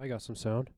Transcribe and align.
I 0.00 0.06
got 0.06 0.22
some 0.22 0.36
sound. 0.36 0.70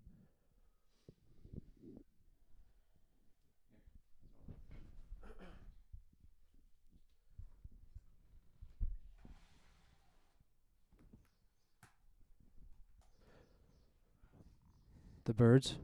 The 15.26 15.34
birds. 15.34 15.76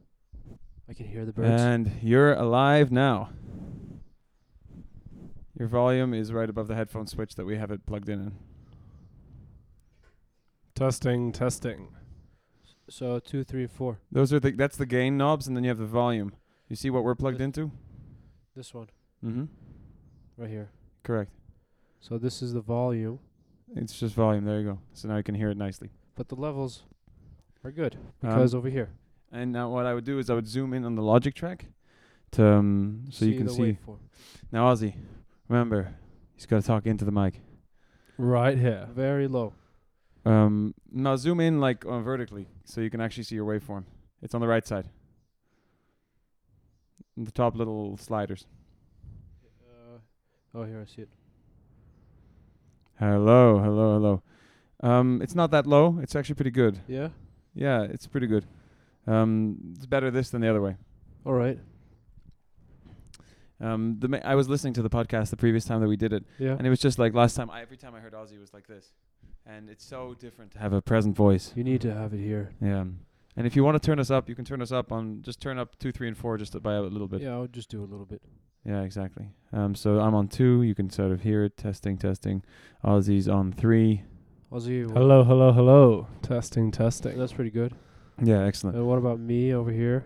I 0.88 0.94
can 0.94 1.06
hear 1.06 1.26
the 1.26 1.32
birds. 1.32 1.60
And 1.60 1.92
you're 2.02 2.32
alive 2.32 2.90
now. 2.90 3.30
Your 5.58 5.68
volume 5.68 6.14
is 6.14 6.32
right 6.32 6.48
above 6.48 6.68
the 6.68 6.74
headphone 6.74 7.06
switch 7.06 7.34
that 7.34 7.44
we 7.44 7.56
have 7.56 7.70
it 7.70 7.84
plugged 7.86 8.08
in. 8.08 8.20
in. 8.20 8.32
Testing, 10.74 11.32
testing. 11.32 11.95
So 12.88 13.18
two, 13.18 13.44
three, 13.44 13.66
four. 13.66 13.98
Those 14.12 14.32
are 14.32 14.40
the 14.40 14.50
that's 14.52 14.76
the 14.76 14.86
gain 14.86 15.16
knobs, 15.16 15.46
and 15.46 15.56
then 15.56 15.64
you 15.64 15.68
have 15.70 15.78
the 15.78 15.86
volume. 15.86 16.34
You 16.68 16.76
see 16.76 16.90
what 16.90 17.04
we're 17.04 17.14
plugged 17.14 17.38
This- 17.38 17.44
into? 17.44 17.70
This 18.54 18.72
one 18.74 18.88
Mm-hmm. 19.24 19.44
right 20.36 20.50
here. 20.50 20.70
Correct. 21.02 21.30
So 22.00 22.18
this 22.18 22.42
is 22.42 22.52
the 22.52 22.60
volume, 22.60 23.18
It's 23.74 23.98
just 23.98 24.14
volume. 24.14 24.44
There 24.44 24.60
you 24.60 24.66
go. 24.66 24.78
So 24.92 25.08
now 25.08 25.16
you 25.16 25.22
can 25.22 25.34
hear 25.34 25.50
it 25.50 25.56
nicely. 25.56 25.90
but 26.14 26.28
the 26.28 26.34
levels 26.36 26.84
are 27.64 27.70
good 27.70 27.94
Um, 27.96 28.30
because 28.30 28.54
over 28.54 28.68
here. 28.70 28.90
and 29.32 29.52
now 29.52 29.68
what 29.70 29.84
I 29.86 29.92
would 29.94 30.04
do 30.04 30.18
is 30.18 30.30
I 30.30 30.34
would 30.34 30.46
zoom 30.48 30.72
in 30.72 30.84
on 30.84 30.94
the 30.94 31.02
logic 31.02 31.34
track, 31.34 31.66
to 32.32 32.46
um, 32.46 33.04
so 33.10 33.24
you 33.24 33.36
can 33.36 33.46
the 33.46 33.52
see. 33.52 33.62
waveform. 33.62 33.98
Now 34.52 34.72
Ozzy, 34.72 34.94
remember, 35.48 35.94
he's 36.34 36.46
got 36.46 36.60
to 36.60 36.66
talk 36.66 36.86
into 36.86 37.04
the 37.04 37.12
mic. 37.12 37.40
Right 38.18 38.56
here. 38.58 38.88
Very 38.94 39.26
low. 39.28 39.52
Um, 40.24 40.74
now 40.90 41.16
zoom 41.16 41.40
in 41.40 41.60
like 41.60 41.84
uh, 41.84 42.00
vertically, 42.00 42.48
so 42.66 42.80
you 42.82 42.90
can 42.90 43.00
actually 43.00 43.22
see 43.24 43.34
your 43.36 43.46
waveform. 43.46 43.84
It's 44.20 44.34
on 44.34 44.40
the 44.42 44.46
right 44.48 44.66
side. 44.66 44.86
The 47.16 47.30
top 47.32 47.56
little 47.56 47.96
sliders. 47.96 48.44
Uh, 49.66 49.98
oh, 50.54 50.64
here 50.64 50.84
I 50.86 50.94
see 50.94 51.02
it. 51.02 51.08
Hello, 52.98 53.58
hello, 53.58 53.92
hello. 53.94 54.22
Um, 54.82 55.20
it's 55.22 55.34
not 55.34 55.50
that 55.52 55.66
low. 55.66 55.98
It's 56.02 56.14
actually 56.14 56.34
pretty 56.34 56.50
good. 56.50 56.78
Yeah. 56.86 57.08
Yeah, 57.54 57.82
it's 57.82 58.06
pretty 58.06 58.26
good. 58.26 58.44
Um, 59.06 59.56
it's 59.76 59.86
better 59.86 60.10
this 60.10 60.28
than 60.30 60.40
the 60.42 60.48
other 60.50 60.60
way. 60.60 60.76
All 61.24 61.32
right. 61.32 61.58
Um, 63.60 63.96
the 64.00 64.08
ma- 64.08 64.20
I 64.24 64.34
was 64.34 64.48
listening 64.50 64.74
to 64.74 64.82
the 64.82 64.90
podcast 64.90 65.30
the 65.30 65.36
previous 65.36 65.64
time 65.64 65.80
that 65.80 65.88
we 65.88 65.96
did 65.96 66.12
it, 66.12 66.24
Yeah. 66.38 66.52
and 66.58 66.66
it 66.66 66.70
was 66.70 66.80
just 66.80 66.98
like 66.98 67.14
last 67.14 67.34
time. 67.36 67.48
I, 67.50 67.62
every 67.62 67.78
time 67.78 67.94
I 67.94 68.00
heard 68.00 68.12
Ozzy, 68.12 68.34
it 68.34 68.40
was 68.40 68.52
like 68.52 68.66
this, 68.66 68.92
and 69.46 69.70
it's 69.70 69.84
so 69.84 70.14
different 70.18 70.52
to 70.52 70.58
have 70.58 70.72
a 70.72 70.82
present 70.82 71.16
voice. 71.16 71.52
You 71.54 71.64
need 71.64 71.80
to 71.82 71.94
have 71.94 72.12
it 72.12 72.20
here. 72.20 72.52
Yeah. 72.60 72.84
And 73.38 73.46
if 73.46 73.54
you 73.54 73.62
want 73.64 73.80
to 73.80 73.86
turn 73.86 73.98
us 73.98 74.10
up, 74.10 74.28
you 74.28 74.34
can 74.34 74.44
turn 74.44 74.62
us 74.62 74.72
up 74.72 74.90
on 74.90 75.22
just 75.22 75.40
turn 75.40 75.58
up 75.58 75.78
two, 75.78 75.92
three, 75.92 76.08
and 76.08 76.16
four 76.16 76.38
just 76.38 76.60
by 76.62 76.74
a 76.74 76.82
little 76.82 77.08
bit. 77.08 77.20
Yeah, 77.22 77.32
I'll 77.32 77.46
just 77.46 77.68
do 77.68 77.82
a 77.82 77.84
little 77.84 78.06
bit. 78.06 78.22
Yeah, 78.64 78.82
exactly. 78.82 79.28
Um, 79.52 79.74
so 79.74 80.00
I'm 80.00 80.14
on 80.14 80.28
two. 80.28 80.62
You 80.62 80.74
can 80.74 80.90
sort 80.90 81.12
of 81.12 81.20
hear 81.22 81.44
it. 81.44 81.56
Testing, 81.56 81.98
testing. 81.98 82.42
Ozzy's 82.84 83.28
on 83.28 83.52
three. 83.52 84.02
Ozzy. 84.50 84.90
Hello, 84.90 85.22
hello, 85.22 85.52
hello. 85.52 86.08
Testing, 86.22 86.70
testing. 86.70 87.18
That's 87.18 87.32
pretty 87.32 87.50
good. 87.50 87.74
Yeah, 88.22 88.42
excellent. 88.44 88.76
And 88.76 88.86
what 88.86 88.98
about 88.98 89.20
me 89.20 89.52
over 89.52 89.70
here? 89.70 90.04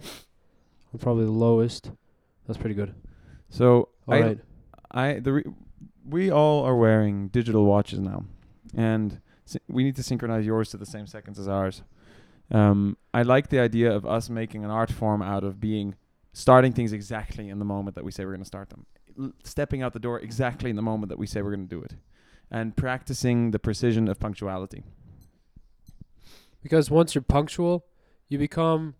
I'm 0.92 0.98
probably 0.98 1.24
the 1.24 1.30
lowest. 1.30 1.90
That's 2.46 2.58
pretty 2.58 2.74
good. 2.74 2.94
So 3.48 3.88
All 4.08 4.14
I, 4.14 4.20
right. 4.20 4.38
I, 4.90 5.12
the, 5.20 5.32
re- 5.32 5.44
we 6.04 6.30
all 6.30 6.64
are 6.64 6.74
wearing 6.76 7.28
digital 7.28 7.64
watches 7.64 8.00
now, 8.00 8.24
and 8.76 9.12
sy- 9.12 9.18
we 9.68 9.84
need 9.84 9.96
to 9.96 10.02
synchronize 10.02 10.46
yours 10.46 10.70
to 10.70 10.76
the 10.76 10.86
same 10.86 11.06
seconds 11.06 11.38
as 11.38 11.48
ours. 11.48 11.82
Um, 12.50 12.96
I 13.14 13.22
like 13.22 13.48
the 13.48 13.60
idea 13.60 13.92
of 13.92 14.04
us 14.04 14.28
making 14.28 14.64
an 14.64 14.70
art 14.70 14.90
form 14.90 15.22
out 15.22 15.44
of 15.44 15.60
being 15.60 15.94
starting 16.32 16.72
things 16.72 16.92
exactly 16.92 17.48
in 17.48 17.58
the 17.58 17.64
moment 17.64 17.94
that 17.94 18.04
we 18.04 18.10
say 18.10 18.24
we're 18.24 18.32
going 18.32 18.40
to 18.40 18.46
start 18.46 18.70
them, 18.70 18.86
L- 19.18 19.32
stepping 19.44 19.82
out 19.82 19.92
the 19.92 19.98
door 19.98 20.20
exactly 20.20 20.70
in 20.70 20.76
the 20.76 20.82
moment 20.82 21.10
that 21.10 21.18
we 21.18 21.26
say 21.26 21.42
we're 21.42 21.54
going 21.54 21.68
to 21.68 21.74
do 21.74 21.82
it, 21.82 21.94
and 22.50 22.76
practicing 22.76 23.50
the 23.50 23.58
precision 23.58 24.08
of 24.08 24.18
punctuality. 24.18 24.84
Because 26.62 26.90
once 26.90 27.14
you're 27.14 27.22
punctual, 27.22 27.86
you 28.28 28.38
become 28.38 28.94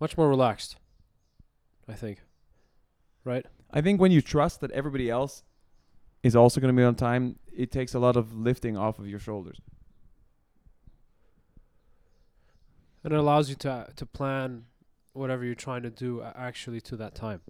much 0.00 0.16
more 0.16 0.28
relaxed. 0.28 0.76
I 1.88 1.94
think. 1.94 2.22
Right? 3.24 3.46
I 3.70 3.80
think 3.80 4.00
when 4.00 4.12
you 4.12 4.20
trust 4.20 4.60
that 4.60 4.70
everybody 4.70 5.10
else 5.10 5.42
is 6.22 6.34
also 6.34 6.60
going 6.60 6.74
to 6.74 6.80
be 6.80 6.84
on 6.84 6.94
time, 6.94 7.38
it 7.54 7.70
takes 7.70 7.94
a 7.94 7.98
lot 7.98 8.16
of 8.16 8.34
lifting 8.34 8.76
off 8.76 8.98
of 8.98 9.06
your 9.06 9.18
shoulders. 9.18 9.60
And 9.60 9.70
it 13.12 13.18
allows 13.18 13.48
you 13.48 13.54
to 13.56 13.88
to 13.96 14.06
plan 14.06 14.64
whatever 15.12 15.44
you're 15.44 15.54
trying 15.54 15.82
to 15.82 15.90
do 15.90 16.22
actually 16.22 16.80
to 16.82 16.96
that 16.96 17.14
time. 17.14 17.40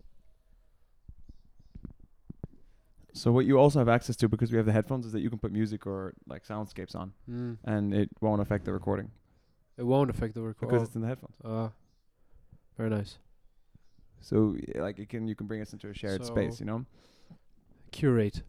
So 3.12 3.30
what 3.30 3.46
you 3.46 3.58
also 3.58 3.78
have 3.78 3.88
access 3.88 4.16
to 4.16 4.28
because 4.28 4.50
we 4.50 4.56
have 4.56 4.66
the 4.66 4.72
headphones 4.72 5.06
is 5.06 5.12
that 5.12 5.20
you 5.20 5.30
can 5.30 5.38
put 5.38 5.52
music 5.52 5.86
or 5.86 6.14
like 6.26 6.44
soundscapes 6.44 6.96
on, 6.96 7.12
Mm. 7.30 7.58
and 7.64 7.94
it 7.94 8.10
won't 8.20 8.42
affect 8.42 8.64
the 8.64 8.72
recording 8.72 9.10
It 9.76 9.84
won't 9.84 10.10
affect 10.10 10.34
the 10.34 10.42
recording 10.42 10.68
because 10.76 10.82
recording. 10.82 10.86
it's 10.88 10.96
in 10.96 11.02
the 11.02 11.08
headphones. 11.08 11.36
Uh, 11.44 11.68
very 12.76 12.90
nice. 12.90 13.18
So 14.20 14.56
like 14.74 14.98
it 14.98 15.08
can 15.08 15.28
you 15.28 15.36
can 15.36 15.46
bring 15.46 15.60
us 15.60 15.72
into 15.72 15.88
a 15.88 15.94
shared 15.94 16.24
space, 16.24 16.58
you 16.58 16.66
know. 16.66 16.86
Curate. 17.92 18.42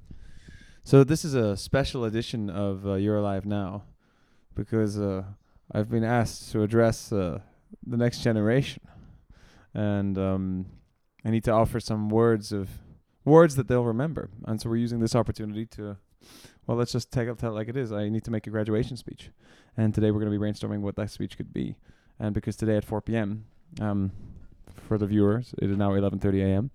So 0.84 1.04
this 1.04 1.24
is 1.26 1.36
a 1.36 1.56
special 1.56 2.04
edition 2.06 2.50
of 2.50 2.88
uh, 2.88 2.94
You're 2.96 3.18
Alive 3.18 3.46
Now, 3.46 3.84
because 4.56 4.98
uh, 5.00 5.24
I've 5.72 5.90
been 5.90 6.04
asked 6.04 6.52
to 6.52 6.62
address 6.64 7.12
uh, 7.12 7.40
the 7.86 7.98
next 7.98 8.22
generation, 8.22 8.84
and 9.74 10.18
um, 10.18 10.66
I 11.24 11.32
need 11.32 11.44
to 11.46 11.52
offer 11.52 11.80
some 11.80 12.10
words 12.10 12.52
of 12.52 12.70
words 13.24 13.56
that 13.56 13.68
they'll 13.68 13.84
remember. 13.84 14.30
And 14.46 14.62
so 14.62 14.70
we're 14.70 14.76
using 14.78 15.00
this 15.00 15.16
opportunity 15.16 15.66
to, 15.68 15.98
well, 16.68 16.78
let's 16.78 16.92
just 16.92 17.12
take 17.12 17.28
it 17.28 17.38
tell 17.40 17.52
it 17.52 17.56
like 17.56 17.68
it 17.68 17.78
is. 17.78 17.92
I 17.92 18.10
need 18.10 18.24
to 18.26 18.32
make 18.32 18.46
a 18.48 18.52
graduation 18.52 18.96
speech, 18.98 19.32
and 19.76 19.94
today 19.94 20.12
we're 20.12 20.20
going 20.20 20.32
to 20.32 20.38
be 20.38 20.44
brainstorming 20.44 20.82
what 20.82 20.96
that 20.98 21.10
speech 21.12 21.36
could 21.38 21.52
be. 21.54 21.76
And 22.20 22.34
because 22.34 22.56
today 22.56 22.78
at 22.78 22.86
4 22.86 23.02
p.m. 23.02 23.46
Um, 23.82 24.12
for 24.88 24.98
the 24.98 25.08
viewers, 25.08 25.54
it 25.62 25.70
is 25.70 25.78
now 25.78 25.92
11:30 25.92 26.42
a.m. 26.44 26.72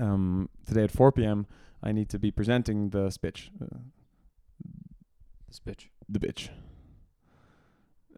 Um, 0.00 0.48
today 0.66 0.84
at 0.84 0.90
4 0.90 1.12
p.m. 1.12 1.46
I 1.82 1.92
need 1.92 2.08
to 2.10 2.18
be 2.18 2.30
presenting 2.30 2.90
the 2.90 3.10
speech, 3.10 3.50
uh, 3.62 3.78
This 5.48 5.60
bitch. 5.60 5.88
the 6.08 6.18
bitch, 6.18 6.48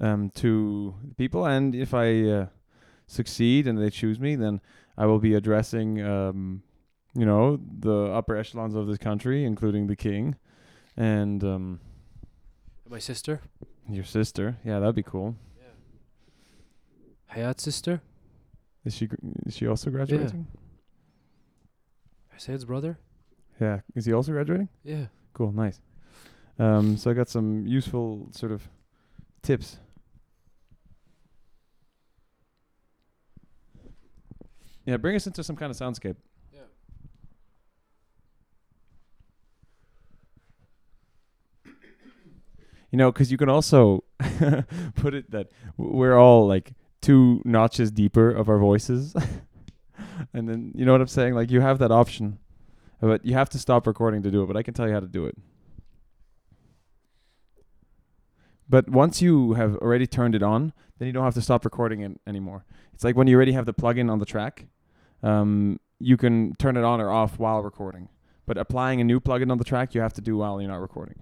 um, 0.00 0.30
to 0.36 0.94
people. 1.16 1.46
And 1.46 1.74
if 1.74 1.94
I 1.94 2.22
uh, 2.22 2.46
succeed 3.06 3.66
and 3.66 3.78
they 3.78 3.90
choose 3.90 4.18
me, 4.20 4.36
then 4.36 4.60
I 4.96 5.06
will 5.06 5.18
be 5.18 5.34
addressing, 5.34 6.02
um, 6.02 6.62
you 7.14 7.24
know, 7.26 7.58
the 7.80 8.12
upper 8.12 8.36
echelons 8.36 8.74
of 8.74 8.86
this 8.86 8.98
country, 8.98 9.44
including 9.44 9.86
the 9.86 9.96
king, 9.96 10.36
and 10.96 11.42
um, 11.44 11.80
My 12.88 12.98
sister. 12.98 13.40
your 13.88 14.04
sister. 14.04 14.56
Yeah, 14.64 14.78
that'd 14.80 14.94
be 14.94 15.02
cool. 15.02 15.36
Yeah. 15.58 17.34
Hayat's 17.36 17.62
sister. 17.62 18.00
Is 18.84 18.94
she? 18.94 19.06
gr- 19.06 19.16
Is 19.46 19.56
she 19.56 19.66
also 19.66 19.90
graduating? 19.90 20.46
Sayed's 22.36 22.64
brother. 22.64 22.98
Yeah. 23.60 23.80
Is 23.96 24.04
he 24.06 24.12
also 24.12 24.30
graduating? 24.32 24.68
Yeah. 24.84 25.06
Cool. 25.32 25.50
Nice. 25.52 25.80
Um, 26.58 26.96
so 26.96 27.10
I 27.10 27.14
got 27.14 27.28
some 27.28 27.66
useful 27.66 28.28
sort 28.30 28.52
of 28.52 28.68
tips. 29.42 29.78
Yeah, 34.88 34.96
bring 34.96 35.14
us 35.16 35.26
into 35.26 35.44
some 35.44 35.54
kind 35.54 35.70
of 35.70 35.76
soundscape. 35.76 36.16
Yeah. 36.50 36.60
You 42.90 42.96
know, 42.96 43.12
because 43.12 43.30
you 43.30 43.36
can 43.36 43.50
also 43.50 44.04
put 44.94 45.12
it 45.12 45.30
that 45.30 45.48
we're 45.76 46.16
all 46.16 46.48
like 46.48 46.72
two 47.02 47.42
notches 47.44 47.90
deeper 47.90 48.30
of 48.30 48.48
our 48.48 48.56
voices. 48.56 49.14
and 50.32 50.48
then, 50.48 50.72
you 50.74 50.86
know 50.86 50.92
what 50.92 51.02
I'm 51.02 51.06
saying? 51.06 51.34
Like, 51.34 51.50
you 51.50 51.60
have 51.60 51.78
that 51.80 51.92
option. 51.92 52.38
But 53.02 53.26
you 53.26 53.34
have 53.34 53.50
to 53.50 53.58
stop 53.58 53.86
recording 53.86 54.22
to 54.22 54.30
do 54.30 54.42
it, 54.42 54.46
but 54.46 54.56
I 54.56 54.62
can 54.62 54.72
tell 54.72 54.88
you 54.88 54.94
how 54.94 55.00
to 55.00 55.06
do 55.06 55.26
it. 55.26 55.36
But 58.66 58.88
once 58.88 59.20
you 59.20 59.52
have 59.52 59.76
already 59.76 60.06
turned 60.06 60.34
it 60.34 60.42
on, 60.42 60.72
then 60.98 61.08
you 61.08 61.12
don't 61.12 61.24
have 61.24 61.34
to 61.34 61.42
stop 61.42 61.66
recording 61.66 62.00
it 62.00 62.18
anymore. 62.26 62.64
It's 62.94 63.04
like 63.04 63.16
when 63.16 63.26
you 63.26 63.36
already 63.36 63.52
have 63.52 63.66
the 63.66 63.74
plugin 63.74 64.10
on 64.10 64.18
the 64.18 64.24
track, 64.24 64.66
um, 65.22 65.80
you 65.98 66.16
can 66.16 66.54
turn 66.56 66.76
it 66.76 66.84
on 66.84 67.00
or 67.00 67.10
off 67.10 67.38
while 67.38 67.60
recording. 67.62 68.08
But 68.46 68.56
applying 68.56 69.00
a 69.00 69.04
new 69.04 69.20
plugin 69.20 69.50
on 69.50 69.58
the 69.58 69.64
track, 69.64 69.94
you 69.94 70.00
have 70.00 70.14
to 70.14 70.20
do 70.20 70.36
while 70.38 70.60
you're 70.60 70.70
not 70.70 70.80
recording. 70.80 71.20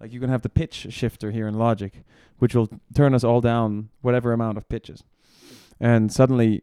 Like 0.00 0.12
you 0.12 0.20
can 0.20 0.28
have 0.28 0.42
the 0.42 0.48
pitch 0.48 0.86
shifter 0.90 1.30
here 1.30 1.48
in 1.48 1.54
Logic, 1.54 2.04
which 2.38 2.54
will 2.54 2.68
turn 2.94 3.14
us 3.14 3.24
all 3.24 3.40
down 3.40 3.88
whatever 4.00 4.32
amount 4.32 4.58
of 4.58 4.68
pitches. 4.68 5.02
And 5.80 6.12
suddenly, 6.12 6.62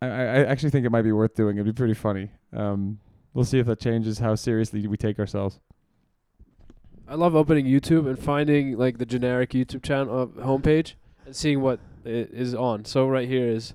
I, 0.00 0.06
I 0.06 0.44
actually 0.44 0.70
think 0.70 0.86
it 0.86 0.90
might 0.90 1.02
be 1.02 1.12
worth 1.12 1.34
doing. 1.34 1.56
It'd 1.56 1.66
be 1.66 1.76
pretty 1.76 1.94
funny. 1.94 2.30
Um, 2.52 3.00
we'll 3.32 3.44
see 3.44 3.58
if 3.58 3.66
that 3.66 3.80
changes 3.80 4.18
how 4.18 4.34
seriously 4.34 4.86
we 4.86 4.96
take 4.96 5.18
ourselves. 5.18 5.60
I 7.06 7.16
love 7.16 7.34
opening 7.34 7.66
YouTube 7.66 8.08
and 8.08 8.18
finding 8.18 8.78
like 8.78 8.98
the 8.98 9.06
generic 9.06 9.50
YouTube 9.50 9.82
channel 9.82 10.22
uh, 10.22 10.42
homepage 10.42 10.94
and 11.26 11.36
seeing 11.36 11.60
what 11.60 11.80
is 12.04 12.54
on. 12.54 12.84
So 12.84 13.06
right 13.08 13.28
here 13.28 13.48
is, 13.48 13.74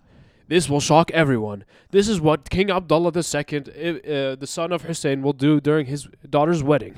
this 0.49 0.67
will 0.69 0.79
shock 0.79 1.11
everyone. 1.11 1.63
This 1.91 2.09
is 2.09 2.19
what 2.19 2.49
King 2.49 2.69
Abdullah 2.71 3.11
II, 3.15 3.59
uh, 3.61 4.35
the 4.35 4.47
son 4.47 4.71
of 4.71 4.81
Hussein, 4.81 5.21
will 5.21 5.33
do 5.33 5.61
during 5.61 5.85
his 5.85 6.07
daughter's 6.29 6.63
wedding. 6.63 6.95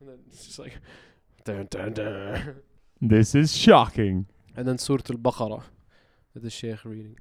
And 0.00 0.08
then 0.10 0.18
it's 0.28 0.44
just 0.46 0.58
like, 0.58 0.74
dun, 1.44 1.66
dun, 1.70 1.94
dun. 1.94 2.56
This 3.00 3.34
is 3.34 3.56
shocking. 3.56 4.26
and 4.56 4.68
then 4.68 4.78
Surah 4.78 5.02
Al-Baqarah, 5.10 5.62
with 6.32 6.42
the 6.42 6.50
Sheikh 6.50 6.84
reading. 6.84 7.16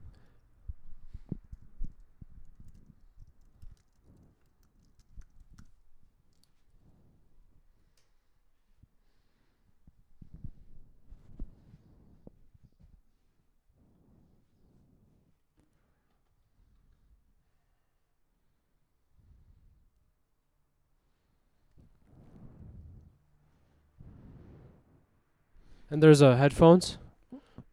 And 25.94 26.01
there's 26.01 26.24
uh, 26.24 26.36
headphones. 26.38 26.98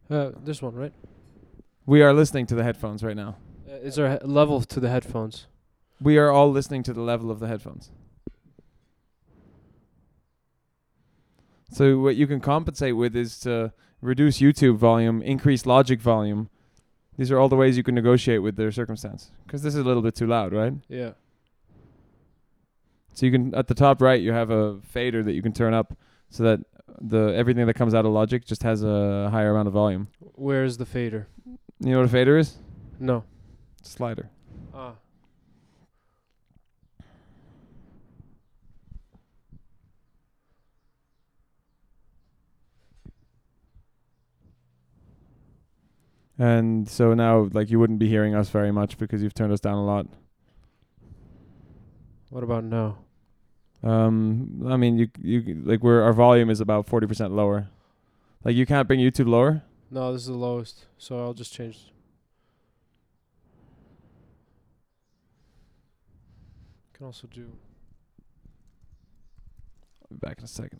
Uh, 0.07 0.29
this 0.43 0.61
one, 0.61 0.75
right? 0.75 0.93
We 1.87 2.03
are 2.03 2.13
listening 2.13 2.45
to 2.45 2.55
the 2.55 2.63
headphones 2.63 3.03
right 3.03 3.15
now. 3.15 3.37
Uh, 3.67 3.77
is 3.77 3.95
there 3.95 4.19
a 4.21 4.27
level 4.27 4.61
to 4.61 4.79
the 4.79 4.89
headphones? 4.89 5.47
We 5.99 6.19
are 6.19 6.29
all 6.29 6.51
listening 6.51 6.83
to 6.83 6.93
the 6.93 7.01
level 7.01 7.31
of 7.31 7.39
the 7.39 7.47
headphones. 7.47 7.89
So 11.71 11.97
what 11.97 12.15
you 12.15 12.27
can 12.27 12.41
compensate 12.41 12.95
with 12.95 13.15
is 13.15 13.39
to 13.39 13.73
reduce 14.01 14.37
YouTube 14.37 14.75
volume, 14.75 15.23
increase 15.23 15.65
Logic 15.65 15.99
volume. 15.99 16.51
These 17.17 17.31
are 17.31 17.39
all 17.39 17.49
the 17.49 17.55
ways 17.55 17.75
you 17.75 17.81
can 17.81 17.95
negotiate 17.95 18.43
with 18.43 18.55
their 18.55 18.71
circumstance. 18.71 19.31
Because 19.47 19.63
this 19.63 19.73
is 19.73 19.81
a 19.81 19.83
little 19.83 20.03
bit 20.03 20.13
too 20.13 20.27
loud, 20.27 20.53
right? 20.53 20.73
Yeah. 20.87 21.13
So 23.15 23.25
you 23.25 23.31
can 23.31 23.55
at 23.55 23.67
the 23.67 23.73
top 23.73 23.99
right 23.99 24.21
you 24.21 24.31
have 24.31 24.51
a 24.51 24.79
fader 24.81 25.23
that 25.23 25.33
you 25.33 25.41
can 25.41 25.53
turn 25.53 25.73
up 25.73 25.97
so 26.29 26.43
that 26.43 26.59
the 26.99 27.33
everything 27.35 27.65
that 27.67 27.75
comes 27.75 27.93
out 27.93 28.05
of 28.05 28.11
Logic 28.11 28.43
just 28.45 28.63
has 28.63 28.83
a 28.83 29.29
higher 29.31 29.51
amount 29.51 29.67
of 29.67 29.73
volume. 29.73 30.07
Where's 30.19 30.77
the 30.77 30.85
fader? 30.85 31.27
You 31.79 31.91
know 31.91 31.97
what 31.97 32.05
a 32.05 32.09
fader 32.09 32.37
is? 32.37 32.57
No. 32.99 33.23
Slider. 33.83 34.29
Ah. 34.73 34.93
And 46.37 46.89
so 46.89 47.13
now 47.13 47.49
like 47.53 47.69
you 47.69 47.79
wouldn't 47.79 47.99
be 47.99 48.07
hearing 48.07 48.33
us 48.33 48.49
very 48.49 48.71
much 48.71 48.97
because 48.97 49.21
you've 49.21 49.35
turned 49.35 49.53
us 49.53 49.59
down 49.59 49.75
a 49.75 49.85
lot. 49.85 50.07
What 52.29 52.43
about 52.43 52.63
now? 52.63 52.97
Um, 53.83 54.67
I 54.67 54.77
mean, 54.77 54.97
you 54.97 55.07
you 55.21 55.61
like 55.63 55.81
we're 55.81 56.01
our 56.01 56.13
volume 56.13 56.49
is 56.49 56.61
about 56.61 56.87
forty 56.87 57.07
percent 57.07 57.33
lower. 57.33 57.67
Like 58.43 58.55
you 58.55 58.65
can't 58.65 58.87
bring 58.87 58.99
YouTube 58.99 59.27
lower. 59.27 59.63
No, 59.89 60.13
this 60.13 60.21
is 60.21 60.27
the 60.27 60.33
lowest. 60.33 60.85
So 60.97 61.19
I'll 61.19 61.33
just 61.33 61.53
change. 61.53 61.91
Can 66.93 67.05
also 67.07 67.27
do. 67.27 67.51
I'll 70.01 70.17
be 70.17 70.17
back 70.17 70.37
in 70.37 70.43
a 70.43 70.47
second. 70.47 70.79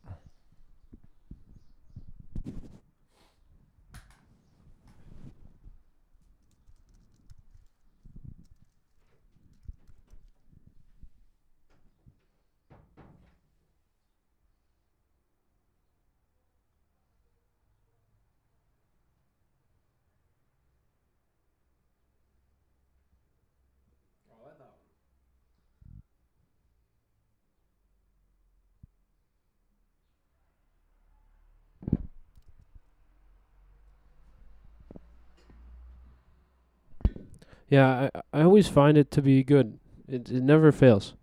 Yeah, 37.72 38.10
I 38.34 38.42
I 38.42 38.44
always 38.44 38.68
find 38.68 38.98
it 39.00 39.10
to 39.12 39.22
be 39.22 39.44
good. 39.44 39.80
It 40.08 40.30
it 40.30 40.44
never 40.44 40.72
fails. 40.72 41.16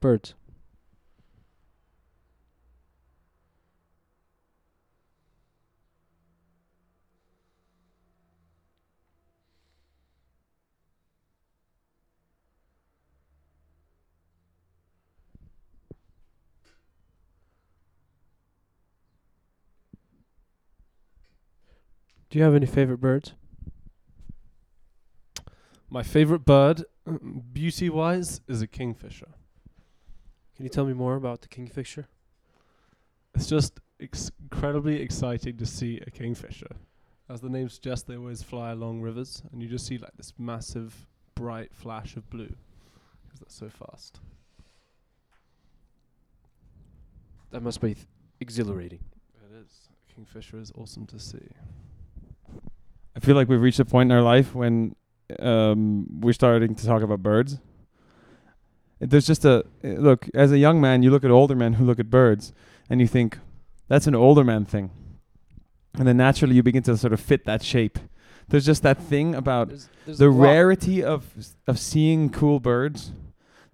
Birds. 0.00 0.34
Do 22.30 22.38
you 22.38 22.44
have 22.44 22.54
any 22.54 22.64
favorite 22.66 23.00
birds? 23.02 23.34
My 25.92 26.04
favorite 26.04 26.44
bird, 26.44 26.84
beauty 27.52 27.90
wise, 27.90 28.40
is 28.46 28.62
a 28.62 28.68
kingfisher. 28.68 29.28
Can 30.54 30.64
you 30.64 30.68
tell 30.68 30.84
me 30.84 30.92
more 30.92 31.16
about 31.16 31.40
the 31.40 31.48
kingfisher? 31.48 32.06
It's 33.34 33.48
just 33.48 33.80
ex- 34.00 34.30
incredibly 34.40 35.02
exciting 35.02 35.56
to 35.56 35.66
see 35.66 36.00
a 36.06 36.10
kingfisher. 36.10 36.76
As 37.28 37.40
the 37.40 37.48
name 37.48 37.68
suggests, 37.68 38.04
they 38.06 38.16
always 38.16 38.40
fly 38.40 38.70
along 38.70 39.00
rivers, 39.00 39.42
and 39.50 39.60
you 39.60 39.68
just 39.68 39.84
see 39.84 39.98
like 39.98 40.16
this 40.16 40.32
massive, 40.38 41.08
bright 41.34 41.74
flash 41.74 42.16
of 42.16 42.28
blue 42.30 42.54
because 43.24 43.40
they're 43.40 43.48
so 43.48 43.68
fast. 43.68 44.20
That 47.50 47.62
must 47.62 47.80
be 47.80 47.94
th- 47.94 48.06
exhilarating. 48.38 49.00
It 49.34 49.56
is. 49.56 49.88
Kingfisher 50.14 50.58
is 50.58 50.70
awesome 50.76 51.06
to 51.06 51.18
see. 51.18 51.48
I 53.16 53.20
feel 53.20 53.34
like 53.34 53.48
we've 53.48 53.60
reached 53.60 53.80
a 53.80 53.84
point 53.84 54.12
in 54.12 54.16
our 54.16 54.22
life 54.22 54.54
when 54.54 54.94
um, 55.38 56.20
we're 56.20 56.32
starting 56.32 56.74
to 56.74 56.86
talk 56.86 57.02
about 57.02 57.22
birds. 57.22 57.58
There's 58.98 59.26
just 59.26 59.44
a 59.44 59.64
look 59.82 60.28
as 60.34 60.52
a 60.52 60.58
young 60.58 60.80
man, 60.80 61.02
you 61.02 61.10
look 61.10 61.24
at 61.24 61.30
older 61.30 61.54
men 61.54 61.74
who 61.74 61.84
look 61.84 61.98
at 61.98 62.10
birds, 62.10 62.52
and 62.88 63.00
you 63.00 63.06
think 63.06 63.38
that's 63.88 64.06
an 64.06 64.14
older 64.14 64.44
man 64.44 64.64
thing, 64.64 64.90
and 65.94 66.06
then 66.06 66.18
naturally 66.18 66.54
you 66.54 66.62
begin 66.62 66.82
to 66.82 66.96
sort 66.96 67.12
of 67.12 67.20
fit 67.20 67.44
that 67.46 67.62
shape. 67.62 67.98
There's 68.48 68.66
just 68.66 68.82
that 68.82 68.98
thing 68.98 69.34
about 69.34 69.68
There's, 69.68 69.88
there's 70.04 70.18
the 70.18 70.28
rarity 70.28 71.02
of 71.02 71.32
of 71.66 71.78
seeing 71.78 72.30
cool 72.30 72.60
birds 72.60 73.12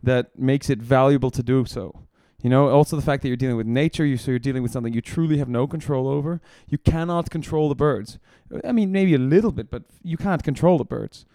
that 0.02 0.38
makes 0.38 0.70
it 0.70 0.80
valuable 0.80 1.30
to 1.32 1.42
do 1.42 1.64
so. 1.64 2.06
You 2.42 2.50
know, 2.50 2.68
also 2.68 2.94
the 2.94 3.02
fact 3.02 3.22
that 3.22 3.28
you're 3.28 3.36
dealing 3.36 3.56
with 3.56 3.66
nature, 3.66 4.04
you 4.04 4.16
so 4.16 4.30
you're 4.30 4.38
dealing 4.38 4.62
with 4.62 4.70
something 4.70 4.92
you 4.92 5.00
truly 5.00 5.38
have 5.38 5.48
no 5.48 5.66
control 5.66 6.06
over. 6.06 6.40
You 6.68 6.78
cannot 6.78 7.30
control 7.30 7.68
the 7.68 7.74
birds. 7.74 8.18
I 8.64 8.70
mean, 8.72 8.92
maybe 8.92 9.14
a 9.14 9.18
little 9.18 9.50
bit, 9.50 9.70
but 9.70 9.82
you 10.04 10.16
can't 10.16 10.44
control 10.44 10.78
the 10.78 10.84
birds. 10.84 11.26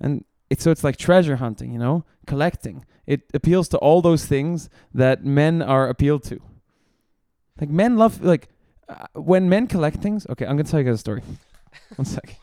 And 0.00 0.24
it's 0.50 0.64
so 0.64 0.70
it's 0.70 0.84
like 0.84 0.96
treasure 0.96 1.36
hunting, 1.36 1.72
you 1.72 1.78
know, 1.78 2.04
collecting. 2.26 2.84
It 3.06 3.22
appeals 3.34 3.68
to 3.68 3.78
all 3.78 4.02
those 4.02 4.24
things 4.26 4.68
that 4.92 5.24
men 5.24 5.62
are 5.62 5.88
appealed 5.88 6.22
to. 6.24 6.40
Like 7.60 7.70
men 7.70 7.96
love 7.96 8.22
like 8.22 8.48
uh, 8.88 9.06
when 9.14 9.48
men 9.48 9.66
collect 9.66 9.98
things. 9.98 10.26
Okay, 10.28 10.44
I'm 10.46 10.56
gonna 10.56 10.68
tell 10.68 10.80
you 10.80 10.86
guys 10.86 10.96
a 10.96 10.98
story. 10.98 11.22
One 11.96 12.04
second. 12.04 12.36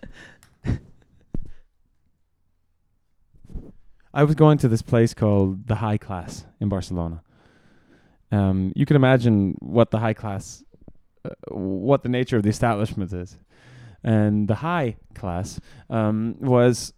I 4.13 4.23
was 4.23 4.35
going 4.35 4.57
to 4.59 4.67
this 4.67 4.81
place 4.81 5.13
called 5.13 5.67
the 5.67 5.75
High 5.75 5.97
Class 5.97 6.45
in 6.59 6.67
Barcelona. 6.67 7.23
Um, 8.31 8.73
you 8.75 8.85
can 8.85 8.95
imagine 8.95 9.55
what 9.59 9.91
the 9.91 9.99
high 9.99 10.13
class, 10.13 10.63
uh, 11.25 11.29
what 11.49 12.03
the 12.03 12.09
nature 12.09 12.37
of 12.37 12.43
the 12.43 12.49
establishment 12.49 13.11
is, 13.11 13.37
and 14.03 14.47
the 14.47 14.55
high 14.55 14.97
class 15.15 15.59
um, 15.89 16.35
was. 16.39 16.93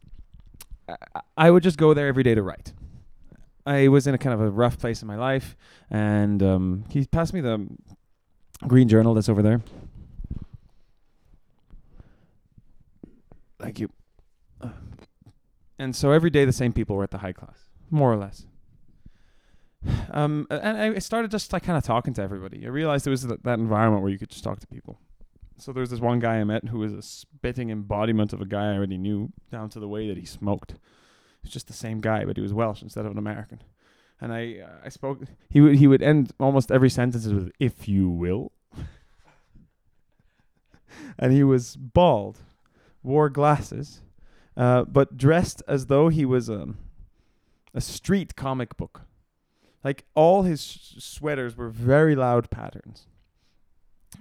I- 1.38 1.52
would 1.52 1.64
just 1.64 1.78
go 1.78 1.94
there 1.94 2.08
every 2.08 2.24
day 2.24 2.36
to 2.36 2.42
write. 2.44 2.74
I 3.66 3.88
was 3.88 4.08
in 4.08 4.14
a 4.14 4.18
kind 4.18 4.34
of 4.34 4.42
a 4.42 4.50
rough 4.50 4.78
place 4.78 5.02
in 5.02 5.08
my 5.08 5.16
life, 5.16 5.56
and 5.90 6.44
um, 6.44 6.86
he 6.90 7.06
passed 7.06 7.34
me 7.34 7.40
the 7.42 7.66
green 8.68 8.90
journal 8.90 9.14
that's 9.14 9.30
over 9.30 9.42
there. 9.42 9.62
Thank 13.60 13.80
you. 13.80 13.90
And 15.80 15.96
so 15.96 16.12
every 16.12 16.30
day 16.30 16.46
the 16.46 16.52
same 16.54 16.72
people 16.74 16.96
were 16.96 17.04
at 17.04 17.12
the 17.12 17.18
high 17.20 17.32
class, 17.34 17.70
more 17.90 18.12
or 18.12 18.18
less. 18.18 18.46
Um, 20.12 20.46
and 20.52 20.78
I 20.96 21.00
started 21.00 21.32
just 21.32 21.52
like 21.52 21.64
kind 21.64 21.76
of 21.78 21.84
talking 21.84 22.14
to 22.14 22.22
everybody. 22.22 22.66
I 22.66 22.70
realized 22.70 23.06
there 23.06 23.12
was 23.12 23.26
th- 23.26 23.40
that 23.44 23.58
environment 23.60 24.04
where 24.04 24.12
you 24.12 24.20
could 24.20 24.30
just 24.30 24.44
talk 24.44 24.60
to 24.60 24.68
people. 24.68 25.00
So 25.64 25.72
there's 25.72 25.90
this 25.90 26.02
one 26.02 26.20
guy 26.20 26.36
I 26.36 26.44
met 26.44 26.68
who 26.68 26.80
was 26.80 26.92
a 26.92 27.02
spitting 27.02 27.70
embodiment 27.70 28.34
of 28.34 28.42
a 28.42 28.46
guy 28.46 28.72
I 28.72 28.76
already 28.76 28.98
knew, 28.98 29.32
down 29.50 29.70
to 29.70 29.80
the 29.80 29.88
way 29.88 30.10
that 30.10 30.18
he 30.18 30.26
smoked. 30.26 30.76
It's 31.42 31.54
just 31.54 31.68
the 31.68 31.74
same 31.74 32.02
guy, 32.02 32.26
but 32.26 32.36
he 32.36 32.42
was 32.44 32.54
Welsh 32.54 32.82
instead 32.82 33.06
of 33.06 33.14
an 33.14 33.18
American. 33.18 33.62
And 34.20 34.34
I, 34.34 34.60
uh, 34.60 34.86
I 34.86 34.90
spoke. 34.90 35.22
He 35.50 35.62
would 35.62 35.78
he 35.78 35.88
would 35.88 36.02
end 36.02 36.34
almost 36.38 36.70
every 36.70 36.90
sentence 36.90 37.26
with 37.28 37.52
"if 37.60 37.88
you 37.88 38.10
will," 38.10 38.52
and 41.18 41.32
he 41.32 41.44
was 41.44 41.78
bald, 41.78 42.40
wore 43.02 43.30
glasses, 43.30 44.02
uh, 44.58 44.84
but 44.84 45.18
dressed 45.18 45.64
as 45.68 45.88
though 45.88 46.10
he 46.10 46.26
was 46.26 46.50
um, 46.50 46.78
a 47.74 47.82
street 47.82 48.36
comic 48.36 48.76
book. 48.76 49.02
Like 49.84 50.06
all 50.14 50.44
his 50.44 50.60
s- 50.60 51.04
sweaters 51.04 51.58
were 51.58 51.70
very 51.70 52.16
loud 52.16 52.50
patterns. 52.50 53.08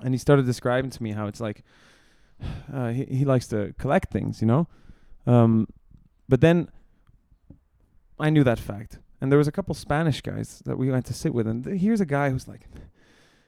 And 0.02 0.14
he 0.14 0.18
started 0.18 0.46
describing 0.46 0.90
to 0.90 1.02
me 1.02 1.12
how 1.12 1.26
it's 1.26 1.40
like 1.40 1.62
uh, 2.72 2.88
he 2.88 3.04
he 3.04 3.24
likes 3.24 3.46
to 3.48 3.74
collect 3.78 4.10
things, 4.10 4.40
you 4.40 4.46
know. 4.46 4.68
Um, 5.26 5.68
but 6.28 6.40
then 6.40 6.68
I 8.18 8.30
knew 8.30 8.44
that 8.44 8.58
fact, 8.58 8.98
and 9.20 9.30
there 9.30 9.38
was 9.38 9.48
a 9.48 9.52
couple 9.52 9.74
Spanish 9.74 10.20
guys 10.20 10.62
that 10.64 10.76
we 10.76 10.90
went 10.90 11.06
to 11.06 11.14
sit 11.14 11.34
with, 11.34 11.46
and 11.46 11.64
th- 11.64 11.80
here's 11.80 12.00
a 12.00 12.06
guy 12.06 12.30
who's 12.30 12.48
like, 12.48 12.68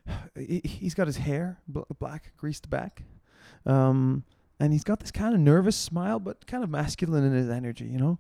he, 0.37 0.61
he's 0.65 0.95
got 0.95 1.07
his 1.07 1.19
hair 1.19 1.59
bl- 1.67 1.83
black, 1.99 2.33
greased 2.37 2.71
back, 2.71 3.03
um, 3.67 4.25
and 4.61 4.73
he's 4.73 4.85
got 4.85 5.01
this 5.01 5.11
kind 5.11 5.35
of 5.35 5.41
nervous 5.41 5.77
smile, 5.77 6.19
but 6.19 6.47
kind 6.47 6.63
of 6.63 6.71
masculine 6.71 7.25
in 7.25 7.33
his 7.33 7.49
energy, 7.49 7.87
you 7.87 7.99
know. 7.99 8.19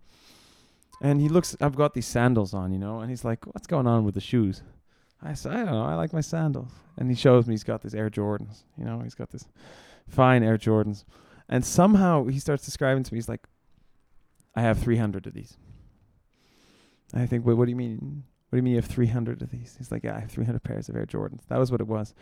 And 1.00 1.20
he 1.20 1.28
looks, 1.28 1.56
I've 1.60 1.76
got 1.76 1.94
these 1.94 2.06
sandals 2.06 2.54
on, 2.54 2.72
you 2.72 2.78
know, 2.78 3.00
and 3.00 3.10
he's 3.10 3.24
like, 3.24 3.46
what's 3.46 3.66
going 3.66 3.86
on 3.86 4.04
with 4.04 4.14
the 4.14 4.20
shoes? 4.20 4.62
I 5.24 5.34
said, 5.34 5.52
I 5.52 5.56
don't 5.56 5.66
know, 5.66 5.84
I 5.84 5.94
like 5.94 6.12
my 6.12 6.20
sandals. 6.20 6.70
And 6.96 7.08
he 7.08 7.16
shows 7.16 7.46
me 7.46 7.54
he's 7.54 7.64
got 7.64 7.82
these 7.82 7.94
Air 7.94 8.10
Jordans, 8.10 8.64
you 8.78 8.84
know, 8.84 9.00
he's 9.00 9.14
got 9.14 9.30
this 9.30 9.46
fine 10.06 10.42
Air 10.42 10.58
Jordans. 10.58 11.04
And 11.48 11.64
somehow 11.64 12.26
he 12.26 12.38
starts 12.38 12.64
describing 12.64 13.02
to 13.02 13.12
me, 13.12 13.18
he's 13.18 13.28
like, 13.28 13.46
I 14.54 14.62
have 14.62 14.78
300 14.78 15.26
of 15.26 15.34
these. 15.34 15.56
I 17.12 17.26
think, 17.26 17.44
what 17.44 17.64
do 17.64 17.70
you 17.70 17.76
mean? 17.76 18.24
What 18.48 18.56
do 18.56 18.58
you 18.58 18.62
mean 18.62 18.72
you 18.74 18.78
have 18.78 18.86
300 18.86 19.42
of 19.42 19.50
these? 19.50 19.74
He's 19.78 19.90
like, 19.90 20.04
yeah, 20.04 20.16
I 20.16 20.20
have 20.20 20.30
300 20.30 20.62
pairs 20.62 20.88
of 20.88 20.96
Air 20.96 21.06
Jordans. 21.06 21.46
That 21.48 21.58
was 21.58 21.72
what 21.72 21.80
it 21.80 21.88
was. 21.88 22.14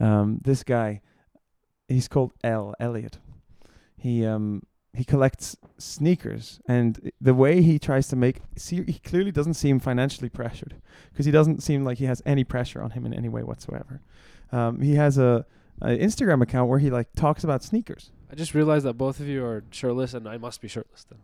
Um, 0.00 0.38
this 0.42 0.62
guy, 0.62 1.00
he's 1.88 2.08
called 2.08 2.32
L, 2.44 2.74
Elliot. 2.78 3.18
He, 3.96 4.26
um, 4.26 4.62
he 4.94 5.04
collects 5.04 5.56
sneakers 5.76 6.60
and 6.66 7.12
the 7.20 7.34
way 7.34 7.62
he 7.62 7.78
tries 7.78 8.08
to 8.08 8.16
make 8.16 8.40
see 8.56 8.82
he 8.84 8.98
clearly 8.98 9.30
doesn't 9.30 9.54
seem 9.54 9.78
financially 9.78 10.28
pressured 10.28 10.74
because 11.12 11.26
he 11.26 11.30
doesn't 11.32 11.62
seem 11.62 11.84
like 11.84 11.98
he 11.98 12.06
has 12.06 12.22
any 12.26 12.42
pressure 12.44 12.82
on 12.82 12.90
him 12.90 13.04
in 13.06 13.12
any 13.14 13.28
way 13.28 13.42
whatsoever 13.42 14.00
um, 14.50 14.80
he 14.80 14.94
has 14.94 15.18
a, 15.18 15.44
a 15.82 15.88
instagram 15.98 16.42
account 16.42 16.68
where 16.68 16.78
he 16.78 16.90
like 16.90 17.12
talks 17.14 17.44
about 17.44 17.62
sneakers 17.62 18.10
I 18.30 18.34
just 18.34 18.54
realized 18.54 18.84
that 18.84 18.94
both 18.98 19.20
of 19.20 19.26
you 19.26 19.42
are 19.42 19.64
shirtless, 19.70 20.12
and 20.12 20.28
I 20.28 20.36
must 20.36 20.60
be 20.60 20.68
shirtless 20.68 21.04
then. 21.08 21.18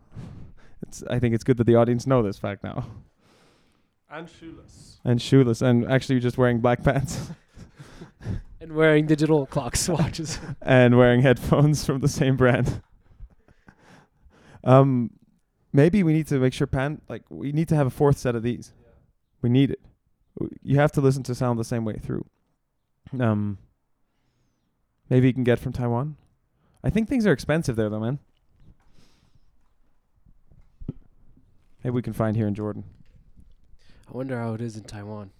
it's 0.87 1.03
i 1.09 1.19
think 1.19 1.33
it's 1.35 1.43
good 1.43 1.57
that 1.57 1.65
the 1.65 1.75
audience 1.75 2.07
know 2.07 2.21
this 2.23 2.37
fact 2.37 2.63
now 2.63 2.85
And 4.09 4.29
shoeless. 4.29 4.99
and 5.03 5.21
shoeless 5.21 5.61
and 5.61 5.85
actually 5.91 6.19
just 6.19 6.37
wearing 6.37 6.59
black 6.61 6.83
pants 6.83 7.29
And 8.61 8.73
wearing 8.73 9.05
digital 9.05 9.45
clocks 9.45 9.87
watches. 9.87 10.39
and 10.61 10.97
wearing 10.97 11.21
headphones 11.21 11.85
from 11.85 11.99
the 11.99 12.07
same 12.07 12.35
brand 12.35 12.81
um 14.65 15.11
maybe 15.71 16.03
we 16.03 16.13
need 16.13 16.27
to 16.27 16.37
make 16.39 16.53
sure 16.53 16.67
pan 16.67 17.01
like 17.07 17.23
we 17.29 17.51
need 17.51 17.67
to 17.67 17.75
have 17.75 17.87
a 17.87 17.91
fourth 17.91 18.17
set 18.17 18.35
of 18.35 18.43
these 18.43 18.73
we 19.41 19.49
need 19.49 19.71
it 19.71 19.79
you 20.63 20.77
have 20.77 20.91
to 20.91 21.01
listen 21.01 21.23
to 21.23 21.33
sound 21.33 21.57
the 21.57 21.63
same 21.63 21.85
way 21.85 21.93
through 21.95 22.25
um 23.19 23.57
maybe 25.09 25.27
you 25.27 25.33
can 25.33 25.43
get 25.43 25.59
from 25.59 25.71
taiwan 25.71 26.17
i 26.83 26.89
think 26.89 27.07
things 27.07 27.25
are 27.25 27.31
expensive 27.31 27.75
there 27.75 27.89
though 27.89 27.99
man 27.99 28.19
maybe 31.83 31.93
we 31.93 32.01
can 32.01 32.13
find 32.13 32.35
here 32.35 32.47
in 32.47 32.55
jordan 32.55 32.83
I 34.07 34.11
wonder 34.15 34.39
how 34.39 34.53
it 34.53 34.61
is 34.61 34.77
in 34.77 34.83
Taiwan. 34.83 35.31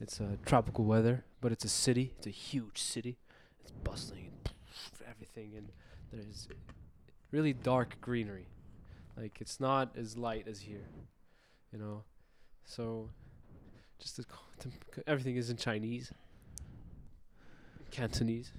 It's 0.00 0.20
uh, 0.20 0.36
tropical 0.44 0.84
weather, 0.84 1.24
but 1.40 1.52
it's 1.52 1.64
a 1.64 1.68
city. 1.68 2.12
It's 2.18 2.26
a 2.26 2.30
huge 2.30 2.78
city. 2.82 3.18
It's 3.62 3.70
bustling 3.70 4.32
everything, 5.08 5.52
and 5.56 5.68
there's 6.12 6.48
really 7.30 7.52
dark 7.52 7.96
greenery. 8.00 8.46
Like 9.16 9.40
it's 9.40 9.58
not 9.60 9.96
as 9.96 10.16
light 10.16 10.46
as 10.48 10.60
here, 10.60 10.88
you 11.72 11.78
know. 11.78 12.04
So, 12.64 13.10
just 13.98 14.16
the 14.16 14.22
c- 14.22 15.02
everything 15.06 15.36
is 15.36 15.50
in 15.50 15.56
Chinese, 15.56 16.12
Cantonese. 17.90 18.52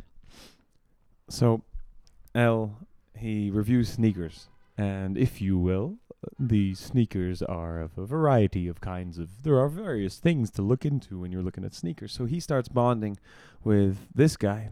So, 1.29 1.61
L, 2.35 2.77
he 3.17 3.49
reviews 3.49 3.89
sneakers, 3.89 4.49
and 4.77 5.17
if 5.17 5.39
you 5.39 5.57
will, 5.57 5.97
the 6.37 6.75
sneakers 6.75 7.41
are 7.41 7.79
of 7.79 7.97
a 7.97 8.05
variety 8.05 8.67
of 8.67 8.81
kinds 8.81 9.17
of. 9.17 9.43
There 9.43 9.59
are 9.59 9.69
various 9.69 10.17
things 10.17 10.51
to 10.51 10.61
look 10.61 10.85
into 10.85 11.19
when 11.19 11.31
you're 11.31 11.43
looking 11.43 11.63
at 11.63 11.73
sneakers. 11.73 12.11
So 12.11 12.25
he 12.25 12.41
starts 12.41 12.67
bonding 12.67 13.17
with 13.63 14.07
this 14.13 14.35
guy 14.35 14.71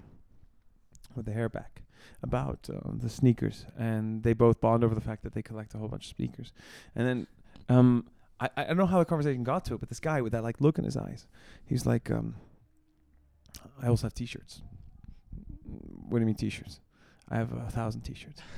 with 1.16 1.26
the 1.26 1.32
hair 1.32 1.48
back 1.48 1.84
about 2.24 2.70
uh, 2.74 2.80
the 2.94 3.10
sneakers, 3.10 3.66
and 3.78 4.24
they 4.24 4.34
both 4.34 4.60
bond 4.60 4.84
over 4.84 4.96
the 4.96 5.02
fact 5.02 5.24
that 5.24 5.34
they 5.34 5.42
collect 5.42 5.74
a 5.74 5.78
whole 5.78 5.88
bunch 5.88 6.10
of 6.10 6.16
sneakers. 6.16 6.52
And 6.96 7.08
then, 7.08 7.28
um, 7.70 8.08
I 8.40 8.50
I 8.56 8.64
don't 8.66 8.78
know 8.78 8.86
how 8.86 9.00
the 9.00 9.06
conversation 9.06 9.44
got 9.44 9.66
to 9.66 9.76
it, 9.76 9.80
but 9.80 9.90
this 9.90 10.00
guy 10.00 10.22
with 10.22 10.34
that 10.34 10.44
like 10.44 10.62
look 10.62 10.78
in 10.78 10.86
his 10.86 10.98
eyes, 10.98 11.28
he's 11.66 11.86
like, 11.86 12.12
um, 12.12 12.36
I 13.82 13.88
also 13.88 14.08
have 14.08 14.14
T-shirts. 14.14 14.62
What 16.10 16.20
do 16.20 16.22
you 16.22 16.26
mean 16.26 16.36
T-shirts? 16.36 16.80
I 17.30 17.38
have 17.38 17.52
a 17.52 17.70
thousand 17.70 18.02
T-shirts. 18.02 18.42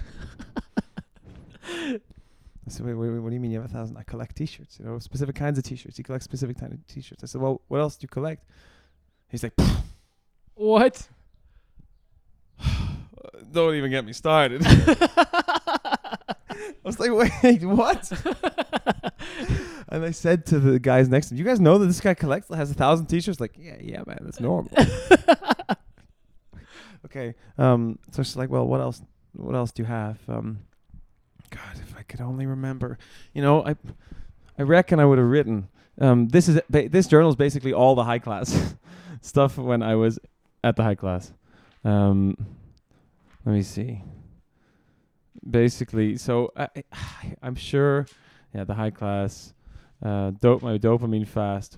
I 2.70 2.72
said, 2.72 2.86
wait, 2.86 2.94
wait, 2.94 3.10
wait, 3.10 3.20
what 3.20 3.30
do 3.30 3.34
you 3.34 3.40
mean 3.40 3.52
you 3.52 3.62
have 3.62 3.70
a 3.70 3.74
thousand? 3.74 3.98
I 3.98 4.04
collect 4.04 4.36
T-shirts, 4.36 4.78
you 4.80 4.86
know, 4.86 5.00
specific 5.00 5.36
kinds 5.36 5.58
of 5.58 5.64
T-shirts. 5.64 5.98
You 5.98 6.04
collect 6.04 6.24
specific 6.24 6.60
kind 6.60 6.72
of 6.72 6.86
T-shirts. 6.86 7.24
I 7.24 7.28
said, 7.28 7.42
well, 7.42 7.62
what 7.68 7.80
else 7.80 7.96
do 7.96 8.04
you 8.04 8.10
collect? 8.10 8.46
He's 9.30 9.42
like, 9.42 9.54
What? 10.54 11.10
Don't 13.52 13.76
even 13.76 13.92
get 13.92 14.06
me 14.06 14.14
started. 14.14 14.66
I 16.60 16.74
was 16.84 17.00
like, 17.00 17.12
wait, 17.44 17.64
what? 17.64 18.12
and 19.90 20.06
I 20.06 20.12
said 20.12 20.46
to 20.48 20.60
the 20.60 20.80
guys 20.80 21.10
next 21.10 21.28
to 21.28 21.34
me, 21.34 21.40
you 21.40 21.46
guys 21.46 21.60
know 21.60 21.78
that 21.78 21.86
this 21.86 22.00
guy 22.00 22.14
collects, 22.14 22.54
has 22.54 22.72
a 22.72 22.74
thousand 22.74 23.08
T-shirts? 23.08 23.40
Like, 23.40 23.56
yeah, 23.58 23.78
yeah, 23.80 24.04
man, 24.06 24.20
that's 24.22 24.40
normal. 24.40 24.72
okay. 27.06 27.36
Um. 27.58 28.00
So 28.12 28.24
she's 28.24 28.36
like, 28.36 28.50
well, 28.50 28.66
what 28.66 28.82
else? 28.82 29.02
What 29.34 29.56
else 29.56 29.72
do 29.72 29.84
you 29.84 29.88
have? 29.88 30.18
Um. 30.28 30.60
God, 31.50 31.80
if 31.82 31.96
I 31.98 32.04
could 32.04 32.22
only 32.22 32.46
remember. 32.46 32.98
You 33.34 33.42
know, 33.42 33.66
I, 33.66 33.76
I 34.58 34.64
reckon 34.64 35.00
I 35.00 35.06
would 35.06 35.18
have 35.18 35.28
written. 35.28 35.70
Um. 36.00 36.30
This 36.30 36.48
is 36.48 36.60
ba- 36.70 36.90
this 36.90 37.08
journal 37.08 37.30
is 37.30 37.36
basically 37.36 37.74
all 37.74 37.96
the 37.96 38.04
high 38.04 38.20
class 38.20 38.76
stuff 39.22 39.58
when 39.58 39.84
I 39.84 39.96
was 39.96 40.20
at 40.64 40.76
the 40.76 40.84
high 40.84 40.96
class. 40.96 41.32
Um. 41.84 42.38
Let 43.46 43.54
me 43.54 43.62
see. 43.64 44.04
Basically, 45.50 46.18
so 46.18 46.52
I, 46.56 46.68
I 46.92 47.36
I'm 47.42 47.56
sure. 47.56 48.08
Yeah, 48.54 48.64
the 48.64 48.74
high 48.74 48.90
class. 48.90 49.54
Uh, 50.04 50.32
dope 50.32 50.62
my 50.64 50.78
dopamine 50.78 51.28
fast. 51.28 51.78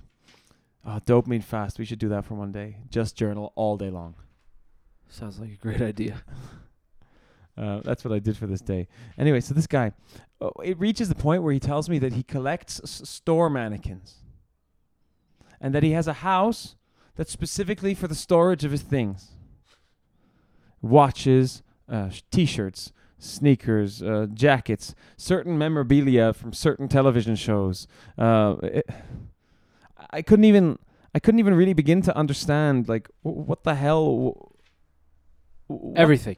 Oh, 0.84 0.98
dopamine 1.04 1.44
fast. 1.44 1.78
We 1.78 1.84
should 1.84 1.98
do 1.98 2.08
that 2.08 2.24
for 2.24 2.34
one 2.34 2.50
day. 2.52 2.78
Just 2.90 3.16
journal 3.16 3.52
all 3.54 3.76
day 3.76 3.90
long. 3.90 4.14
Sounds 5.08 5.38
like 5.38 5.50
a 5.52 5.56
great 5.56 5.82
idea. 5.82 6.22
Uh, 7.54 7.80
that's 7.84 8.02
what 8.02 8.14
I 8.14 8.18
did 8.18 8.34
for 8.34 8.46
this 8.46 8.62
day. 8.62 8.88
Anyway, 9.18 9.38
so 9.38 9.52
this 9.52 9.66
guy, 9.66 9.92
oh, 10.40 10.52
it 10.64 10.80
reaches 10.80 11.10
the 11.10 11.14
point 11.14 11.42
where 11.42 11.52
he 11.52 11.60
tells 11.60 11.86
me 11.86 11.98
that 11.98 12.14
he 12.14 12.22
collects 12.22 12.80
s- 12.82 13.02
store 13.06 13.50
mannequins, 13.50 14.22
and 15.60 15.74
that 15.74 15.82
he 15.82 15.90
has 15.90 16.08
a 16.08 16.14
house 16.14 16.76
that's 17.14 17.30
specifically 17.30 17.92
for 17.94 18.08
the 18.08 18.14
storage 18.14 18.64
of 18.64 18.70
his 18.70 18.80
things: 18.80 19.32
watches, 20.82 21.62
uh, 21.88 22.10
t-shirts, 22.30 22.92
sneakers, 23.18 24.02
uh, 24.02 24.26
jackets, 24.34 24.94
certain 25.16 25.56
memorabilia 25.56 26.32
from 26.32 26.52
certain 26.52 26.88
television 26.88 27.36
shows. 27.36 27.86
Uh, 28.18 28.56
it, 28.62 28.90
I 30.10 30.22
couldn't 30.22 30.44
even, 30.44 30.78
I 31.14 31.18
couldn't 31.20 31.38
even 31.38 31.54
really 31.54 31.72
begin 31.72 32.02
to 32.02 32.16
understand 32.16 32.88
like 32.88 33.08
w- 33.24 33.42
what 33.44 33.62
the 33.64 33.74
hell. 33.76 34.04
w- 35.68 35.94
Everything. 35.96 36.36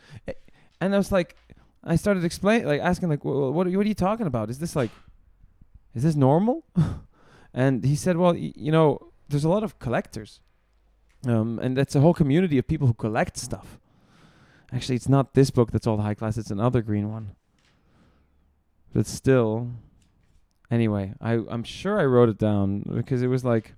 and 0.81 0.95
I 0.95 0.99
was 0.99 1.11
like, 1.11 1.37
I 1.83 1.97
started 1.97 2.25
explaining, 2.25 2.67
like 2.67 2.81
asking, 2.81 3.09
like, 3.09 3.25
"Wha- 3.25 3.51
what, 3.51 3.67
are 3.67 3.71
you, 3.71 3.79
what 3.79 3.87
are 3.87 3.89
you 3.89 3.95
talking 3.95 4.27
about? 4.27 4.49
Is 4.51 4.59
this 4.59 4.77
like, 4.77 4.91
is 5.95 6.03
this 6.03 6.15
normal? 6.15 6.65
and 7.55 7.85
he 7.85 7.97
said, 7.97 8.17
well, 8.17 8.33
y- 8.35 8.53
you 8.57 8.71
know, 8.73 8.99
there's 9.29 9.45
a 9.45 9.49
lot 9.49 9.63
of 9.65 9.79
collectors, 9.79 10.41
um, 11.27 11.59
and 11.59 11.77
that's 11.77 11.95
a 11.97 12.01
whole 12.01 12.15
community 12.15 12.59
of 12.59 12.67
people 12.67 12.87
who 12.87 12.95
collect 12.95 13.37
stuff. 13.37 13.79
Actually, 14.75 14.97
it's 14.97 15.09
not 15.09 15.35
this 15.35 15.51
book 15.51 15.71
that's 15.71 15.87
all 15.87 15.97
the 15.97 16.03
high 16.03 16.15
class; 16.15 16.37
it's 16.37 16.51
another 16.51 16.83
green 16.83 17.11
one. 17.13 17.31
But 18.93 19.07
still, 19.07 19.71
anyway, 20.71 21.15
I 21.21 21.35
I'm 21.49 21.63
sure 21.65 22.01
I 22.01 22.05
wrote 22.05 22.29
it 22.29 22.39
down 22.39 22.81
because 22.95 23.23
it 23.23 23.29
was 23.29 23.45
like, 23.45 23.75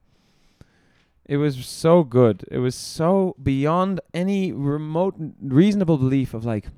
It 1.27 1.37
was 1.37 1.65
so 1.67 2.03
good. 2.03 2.45
It 2.51 2.59
was 2.59 2.75
so 2.75 3.37
beyond 3.43 4.01
any 4.15 4.53
remote 4.53 5.15
reasonable 5.41 5.99
belief 5.99 6.33
of 6.35 6.45
like. 6.45 6.69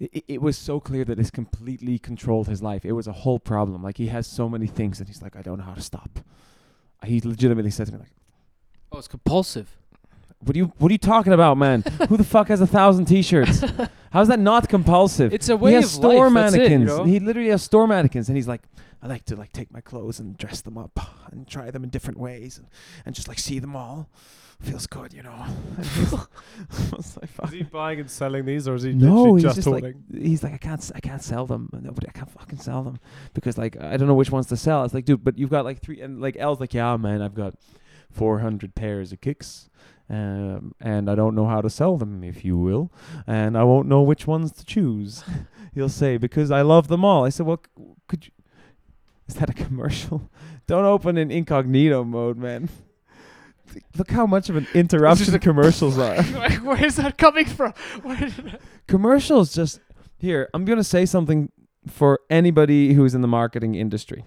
It, 0.00 0.24
it- 0.26 0.42
was 0.42 0.58
so 0.58 0.80
clear 0.80 1.04
that 1.04 1.16
this 1.18 1.30
completely 1.30 1.98
controlled 2.00 2.48
his 2.48 2.60
life. 2.60 2.84
It 2.84 2.92
was 2.92 3.06
a 3.06 3.12
whole 3.12 3.38
problem. 3.38 3.80
Like 3.82 3.96
he 3.96 4.08
has 4.08 4.26
so 4.26 4.48
many 4.48 4.66
things, 4.66 4.98
and 4.98 5.08
he's 5.08 5.22
like, 5.22 5.36
I 5.36 5.40
don't 5.42 5.58
know 5.58 5.64
how 5.64 5.74
to 5.74 5.80
stop. 5.80 6.18
He 7.04 7.20
legitimately 7.20 7.70
said 7.70 7.86
to 7.86 7.92
me 7.92 7.98
like, 8.00 8.10
Oh, 8.90 8.98
it's 8.98 9.08
compulsive. 9.08 9.76
"What 10.44 10.54
are 10.56 10.58
you 10.58 10.72
What 10.78 10.90
are 10.90 10.92
you 10.92 10.98
talking 10.98 11.32
about, 11.32 11.56
man? 11.58 11.82
Who 12.08 12.16
the 12.16 12.24
fuck 12.24 12.48
has 12.48 12.60
a 12.60 12.66
thousand 12.66 13.06
T-shirts? 13.06 13.64
How's 14.12 14.28
that 14.28 14.38
not 14.38 14.68
compulsive? 14.68 15.32
It's 15.34 15.48
a 15.48 15.56
way 15.56 15.70
he 15.70 15.74
has 15.76 15.84
of 15.86 15.90
store 15.90 16.30
life. 16.30 16.34
That's 16.34 16.54
it, 16.54 16.58
mannequins. 16.58 16.90
you 16.90 16.96
know? 16.98 17.04
He 17.04 17.18
literally 17.20 17.48
has 17.50 17.62
store 17.62 17.86
mannequins, 17.86 18.28
and 18.28 18.36
he's 18.36 18.46
like, 18.48 18.62
I 19.02 19.06
like 19.08 19.24
to 19.26 19.36
like 19.36 19.52
take 19.52 19.72
my 19.72 19.80
clothes 19.80 20.20
and 20.20 20.36
dress 20.38 20.60
them 20.60 20.78
up 20.78 20.98
and 21.32 21.46
try 21.48 21.70
them 21.70 21.82
in 21.84 21.90
different 21.90 22.18
ways 22.18 22.58
and, 22.58 22.68
and 23.04 23.14
just 23.14 23.28
like 23.28 23.38
see 23.38 23.58
them 23.58 23.74
all. 23.76 24.08
Feels 24.60 24.86
good, 24.86 25.12
you 25.12 25.22
know. 25.22 25.44
He's- 25.82 26.12
like, 27.16 27.24
Is 27.24 27.30
"Fuck." 27.30 27.50
he 27.52 27.62
buying 27.64 28.00
and 28.00 28.10
selling 28.10 28.44
these, 28.46 28.68
or 28.68 28.76
is 28.76 28.84
he 28.84 28.92
No, 28.92 29.14
literally 29.14 29.32
he's 29.42 29.42
just, 29.42 29.56
just 29.56 29.66
like 29.66 29.96
he's 30.16 30.42
like 30.44 30.54
I 30.54 30.58
can't 30.58 30.80
s- 30.80 30.92
I 30.94 31.00
can't 31.00 31.22
sell 31.22 31.44
them. 31.44 31.68
Nobody 31.72 32.08
I 32.08 32.12
can't 32.12 32.30
fucking 32.30 32.60
sell 32.60 32.82
them 32.84 32.98
because 33.34 33.58
like 33.58 33.76
I 33.80 33.96
don't 33.96 34.06
know 34.06 34.14
which 34.14 34.30
ones 34.30 34.46
to 34.46 34.56
sell. 34.56 34.84
It's 34.84 34.94
like 34.94 35.04
dude, 35.06 35.24
but 35.24 35.38
you've 35.38 35.50
got 35.50 35.64
like 35.64 35.80
three 35.82 36.00
and 36.00 36.20
like 36.20 36.36
L's 36.38 36.60
like 36.60 36.72
yeah 36.72 36.96
man, 36.96 37.20
I've 37.20 37.34
got 37.34 37.54
four 38.12 38.38
hundred 38.38 38.74
pairs 38.76 39.12
of 39.12 39.20
kicks. 39.20 39.68
Um, 40.10 40.74
and 40.80 41.10
I 41.10 41.14
don't 41.14 41.34
know 41.34 41.46
how 41.46 41.60
to 41.62 41.70
sell 41.70 41.96
them, 41.96 42.22
if 42.22 42.44
you 42.44 42.58
will, 42.58 42.92
and 43.26 43.56
I 43.56 43.64
won't 43.64 43.88
know 43.88 44.02
which 44.02 44.26
ones 44.26 44.52
to 44.52 44.64
choose. 44.64 45.24
He'll 45.74 45.88
say 45.88 46.18
because 46.18 46.50
I 46.50 46.60
love 46.62 46.88
them 46.88 47.04
all. 47.04 47.24
I 47.24 47.30
said, 47.30 47.46
well, 47.46 47.60
c- 47.64 47.82
could 48.06 48.26
you? 48.26 48.32
Is 49.28 49.34
that 49.36 49.48
a 49.48 49.54
commercial? 49.54 50.30
don't 50.66 50.84
open 50.84 51.16
in 51.16 51.30
incognito 51.30 52.04
mode, 52.04 52.36
man. 52.36 52.68
Look 53.96 54.10
how 54.10 54.26
much 54.26 54.50
of 54.50 54.56
an 54.56 54.68
interruption 54.74 55.36
commercials 55.38 55.98
are. 55.98 56.22
Where 56.22 56.84
is 56.84 56.96
that 56.96 57.16
coming 57.16 57.46
from? 57.46 57.72
Where 58.02 58.16
did 58.18 58.32
that- 58.32 58.60
commercials 58.86 59.54
just 59.54 59.80
here 60.18 60.48
i'm 60.54 60.64
going 60.64 60.76
to 60.78 60.84
say 60.84 61.04
something 61.06 61.50
for 61.86 62.20
anybody 62.30 62.92
who's 62.94 63.14
in 63.14 63.20
the 63.22 63.28
marketing 63.28 63.74
industry 63.74 64.24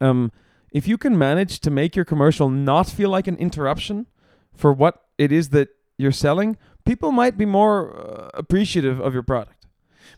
um 0.00 0.30
if 0.72 0.88
you 0.88 0.96
can 0.96 1.16
manage 1.18 1.60
to 1.60 1.70
make 1.70 1.94
your 1.94 2.04
commercial 2.04 2.48
not 2.48 2.88
feel 2.88 3.10
like 3.10 3.26
an 3.26 3.36
interruption 3.36 4.06
for 4.54 4.72
what 4.72 5.02
it 5.18 5.30
is 5.32 5.50
that 5.50 5.68
you're 5.98 6.12
selling 6.12 6.56
people 6.84 7.12
might 7.12 7.36
be 7.38 7.46
more 7.46 7.96
uh, 7.96 8.30
appreciative 8.34 9.00
of 9.00 9.12
your 9.14 9.22
product 9.22 9.66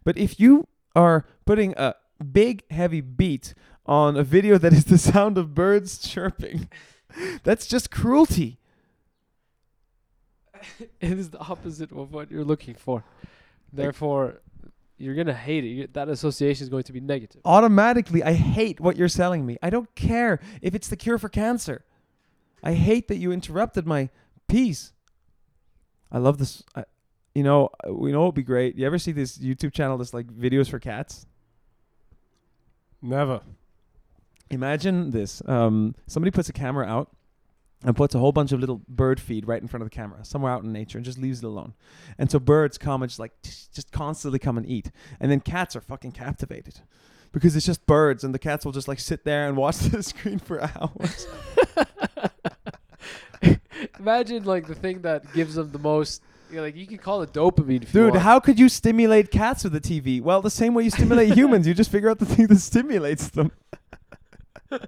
but 0.04 0.16
if 0.16 0.38
you 0.40 0.66
are 0.96 1.24
putting 1.44 1.74
a 1.76 1.94
big 2.32 2.62
heavy 2.70 3.00
beat 3.00 3.54
on 3.86 4.16
a 4.16 4.22
video 4.22 4.56
that 4.58 4.72
is 4.72 4.84
the 4.86 4.98
sound 5.12 5.36
of 5.36 5.54
birds 5.54 5.98
chirping 5.98 6.68
that's 7.42 7.66
just 7.66 7.90
cruelty 7.90 8.58
it 11.00 11.18
is 11.18 11.30
the 11.30 11.38
opposite 11.38 11.92
of 11.92 12.12
what 12.12 12.30
you're 12.30 12.44
looking 12.44 12.74
for. 12.74 13.04
Therefore, 13.72 14.40
you're 14.96 15.14
gonna 15.14 15.34
hate 15.34 15.64
it. 15.64 15.68
You- 15.68 15.88
That 15.92 16.08
association 16.08 16.62
is 16.62 16.68
going 16.68 16.84
to 16.84 16.92
be 16.92 17.00
negative. 17.00 17.40
automatically 17.44 18.22
I 18.22 18.32
hate 18.32 18.80
what 18.80 18.96
you're 18.96 19.08
selling 19.08 19.44
me. 19.44 19.56
I 19.62 19.70
don't 19.70 19.92
care 19.94 20.40
if 20.62 20.74
it's 20.74 20.88
the 20.88 20.96
cure 20.96 21.18
for 21.18 21.28
cancer. 21.28 21.84
I 22.62 22.74
hate 22.74 23.08
that 23.08 23.18
you 23.18 23.30
interrupted 23.30 23.86
my 23.86 24.08
piece. 24.48 24.92
I 26.10 26.18
love 26.18 26.38
this. 26.38 26.62
I, 26.74 26.84
you 27.34 27.42
know, 27.42 27.70
uh, 27.86 27.92
we 27.92 28.12
know 28.12 28.22
it'd 28.24 28.34
be 28.34 28.42
great. 28.42 28.76
You 28.76 28.86
ever 28.86 28.98
see 28.98 29.12
this 29.12 29.38
YouTube 29.38 29.72
channel 29.72 29.98
that's 29.98 30.14
like 30.14 30.26
videos 30.26 30.70
for 30.70 30.78
cats? 30.78 31.26
Never. 33.02 33.40
Imagine 34.50 35.10
this. 35.10 35.42
Um, 35.46 35.94
somebody 36.06 36.30
puts 36.30 36.48
a 36.48 36.52
camera 36.52 36.86
out 36.86 37.10
and 37.84 37.94
puts 37.94 38.14
a 38.14 38.18
whole 38.18 38.32
bunch 38.32 38.52
of 38.52 38.60
little 38.60 38.80
bird 38.88 39.20
feed 39.20 39.46
right 39.46 39.60
in 39.60 39.68
front 39.68 39.82
of 39.82 39.90
the 39.90 39.94
camera, 39.94 40.24
somewhere 40.24 40.52
out 40.52 40.62
in 40.64 40.72
nature, 40.72 40.96
and 40.96 41.04
just 41.04 41.18
leaves 41.18 41.40
it 41.42 41.46
alone. 41.46 41.74
And 42.18 42.30
so 42.30 42.38
birds 42.38 42.78
come 42.78 43.02
and 43.02 43.10
just 43.10 43.18
like 43.18 43.32
just 43.42 43.92
constantly 43.92 44.38
come 44.38 44.56
and 44.56 44.66
eat. 44.66 44.90
And 45.20 45.30
then 45.30 45.40
cats 45.40 45.76
are 45.76 45.80
fucking 45.80 46.12
captivated 46.12 46.80
because 47.32 47.56
it's 47.56 47.66
just 47.66 47.84
birds, 47.86 48.24
and 48.24 48.32
the 48.32 48.38
cats 48.38 48.64
will 48.64 48.72
just 48.72 48.88
like 48.88 49.00
sit 49.00 49.24
there 49.24 49.46
and 49.46 49.56
watch 49.56 49.78
the 49.78 50.02
screen 50.02 50.38
for 50.38 50.62
hours. 50.62 51.26
Imagine 54.04 54.44
like 54.44 54.66
the 54.66 54.74
thing 54.74 55.00
that 55.00 55.32
gives 55.32 55.54
them 55.54 55.72
the 55.72 55.78
most. 55.78 56.22
You 56.50 56.56
know, 56.56 56.62
like 56.64 56.76
you 56.76 56.86
can 56.86 56.98
call 56.98 57.22
it 57.22 57.32
dopamine. 57.32 57.84
If 57.84 57.92
Dude, 57.92 58.16
how 58.16 58.38
could 58.38 58.58
you 58.58 58.68
stimulate 58.68 59.30
cats 59.30 59.64
with 59.64 59.74
a 59.74 59.80
TV? 59.80 60.20
Well, 60.20 60.42
the 60.42 60.50
same 60.50 60.74
way 60.74 60.84
you 60.84 60.90
stimulate 60.90 61.32
humans, 61.40 61.66
you 61.66 61.72
just 61.72 61.90
figure 61.90 62.10
out 62.10 62.18
the 62.18 62.26
thing 62.26 62.46
that 62.48 62.58
stimulates 62.58 63.28
them. 63.28 63.50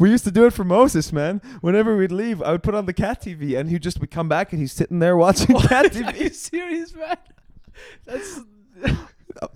we 0.00 0.10
used 0.10 0.24
to 0.24 0.32
do 0.32 0.46
it 0.46 0.52
for 0.52 0.64
Moses, 0.64 1.12
man. 1.12 1.40
Whenever 1.60 1.96
we'd 1.96 2.10
leave, 2.10 2.42
I 2.42 2.50
would 2.50 2.64
put 2.64 2.74
on 2.74 2.86
the 2.86 2.92
cat 2.92 3.22
TV, 3.22 3.56
and 3.56 3.70
he'd 3.70 3.82
just 3.82 4.00
would 4.00 4.10
come 4.10 4.28
back, 4.28 4.52
and 4.52 4.60
he's 4.60 4.72
sitting 4.72 4.98
there 4.98 5.16
watching 5.16 5.56
cat 5.60 5.94
Are 5.94 5.98
you 5.98 6.04
TV. 6.06 6.34
serious, 6.34 6.92
man? 6.92 7.16
That's 8.04 8.40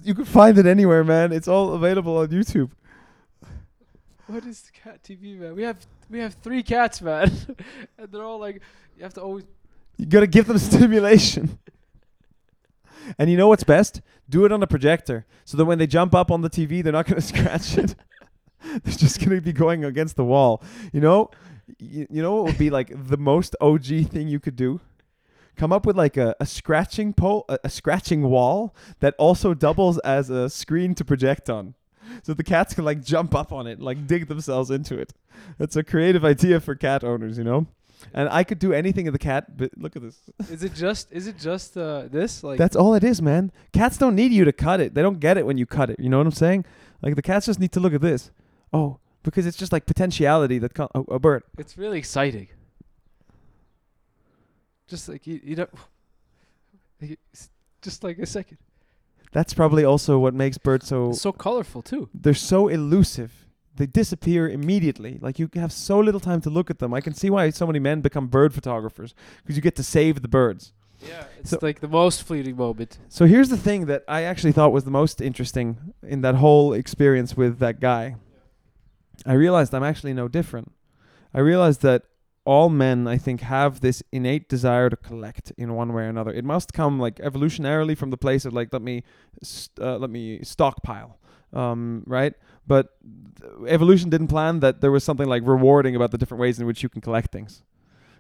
You 0.05 0.15
can 0.15 0.25
find 0.25 0.57
it 0.57 0.67
anywhere, 0.67 1.03
man. 1.03 1.33
It's 1.33 1.49
all 1.49 1.75
available 1.75 2.17
on 2.17 2.29
YouTube. 2.29 2.71
what 4.29 4.45
is 4.45 4.63
the 4.63 4.71
cat 4.71 5.03
TV, 5.03 5.37
man? 5.37 5.57
We 5.57 5.65
have 5.65 5.85
we 6.11 6.19
have 6.19 6.35
three 6.35 6.63
cats, 6.63 7.01
man, 7.01 7.31
and 7.99 8.11
they're 8.11 8.25
all 8.25 8.39
like 8.39 8.61
you 8.97 9.05
have 9.05 9.15
to 9.15 9.23
always. 9.23 9.45
You 9.97 10.07
gotta 10.07 10.27
give 10.27 10.47
them 10.47 10.59
stimulation. 10.71 11.59
And 13.19 13.31
you 13.31 13.37
know 13.37 13.49
what's 13.49 13.65
best? 13.65 14.03
Do 14.29 14.45
it 14.45 14.53
on 14.53 14.63
a 14.63 14.67
projector, 14.67 15.27
so 15.45 15.57
that 15.57 15.65
when 15.65 15.79
they 15.79 15.87
jump 15.87 16.15
up 16.15 16.31
on 16.31 16.43
the 16.43 16.51
TV, 16.51 16.83
they're 16.83 16.93
not 16.93 17.07
gonna 17.07 17.21
scratch 17.33 17.79
it. 17.79 17.95
they're 18.63 18.95
just 18.95 19.21
gonna 19.21 19.41
be 19.41 19.53
going 19.53 19.85
against 19.85 20.17
the 20.17 20.25
wall. 20.25 20.63
You 20.93 21.01
know, 21.01 21.31
you, 21.79 22.07
you 22.11 22.23
know 22.23 22.35
what 22.35 22.45
would 22.45 22.59
be 22.59 22.71
like 22.71 22.93
the 22.95 23.17
most 23.17 23.57
OG 23.61 23.87
thing 24.09 24.29
you 24.29 24.41
could 24.41 24.57
do? 24.57 24.81
Come 25.57 25.73
up 25.73 25.85
with 25.85 25.97
like 25.97 26.17
a, 26.17 26.35
a 26.41 26.47
scratching 26.47 27.13
pole, 27.13 27.45
a, 27.49 27.59
a 27.65 27.69
scratching 27.69 28.23
wall 28.23 28.75
that 29.01 29.15
also 29.19 29.55
doubles 29.55 29.99
as 29.99 30.31
a 30.31 30.49
screen 30.49 30.95
to 30.95 31.05
project 31.05 31.51
on. 31.51 31.75
So 32.23 32.35
the 32.35 32.45
cats 32.45 32.75
can 32.75 32.85
like 32.85 33.03
jump 33.03 33.35
up 33.35 33.53
on 33.53 33.67
it, 33.67 33.81
like 33.81 34.07
dig 34.07 34.29
themselves 34.29 34.71
into 34.71 34.99
it. 34.99 35.13
That's 35.59 35.77
a 35.77 35.83
creative 35.83 36.25
idea 36.25 36.61
for 36.61 36.75
cat 36.75 37.05
owners, 37.05 37.39
you 37.39 37.45
know. 37.45 37.67
And 38.15 38.29
I 38.31 38.45
could 38.45 38.59
do 38.59 38.73
anything 38.73 39.07
in 39.07 39.13
the 39.13 39.19
cat, 39.19 39.57
but 39.57 39.77
look 39.77 39.95
at 39.95 40.03
this. 40.03 40.19
Is 40.51 40.65
it 40.65 40.75
just 40.75 41.13
is 41.13 41.27
it 41.27 41.39
just 41.39 41.77
uh, 41.77 42.05
this 42.11 42.43
like? 42.43 42.59
That's 42.59 42.75
all 42.75 42.95
it 42.95 43.05
is, 43.05 43.21
man. 43.21 43.53
Cats 43.73 43.99
don't 43.99 44.15
need 44.15 44.33
you 44.33 44.45
to 44.45 44.53
cut 44.53 44.81
it. 44.81 44.95
They 44.95 45.03
don't 45.03 45.21
get 45.21 45.37
it 45.37 45.45
when 45.45 45.59
you 45.59 45.67
cut 45.67 45.91
it. 45.91 46.01
You 46.01 46.09
know 46.09 46.19
what 46.19 46.27
I'm 46.27 46.33
saying? 46.33 46.65
Like 47.03 47.15
the 47.15 47.23
cats 47.23 47.47
just 47.47 47.61
need 47.61 47.73
to 47.73 47.81
look 47.81 47.93
at 47.93 48.01
this. 48.01 48.31
Oh, 48.73 48.99
because 49.23 49.47
it's 49.47 49.57
just 49.57 49.73
like 49.73 49.87
potentiality 49.87 50.59
that 50.59 50.75
co- 50.75 50.91
oh, 50.95 51.05
a 51.11 51.19
bird. 51.19 51.43
It's 51.59 51.77
really 51.77 51.99
exciting. 51.99 52.49
Just 54.89 55.09
like 55.09 55.27
you, 55.27 55.41
you 55.43 55.57
don't. 55.57 55.71
Just 57.83 58.05
like 58.05 58.19
a 58.19 58.27
second. 58.27 58.59
That's 59.33 59.55
probably 59.55 59.85
also 59.85 60.19
what 60.19 60.35
makes 60.35 60.59
birds 60.59 60.87
so 60.89 61.13
so 61.13 61.33
colorful 61.33 61.83
too. 61.83 62.09
they're 62.15 62.35
so 62.35 62.69
elusive. 62.69 63.47
They 63.77 63.87
disappear 63.87 64.49
immediately. 64.49 65.19
Like 65.23 65.39
you 65.39 65.49
have 65.55 65.73
so 65.73 66.01
little 66.01 66.21
time 66.21 66.41
to 66.43 66.51
look 66.51 66.71
at 66.71 66.79
them. 66.81 66.93
I 66.93 67.01
can 67.01 67.15
see 67.15 67.31
why 67.31 67.51
so 67.51 67.67
many 67.67 67.79
men 67.79 68.01
become 68.01 68.27
bird 68.27 68.53
photographers 68.53 69.15
because 69.39 69.57
you 69.57 69.63
get 69.63 69.77
to 69.77 69.83
save 69.83 70.21
the 70.23 70.29
birds. 70.29 70.73
Yeah, 71.09 71.25
it's 71.39 71.51
So- 71.51 71.59
like 71.63 71.81
the 71.81 71.89
most 71.89 72.23
fleeting 72.25 72.57
moment. 72.57 72.99
So 73.09 73.25
here's 73.25 73.49
the 73.49 73.57
thing 73.57 73.87
that 73.87 74.03
I 74.07 74.23
actually 74.25 74.53
thought 74.53 74.73
was 74.73 74.85
the 74.85 74.91
most 74.91 75.21
interesting 75.21 75.95
in 76.03 76.21
that 76.23 76.35
whole 76.35 76.75
experience 76.75 77.37
with 77.37 77.59
that 77.61 77.81
guy. 77.81 78.17
I 79.25 79.33
realized 79.35 79.75
I'm 79.75 79.85
actually 79.85 80.13
no 80.15 80.29
different. 80.29 80.73
I 81.33 81.41
realized 81.41 81.81
that 81.83 82.03
all 82.51 82.69
men, 82.69 83.07
I 83.07 83.17
think, 83.17 83.43
have 83.43 83.81
this 83.81 84.03
innate 84.11 84.49
desire 84.49 84.91
to 84.91 84.97
collect 84.97 85.53
in 85.57 85.75
one 85.75 85.93
way 85.93 86.03
or 86.03 86.09
another. 86.09 86.33
It 86.33 86.45
must 86.45 86.73
come 86.73 86.99
like 86.99 87.17
evolutionarily 87.31 87.97
from 87.97 88.11
the 88.11 88.17
place 88.17 88.45
of 88.45 88.53
like 88.53 88.73
let 88.73 88.83
me, 88.83 89.05
st- 89.41 89.79
uh, 89.81 89.99
let 89.99 90.11
me 90.11 90.43
stockpile, 90.43 91.17
um, 91.53 92.03
right? 92.07 92.35
But 92.67 92.97
evolution 93.69 94.11
didn't 94.11 94.27
plan 94.27 94.59
that 94.61 94.81
there 94.81 94.91
was 94.91 95.05
something 95.05 95.29
like 95.29 95.45
rewarding 95.47 95.95
about 95.95 96.11
the 96.11 96.19
different 96.19 96.41
ways 96.41 96.59
in 96.59 96.67
which 96.67 96.83
you 96.83 96.89
can 96.89 97.01
collect 97.01 97.31
things 97.31 97.63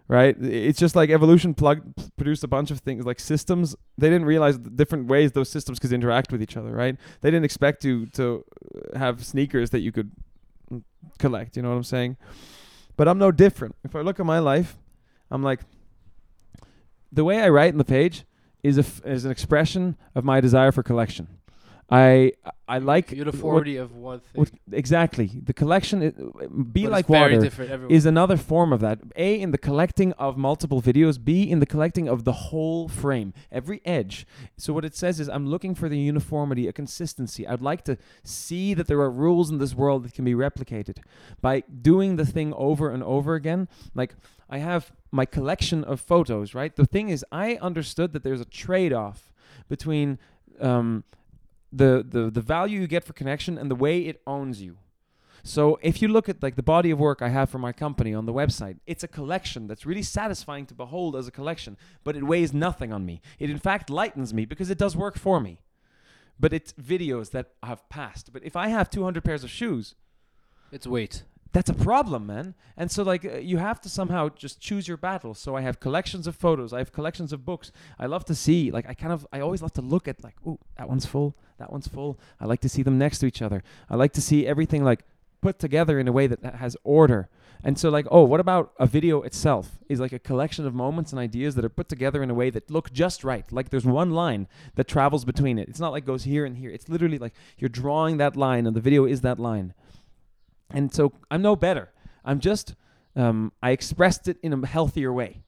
right? 0.06 0.36
It's 0.42 0.80
just 0.80 0.96
like 0.96 1.08
evolution 1.08 1.54
plugged 1.54 2.16
produced 2.16 2.42
a 2.42 2.48
bunch 2.48 2.72
of 2.72 2.80
things 2.80 3.06
like 3.06 3.20
systems. 3.20 3.76
They 3.96 4.08
didn't 4.08 4.26
realize 4.26 4.58
the 4.58 4.68
different 4.68 5.06
ways 5.06 5.30
those 5.30 5.48
systems 5.48 5.78
could 5.78 5.92
interact 5.92 6.32
with 6.32 6.42
each 6.42 6.56
other, 6.56 6.72
right? 6.72 6.96
They 7.20 7.30
didn't 7.30 7.44
expect 7.44 7.80
to 7.82 8.06
to 8.18 8.44
have 8.96 9.24
sneakers 9.24 9.70
that 9.70 9.82
you 9.86 9.92
could 9.92 10.10
mm, 10.72 10.82
collect. 11.20 11.56
You 11.56 11.62
know 11.62 11.70
what 11.70 11.76
I'm 11.76 11.84
saying? 11.84 12.16
But 13.00 13.08
I'm 13.08 13.16
no 13.16 13.32
different. 13.32 13.76
If 13.82 13.96
I 13.96 14.02
look 14.02 14.20
at 14.20 14.26
my 14.26 14.40
life, 14.40 14.76
I'm 15.30 15.42
like 15.42 15.60
the 17.10 17.24
way 17.24 17.40
I 17.40 17.48
write 17.48 17.72
in 17.72 17.78
the 17.78 17.82
page 17.82 18.24
is 18.62 18.76
a 18.76 18.82
f- 18.82 19.00
is 19.06 19.24
an 19.24 19.30
expression 19.30 19.96
of 20.14 20.22
my 20.22 20.42
desire 20.42 20.70
for 20.70 20.82
collection. 20.82 21.26
I 21.90 22.32
I 22.68 22.78
like 22.78 23.10
uniformity 23.10 23.76
of 23.76 23.96
one 23.96 24.20
thing. 24.20 24.40
What, 24.40 24.50
exactly 24.70 25.26
the 25.42 25.52
collection. 25.52 26.02
i- 26.02 26.46
be 26.72 26.84
but 26.84 26.92
like 26.92 27.08
water 27.08 27.40
is 27.88 28.06
another 28.06 28.36
form 28.36 28.72
of 28.72 28.80
that. 28.80 29.00
A 29.16 29.40
in 29.40 29.50
the 29.50 29.58
collecting 29.58 30.12
of 30.12 30.36
multiple 30.36 30.80
videos. 30.80 31.22
B 31.22 31.50
in 31.50 31.58
the 31.58 31.66
collecting 31.66 32.08
of 32.08 32.22
the 32.24 32.32
whole 32.32 32.88
frame, 32.88 33.34
every 33.50 33.80
edge. 33.84 34.24
So 34.56 34.72
what 34.72 34.84
it 34.84 34.94
says 34.94 35.18
is, 35.18 35.28
I'm 35.28 35.48
looking 35.48 35.74
for 35.74 35.88
the 35.88 35.98
uniformity, 35.98 36.68
a 36.68 36.72
consistency. 36.72 37.46
I'd 37.46 37.60
like 37.60 37.82
to 37.86 37.98
see 38.22 38.72
that 38.74 38.86
there 38.86 39.00
are 39.00 39.10
rules 39.10 39.50
in 39.50 39.58
this 39.58 39.74
world 39.74 40.04
that 40.04 40.14
can 40.14 40.24
be 40.24 40.34
replicated 40.34 40.98
by 41.40 41.64
doing 41.82 42.16
the 42.16 42.26
thing 42.26 42.54
over 42.54 42.90
and 42.90 43.02
over 43.02 43.34
again. 43.34 43.66
Like 43.94 44.14
I 44.48 44.58
have 44.58 44.92
my 45.10 45.24
collection 45.26 45.82
of 45.82 46.00
photos. 46.00 46.54
Right. 46.54 46.74
The 46.76 46.86
thing 46.86 47.08
is, 47.08 47.24
I 47.32 47.56
understood 47.60 48.12
that 48.12 48.22
there's 48.22 48.40
a 48.40 48.44
trade-off 48.44 49.32
between 49.68 50.18
um, 50.60 51.02
the, 51.72 52.04
the 52.08 52.30
the 52.30 52.40
value 52.40 52.80
you 52.80 52.86
get 52.86 53.04
for 53.04 53.12
connection 53.12 53.56
and 53.56 53.70
the 53.70 53.76
way 53.76 54.00
it 54.00 54.20
owns 54.26 54.60
you. 54.60 54.78
So 55.42 55.78
if 55.82 56.02
you 56.02 56.08
look 56.08 56.28
at 56.28 56.42
like 56.42 56.56
the 56.56 56.62
body 56.62 56.90
of 56.90 56.98
work 56.98 57.22
I 57.22 57.28
have 57.28 57.48
for 57.48 57.58
my 57.58 57.72
company 57.72 58.12
on 58.14 58.26
the 58.26 58.32
website, 58.32 58.78
it's 58.86 59.02
a 59.02 59.08
collection 59.08 59.66
that's 59.66 59.86
really 59.86 60.02
satisfying 60.02 60.66
to 60.66 60.74
behold 60.74 61.16
as 61.16 61.26
a 61.26 61.30
collection, 61.30 61.76
but 62.04 62.16
it 62.16 62.24
weighs 62.24 62.52
nothing 62.52 62.92
on 62.92 63.06
me. 63.06 63.22
It 63.38 63.50
in 63.50 63.58
fact 63.58 63.88
lightens 63.88 64.34
me 64.34 64.44
because 64.44 64.70
it 64.70 64.78
does 64.78 64.96
work 64.96 65.16
for 65.16 65.40
me. 65.40 65.60
But 66.38 66.52
it's 66.52 66.72
videos 66.72 67.30
that 67.32 67.50
have 67.62 67.86
passed. 67.88 68.32
But 68.32 68.42
if 68.44 68.56
I 68.56 68.68
have 68.68 68.88
200 68.88 69.22
pairs 69.22 69.44
of 69.44 69.50
shoes, 69.50 69.94
it's 70.72 70.86
weight. 70.86 71.22
That's 71.52 71.68
a 71.68 71.74
problem, 71.74 72.26
man. 72.26 72.54
And 72.76 72.90
so 72.90 73.02
like 73.02 73.24
uh, 73.24 73.38
you 73.38 73.58
have 73.58 73.80
to 73.82 73.88
somehow 73.88 74.28
just 74.28 74.60
choose 74.60 74.86
your 74.86 74.96
battles. 74.96 75.38
So 75.38 75.56
I 75.56 75.62
have 75.62 75.80
collections 75.80 76.26
of 76.26 76.36
photos, 76.36 76.72
I 76.72 76.78
have 76.78 76.92
collections 76.92 77.32
of 77.32 77.44
books. 77.44 77.72
I 77.98 78.06
love 78.06 78.24
to 78.26 78.34
see 78.34 78.70
like 78.70 78.88
I 78.88 78.94
kind 78.94 79.12
of 79.12 79.26
I 79.32 79.40
always 79.40 79.62
love 79.62 79.72
to 79.74 79.82
look 79.82 80.06
at 80.06 80.22
like, 80.22 80.36
oh, 80.46 80.58
that 80.78 80.88
one's 80.88 81.06
full, 81.06 81.34
that 81.58 81.72
one's 81.72 81.88
full. 81.88 82.18
I 82.40 82.46
like 82.46 82.60
to 82.60 82.68
see 82.68 82.82
them 82.82 82.98
next 82.98 83.18
to 83.18 83.26
each 83.26 83.42
other. 83.42 83.62
I 83.88 83.96
like 83.96 84.12
to 84.12 84.20
see 84.20 84.46
everything 84.46 84.84
like 84.84 85.04
put 85.40 85.58
together 85.58 85.98
in 85.98 86.06
a 86.06 86.12
way 86.12 86.26
that, 86.26 86.42
that 86.42 86.56
has 86.56 86.76
order. 86.84 87.28
And 87.62 87.78
so 87.78 87.90
like, 87.90 88.06
oh, 88.10 88.24
what 88.24 88.40
about 88.40 88.72
a 88.78 88.86
video 88.86 89.20
itself? 89.22 89.78
Is 89.88 90.00
like 90.00 90.12
a 90.12 90.18
collection 90.18 90.66
of 90.66 90.74
moments 90.74 91.12
and 91.12 91.18
ideas 91.18 91.56
that 91.56 91.64
are 91.64 91.68
put 91.70 91.88
together 91.88 92.22
in 92.22 92.30
a 92.30 92.34
way 92.34 92.48
that 92.50 92.70
look 92.70 92.92
just 92.92 93.22
right. 93.22 93.50
Like 93.52 93.68
there's 93.68 93.84
one 93.84 94.12
line 94.12 94.48
that 94.76 94.88
travels 94.88 95.24
between 95.24 95.58
it. 95.58 95.68
It's 95.68 95.80
not 95.80 95.92
like 95.92 96.06
goes 96.06 96.24
here 96.24 96.46
and 96.46 96.56
here. 96.56 96.70
It's 96.70 96.88
literally 96.88 97.18
like 97.18 97.34
you're 97.58 97.68
drawing 97.68 98.16
that 98.16 98.36
line 98.36 98.66
and 98.66 98.74
the 98.74 98.80
video 98.80 99.04
is 99.04 99.20
that 99.22 99.38
line. 99.38 99.74
And 100.72 100.92
so 100.92 101.12
I'm 101.30 101.42
no 101.42 101.56
better. 101.56 101.90
I'm 102.24 102.40
just 102.40 102.74
um, 103.16 103.52
I 103.62 103.70
expressed 103.70 104.28
it 104.28 104.38
in 104.42 104.52
a 104.52 104.66
healthier 104.66 105.12
way 105.12 105.42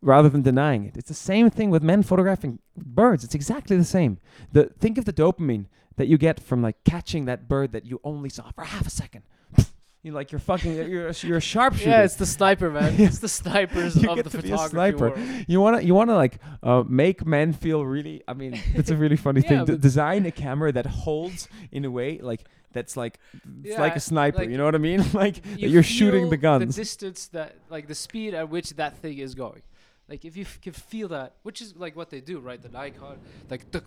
rather 0.00 0.28
than 0.28 0.42
denying 0.42 0.84
it. 0.84 0.96
It's 0.96 1.08
the 1.08 1.14
same 1.14 1.50
thing 1.50 1.70
with 1.70 1.82
men 1.82 2.02
photographing 2.02 2.58
birds. 2.76 3.24
It's 3.24 3.34
exactly 3.34 3.76
the 3.76 3.84
same. 3.84 4.18
The 4.52 4.64
think 4.78 4.98
of 4.98 5.04
the 5.04 5.12
dopamine 5.12 5.66
that 5.96 6.06
you 6.08 6.18
get 6.18 6.40
from 6.40 6.62
like 6.62 6.76
catching 6.84 7.24
that 7.26 7.48
bird 7.48 7.72
that 7.72 7.86
you 7.86 8.00
only 8.04 8.28
saw 8.28 8.50
for 8.50 8.64
half 8.64 8.86
a 8.86 8.90
second. 8.90 9.22
You 10.06 10.12
like 10.12 10.30
you're 10.32 10.38
fucking 10.38 10.74
you're 10.74 11.08
a, 11.08 11.14
you're 11.22 11.38
a 11.38 11.40
sharpshooter. 11.40 11.88
Yeah, 11.88 12.02
it's 12.02 12.16
the 12.16 12.26
sniper, 12.26 12.68
man. 12.70 12.94
It's 12.98 13.20
the 13.20 13.28
snipers 13.28 13.96
You 14.02 14.10
of 14.10 14.16
get 14.16 14.24
the 14.26 14.36
to 14.36 14.42
be 14.42 14.52
a 14.52 14.58
sniper. 14.58 15.08
world. 15.08 15.18
you 15.48 15.62
wanna 15.62 15.80
you 15.80 15.94
wanna 15.94 16.14
like 16.14 16.40
uh, 16.62 16.84
make 16.86 17.24
men 17.24 17.54
feel 17.54 17.86
really. 17.86 18.22
I 18.28 18.34
mean, 18.34 18.60
it's 18.74 18.90
a 18.90 18.96
really 18.98 19.16
funny 19.16 19.40
Yeah, 19.40 19.48
thing. 19.48 19.64
D- 19.64 19.76
design 19.78 20.26
a 20.26 20.30
camera 20.30 20.72
that 20.72 20.84
holds 20.84 21.48
in 21.72 21.86
a 21.86 21.90
way 21.90 22.18
like 22.18 22.44
that's 22.74 22.96
like 22.96 23.18
it's 23.64 23.78
like 23.78 23.96
a 23.96 24.00
sniper. 24.00 24.38
like, 24.38 24.50
you 24.50 24.58
know 24.58 24.64
what 24.66 24.74
I 24.74 24.78
mean? 24.78 25.02
like 25.14 25.44
You 25.56 25.68
you're 25.68 25.82
shooting 25.82 26.28
the 26.28 26.36
guns. 26.36 26.76
The 26.76 26.82
distance 26.82 27.28
that, 27.28 27.56
like, 27.70 27.86
the 27.88 27.94
speed 27.94 28.34
at 28.34 28.50
which 28.50 28.70
that 28.76 28.98
thing 28.98 29.18
is 29.18 29.34
going. 29.34 29.62
Like, 30.06 30.26
if 30.26 30.36
you 30.36 30.42
f- 30.42 30.60
can 30.60 30.74
feel 30.74 31.08
that, 31.08 31.36
which 31.44 31.62
is 31.62 31.74
like 31.76 31.96
what 31.96 32.10
they 32.10 32.20
do, 32.20 32.38
right? 32.38 32.60
The 32.60 32.68
Nikon, 32.68 33.16
like 33.48 33.70
the 33.70 33.82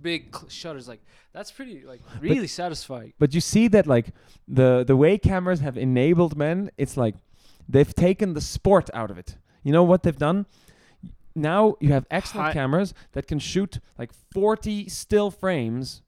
big 0.00 0.36
shutters, 0.48 0.86
like 0.86 1.00
that's 1.32 1.50
pretty, 1.50 1.82
like, 1.84 2.00
really 2.20 2.46
satisfying. 2.46 3.12
But 3.18 3.34
you 3.34 3.40
see 3.40 3.66
that 3.68 3.86
like 3.88 4.14
the 4.46 4.84
the 4.86 4.96
way 4.96 5.18
cameras 5.18 5.58
have 5.60 5.76
enabled 5.76 6.36
men, 6.36 6.70
it's 6.78 6.96
like 6.96 7.16
they've 7.68 7.92
taken 7.92 8.34
the 8.34 8.40
sport 8.40 8.88
out 8.94 9.10
of 9.10 9.18
it. 9.18 9.36
You 9.64 9.72
know 9.72 9.82
what 9.82 10.04
they've 10.04 10.16
done? 10.16 10.46
Now 11.34 11.74
you 11.80 11.92
have 11.92 12.06
excellent 12.10 12.46
Hi- 12.48 12.52
cameras 12.52 12.94
that 13.12 13.26
can 13.26 13.38
shoot 13.40 13.80
like 13.98 14.12
40 14.32 14.88
still 14.88 15.30
frames 15.32 16.02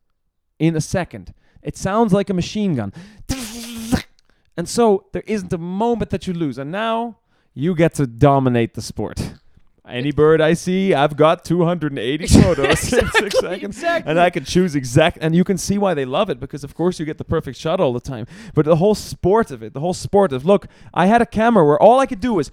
in 0.61 0.77
a 0.77 0.81
second. 0.81 1.35
It 1.63 1.77
sounds 1.77 2.13
like 2.13 2.31
a 2.31 2.35
machine 2.35 2.75
gun. 2.75 2.93
And 4.57 4.69
so 4.69 5.07
there 5.13 5.23
isn't 5.27 5.53
a 5.53 5.59
moment 5.59 6.11
that 6.11 6.27
you 6.27 6.35
lose. 6.35 6.59
And 6.59 6.71
now 6.71 7.19
you 7.55 7.75
get 7.75 7.95
to 7.95 8.07
dominate 8.07 8.75
the 8.75 8.83
sport. 8.83 9.35
Any 9.89 10.13
bird 10.13 10.41
I 10.41 10.53
see, 10.55 10.95
I've 10.95 11.17
got 11.17 11.45
280 11.45 12.27
photos 12.43 12.93
in 12.93 13.09
six 13.09 13.41
seconds 13.41 13.77
exactly. 13.77 14.11
and 14.11 14.21
I 14.21 14.31
can 14.31 14.45
choose 14.45 14.77
exact, 14.77 15.19
and 15.21 15.35
you 15.35 15.43
can 15.43 15.59
see 15.59 15.79
why 15.79 15.95
they 15.95 16.05
love 16.05 16.31
it 16.31 16.39
because, 16.39 16.63
of 16.63 16.75
course, 16.75 17.01
you 17.01 17.07
get 17.07 17.19
the 17.19 17.25
perfect 17.25 17.59
shot 17.59 17.81
all 17.81 17.93
the 17.93 18.01
time. 18.01 18.27
But 18.55 18.67
the 18.67 18.77
whole 18.77 18.95
sport 18.95 19.51
of 19.51 19.63
it, 19.63 19.73
the 19.73 19.81
whole 19.81 19.95
sport 19.95 20.33
of 20.33 20.45
look, 20.45 20.67
I 20.95 21.07
had 21.07 21.21
a 21.23 21.27
camera 21.27 21.65
where 21.65 21.81
all 21.83 21.99
I 21.99 22.07
could 22.07 22.21
do 22.21 22.35
was, 22.35 22.53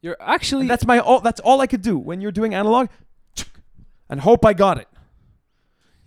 You're 0.00 0.16
actually 0.20 0.62
and 0.62 0.70
that's 0.70 0.86
my 0.86 0.98
all. 0.98 1.20
That's 1.20 1.40
all 1.40 1.60
I 1.60 1.66
could 1.66 1.82
do 1.82 1.98
when 1.98 2.20
you're 2.20 2.32
doing 2.32 2.54
analog, 2.54 2.88
and 4.08 4.20
hope 4.20 4.46
I 4.46 4.52
got 4.54 4.78
it. 4.78 4.88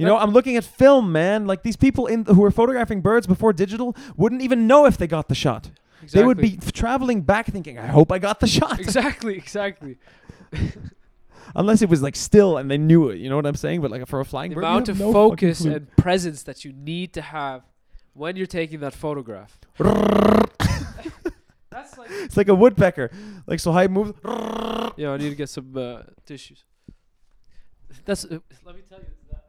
You 0.01 0.07
know, 0.07 0.17
I'm 0.17 0.31
looking 0.31 0.57
at 0.57 0.63
film, 0.63 1.11
man. 1.11 1.45
Like 1.45 1.63
these 1.63 1.77
people 1.77 2.07
in 2.07 2.25
who 2.25 2.41
were 2.41 2.51
photographing 2.51 3.01
birds 3.01 3.27
before 3.27 3.53
digital 3.53 3.95
wouldn't 4.17 4.41
even 4.41 4.67
know 4.67 4.85
if 4.85 4.97
they 4.97 5.07
got 5.07 5.27
the 5.27 5.35
shot. 5.35 5.69
Exactly. 6.01 6.19
They 6.19 6.25
would 6.25 6.37
be 6.37 6.57
f- 6.61 6.71
traveling 6.71 7.21
back 7.21 7.45
thinking, 7.45 7.77
"I 7.77 7.87
hope 7.87 8.11
I 8.11 8.17
got 8.17 8.39
the 8.39 8.47
shot," 8.47 8.79
exactly, 8.79 9.37
exactly. 9.37 9.97
unless 11.55 11.81
it 11.83 11.89
was 11.89 12.01
like 12.01 12.15
still 12.15 12.57
and 12.57 12.71
they 12.71 12.77
knew 12.77 13.09
it. 13.09 13.19
You 13.19 13.29
know 13.29 13.35
what 13.35 13.45
I'm 13.45 13.55
saying? 13.55 13.81
But 13.81 13.91
like 13.91 14.07
for 14.07 14.19
a 14.19 14.25
flying 14.25 14.51
The 14.51 14.55
bird, 14.55 14.63
amount 14.63 14.89
of 14.89 14.99
no 14.99 15.13
focus 15.13 15.61
and 15.61 15.95
presence 15.97 16.43
that 16.43 16.65
you 16.65 16.73
need 16.73 17.13
to 17.13 17.21
have 17.21 17.61
when 18.13 18.35
you're 18.35 18.47
taking 18.47 18.79
that 18.79 18.93
photograph. 18.93 19.59
That's 19.77 19.97
like, 21.97 22.09
It's 22.09 22.37
like 22.37 22.49
a 22.49 22.55
woodpecker. 22.55 23.11
Like 23.45 23.59
so 23.59 23.71
high 23.71 23.87
moves. 23.87 24.13
yeah, 24.97 25.11
I 25.11 25.17
need 25.17 25.29
to 25.29 25.35
get 25.35 25.49
some 25.49 25.77
uh, 25.77 26.01
tissues. 26.25 26.63
That's. 28.05 28.25
Uh, 28.25 28.39
let 28.65 28.75
me 28.75 28.81
tell 28.89 28.99
you. 28.99 29.05
That. 29.29 29.43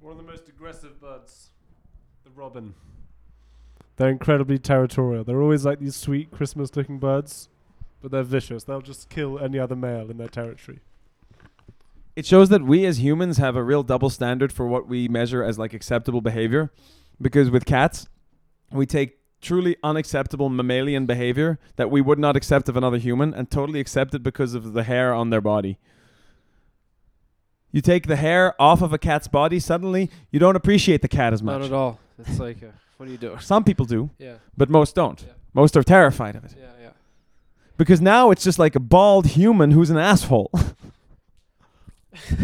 One 0.00 0.12
of 0.12 0.18
the 0.18 0.30
most 0.30 0.48
aggressive 0.48 1.00
birds, 1.00 1.50
the 2.24 2.30
robin. 2.30 2.74
They're 3.96 4.08
incredibly 4.08 4.58
territorial. 4.58 5.24
They're 5.24 5.42
always 5.42 5.64
like 5.64 5.78
these 5.78 5.96
sweet 5.96 6.30
Christmas-looking 6.30 6.98
birds, 6.98 7.48
but 8.00 8.10
they're 8.10 8.22
vicious. 8.22 8.64
They'll 8.64 8.80
just 8.80 9.10
kill 9.10 9.38
any 9.38 9.58
other 9.58 9.76
male 9.76 10.10
in 10.10 10.16
their 10.16 10.28
territory. 10.28 10.80
It 12.16 12.26
shows 12.26 12.48
that 12.48 12.62
we 12.62 12.86
as 12.86 13.02
humans 13.02 13.36
have 13.38 13.56
a 13.56 13.62
real 13.62 13.82
double 13.82 14.10
standard 14.10 14.52
for 14.52 14.66
what 14.66 14.88
we 14.88 15.06
measure 15.08 15.44
as 15.44 15.58
like 15.58 15.74
acceptable 15.74 16.20
behavior. 16.20 16.70
Because 17.20 17.50
with 17.50 17.64
cats, 17.66 18.08
we 18.72 18.86
take 18.86 19.18
truly 19.40 19.76
unacceptable 19.82 20.48
mammalian 20.48 21.06
behavior 21.06 21.58
that 21.76 21.90
we 21.90 22.00
would 22.00 22.18
not 22.18 22.36
accept 22.36 22.68
of 22.68 22.76
another 22.76 22.98
human 22.98 23.32
and 23.32 23.50
totally 23.50 23.80
accept 23.80 24.14
it 24.14 24.22
because 24.22 24.54
of 24.54 24.72
the 24.72 24.84
hair 24.84 25.12
on 25.14 25.30
their 25.30 25.40
body. 25.40 25.78
You 27.72 27.80
take 27.80 28.06
the 28.06 28.16
hair 28.16 28.60
off 28.60 28.82
of 28.82 28.92
a 28.92 28.98
cat's 28.98 29.28
body, 29.28 29.60
suddenly 29.60 30.10
you 30.30 30.38
don't 30.40 30.56
appreciate 30.56 31.02
the 31.02 31.08
cat 31.08 31.32
as 31.32 31.42
much. 31.42 31.60
Not 31.60 31.66
at 31.66 31.72
all. 31.72 31.98
It's 32.18 32.38
like, 32.38 32.62
uh, 32.62 32.66
what 32.96 33.06
do 33.06 33.12
you 33.12 33.18
do? 33.18 33.36
Some 33.40 33.64
people 33.64 33.86
do, 33.86 34.10
Yeah, 34.18 34.34
but 34.56 34.68
most 34.70 34.94
don't. 34.94 35.20
Yeah. 35.20 35.32
Most 35.54 35.76
are 35.76 35.82
terrified 35.82 36.36
of 36.36 36.44
it. 36.44 36.54
yeah, 36.58 36.66
yeah. 36.80 36.90
Because 37.76 38.00
now 38.00 38.30
it's 38.30 38.44
just 38.44 38.58
like 38.58 38.74
a 38.76 38.80
bald 38.80 39.26
human 39.28 39.70
who's 39.70 39.90
an 39.90 39.98
asshole. 39.98 40.50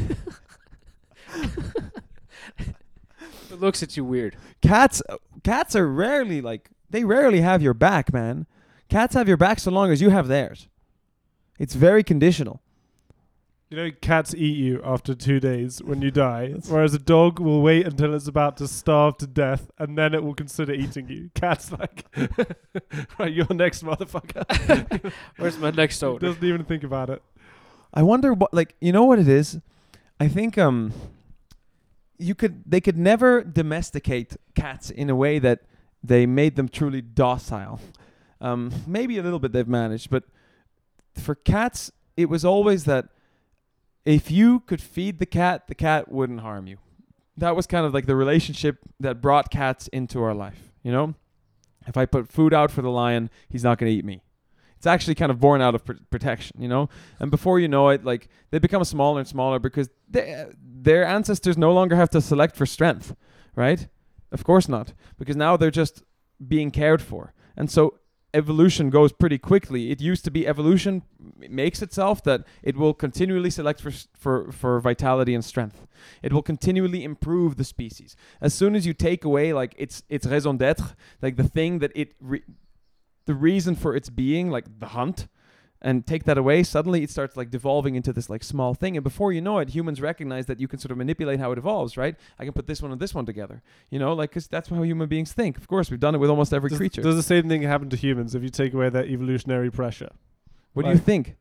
It 3.51 3.61
looks 3.61 3.83
at 3.83 3.97
you 3.97 4.05
weird. 4.05 4.37
cats 4.61 5.01
cats 5.43 5.75
are 5.75 5.89
rarely 5.89 6.43
like 6.43 6.69
they 6.91 7.05
rarely 7.05 7.41
have 7.41 7.63
your 7.63 7.73
back, 7.73 8.13
man. 8.13 8.47
Cats 8.91 9.15
have 9.15 9.29
your 9.29 9.39
back 9.39 9.59
so 9.61 9.71
long 9.71 9.91
as 9.91 10.03
you 10.03 10.11
have 10.11 10.29
theirs. 10.29 10.69
It's 11.59 11.75
very 11.75 12.05
conditional. 12.05 12.61
You 13.69 13.77
know, 13.77 13.91
cats 14.01 14.33
eat 14.33 14.57
you 14.57 14.81
after 14.85 15.13
two 15.13 15.41
days 15.41 15.83
when 15.83 16.01
you 16.01 16.13
die, 16.13 16.55
whereas 16.69 16.95
a 16.95 17.01
dog 17.01 17.41
will 17.41 17.63
wait 17.63 17.85
until 17.85 18.15
it's 18.15 18.29
about 18.29 18.57
to 18.59 18.69
starve 18.69 19.19
to 19.19 19.27
death 19.27 19.73
and 19.77 19.99
then 19.99 20.15
it 20.15 20.23
will 20.23 20.35
consider 20.35 20.73
eating 20.73 21.09
you. 21.09 21.31
Cats 21.35 21.73
like, 21.73 22.05
right, 23.19 23.33
you're 23.33 23.53
next, 23.53 23.83
motherfucker. 23.85 25.13
Where's 25.37 25.59
my 25.59 25.73
next 25.73 26.01
owner? 26.05 26.21
Doesn't 26.21 26.45
even 26.45 26.65
think 26.65 26.85
about 26.85 27.11
it. 27.11 27.21
I 27.93 28.05
wonder 28.05 28.33
what 28.35 28.55
like 28.55 28.77
you 28.81 28.93
know 28.93 29.05
what 29.05 29.19
it 29.19 29.27
is? 29.27 29.59
I 30.21 30.29
think 30.29 30.57
um 30.59 30.93
you 32.19 32.37
could 32.37 32.63
they 32.67 32.81
could 32.81 32.97
never 32.97 33.43
domesticate 33.43 34.37
cats 34.55 34.91
in 34.91 35.11
a 35.11 35.17
way 35.17 35.41
that 35.41 35.63
they 36.05 36.25
made 36.25 36.55
them 36.55 36.69
truly 36.69 37.01
docile. 37.01 37.81
Um 38.41 38.71
maybe 38.87 39.19
a 39.19 39.23
little 39.23 39.41
bit 39.41 39.51
they've 39.53 39.67
managed, 39.67 40.09
but 40.09 40.23
for 41.15 41.35
cats 41.35 41.91
it 42.17 42.29
was 42.29 42.45
always 42.45 42.85
that 42.85 43.09
if 44.07 44.31
you 44.31 44.61
could 44.61 44.81
feed 44.81 45.19
the 45.19 45.27
cat, 45.27 45.67
the 45.67 45.75
cat 45.75 46.11
wouldn't 46.11 46.41
harm 46.41 46.67
you. 46.67 46.79
That 47.37 47.55
was 47.55 47.67
kind 47.67 47.85
of 47.85 47.93
like 47.93 48.07
the 48.07 48.17
relationship 48.17 48.79
that 49.01 49.21
brought 49.21 49.51
cats 49.51 49.89
into 49.89 50.23
our 50.23 50.33
life, 50.33 50.73
you 50.83 50.93
know? 50.93 51.15
If 51.87 51.97
I 51.97 52.07
put 52.07 52.29
food 52.29 52.55
out 52.55 52.71
for 52.71 52.83
the 52.83 52.91
lion, 52.91 53.29
he's 53.49 53.65
not 53.65 53.79
going 53.79 53.93
to 53.93 53.99
eat 53.99 54.05
me. 54.05 54.23
It's 54.77 54.87
actually 54.87 55.17
kind 55.17 55.31
of 55.31 55.41
born 55.41 55.61
out 55.61 55.75
of 55.75 55.85
pr- 55.85 55.95
protection, 56.11 56.61
you 56.61 56.69
know. 56.69 56.89
And 57.19 57.31
before 57.31 57.59
you 57.59 57.69
know 57.69 57.89
it, 57.89 58.05
like 58.05 58.29
they 58.51 58.59
become 58.59 58.85
smaller 58.85 59.19
and 59.19 59.29
smaller 59.29 59.59
because 59.59 59.91
they, 60.09 60.47
their 60.63 61.05
ancestors 61.05 61.59
no 61.59 61.73
longer 61.73 61.97
have 61.97 62.11
to 62.11 62.21
select 62.21 62.57
for 62.57 62.65
strength, 62.65 63.15
right? 63.55 63.89
Of 64.31 64.45
course 64.45 64.69
not, 64.69 64.93
because 65.19 65.37
now 65.37 65.57
they're 65.57 65.71
just 65.71 66.03
being 66.47 66.71
cared 66.71 67.03
for, 67.03 67.33
and 67.57 67.71
so 67.71 67.99
evolution 68.37 68.91
goes 68.91 69.13
pretty 69.13 69.39
quickly. 69.39 69.91
It 69.91 70.01
used 70.01 70.25
to 70.25 70.31
be 70.31 70.47
evolution 70.47 71.03
makes 71.49 71.81
itself 71.83 72.23
that 72.25 72.45
it 72.63 72.77
will 72.77 72.95
continually 72.95 73.51
select 73.51 73.81
for 73.81 73.93
for 74.15 74.53
for 74.53 74.81
vitality 74.81 75.35
and 75.35 75.45
strength. 75.45 75.87
It 76.23 76.33
will 76.33 76.43
continually 76.43 77.03
improve 77.03 77.57
the 77.57 77.65
species. 77.65 78.17
As 78.41 78.53
soon 78.55 78.77
as 78.77 78.87
you 78.87 78.95
take 78.95 79.25
away 79.25 79.53
like 79.53 79.75
its 79.79 80.03
its 80.09 80.27
raison 80.27 80.59
d'être, 80.59 80.95
like 81.23 81.37
the 81.37 81.49
thing 81.49 81.81
that 81.81 81.93
it 81.95 82.15
re- 82.21 82.45
the 83.25 83.35
reason 83.35 83.75
for 83.75 83.97
its 83.97 84.11
being, 84.11 84.51
like 84.51 84.67
the 84.79 84.89
hunt, 84.99 85.29
and 85.83 86.07
take 86.07 86.25
that 86.25 86.39
away, 86.39 86.63
suddenly 86.63 87.03
it 87.03 87.11
starts 87.11 87.37
like 87.37 87.51
devolving 87.51 87.95
into 87.95 88.13
this 88.13 88.29
like 88.31 88.43
small 88.43 88.75
thing. 88.75 88.97
And 88.97 89.05
before 89.05 89.33
you 89.33 89.41
know 89.41 89.59
it, 89.59 89.71
humans 89.71 90.01
recognize 90.01 90.47
that 90.47 90.59
you 90.61 90.69
can 90.69 90.79
sort 90.79 90.91
of 90.91 90.99
manipulate 90.99 91.39
how 91.39 91.53
it 91.53 91.59
evolves, 91.59 91.97
right? 91.97 92.17
I 92.39 92.45
can 92.45 92.53
put 92.53 92.67
this 92.67 92.81
one 92.83 92.93
and 92.93 93.01
this 93.01 93.15
one 93.15 93.27
together, 93.27 93.63
you 93.91 93.99
know, 93.99 94.13
like 94.15 94.33
'cause 94.33 94.47
that's 94.47 94.69
how 94.69 94.83
human 94.83 95.09
beings 95.09 95.33
think. 95.33 95.59
Of 95.59 95.69
course, 95.69 95.91
we've 95.91 96.01
done 96.01 96.15
it 96.15 96.19
with 96.19 96.31
almost 96.31 96.53
every 96.55 96.71
does, 96.71 96.79
creature. 96.79 97.03
does 97.03 97.17
the 97.17 97.23
same 97.23 97.49
thing 97.49 97.63
happen 97.63 97.89
to 97.91 97.97
humans 97.97 98.35
if 98.35 98.43
you 98.43 98.49
take 98.49 98.73
away 98.75 98.89
that 98.89 99.07
evolutionary 99.07 99.71
pressure? 99.71 100.11
what 100.73 100.85
do 100.85 100.91
you 100.91 100.99
think? 100.99 101.37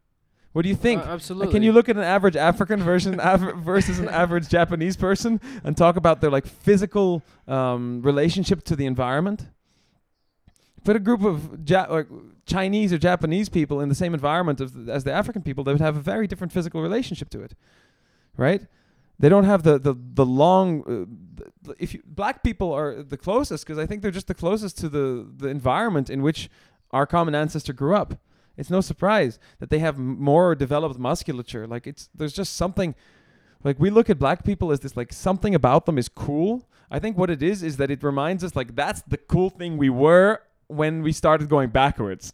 What 0.53 0.61
do 0.61 0.69
you 0.69 0.75
think? 0.75 1.01
Uh, 1.01 1.09
absolutely. 1.09 1.51
Can 1.51 1.63
you 1.63 1.73
look 1.73 1.89
at 1.89 1.97
an 1.97 2.03
average 2.03 2.37
African 2.37 2.81
version 2.81 3.19
aver- 3.19 3.55
versus 3.55 3.99
an 3.99 4.07
average 4.07 4.47
Japanese 4.47 4.95
person 4.95 5.41
and 5.65 5.75
talk 5.75 5.97
about 5.97 6.21
their 6.21 6.29
like 6.31 6.45
physical 6.47 7.21
um, 7.45 8.01
relationship 8.01 8.63
to 8.63 8.75
the 8.77 8.85
environment? 8.85 9.47
Put 10.85 10.95
a 10.95 10.99
group 10.99 11.23
of 11.23 11.69
ja- 11.69 11.87
like 11.89 12.07
Chinese 12.45 12.93
or 12.93 12.97
Japanese 12.97 13.49
people 13.49 13.81
in 13.81 13.89
the 13.89 13.95
same 13.95 14.13
environment 14.13 14.61
of, 14.61 14.87
as 14.87 15.03
the 15.03 15.11
African 15.11 15.41
people, 15.41 15.63
they 15.63 15.73
would 15.73 15.81
have 15.81 15.97
a 15.97 16.05
very 16.13 16.27
different 16.27 16.53
physical 16.53 16.81
relationship 16.81 17.29
to 17.31 17.41
it, 17.41 17.55
right? 18.37 18.61
They 19.17 19.29
don't 19.29 19.45
have 19.45 19.63
the 19.63 19.79
the 19.79 19.95
the 20.13 20.25
long. 20.25 20.67
Uh, 20.87 21.73
if 21.79 21.93
you, 21.93 22.01
black 22.05 22.43
people 22.43 22.71
are 22.71 23.01
the 23.01 23.17
closest, 23.17 23.65
because 23.65 23.79
I 23.83 23.85
think 23.85 24.01
they're 24.01 24.17
just 24.19 24.27
the 24.27 24.33
closest 24.33 24.77
to 24.79 24.89
the 24.89 25.27
the 25.37 25.47
environment 25.47 26.09
in 26.09 26.21
which 26.21 26.49
our 26.91 27.05
common 27.05 27.33
ancestor 27.35 27.73
grew 27.73 27.95
up. 27.95 28.19
It's 28.57 28.69
no 28.69 28.81
surprise 28.81 29.39
that 29.59 29.69
they 29.69 29.79
have 29.79 29.97
more 29.97 30.55
developed 30.55 30.99
musculature. 30.99 31.65
Like 31.67 31.87
it's 31.87 32.09
there's 32.13 32.33
just 32.33 32.55
something 32.55 32.95
like 33.63 33.79
we 33.79 33.89
look 33.89 34.09
at 34.09 34.19
black 34.19 34.43
people 34.43 34.71
as 34.71 34.81
this 34.81 34.95
like 34.95 35.11
something 35.11 35.55
about 35.55 35.85
them 35.85 35.97
is 35.97 36.09
cool. 36.09 36.67
I 36.91 36.99
think 36.99 37.17
what 37.17 37.29
it 37.29 37.41
is 37.41 37.63
is 37.63 37.77
that 37.77 37.89
it 37.89 38.03
reminds 38.03 38.43
us 38.43 38.55
like 38.55 38.75
that's 38.75 39.01
the 39.01 39.17
cool 39.17 39.49
thing 39.49 39.77
we 39.77 39.89
were 39.89 40.41
when 40.67 41.01
we 41.03 41.11
started 41.11 41.49
going 41.49 41.69
backwards. 41.69 42.31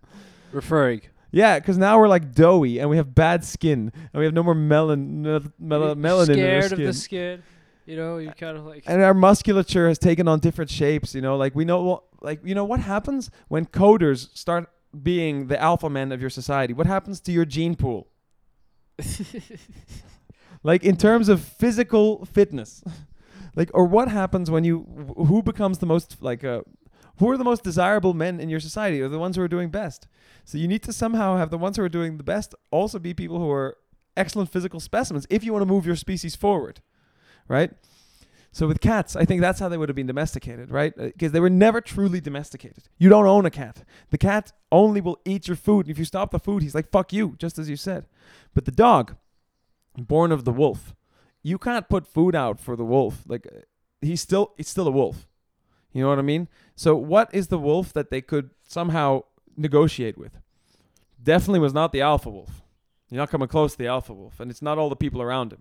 referring? 0.52 1.02
yeah, 1.32 1.58
because 1.58 1.78
now 1.78 1.98
we're 1.98 2.08
like 2.08 2.32
doughy 2.34 2.78
and 2.80 2.90
we 2.90 2.96
have 2.96 3.14
bad 3.14 3.44
skin 3.44 3.92
and 3.94 4.18
we 4.18 4.24
have 4.24 4.34
no 4.34 4.42
more 4.42 4.54
melan 4.54 5.08
mel- 5.18 5.42
mel- 5.58 5.86
You're 5.86 5.94
melanin 5.94 6.36
in 6.36 6.54
our 6.56 6.62
scared 6.62 6.64
of 6.64 6.68
skin. 6.70 6.86
the 6.86 6.92
skin. 6.92 7.42
You 7.86 7.96
know, 7.96 8.18
you 8.18 8.30
kind 8.32 8.56
of 8.56 8.66
like. 8.66 8.84
and 8.86 9.02
our 9.02 9.14
musculature 9.14 9.88
has 9.88 9.98
taken 9.98 10.28
on 10.28 10.38
different 10.40 10.70
shapes 10.70 11.14
you 11.14 11.20
know 11.20 11.36
like 11.36 11.54
we 11.54 11.64
know 11.64 11.82
what 11.82 12.02
like 12.20 12.40
you 12.44 12.54
know 12.54 12.64
what 12.64 12.80
happens 12.80 13.30
when 13.48 13.64
coders 13.66 14.28
start 14.36 14.68
being 15.02 15.46
the 15.48 15.60
alpha 15.60 15.88
men 15.90 16.12
of 16.12 16.20
your 16.20 16.30
society 16.30 16.72
what 16.74 16.86
happens 16.86 17.20
to 17.20 17.32
your 17.32 17.44
gene 17.44 17.74
pool 17.74 18.06
like 20.62 20.84
in 20.84 20.96
terms 20.96 21.28
of 21.28 21.40
physical 21.42 22.24
fitness 22.26 22.82
like 23.56 23.70
or 23.74 23.84
what 23.86 24.08
happens 24.08 24.50
when 24.50 24.64
you 24.64 24.80
wh- 24.80 25.26
who 25.26 25.42
becomes 25.42 25.78
the 25.78 25.86
most 25.86 26.16
like 26.20 26.44
uh 26.44 26.60
who 27.20 27.30
are 27.30 27.36
the 27.36 27.44
most 27.44 27.62
desirable 27.62 28.12
men 28.12 28.40
in 28.40 28.50
your 28.50 28.60
society 28.60 29.00
are 29.00 29.08
the 29.08 29.18
ones 29.18 29.36
who 29.36 29.42
are 29.42 29.48
doing 29.48 29.70
best 29.70 30.08
so 30.44 30.58
you 30.58 30.66
need 30.66 30.82
to 30.82 30.92
somehow 30.92 31.36
have 31.36 31.50
the 31.50 31.58
ones 31.58 31.76
who 31.76 31.82
are 31.82 31.88
doing 31.88 32.16
the 32.16 32.24
best 32.24 32.54
also 32.70 32.98
be 32.98 33.14
people 33.14 33.38
who 33.38 33.50
are 33.50 33.76
excellent 34.16 34.50
physical 34.50 34.80
specimens 34.80 35.26
if 35.30 35.44
you 35.44 35.52
want 35.52 35.62
to 35.62 35.72
move 35.72 35.86
your 35.86 35.96
species 35.96 36.34
forward 36.34 36.80
right 37.46 37.72
so 38.52 38.66
with 38.66 38.80
cats, 38.80 39.14
I 39.14 39.24
think 39.24 39.40
that's 39.40 39.60
how 39.60 39.68
they 39.68 39.76
would 39.76 39.88
have 39.88 39.96
been 39.96 40.08
domesticated, 40.08 40.70
right? 40.70 40.92
Because 40.96 41.30
they 41.30 41.38
were 41.38 41.50
never 41.50 41.80
truly 41.80 42.20
domesticated. 42.20 42.88
You 42.98 43.08
don't 43.08 43.26
own 43.26 43.46
a 43.46 43.50
cat. 43.50 43.84
The 44.10 44.18
cat 44.18 44.52
only 44.72 45.00
will 45.00 45.20
eat 45.24 45.46
your 45.46 45.56
food. 45.56 45.86
And 45.86 45.92
if 45.92 45.98
you 45.98 46.04
stop 46.04 46.32
the 46.32 46.40
food, 46.40 46.62
he's 46.62 46.74
like, 46.74 46.90
fuck 46.90 47.12
you, 47.12 47.36
just 47.38 47.58
as 47.58 47.70
you 47.70 47.76
said. 47.76 48.06
But 48.52 48.64
the 48.64 48.72
dog, 48.72 49.14
born 49.96 50.32
of 50.32 50.44
the 50.44 50.52
wolf, 50.52 50.94
you 51.42 51.58
can't 51.58 51.88
put 51.88 52.08
food 52.08 52.34
out 52.34 52.58
for 52.58 52.74
the 52.74 52.84
wolf. 52.84 53.22
Like 53.26 53.46
uh, 53.46 53.60
he's 54.00 54.20
still 54.20 54.52
he's 54.56 54.68
still 54.68 54.88
a 54.88 54.92
wolf. 54.92 55.28
You 55.92 56.02
know 56.02 56.08
what 56.08 56.18
I 56.18 56.22
mean? 56.22 56.48
So 56.80 56.96
what 56.96 57.28
is 57.34 57.48
the 57.48 57.58
wolf 57.58 57.92
that 57.92 58.08
they 58.08 58.22
could 58.22 58.48
somehow 58.66 59.24
negotiate 59.54 60.16
with? 60.16 60.38
Definitely 61.22 61.58
was 61.60 61.74
not 61.74 61.92
the 61.92 62.00
alpha 62.00 62.30
wolf. 62.30 62.62
You're 63.10 63.18
not 63.18 63.28
coming 63.28 63.48
close 63.48 63.72
to 63.72 63.78
the 63.78 63.86
alpha 63.86 64.14
wolf, 64.14 64.40
and 64.40 64.50
it's 64.50 64.62
not 64.62 64.78
all 64.78 64.88
the 64.88 64.96
people 64.96 65.20
around 65.20 65.52
him. 65.52 65.60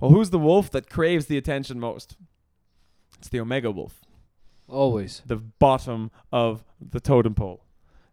Well, 0.00 0.10
who's 0.10 0.30
the 0.30 0.40
wolf 0.40 0.68
that 0.72 0.90
craves 0.90 1.26
the 1.26 1.36
attention 1.38 1.78
most? 1.78 2.16
It's 3.16 3.28
the 3.28 3.38
omega 3.38 3.70
wolf, 3.70 4.00
Always. 4.66 5.22
the 5.24 5.36
bottom 5.36 6.10
of 6.32 6.64
the 6.80 6.98
totem 6.98 7.36
pole. 7.36 7.62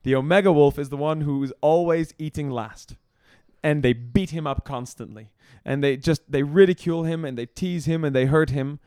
The 0.04 0.14
omega 0.14 0.52
wolf 0.54 0.78
is 0.78 0.90
the 0.90 0.96
one 0.96 1.22
who's 1.22 1.52
always 1.62 2.14
eating 2.20 2.52
last. 2.52 2.98
And 3.64 3.82
they 3.82 3.94
beat 3.94 4.30
him 4.30 4.46
up 4.46 4.64
constantly. 4.64 5.32
And 5.66 5.84
they 5.84 5.98
just 5.98 6.32
they 6.32 6.44
ridicule 6.44 7.04
him 7.04 7.26
and 7.26 7.36
they 7.36 7.48
tease 7.48 7.86
him 7.86 8.04
and 8.06 8.16
they 8.16 8.26
hurt 8.26 8.52
him. 8.52 8.80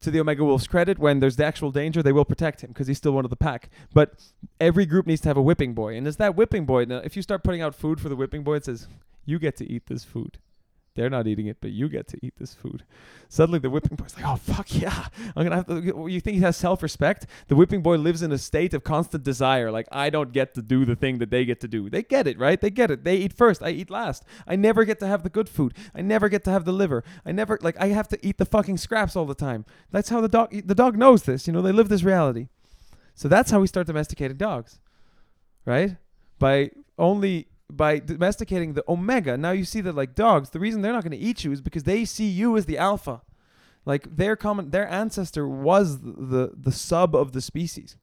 To 0.00 0.10
the 0.10 0.20
Omega 0.20 0.44
Wolf's 0.44 0.66
credit, 0.66 0.98
when 0.98 1.20
there's 1.20 1.36
the 1.36 1.44
actual 1.44 1.70
danger, 1.72 2.02
they 2.02 2.12
will 2.12 2.24
protect 2.24 2.62
him 2.62 2.68
because 2.68 2.86
he's 2.86 2.98
still 2.98 3.12
one 3.12 3.24
of 3.24 3.30
the 3.30 3.36
pack. 3.36 3.70
But 3.92 4.14
every 4.60 4.86
group 4.86 5.06
needs 5.06 5.20
to 5.22 5.28
have 5.28 5.36
a 5.36 5.42
whipping 5.42 5.74
boy. 5.74 5.96
And 5.96 6.06
as 6.06 6.16
that 6.18 6.36
whipping 6.36 6.66
boy, 6.66 6.84
now, 6.84 6.98
if 6.98 7.16
you 7.16 7.22
start 7.22 7.42
putting 7.42 7.62
out 7.62 7.74
food 7.74 8.00
for 8.00 8.08
the 8.08 8.16
whipping 8.16 8.44
boy, 8.44 8.56
it 8.56 8.66
says, 8.66 8.88
You 9.24 9.38
get 9.38 9.56
to 9.56 9.70
eat 9.70 9.86
this 9.86 10.04
food. 10.04 10.38
They're 10.96 11.10
not 11.10 11.26
eating 11.26 11.46
it, 11.46 11.58
but 11.60 11.70
you 11.70 11.88
get 11.88 12.08
to 12.08 12.18
eat 12.22 12.34
this 12.38 12.54
food. 12.54 12.84
Suddenly, 13.28 13.58
the 13.58 13.70
whipping 13.70 13.96
boy's 13.96 14.16
like, 14.16 14.24
"Oh 14.26 14.36
fuck 14.36 14.74
yeah! 14.74 15.06
I'm 15.36 15.44
gonna 15.44 15.56
have 15.56 15.66
to." 15.66 16.08
You 16.08 16.20
think 16.20 16.36
he 16.36 16.40
has 16.40 16.56
self-respect? 16.56 17.26
The 17.48 17.54
whipping 17.54 17.82
boy 17.82 17.96
lives 17.96 18.22
in 18.22 18.32
a 18.32 18.38
state 18.38 18.72
of 18.72 18.82
constant 18.82 19.22
desire. 19.22 19.70
Like 19.70 19.86
I 19.92 20.10
don't 20.10 20.32
get 20.32 20.54
to 20.54 20.62
do 20.62 20.84
the 20.84 20.96
thing 20.96 21.18
that 21.18 21.30
they 21.30 21.44
get 21.44 21.60
to 21.60 21.68
do. 21.68 21.90
They 21.90 22.02
get 22.02 22.26
it, 22.26 22.38
right? 22.38 22.60
They 22.60 22.70
get 22.70 22.90
it. 22.90 23.04
They 23.04 23.16
eat 23.16 23.32
first. 23.32 23.62
I 23.62 23.70
eat 23.70 23.90
last. 23.90 24.24
I 24.46 24.56
never 24.56 24.84
get 24.84 24.98
to 25.00 25.06
have 25.06 25.22
the 25.22 25.28
good 25.28 25.48
food. 25.48 25.74
I 25.94 26.00
never 26.02 26.28
get 26.28 26.44
to 26.44 26.50
have 26.50 26.64
the 26.64 26.72
liver. 26.72 27.04
I 27.24 27.32
never 27.32 27.58
like. 27.62 27.76
I 27.78 27.88
have 27.88 28.08
to 28.08 28.26
eat 28.26 28.38
the 28.38 28.46
fucking 28.46 28.78
scraps 28.78 29.14
all 29.16 29.26
the 29.26 29.34
time. 29.34 29.64
That's 29.90 30.08
how 30.08 30.20
the 30.20 30.28
dog. 30.28 30.50
The 30.66 30.74
dog 30.74 30.96
knows 30.96 31.24
this. 31.24 31.46
You 31.46 31.52
know, 31.52 31.62
they 31.62 31.72
live 31.72 31.88
this 31.88 32.02
reality. 32.02 32.48
So 33.14 33.28
that's 33.28 33.50
how 33.50 33.60
we 33.60 33.66
start 33.66 33.86
domesticating 33.86 34.36
dogs, 34.36 34.78
right? 35.64 35.96
By 36.38 36.70
only 36.98 37.48
by 37.70 37.98
domesticating 37.98 38.74
the 38.74 38.84
omega. 38.88 39.36
Now 39.36 39.50
you 39.50 39.64
see 39.64 39.80
that 39.82 39.94
like 39.94 40.14
dogs, 40.14 40.50
the 40.50 40.60
reason 40.60 40.82
they're 40.82 40.92
not 40.92 41.02
going 41.02 41.12
to 41.12 41.18
eat 41.18 41.44
you 41.44 41.52
is 41.52 41.60
because 41.60 41.82
they 41.82 42.04
see 42.04 42.28
you 42.28 42.56
as 42.56 42.66
the 42.66 42.78
alpha. 42.78 43.22
Like 43.84 44.16
their 44.16 44.36
common 44.36 44.70
their 44.70 44.88
ancestor 44.88 45.46
was 45.48 46.00
the 46.00 46.52
the 46.54 46.72
sub 46.72 47.14
of 47.14 47.32
the 47.32 47.40
species. 47.40 47.96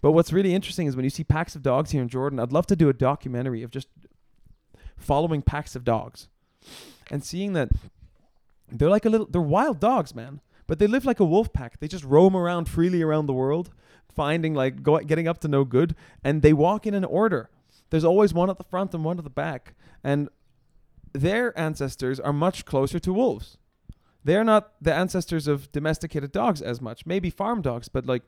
But 0.00 0.12
what's 0.12 0.32
really 0.32 0.54
interesting 0.54 0.86
is 0.86 0.96
when 0.96 1.04
you 1.04 1.10
see 1.10 1.22
packs 1.22 1.54
of 1.54 1.62
dogs 1.62 1.92
here 1.92 2.02
in 2.02 2.08
Jordan, 2.08 2.40
I'd 2.40 2.52
love 2.52 2.66
to 2.66 2.76
do 2.76 2.88
a 2.88 2.92
documentary 2.92 3.62
of 3.62 3.70
just 3.70 3.88
following 4.96 5.42
packs 5.42 5.76
of 5.76 5.84
dogs 5.84 6.28
and 7.10 7.22
seeing 7.22 7.52
that 7.52 7.68
they're 8.70 8.90
like 8.90 9.04
a 9.04 9.10
little 9.10 9.26
they're 9.26 9.40
wild 9.40 9.80
dogs, 9.80 10.14
man. 10.14 10.40
But 10.66 10.78
they 10.78 10.86
live 10.86 11.04
like 11.04 11.20
a 11.20 11.24
wolf 11.24 11.52
pack. 11.52 11.80
They 11.80 11.88
just 11.88 12.04
roam 12.04 12.34
around 12.34 12.68
freely 12.68 13.02
around 13.02 13.26
the 13.26 13.32
world, 13.32 13.70
finding 14.08 14.54
like 14.54 14.82
go, 14.82 14.98
getting 15.00 15.28
up 15.28 15.38
to 15.40 15.48
no 15.48 15.64
good, 15.64 15.94
and 16.24 16.40
they 16.40 16.52
walk 16.52 16.86
in 16.86 16.94
an 16.94 17.04
order. 17.04 17.50
There's 17.92 18.04
always 18.04 18.32
one 18.32 18.48
at 18.48 18.56
the 18.56 18.64
front 18.64 18.94
and 18.94 19.04
one 19.04 19.18
at 19.18 19.24
the 19.24 19.28
back, 19.28 19.74
and 20.02 20.30
their 21.12 21.56
ancestors 21.58 22.18
are 22.18 22.32
much 22.32 22.64
closer 22.64 22.98
to 22.98 23.12
wolves. 23.12 23.58
They're 24.24 24.44
not 24.44 24.72
the 24.80 24.94
ancestors 24.94 25.46
of 25.46 25.70
domesticated 25.72 26.32
dogs 26.32 26.62
as 26.62 26.80
much, 26.80 27.04
maybe 27.04 27.28
farm 27.28 27.60
dogs, 27.60 27.90
but 27.90 28.06
like 28.06 28.22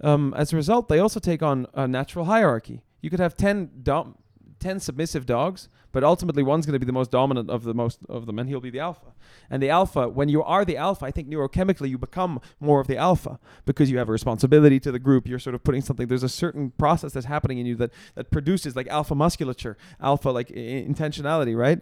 um, 0.00 0.32
as 0.36 0.52
a 0.52 0.56
result, 0.56 0.86
they 0.86 1.00
also 1.00 1.18
take 1.18 1.42
on 1.42 1.66
a 1.74 1.88
natural 1.88 2.26
hierarchy. 2.26 2.82
You 3.02 3.10
could 3.10 3.18
have 3.18 3.36
10, 3.36 3.80
dom- 3.82 4.16
10 4.60 4.78
submissive 4.78 5.26
dogs, 5.26 5.68
but 5.94 6.02
ultimately 6.02 6.42
one's 6.42 6.66
going 6.66 6.72
to 6.72 6.80
be 6.80 6.84
the 6.84 6.92
most 6.92 7.12
dominant 7.12 7.48
of 7.48 7.62
the 7.62 7.72
most 7.72 8.00
of 8.08 8.26
them, 8.26 8.36
and 8.40 8.48
he'll 8.48 8.60
be 8.60 8.68
the 8.68 8.80
alpha. 8.80 9.12
And 9.48 9.62
the 9.62 9.70
alpha, 9.70 10.08
when 10.08 10.28
you 10.28 10.42
are 10.42 10.64
the 10.64 10.76
alpha, 10.76 11.04
I 11.06 11.12
think 11.12 11.28
neurochemically 11.28 11.88
you 11.88 11.98
become 11.98 12.40
more 12.58 12.80
of 12.80 12.88
the 12.88 12.96
alpha 12.96 13.38
because 13.64 13.92
you 13.92 13.98
have 13.98 14.08
a 14.08 14.12
responsibility 14.12 14.80
to 14.80 14.90
the 14.90 14.98
group. 14.98 15.28
You're 15.28 15.38
sort 15.38 15.54
of 15.54 15.62
putting 15.62 15.82
something. 15.82 16.08
There's 16.08 16.24
a 16.24 16.28
certain 16.28 16.72
process 16.72 17.12
that's 17.12 17.26
happening 17.26 17.58
in 17.58 17.66
you 17.66 17.76
that 17.76 17.92
that 18.16 18.32
produces 18.32 18.74
like 18.74 18.88
alpha 18.88 19.14
musculature, 19.14 19.76
alpha 20.00 20.30
like 20.30 20.50
I- 20.50 20.84
intentionality, 20.88 21.56
right? 21.56 21.78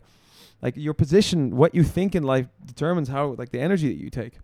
Like 0.60 0.76
your 0.76 0.92
position, 0.92 1.56
what 1.56 1.74
you 1.74 1.82
think 1.82 2.14
in 2.14 2.22
life 2.22 2.48
determines 2.62 3.08
how 3.08 3.28
like 3.38 3.50
the 3.50 3.60
energy 3.60 3.88
that 3.88 3.98
you 3.98 4.10
take. 4.10 4.34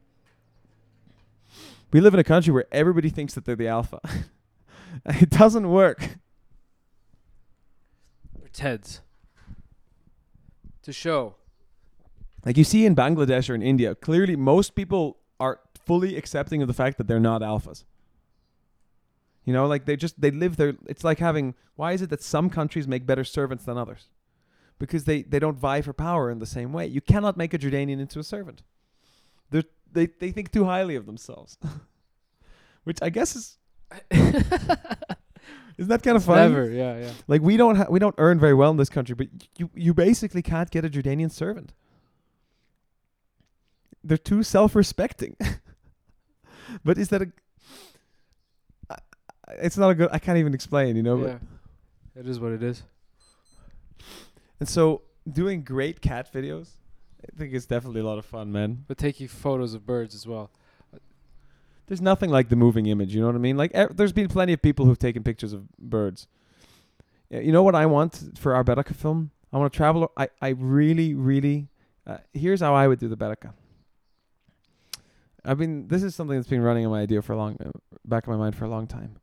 We 1.92 2.00
live 2.00 2.14
in 2.14 2.20
a 2.20 2.24
country 2.24 2.54
where 2.54 2.66
everybody 2.72 3.10
thinks 3.10 3.34
that 3.34 3.44
they're 3.44 3.54
the 3.54 3.68
alpha. 3.68 4.00
it 5.04 5.28
doesn't 5.28 5.68
work. 5.68 6.16
Pretends. 8.40 9.02
To 10.88 10.92
show. 10.94 11.34
Like 12.46 12.56
you 12.56 12.64
see 12.64 12.86
in 12.86 12.96
Bangladesh 12.96 13.50
or 13.50 13.54
in 13.54 13.60
India, 13.60 13.94
clearly 13.94 14.36
most 14.36 14.74
people 14.74 15.18
are 15.38 15.60
fully 15.84 16.16
accepting 16.16 16.62
of 16.62 16.66
the 16.66 16.72
fact 16.72 16.96
that 16.96 17.06
they're 17.06 17.20
not 17.20 17.42
alphas. 17.42 17.84
You 19.44 19.52
know, 19.52 19.66
like 19.66 19.84
they 19.84 19.96
just 19.96 20.18
they 20.18 20.30
live 20.30 20.56
their. 20.56 20.76
It's 20.86 21.04
like 21.04 21.18
having. 21.18 21.54
Why 21.76 21.92
is 21.92 22.00
it 22.00 22.08
that 22.08 22.22
some 22.22 22.48
countries 22.48 22.88
make 22.88 23.04
better 23.04 23.22
servants 23.22 23.64
than 23.64 23.76
others? 23.76 24.06
Because 24.78 25.04
they 25.04 25.20
they 25.20 25.38
don't 25.38 25.58
vie 25.58 25.82
for 25.82 25.92
power 25.92 26.30
in 26.30 26.38
the 26.38 26.46
same 26.46 26.72
way. 26.72 26.86
You 26.86 27.02
cannot 27.02 27.36
make 27.36 27.52
a 27.52 27.58
Jordanian 27.58 28.00
into 28.00 28.18
a 28.18 28.24
servant. 28.24 28.62
They 29.50 29.64
they 29.92 30.06
they 30.06 30.30
think 30.30 30.52
too 30.52 30.64
highly 30.64 30.96
of 30.96 31.04
themselves, 31.04 31.58
which 32.84 32.96
I 33.02 33.10
guess 33.10 33.36
is 33.36 33.58
isn't 35.78 35.88
that 35.88 36.02
kind 36.02 36.16
of 36.16 36.24
funny? 36.24 36.52
Never, 36.52 36.68
yeah, 36.70 36.98
yeah. 36.98 37.10
Like 37.28 37.40
we 37.40 37.56
don't 37.56 37.76
ha- 37.76 37.86
we 37.88 37.98
don't 37.98 38.14
earn 38.18 38.38
very 38.38 38.54
well 38.54 38.70
in 38.70 38.76
this 38.76 38.88
country, 38.90 39.14
but 39.14 39.28
you 39.56 39.70
you 39.74 39.94
basically 39.94 40.42
can't 40.42 40.70
get 40.70 40.84
a 40.84 40.90
Jordanian 40.90 41.30
servant. 41.30 41.72
They're 44.04 44.18
too 44.18 44.42
self-respecting. 44.42 45.36
but 46.84 46.98
is 46.98 47.08
that 47.08 47.22
a? 47.22 47.28
It's 49.56 49.78
not 49.78 49.90
a 49.90 49.94
good. 49.94 50.10
I 50.12 50.18
can't 50.18 50.38
even 50.38 50.52
explain. 50.54 50.96
You 50.96 51.02
know. 51.02 51.16
but- 51.18 51.26
yeah. 51.26 51.38
It 52.20 52.26
is 52.28 52.40
what 52.40 52.50
it 52.50 52.64
is. 52.64 52.82
And 54.58 54.68
so 54.68 55.02
doing 55.30 55.62
great 55.62 56.00
cat 56.00 56.32
videos, 56.32 56.70
I 57.22 57.36
think 57.38 57.54
it's 57.54 57.66
definitely 57.66 58.00
a 58.00 58.04
lot 58.04 58.18
of 58.18 58.26
fun, 58.26 58.50
man. 58.50 58.84
But 58.88 58.98
taking 58.98 59.28
photos 59.28 59.72
of 59.74 59.86
birds 59.86 60.16
as 60.16 60.26
well. 60.26 60.50
There's 61.88 62.02
nothing 62.02 62.30
like 62.30 62.50
the 62.50 62.56
moving 62.56 62.86
image. 62.86 63.14
You 63.14 63.20
know 63.22 63.26
what 63.26 63.34
I 63.34 63.38
mean? 63.38 63.56
Like 63.56 63.72
e- 63.74 63.86
there's 63.90 64.12
been 64.12 64.28
plenty 64.28 64.52
of 64.52 64.62
people 64.62 64.84
who've 64.84 64.98
taken 64.98 65.22
pictures 65.24 65.54
of 65.54 65.70
birds. 65.78 66.28
You 67.30 67.50
know 67.50 67.62
what 67.62 67.74
I 67.74 67.86
want 67.86 68.38
for 68.38 68.54
our 68.54 68.62
Baraka 68.62 68.94
film? 68.94 69.30
I 69.52 69.58
want 69.58 69.72
to 69.72 69.76
travel. 69.76 70.12
I 70.16 70.28
I 70.40 70.50
really 70.50 71.14
really. 71.14 71.68
Uh, 72.06 72.18
here's 72.32 72.60
how 72.60 72.74
I 72.74 72.88
would 72.88 72.98
do 72.98 73.08
the 73.08 73.16
Baraka. 73.16 73.54
I've 75.44 75.58
been. 75.58 75.88
This 75.88 76.02
is 76.02 76.14
something 76.14 76.36
that's 76.36 76.48
been 76.48 76.62
running 76.62 76.84
in 76.84 76.90
my 76.90 77.00
idea 77.00 77.22
for 77.22 77.32
a 77.32 77.36
long, 77.36 77.56
uh, 77.64 77.70
back 78.04 78.26
in 78.26 78.32
my 78.32 78.38
mind 78.38 78.54
for 78.54 78.66
a 78.66 78.68
long 78.68 78.86
time. 78.86 79.18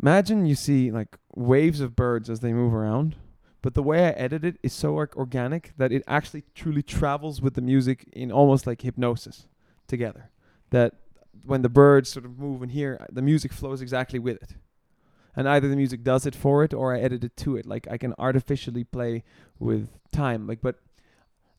Imagine 0.00 0.46
you 0.46 0.54
see 0.54 0.92
like 0.92 1.16
waves 1.34 1.80
of 1.80 1.96
birds 1.96 2.30
as 2.30 2.40
they 2.40 2.52
move 2.52 2.72
around, 2.72 3.16
but 3.62 3.74
the 3.74 3.82
way 3.82 4.06
I 4.06 4.10
edit 4.10 4.44
it 4.44 4.58
is 4.62 4.72
so 4.72 4.94
org- 4.94 5.16
organic 5.16 5.72
that 5.76 5.92
it 5.92 6.04
actually 6.06 6.44
truly 6.54 6.82
travels 6.82 7.40
with 7.40 7.54
the 7.54 7.60
music 7.60 8.08
in 8.12 8.30
almost 8.30 8.66
like 8.66 8.82
hypnosis 8.82 9.46
together. 9.88 10.30
That 10.70 10.94
when 11.44 11.62
the 11.62 11.68
birds 11.68 12.10
sort 12.10 12.24
of 12.24 12.38
move 12.38 12.68
here, 12.70 12.98
uh, 13.00 13.06
the 13.12 13.22
music 13.22 13.52
flows 13.52 13.80
exactly 13.82 14.18
with 14.18 14.42
it. 14.42 14.56
And 15.36 15.48
either 15.48 15.68
the 15.68 15.76
music 15.76 16.04
does 16.04 16.26
it 16.26 16.34
for 16.34 16.62
it 16.62 16.72
or 16.72 16.94
I 16.94 17.00
edit 17.00 17.24
it 17.24 17.36
to 17.38 17.56
it. 17.56 17.66
Like 17.66 17.88
I 17.90 17.98
can 17.98 18.14
artificially 18.18 18.84
play 18.84 19.24
with 19.58 19.90
time. 20.12 20.46
Like 20.46 20.60
but 20.62 20.76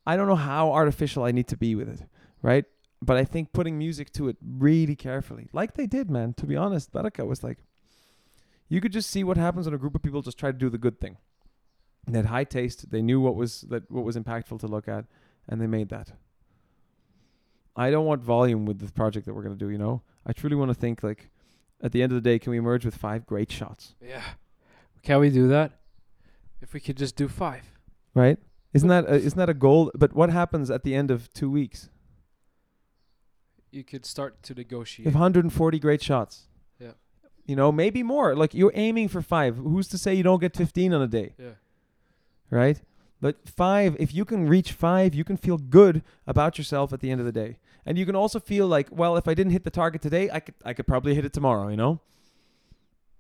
I 0.05 0.15
don't 0.15 0.27
know 0.27 0.35
how 0.35 0.71
artificial 0.71 1.23
I 1.23 1.31
need 1.31 1.47
to 1.47 1.57
be 1.57 1.75
with 1.75 1.89
it, 1.89 2.07
right? 2.41 2.65
But 3.01 3.17
I 3.17 3.25
think 3.25 3.51
putting 3.51 3.77
music 3.77 4.11
to 4.13 4.29
it 4.29 4.37
really 4.41 4.95
carefully, 4.95 5.49
like 5.51 5.73
they 5.73 5.87
did, 5.87 6.09
man. 6.09 6.33
To 6.35 6.45
be 6.45 6.55
honest, 6.55 6.91
Baraka 6.91 7.25
was 7.25 7.43
like, 7.43 7.59
you 8.69 8.81
could 8.81 8.93
just 8.93 9.09
see 9.09 9.23
what 9.23 9.37
happens 9.37 9.65
when 9.65 9.75
a 9.75 9.77
group 9.77 9.95
of 9.95 10.01
people 10.01 10.21
just 10.21 10.37
try 10.37 10.51
to 10.51 10.57
do 10.57 10.69
the 10.69 10.77
good 10.77 10.99
thing. 10.99 11.17
They 12.07 12.17
had 12.19 12.27
high 12.27 12.43
taste. 12.43 12.91
They 12.91 13.01
knew 13.01 13.19
what 13.19 13.35
was 13.35 13.61
that 13.61 13.89
what 13.91 14.05
was 14.05 14.15
impactful 14.15 14.59
to 14.59 14.67
look 14.67 14.87
at, 14.87 15.05
and 15.47 15.59
they 15.59 15.67
made 15.67 15.89
that. 15.89 16.13
I 17.75 17.91
don't 17.91 18.05
want 18.05 18.21
volume 18.21 18.65
with 18.65 18.79
the 18.79 18.91
project 18.91 19.25
that 19.25 19.33
we're 19.33 19.43
gonna 19.43 19.55
do. 19.55 19.69
You 19.69 19.77
know, 19.77 20.01
I 20.25 20.33
truly 20.33 20.55
want 20.55 20.69
to 20.69 20.75
think 20.75 21.03
like, 21.03 21.29
at 21.81 21.91
the 21.91 22.01
end 22.01 22.11
of 22.11 22.15
the 22.15 22.21
day, 22.29 22.39
can 22.39 22.51
we 22.51 22.57
emerge 22.57 22.85
with 22.85 22.95
five 22.95 23.25
great 23.25 23.51
shots? 23.51 23.95
Yeah. 24.01 24.23
Can 25.03 25.19
we 25.19 25.29
do 25.29 25.47
that? 25.49 25.71
If 26.61 26.73
we 26.73 26.79
could 26.79 26.97
just 26.97 27.15
do 27.15 27.27
five. 27.27 27.63
Right? 28.13 28.39
Isn't 28.73 28.89
that 28.89 29.05
a, 29.05 29.15
isn't 29.15 29.37
that 29.37 29.49
a 29.49 29.53
goal? 29.53 29.91
But 29.93 30.13
what 30.13 30.29
happens 30.29 30.71
at 30.71 30.83
the 30.83 30.95
end 30.95 31.11
of 31.11 31.31
two 31.33 31.49
weeks? 31.49 31.89
You 33.71 33.83
could 33.83 34.05
start 34.05 34.41
to 34.43 34.53
negotiate. 34.53 35.05
have 35.05 35.15
140 35.15 35.79
great 35.79 36.01
shots. 36.01 36.47
Yeah. 36.79 36.91
You 37.45 37.55
know, 37.55 37.71
maybe 37.71 38.03
more. 38.03 38.35
Like 38.35 38.53
you're 38.53 38.71
aiming 38.73 39.09
for 39.09 39.21
five. 39.21 39.57
Who's 39.57 39.87
to 39.89 39.97
say 39.97 40.13
you 40.13 40.23
don't 40.23 40.39
get 40.39 40.55
15 40.55 40.93
on 40.93 41.01
a 41.01 41.07
day? 41.07 41.33
yeah. 41.37 41.49
right? 42.49 42.81
But 43.21 43.47
five, 43.47 43.95
if 43.99 44.13
you 44.13 44.25
can 44.25 44.47
reach 44.47 44.71
five, 44.71 45.13
you 45.15 45.23
can 45.23 45.37
feel 45.37 45.57
good 45.57 46.03
about 46.27 46.57
yourself 46.57 46.93
at 46.93 46.99
the 46.99 47.09
end 47.11 47.21
of 47.21 47.25
the 47.25 47.31
day, 47.31 47.57
and 47.85 47.97
you 47.97 48.05
can 48.05 48.15
also 48.15 48.39
feel 48.39 48.67
like, 48.67 48.87
well, 48.91 49.17
if 49.17 49.27
I 49.27 49.33
didn't 49.33 49.51
hit 49.51 49.63
the 49.63 49.71
target 49.71 50.01
today, 50.01 50.29
I 50.31 50.39
could, 50.39 50.55
I 50.63 50.73
could 50.73 50.87
probably 50.87 51.13
hit 51.13 51.25
it 51.25 51.33
tomorrow, 51.33 51.67
you 51.67 51.77
know. 51.77 51.99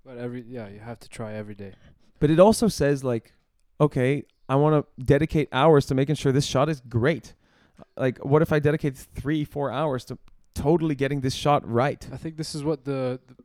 But 0.03 0.17
every 0.17 0.43
yeah, 0.47 0.67
you 0.69 0.79
have 0.79 0.99
to 0.99 1.09
try 1.09 1.33
every 1.33 1.55
day. 1.55 1.73
But 2.19 2.29
it 2.29 2.39
also 2.39 2.67
says 2.67 3.03
like, 3.03 3.33
okay, 3.79 4.23
I 4.47 4.55
want 4.55 4.85
to 4.85 5.03
dedicate 5.03 5.49
hours 5.51 5.85
to 5.87 5.95
making 5.95 6.15
sure 6.15 6.31
this 6.31 6.45
shot 6.45 6.69
is 6.69 6.81
great. 6.81 7.33
Like, 7.97 8.23
what 8.23 8.41
if 8.41 8.53
I 8.53 8.59
dedicate 8.59 8.95
three, 8.95 9.43
four 9.43 9.71
hours 9.71 10.05
to 10.05 10.17
totally 10.53 10.95
getting 10.95 11.21
this 11.21 11.33
shot 11.33 11.67
right? 11.67 12.07
I 12.11 12.17
think 12.17 12.37
this 12.37 12.55
is 12.55 12.63
what 12.63 12.85
the, 12.85 13.19
the 13.27 13.35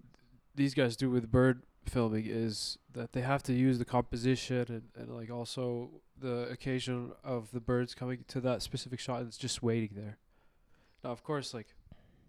these 0.55 0.75
guys 0.75 0.97
do 0.97 1.11
with 1.11 1.31
bird 1.31 1.63
filming 1.87 2.27
is 2.27 2.79
that 2.93 3.13
they 3.13 3.23
have 3.23 3.43
to 3.45 3.53
use 3.53 3.79
the 3.79 3.85
composition 3.85 4.67
and, 4.69 4.83
and 4.97 5.17
like 5.17 5.31
also 5.31 5.91
the 6.19 6.49
occasion 6.51 7.13
of 7.25 7.51
the 7.53 7.61
birds 7.61 7.95
coming 7.95 8.25
to 8.29 8.41
that 8.41 8.63
specific 8.63 9.01
shot 9.01 9.21
and 9.21 9.29
it's 9.29 9.39
just 9.39 9.63
waiting 9.63 9.91
there. 9.95 10.19
Now 11.03 11.11
of 11.11 11.23
course 11.23 11.55
like 11.55 11.69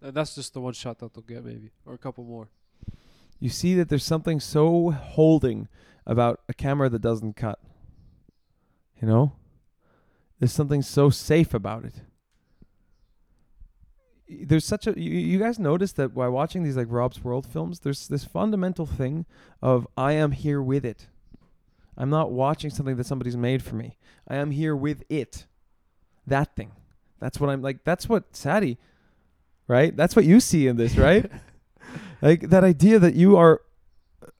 that's 0.02 0.36
just 0.36 0.54
the 0.54 0.62
one 0.62 0.74
shot 0.74 1.00
that 1.00 1.14
they'll 1.14 1.24
get 1.24 1.46
maybe 1.46 1.72
or 1.86 1.94
a 1.94 1.98
couple 1.98 2.24
more. 2.24 2.50
You 3.40 3.50
see 3.50 3.76
that 3.76 3.90
there's 3.90 4.04
something 4.04 4.40
so 4.40 4.92
holding 4.92 5.68
about 6.06 6.42
a 6.48 6.54
camera 6.54 6.90
that 6.90 7.02
doesn't 7.02 7.36
cut. 7.36 7.60
You 9.02 9.08
know? 9.08 9.34
There's 10.40 10.54
something 10.54 10.82
so 10.82 11.10
safe 11.10 11.54
about 11.54 11.86
it. 11.86 12.02
There's 14.28 14.66
such 14.66 14.88
a 14.88 15.00
you, 15.00 15.12
you 15.12 15.40
guys 15.40 15.60
notice 15.60 15.92
that 15.94 16.14
while 16.14 16.32
watching 16.32 16.64
these 16.64 16.78
like 16.78 16.88
Rob's 16.90 17.24
World 17.24 17.46
films, 17.46 17.82
there's 17.82 18.08
this 18.08 18.24
fundamental 18.24 18.86
thing 18.86 19.26
of 19.62 19.88
I 19.98 20.14
am 20.14 20.32
here 20.32 20.62
with 20.62 20.86
it. 20.86 21.08
I'm 21.98 22.10
not 22.10 22.32
watching 22.32 22.70
something 22.70 22.96
that 22.96 23.06
somebody's 23.06 23.36
made 23.36 23.62
for 23.62 23.76
me. 23.76 23.98
I 24.28 24.38
am 24.38 24.52
here 24.52 24.76
with 24.76 25.04
it. 25.10 25.46
That 26.26 26.56
thing. 26.56 26.72
That's 27.22 27.40
what 27.40 27.50
I'm 27.50 27.62
like 27.62 27.86
that's 27.86 28.10
what 28.10 28.36
Sadie, 28.36 28.78
right? 29.68 29.96
That's 29.96 30.16
what 30.16 30.26
you 30.26 30.42
see 30.42 30.68
in 30.68 30.76
this, 30.76 30.98
right? 30.98 31.32
like 32.22 32.50
that 32.50 32.66
idea 32.66 33.00
that 33.00 33.14
you 33.14 33.38
are 33.38 33.62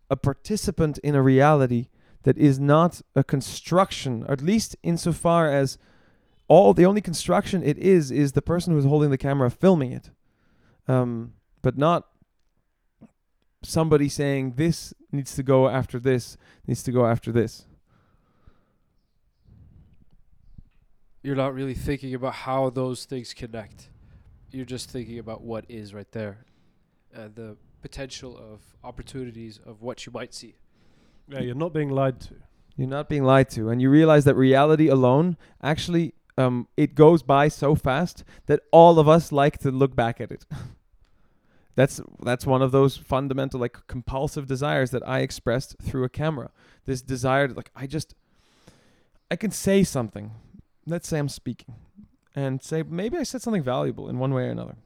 a 0.10 0.18
participant 0.18 0.98
in 0.98 1.16
a 1.16 1.22
reality 1.22 1.88
that 2.24 2.38
is 2.38 2.60
not 2.60 3.02
a 3.16 3.24
construction, 3.24 4.26
or 4.28 4.34
at 4.34 4.42
least 4.42 4.76
insofar 4.84 5.50
as 5.50 5.78
all 6.48 6.74
the 6.74 6.86
only 6.86 7.02
construction 7.02 7.64
it 7.64 7.78
is 7.78 8.12
is 8.12 8.34
the 8.34 8.42
person 8.42 8.74
who's 8.74 8.84
holding 8.84 9.10
the 9.10 9.18
camera 9.18 9.50
filming 9.50 9.92
it, 9.94 10.10
um, 10.88 11.34
but 11.62 11.78
not 11.78 12.08
somebody 13.64 14.10
saying 14.10 14.54
this 14.58 14.94
needs 15.12 15.36
to 15.36 15.44
go 15.44 15.70
after 15.70 16.00
this 16.00 16.36
needs 16.68 16.84
to 16.84 16.92
go 16.92 17.06
after 17.06 17.32
this. 17.32 17.66
You're 21.24 21.36
not 21.36 21.54
really 21.54 21.74
thinking 21.74 22.14
about 22.16 22.34
how 22.34 22.70
those 22.70 23.06
things 23.06 23.34
connect. 23.34 23.90
You're 24.52 24.66
just 24.66 24.90
thinking 24.90 25.20
about 25.20 25.42
what 25.42 25.66
is 25.70 25.94
right 25.94 26.12
there. 26.12 26.46
And 27.14 27.36
the 27.36 27.58
potential 27.82 28.38
of 28.38 28.62
opportunities 28.84 29.60
of 29.66 29.82
what 29.82 30.06
you 30.06 30.12
might 30.12 30.34
see. 30.34 30.56
Yeah, 31.28 31.40
you're 31.40 31.56
not 31.56 31.74
being 31.74 31.90
lied 31.90 32.20
to. 32.22 32.36
You're 32.76 32.88
not 32.88 33.10
being 33.10 33.24
lied 33.24 33.50
to, 33.52 33.70
and 33.70 33.82
you 33.82 33.90
realize 33.90 34.24
that 34.26 34.36
reality 34.36 34.88
alone 34.88 35.38
actually 35.62 36.14
um, 36.38 36.68
it 36.78 36.96
goes 36.96 37.22
by 37.22 37.48
so 37.48 37.76
fast 37.76 38.24
that 38.48 38.62
all 38.72 39.00
of 39.00 39.08
us 39.08 39.32
like 39.32 39.58
to 39.60 39.72
look 39.72 39.96
back 39.96 40.22
at 40.22 40.32
it. 40.32 40.46
that's 41.76 42.02
that's 42.24 42.46
one 42.46 42.62
of 42.62 42.72
those 42.72 42.98
fundamental 42.98 43.60
like 43.60 43.78
compulsive 43.88 44.48
desires 44.48 44.92
that 44.92 45.08
I 45.08 45.20
expressed 45.20 45.76
through 45.82 46.04
a 46.04 46.10
camera. 46.10 46.52
This 46.86 47.02
desire 47.02 47.48
to 47.48 47.54
like 47.54 47.72
I 47.76 47.88
just 47.88 48.16
I 49.30 49.36
can 49.36 49.52
say 49.52 49.84
something. 49.84 50.32
Let's 50.86 51.08
say 51.08 51.20
I'm 51.20 51.30
speaking 51.30 51.76
and 52.36 52.62
say 52.62 52.84
maybe 52.84 53.18
I 53.18 53.24
said 53.24 53.42
something 53.42 53.64
valuable 53.64 54.10
in 54.10 54.20
one 54.20 54.34
way 54.34 54.44
or 54.44 54.52
another. 54.52 54.78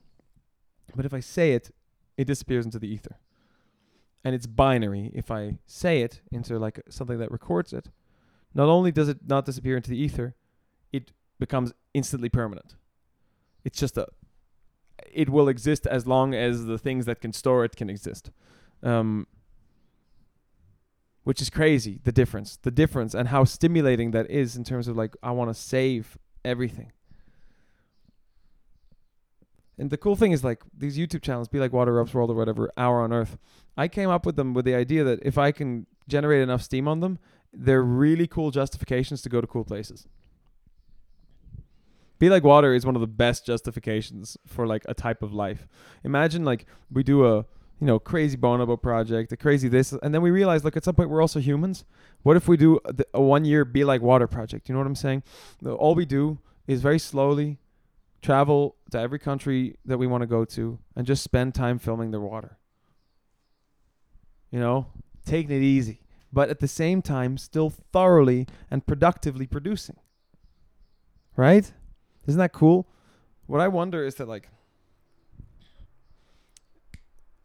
But 0.95 1.05
if 1.05 1.13
I 1.13 1.19
say 1.19 1.53
it, 1.53 1.71
it 2.17 2.25
disappears 2.25 2.65
into 2.65 2.79
the 2.79 2.87
ether 2.87 3.17
and 4.25 4.33
it's 4.33 4.47
binary. 4.47 5.11
If 5.13 5.29
I 5.29 5.59
say 5.67 6.01
it 6.01 6.21
into 6.31 6.57
like 6.57 6.81
something 6.89 7.19
that 7.19 7.31
records 7.31 7.71
it, 7.71 7.89
not 8.53 8.67
only 8.67 8.91
does 8.91 9.07
it 9.07 9.19
not 9.27 9.45
disappear 9.45 9.77
into 9.77 9.91
the 9.91 9.97
ether, 9.97 10.35
it 10.91 11.11
becomes 11.39 11.71
instantly 11.93 12.29
permanent. 12.29 12.75
It's 13.63 13.79
just 13.79 13.97
a 13.97 14.07
it 15.11 15.29
will 15.29 15.47
exist 15.47 15.85
as 15.87 16.07
long 16.07 16.33
as 16.33 16.65
the 16.65 16.77
things 16.77 17.05
that 17.05 17.21
can 17.21 17.33
store 17.33 17.63
it 17.63 17.75
can 17.75 17.89
exist. 17.89 18.31
Um, 18.81 19.27
which 21.25 21.41
is 21.41 21.49
crazy, 21.49 21.99
the 22.03 22.11
difference. 22.11 22.55
The 22.55 22.71
difference 22.71 23.13
and 23.13 23.27
how 23.27 23.43
stimulating 23.43 24.11
that 24.11 24.29
is 24.29 24.55
in 24.55 24.63
terms 24.63 24.87
of 24.87 24.95
like 24.95 25.15
I 25.21 25.31
want 25.31 25.49
to 25.49 25.53
save 25.53 26.17
everything. 26.45 26.93
And 29.77 29.89
the 29.89 29.97
cool 29.97 30.15
thing 30.15 30.31
is 30.31 30.43
like 30.43 30.61
these 30.77 30.97
YouTube 30.97 31.23
channels, 31.23 31.49
be 31.49 31.59
like 31.59 31.73
Water 31.73 31.99
Ups 31.99 32.13
World 32.13 32.29
or 32.29 32.35
whatever, 32.35 32.71
Hour 32.77 33.01
on 33.01 33.11
Earth. 33.11 33.37
I 33.75 33.87
came 33.87 34.09
up 34.09 34.25
with 34.25 34.35
them 34.37 34.53
with 34.53 34.65
the 34.65 34.75
idea 34.75 35.03
that 35.03 35.19
if 35.23 35.37
I 35.37 35.51
can 35.51 35.87
generate 36.07 36.41
enough 36.41 36.61
steam 36.61 36.87
on 36.87 36.99
them, 36.99 37.17
they're 37.51 37.83
really 37.83 38.27
cool 38.27 38.51
justifications 38.51 39.23
to 39.23 39.29
go 39.29 39.41
to 39.41 39.47
cool 39.47 39.65
places. 39.65 40.07
Be 42.19 42.29
like 42.29 42.43
water 42.43 42.73
is 42.75 42.85
one 42.85 42.95
of 42.95 43.01
the 43.01 43.07
best 43.07 43.47
justifications 43.47 44.37
for 44.45 44.67
like 44.67 44.83
a 44.87 44.93
type 44.93 45.23
of 45.23 45.33
life. 45.33 45.67
Imagine 46.03 46.45
like 46.45 46.67
we 46.91 47.03
do 47.03 47.25
a 47.25 47.45
you 47.79 47.87
know, 47.87 47.99
crazy 47.99 48.37
bonobo 48.37 48.81
project, 48.81 49.31
a 49.31 49.37
crazy 49.37 49.67
this, 49.67 49.91
and 49.91 50.13
then 50.13 50.21
we 50.21 50.31
realize, 50.31 50.63
look, 50.63 50.77
at 50.77 50.83
some 50.83 50.95
point 50.95 51.09
we're 51.09 51.21
also 51.21 51.39
humans. 51.39 51.83
What 52.23 52.37
if 52.37 52.47
we 52.47 52.57
do 52.57 52.79
a, 52.85 52.93
a 53.15 53.21
one 53.21 53.43
year 53.45 53.65
Be 53.65 53.83
Like 53.83 54.01
Water 54.01 54.27
project? 54.27 54.69
You 54.69 54.73
know 54.73 54.79
what 54.79 54.87
I'm 54.87 54.95
saying? 54.95 55.23
All 55.65 55.93
we 55.93 56.05
do 56.05 56.39
is 56.67 56.81
very 56.81 56.99
slowly 56.99 57.59
travel 58.21 58.75
to 58.91 58.99
every 58.99 59.19
country 59.19 59.75
that 59.85 59.97
we 59.97 60.07
want 60.07 60.21
to 60.21 60.27
go 60.27 60.45
to 60.45 60.79
and 60.95 61.05
just 61.05 61.23
spend 61.23 61.53
time 61.53 61.77
filming 61.77 62.11
their 62.11 62.21
water. 62.21 62.57
You 64.49 64.59
know, 64.59 64.87
taking 65.25 65.55
it 65.55 65.61
easy, 65.61 65.99
but 66.31 66.49
at 66.49 66.59
the 66.59 66.67
same 66.67 67.01
time, 67.01 67.37
still 67.37 67.69
thoroughly 67.69 68.47
and 68.71 68.85
productively 68.85 69.47
producing. 69.47 69.97
Right? 71.35 71.71
Isn't 72.25 72.39
that 72.39 72.53
cool? 72.53 72.87
What 73.47 73.59
I 73.59 73.67
wonder 73.67 74.03
is 74.03 74.15
that, 74.15 74.27
like, 74.27 74.49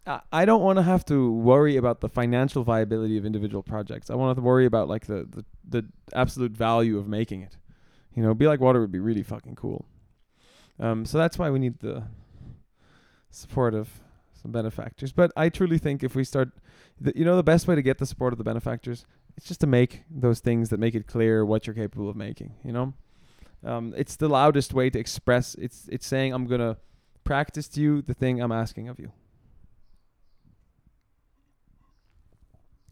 I- 0.06 0.44
don't 0.44 0.62
want 0.62 0.78
to 0.78 0.82
have 0.82 1.04
to 1.06 1.32
worry 1.32 1.76
about 1.76 2.00
the 2.00 2.08
financial 2.08 2.64
viability 2.64 3.16
of 3.16 3.24
individual 3.24 3.62
projects. 3.62 4.10
I 4.10 4.14
want 4.14 4.36
to 4.36 4.42
worry 4.42 4.66
about 4.66 4.88
like 4.88 5.06
the, 5.06 5.26
the 5.30 5.44
the 5.68 5.86
absolute 6.14 6.52
value 6.52 6.98
of 6.98 7.06
making 7.06 7.42
it. 7.42 7.56
You 8.14 8.22
know, 8.22 8.34
be 8.34 8.46
like 8.46 8.60
water 8.60 8.80
would 8.80 8.90
be 8.92 8.98
really 8.98 9.22
fucking 9.22 9.54
cool. 9.54 9.84
Um, 10.78 11.04
so 11.04 11.18
that's 11.18 11.38
why 11.38 11.50
we 11.50 11.58
need 11.58 11.80
the 11.80 12.04
support 13.30 13.74
of 13.74 13.88
some 14.32 14.50
benefactors. 14.50 15.12
But 15.12 15.32
I 15.36 15.48
truly 15.48 15.78
think 15.78 16.02
if 16.02 16.14
we 16.14 16.24
start, 16.24 16.50
the, 17.00 17.12
you 17.14 17.24
know, 17.24 17.36
the 17.36 17.42
best 17.42 17.68
way 17.68 17.74
to 17.74 17.82
get 17.82 17.98
the 17.98 18.06
support 18.06 18.32
of 18.32 18.38
the 18.38 18.44
benefactors, 18.44 19.04
it's 19.36 19.46
just 19.46 19.60
to 19.60 19.66
make 19.66 20.02
those 20.10 20.40
things 20.40 20.70
that 20.70 20.80
make 20.80 20.94
it 20.94 21.06
clear 21.06 21.44
what 21.44 21.66
you're 21.66 21.74
capable 21.74 22.08
of 22.08 22.16
making. 22.16 22.54
You 22.64 22.72
know, 22.72 22.94
um, 23.64 23.94
it's 23.96 24.16
the 24.16 24.28
loudest 24.28 24.72
way 24.72 24.90
to 24.90 24.98
express. 24.98 25.54
It's 25.56 25.88
it's 25.88 26.06
saying 26.06 26.32
I'm 26.32 26.46
gonna 26.46 26.78
practice 27.24 27.68
to 27.68 27.80
you 27.80 28.02
the 28.02 28.14
thing 28.14 28.40
I'm 28.40 28.52
asking 28.52 28.88
of 28.88 28.98
you. 28.98 29.12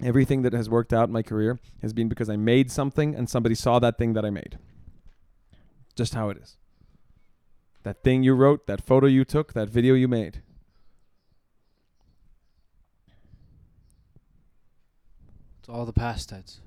Everything 0.02 0.42
that 0.42 0.52
has 0.52 0.70
worked 0.70 0.92
out 0.92 1.08
in 1.08 1.12
my 1.12 1.22
career 1.22 1.58
has 1.82 1.92
been 1.92 2.08
because 2.08 2.30
I 2.30 2.36
made 2.36 2.70
something 2.70 3.14
and 3.14 3.28
somebody 3.28 3.54
saw 3.54 3.78
that 3.80 3.98
thing 3.98 4.12
that 4.12 4.24
I 4.24 4.30
made. 4.30 4.58
Just 5.96 6.14
how 6.14 6.30
it 6.30 6.36
is. 6.36 6.56
That 7.82 8.04
thing 8.04 8.22
you 8.22 8.34
wrote, 8.34 8.66
that 8.66 8.80
photo 8.80 9.06
you 9.06 9.24
took, 9.24 9.54
that 9.54 9.68
video 9.68 9.94
you 9.94 10.06
made. 10.06 10.42
It's 15.60 15.68
all 15.68 15.84
the 15.84 15.92
past 15.92 16.28
tense. 16.28 16.60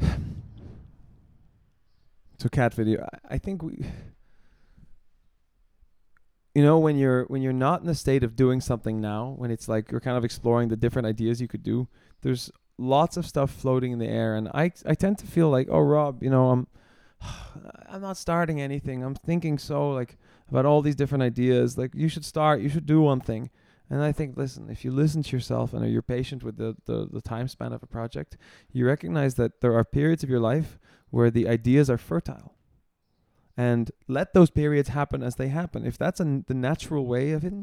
So 2.38 2.50
cat 2.50 2.74
video. 2.74 3.02
I, 3.02 3.36
I 3.36 3.38
think 3.38 3.62
we 3.62 3.86
you 6.56 6.62
know 6.62 6.78
when 6.78 6.96
you're 6.96 7.24
when 7.24 7.42
you're 7.42 7.52
not 7.52 7.82
in 7.82 7.86
the 7.86 7.94
state 7.94 8.24
of 8.24 8.34
doing 8.34 8.62
something 8.62 8.98
now, 8.98 9.34
when 9.36 9.50
it's 9.50 9.68
like 9.68 9.90
you're 9.90 10.00
kind 10.00 10.16
of 10.16 10.24
exploring 10.24 10.68
the 10.68 10.76
different 10.76 11.06
ideas 11.06 11.38
you 11.38 11.48
could 11.48 11.62
do, 11.62 11.86
there's 12.22 12.50
lots 12.78 13.18
of 13.18 13.26
stuff 13.26 13.50
floating 13.50 13.92
in 13.92 13.98
the 13.98 14.08
air 14.08 14.34
and 14.34 14.48
I 14.48 14.72
I 14.86 14.94
tend 14.94 15.18
to 15.18 15.26
feel 15.26 15.50
like, 15.50 15.68
"Oh, 15.70 15.80
Rob, 15.80 16.22
you 16.22 16.30
know, 16.30 16.48
I'm 16.48 16.66
I'm 17.90 18.00
not 18.00 18.16
starting 18.16 18.58
anything. 18.58 19.04
I'm 19.04 19.14
thinking 19.14 19.58
so 19.58 19.90
like 19.90 20.16
about 20.48 20.64
all 20.64 20.80
these 20.80 20.96
different 20.96 21.24
ideas. 21.24 21.76
Like 21.76 21.94
you 21.94 22.08
should 22.08 22.24
start, 22.24 22.62
you 22.62 22.70
should 22.70 22.86
do 22.86 23.02
one 23.02 23.20
thing." 23.20 23.50
And 23.90 24.02
I 24.02 24.10
think, 24.12 24.38
listen, 24.38 24.70
if 24.70 24.82
you 24.82 24.90
listen 24.90 25.22
to 25.24 25.36
yourself 25.36 25.74
and 25.74 25.92
you're 25.92 26.02
patient 26.02 26.42
with 26.42 26.56
the, 26.56 26.74
the, 26.86 27.06
the 27.06 27.20
time 27.20 27.46
span 27.48 27.72
of 27.72 27.84
a 27.84 27.86
project, 27.86 28.36
you 28.72 28.84
recognize 28.84 29.34
that 29.34 29.60
there 29.60 29.74
are 29.74 29.84
periods 29.84 30.24
of 30.24 30.30
your 30.30 30.40
life 30.40 30.76
where 31.10 31.30
the 31.30 31.46
ideas 31.46 31.88
are 31.88 31.98
fertile. 31.98 32.55
And 33.56 33.90
let 34.06 34.34
those 34.34 34.50
periods 34.50 34.90
happen 34.90 35.22
as 35.22 35.36
they 35.36 35.48
happen. 35.48 35.86
If 35.86 35.96
that's 35.96 36.20
an, 36.20 36.44
the 36.46 36.54
natural 36.54 37.06
way 37.06 37.30
of 37.32 37.44
it, 37.44 37.54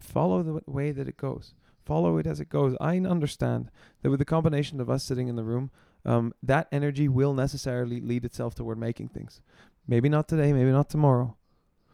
follow 0.00 0.42
the 0.42 0.62
way 0.66 0.90
that 0.90 1.08
it 1.08 1.16
goes. 1.16 1.54
Follow 1.84 2.18
it 2.18 2.26
as 2.26 2.40
it 2.40 2.48
goes. 2.48 2.76
I 2.80 2.98
understand 2.98 3.70
that 4.02 4.10
with 4.10 4.18
the 4.20 4.24
combination 4.24 4.80
of 4.80 4.88
us 4.88 5.04
sitting 5.04 5.28
in 5.28 5.36
the 5.36 5.44
room, 5.44 5.70
um, 6.04 6.32
that 6.42 6.68
energy 6.72 7.08
will 7.08 7.34
necessarily 7.34 8.00
lead 8.00 8.24
itself 8.24 8.54
toward 8.54 8.78
making 8.78 9.08
things. 9.08 9.40
Maybe 9.86 10.08
not 10.08 10.28
today, 10.28 10.52
maybe 10.52 10.70
not 10.70 10.88
tomorrow, 10.88 11.36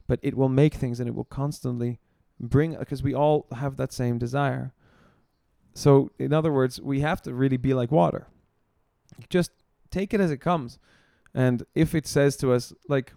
but 0.07 0.21
it 0.23 0.37
will 0.37 0.49
make 0.49 0.75
things 0.75 1.01
and 1.01 1.09
it 1.09 1.15
will 1.15 1.25
constantly 1.25 2.01
bring, 2.39 2.77
because 2.77 3.03
we 3.03 3.15
all 3.15 3.47
have 3.57 3.77
that 3.77 3.93
same 3.93 4.19
desire. 4.19 4.73
So, 5.75 6.11
in 6.19 6.33
other 6.33 6.53
words, 6.53 6.81
we 6.81 7.01
have 7.01 7.23
to 7.23 7.35
really 7.35 7.57
be 7.57 7.75
like 7.75 7.91
water. 7.91 8.27
Just 9.29 9.51
take 9.91 10.15
it 10.15 10.21
as 10.21 10.31
it 10.31 10.39
comes. 10.39 10.79
And 11.35 11.65
if 11.75 11.95
it 11.95 12.07
says 12.07 12.37
to 12.39 12.53
us, 12.53 12.73
like, 12.89 13.13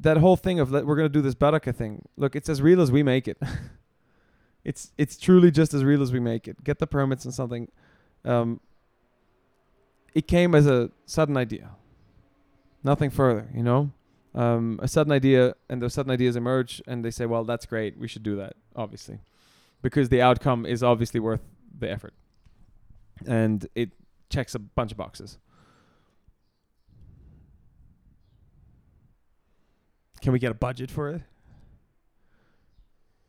that 0.00 0.16
whole 0.18 0.36
thing 0.36 0.60
of 0.60 0.70
let, 0.70 0.86
we're 0.86 0.96
to 0.96 1.08
do 1.08 1.22
this 1.22 1.34
baraka 1.34 1.72
thing, 1.72 2.06
look, 2.16 2.36
it's 2.36 2.48
as 2.48 2.62
real 2.62 2.80
as 2.80 2.90
we 2.90 3.02
make 3.02 3.28
it. 3.28 3.38
it's 4.64 4.92
it's 4.98 5.16
truly 5.16 5.50
just 5.50 5.74
as 5.74 5.84
real 5.84 6.02
as 6.02 6.12
we 6.12 6.20
make 6.20 6.48
it. 6.48 6.62
Get 6.64 6.78
the 6.78 6.86
permits 6.86 7.24
and 7.24 7.32
something. 7.32 7.68
Um, 8.24 8.60
it 10.14 10.26
came 10.26 10.54
as 10.54 10.66
a 10.66 10.90
sudden 11.04 11.36
idea. 11.36 11.70
Nothing 12.82 13.10
further, 13.10 13.48
you 13.54 13.62
know? 13.62 13.90
Um, 14.34 14.78
a 14.82 14.88
sudden 14.88 15.12
idea, 15.12 15.54
and 15.68 15.82
those 15.82 15.94
sudden 15.94 16.10
ideas 16.10 16.36
emerge, 16.36 16.82
and 16.86 17.04
they 17.04 17.10
say, 17.10 17.26
well, 17.26 17.44
that's 17.44 17.66
great. 17.66 17.98
We 17.98 18.08
should 18.08 18.22
do 18.22 18.36
that, 18.36 18.54
obviously. 18.74 19.18
Because 19.82 20.08
the 20.08 20.22
outcome 20.22 20.66
is 20.66 20.82
obviously 20.82 21.20
worth 21.20 21.40
the 21.78 21.90
effort. 21.90 22.14
And 23.26 23.66
it 23.74 23.90
checks 24.30 24.54
a 24.54 24.58
bunch 24.58 24.92
of 24.92 24.98
boxes. 24.98 25.38
Can 30.26 30.32
we 30.32 30.40
get 30.40 30.50
a 30.50 30.54
budget 30.54 30.90
for 30.90 31.10
it? 31.10 31.22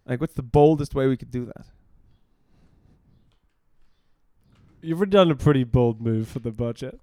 Like, 0.08 0.20
what's 0.20 0.34
the 0.34 0.42
boldest 0.42 0.96
way 0.96 1.06
we 1.06 1.16
could 1.16 1.30
do 1.30 1.46
that? 1.46 1.68
You've 4.82 5.08
done 5.12 5.30
a 5.30 5.36
pretty 5.36 5.64
bold 5.64 6.02
move 6.02 6.28
for 6.28 6.40
the 6.40 6.50
budget. 6.50 7.00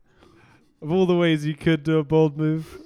Of 0.83 0.91
all 0.91 1.07
the 1.07 1.15
ways 1.15 1.47
you 1.47 1.55
could 1.55 1.85
do 1.85 2.01
a 2.01 2.03
bold 2.03 2.37
move, 2.37 2.83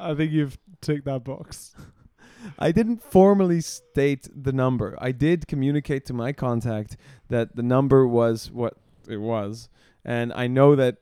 I 0.00 0.14
think 0.14 0.32
you've 0.32 0.58
ticked 0.80 1.04
that 1.04 1.22
box. 1.22 1.76
I 2.58 2.72
didn't 2.72 3.04
formally 3.04 3.60
state 3.60 4.26
the 4.34 4.52
number. 4.52 4.98
I 5.00 5.12
did 5.12 5.46
communicate 5.46 6.04
to 6.06 6.12
my 6.12 6.32
contact 6.32 6.96
that 7.28 7.54
the 7.54 7.62
number 7.62 8.04
was 8.04 8.50
what 8.50 8.78
it 9.08 9.18
was, 9.18 9.68
and 10.04 10.32
I 10.32 10.48
know 10.48 10.74
that 10.74 10.96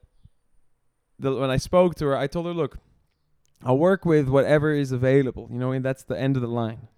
the, 1.18 1.34
when 1.34 1.50
I 1.50 1.56
spoke 1.56 1.94
to 1.94 2.04
her, 2.08 2.14
I 2.18 2.26
told 2.26 2.44
her, 2.44 2.52
"Look, 2.52 2.76
I'll 3.62 3.78
work 3.78 4.04
with 4.04 4.28
whatever 4.28 4.72
is 4.72 4.92
available." 4.92 5.48
You 5.50 5.58
know, 5.58 5.72
and 5.72 5.84
that's 5.84 6.02
the 6.02 6.18
end 6.18 6.36
of 6.36 6.42
the 6.42 6.48
line. 6.48 6.88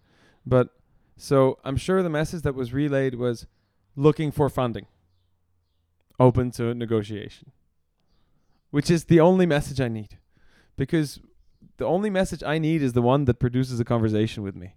But 0.47 0.69
so 1.17 1.59
I'm 1.65 1.77
sure 1.77 2.03
the 2.03 2.11
message 2.11 2.43
that 2.43 2.55
was 2.55 2.73
relayed 2.73 3.15
was 3.15 3.47
looking 3.95 4.33
for 4.33 4.49
funding, 4.49 4.87
open 6.19 6.51
to 6.53 6.75
negotiation, 6.75 7.53
which 8.71 8.91
is 8.91 9.05
the 9.05 9.21
only 9.21 9.47
message 9.47 9.81
I 9.81 9.89
need, 9.89 10.19
because 10.77 11.21
the 11.77 11.87
only 11.87 12.11
message 12.11 12.43
I 12.43 12.59
need 12.59 12.83
is 12.83 12.93
the 12.93 13.03
one 13.03 13.25
that 13.27 13.39
produces 13.39 13.81
a 13.81 13.85
conversation 13.85 14.43
with 14.43 14.57
me. 14.57 14.77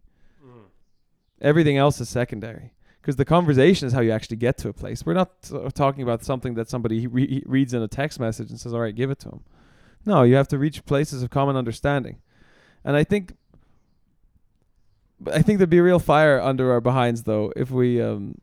Everything 1.42 1.78
else 1.78 2.00
is 2.00 2.10
secondary 2.10 2.74
because 3.02 3.18
the 3.18 3.26
conversation 3.26 3.88
is 3.88 3.94
how 3.94 4.00
you 4.00 4.12
actually 4.12 4.38
get 4.38 4.58
to 4.58 4.70
a 4.70 4.74
place. 4.74 5.06
We're 5.06 5.14
not 5.14 5.32
uh, 5.54 5.70
talking 5.70 6.02
about 6.02 6.24
something 6.24 6.56
that 6.56 6.70
somebody 6.70 7.08
re- 7.08 7.44
reads 7.46 7.74
in 7.74 7.82
a 7.82 7.88
text 7.88 8.20
message 8.20 8.50
and 8.50 8.60
says, 8.60 8.74
"All 8.74 8.80
right, 8.80 8.96
give 8.96 9.12
it 9.12 9.20
to 9.20 9.30
him." 9.30 9.42
No, 10.06 10.24
you 10.24 10.36
have 10.36 10.47
to 10.49 10.58
reach 10.58 10.86
places 10.86 11.24
of 11.24 11.30
common 11.30 11.56
understanding, 11.56 12.18
and 12.84 12.95
I 12.95 13.03
think, 13.03 13.36
I 15.32 15.41
think 15.41 15.58
there'd 15.58 15.70
be 15.70 15.82
real 15.82 15.99
fire 15.99 16.39
under 16.39 16.72
our 16.72 16.82
behinds 16.82 17.24
though 17.24 17.51
if 17.56 17.72
we. 17.72 18.01
Um, 18.01 18.36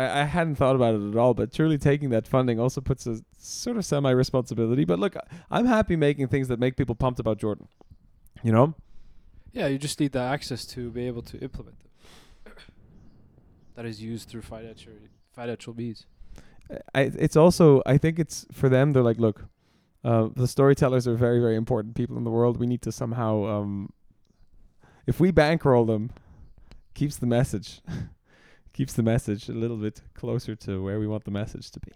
I, 0.00 0.22
I 0.22 0.24
hadn't 0.24 0.54
thought 0.54 0.76
about 0.76 0.94
it 0.94 1.10
at 1.10 1.16
all, 1.16 1.34
but 1.34 1.54
surely 1.54 1.76
taking 1.76 2.08
that 2.10 2.26
funding 2.26 2.58
also 2.58 2.80
puts 2.80 3.06
a 3.06 3.20
sort 3.36 3.76
of 3.76 3.84
semi 3.84 4.10
responsibility. 4.10 4.84
But 4.84 4.98
look, 4.98 5.14
I'm 5.50 5.66
happy 5.66 5.96
making 5.96 6.28
things 6.28 6.48
that 6.48 6.58
make 6.58 6.76
people 6.76 6.94
pumped 6.94 7.20
about 7.20 7.38
Jordan. 7.38 7.68
You 8.42 8.52
know? 8.52 8.74
Yeah, 9.52 9.66
you 9.66 9.78
just 9.78 10.00
need 10.00 10.12
the 10.12 10.20
access 10.20 10.64
to 10.66 10.90
be 10.90 11.06
able 11.06 11.22
to 11.22 11.38
implement 11.38 11.76
them. 11.80 12.54
that 13.74 13.84
is 13.84 14.00
used 14.02 14.28
through 14.28 14.42
financial 14.42 14.92
financial 15.32 15.74
means. 15.74 16.06
I, 16.94 17.02
it's 17.02 17.36
also 17.36 17.82
I 17.86 17.98
think 17.98 18.18
it's 18.18 18.46
for 18.52 18.68
them. 18.68 18.92
They're 18.92 19.02
like, 19.02 19.18
look, 19.18 19.44
uh, 20.04 20.28
the 20.34 20.46
storytellers 20.46 21.06
are 21.06 21.14
very 21.14 21.40
very 21.40 21.56
important 21.56 21.94
people 21.94 22.16
in 22.16 22.24
the 22.24 22.30
world. 22.30 22.58
We 22.58 22.66
need 22.66 22.82
to 22.82 22.92
somehow, 22.92 23.44
um, 23.44 23.92
if 25.06 25.20
we 25.20 25.30
bankroll 25.30 25.84
them, 25.84 26.10
keeps 26.94 27.16
the 27.16 27.26
message, 27.26 27.80
keeps 28.72 28.92
the 28.92 29.02
message 29.02 29.48
a 29.48 29.52
little 29.52 29.76
bit 29.76 30.02
closer 30.14 30.54
to 30.56 30.82
where 30.82 30.98
we 30.98 31.06
want 31.06 31.24
the 31.24 31.30
message 31.30 31.70
to 31.72 31.80
be. 31.80 31.92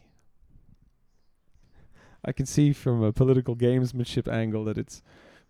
I 2.25 2.33
can 2.33 2.47
see 2.47 2.72
from 2.72 3.03
a 3.03 3.12
political 3.12 3.55
gamesmanship 3.55 4.33
angle 4.33 4.64
that 4.64 4.79
it's 4.79 5.03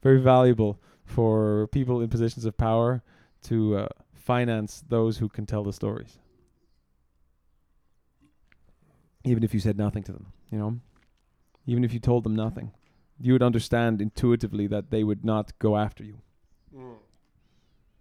very 0.03 0.21
valuable 0.21 0.81
for 1.05 1.69
people 1.69 2.01
in 2.01 2.09
positions 2.09 2.45
of 2.45 2.57
power 2.57 3.03
to 3.45 3.77
uh, 3.77 3.89
finance 4.13 4.83
those 4.89 5.19
who 5.19 5.29
can 5.29 5.47
tell 5.47 5.63
the 5.63 5.73
stories 5.73 6.19
even 9.25 9.43
if 9.43 9.55
you 9.55 9.61
said 9.61 9.77
nothing 9.79 10.03
to 10.05 10.13
them, 10.13 10.27
you 10.51 10.59
know, 10.59 10.79
even 11.67 11.85
if 11.85 11.93
you 11.93 12.01
told 12.01 12.25
them 12.25 12.37
nothing, 12.37 12.73
you 13.19 13.33
would 13.33 13.43
understand 13.43 14.01
intuitively 14.01 14.67
that 14.67 14.91
they 14.91 15.03
would 15.03 15.25
not 15.25 15.59
go 15.59 15.77
after 15.77 16.05
you. 16.05 16.19
Hmm. 16.75 16.93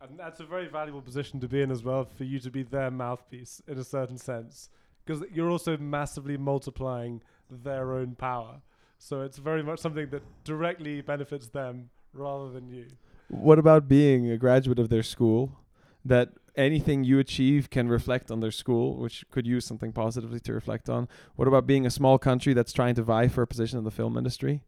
And 0.01 0.19
that's 0.19 0.41
a 0.41 0.45
very 0.45 0.67
valuable 0.67 1.01
position 1.01 1.39
to 1.39 1.47
be 1.47 1.61
in 1.61 1.71
as 1.71 1.83
well, 1.83 2.03
for 2.03 2.25
you 2.25 2.39
to 2.39 2.51
be 2.51 2.63
their 2.63 2.91
mouthpiece 2.91 3.61
in 3.67 3.77
a 3.77 3.83
certain 3.83 4.17
sense, 4.17 4.69
because 5.05 5.23
you're 5.33 5.49
also 5.49 5.77
massively 5.77 6.35
multiplying 6.35 7.21
their 7.49 7.93
own 7.93 8.15
power. 8.15 8.61
So 8.97 9.21
it's 9.21 9.37
very 9.37 9.63
much 9.63 9.79
something 9.79 10.09
that 10.09 10.23
directly 10.43 11.01
benefits 11.01 11.47
them 11.47 11.89
rather 12.13 12.51
than 12.51 12.67
you. 12.69 12.87
What 13.29 13.59
about 13.59 13.87
being 13.87 14.29
a 14.29 14.37
graduate 14.37 14.79
of 14.79 14.89
their 14.89 15.03
school? 15.03 15.57
That 16.03 16.29
anything 16.55 17.03
you 17.03 17.19
achieve 17.19 17.69
can 17.69 17.87
reflect 17.87 18.29
on 18.31 18.39
their 18.39 18.51
school, 18.51 18.97
which 18.97 19.25
could 19.31 19.47
use 19.47 19.65
something 19.65 19.91
positively 19.91 20.39
to 20.41 20.53
reflect 20.53 20.89
on. 20.89 21.07
What 21.35 21.47
about 21.47 21.65
being 21.65 21.85
a 21.85 21.89
small 21.89 22.17
country 22.17 22.53
that's 22.53 22.73
trying 22.73 22.95
to 22.95 23.03
vie 23.03 23.27
for 23.27 23.41
a 23.41 23.47
position 23.47 23.77
in 23.77 23.83
the 23.83 23.91
film 23.91 24.17
industry? 24.17 24.61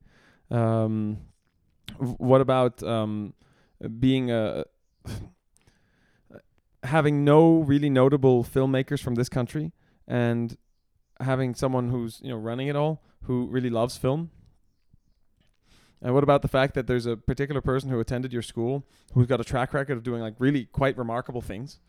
Um, 0.49 1.19
what 1.97 2.41
about 2.41 2.81
um, 2.83 3.33
being 3.99 4.31
a 4.31 4.65
having 6.83 7.23
no 7.25 7.59
really 7.59 7.89
notable 7.89 8.43
filmmakers 8.43 9.01
from 9.01 9.15
this 9.15 9.29
country 9.29 9.71
and 10.07 10.57
having 11.19 11.55
someone 11.55 11.89
who's 11.89 12.19
you 12.21 12.29
know 12.29 12.37
running 12.37 12.67
it 12.67 12.75
all 12.75 13.01
who 13.23 13.47
really 13.47 13.69
loves 13.69 13.97
film? 13.97 14.31
And 16.01 16.13
what 16.13 16.23
about 16.23 16.41
the 16.41 16.47
fact 16.47 16.73
that 16.75 16.87
there's 16.87 17.05
a 17.05 17.17
particular 17.17 17.61
person 17.61 17.89
who 17.89 17.99
attended 17.99 18.31
your 18.33 18.41
school 18.41 18.83
who's 19.13 19.27
got 19.27 19.39
a 19.39 19.43
track 19.43 19.73
record 19.73 19.97
of 19.97 20.03
doing 20.03 20.21
like 20.21 20.35
really 20.39 20.65
quite 20.65 20.97
remarkable 20.97 21.41
things, 21.41 21.79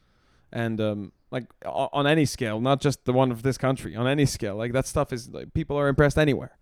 and 0.53 0.81
um, 0.81 1.13
like 1.31 1.45
on 1.67 2.07
any 2.07 2.25
scale, 2.25 2.61
not 2.61 2.81
just 2.81 3.05
the 3.05 3.13
one 3.13 3.31
of 3.33 3.43
this 3.43 3.59
country, 3.59 3.95
on 3.97 4.07
any 4.07 4.25
scale, 4.25 4.57
like 4.57 4.73
that 4.73 4.87
stuff 4.87 5.13
is 5.13 5.29
like 5.31 5.53
people 5.55 5.77
are 5.77 5.89
impressed 5.89 6.17
anywhere, 6.19 6.57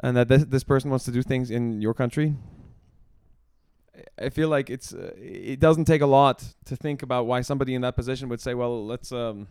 and 0.00 0.16
that 0.16 0.28
this 0.28 0.44
this 0.44 0.64
person 0.64 0.90
wants 0.90 1.04
to 1.06 1.12
do 1.12 1.22
things 1.22 1.50
in 1.50 1.80
your 1.80 1.94
country. 1.94 2.36
I- 3.94 4.26
I 4.26 4.28
feel 4.30 4.48
like 4.48 4.68
it's 4.70 4.92
uh, 4.92 5.12
it 5.16 5.60
doesn't 5.60 5.84
take 5.84 6.02
a 6.02 6.06
lot 6.06 6.44
to 6.66 6.76
think 6.76 7.02
about 7.02 7.26
why 7.26 7.40
somebody 7.42 7.74
in 7.74 7.82
that 7.82 7.96
position 7.96 8.28
would 8.28 8.40
say, 8.40 8.54
well, 8.54 8.84
let's 8.86 9.12
um, 9.12 9.46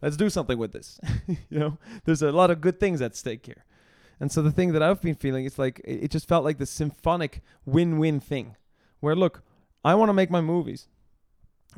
let's 0.00 0.16
do 0.16 0.28
something 0.30 0.58
with 0.58 0.72
this. 0.72 1.00
you 1.26 1.58
know, 1.58 1.78
there's 2.04 2.22
a 2.22 2.32
lot 2.32 2.50
of 2.50 2.60
good 2.60 2.78
things 2.78 3.00
at 3.00 3.16
stake 3.16 3.46
here. 3.46 3.64
And 4.20 4.30
so 4.30 4.42
the 4.42 4.52
thing 4.52 4.72
that 4.72 4.82
I've 4.82 5.00
been 5.00 5.14
feeling, 5.14 5.44
is 5.44 5.58
like 5.58 5.80
it, 5.84 6.10
just 6.10 6.28
felt 6.28 6.44
like 6.44 6.58
the 6.58 6.66
symphonic 6.66 7.42
win-win 7.66 8.20
thing, 8.20 8.56
where 9.00 9.16
look, 9.16 9.42
I 9.84 9.94
want 9.94 10.08
to 10.08 10.14
make 10.14 10.30
my 10.30 10.40
movies. 10.40 10.88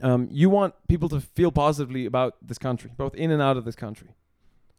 Um, 0.02 0.28
you 0.30 0.50
want 0.50 0.74
people 0.88 1.08
to 1.10 1.20
feel 1.20 1.52
positively 1.52 2.04
about 2.04 2.36
this 2.42 2.58
country, 2.58 2.90
both 2.96 3.14
in 3.14 3.30
and 3.30 3.40
out 3.40 3.56
of 3.56 3.64
this 3.64 3.76
country. 3.76 4.08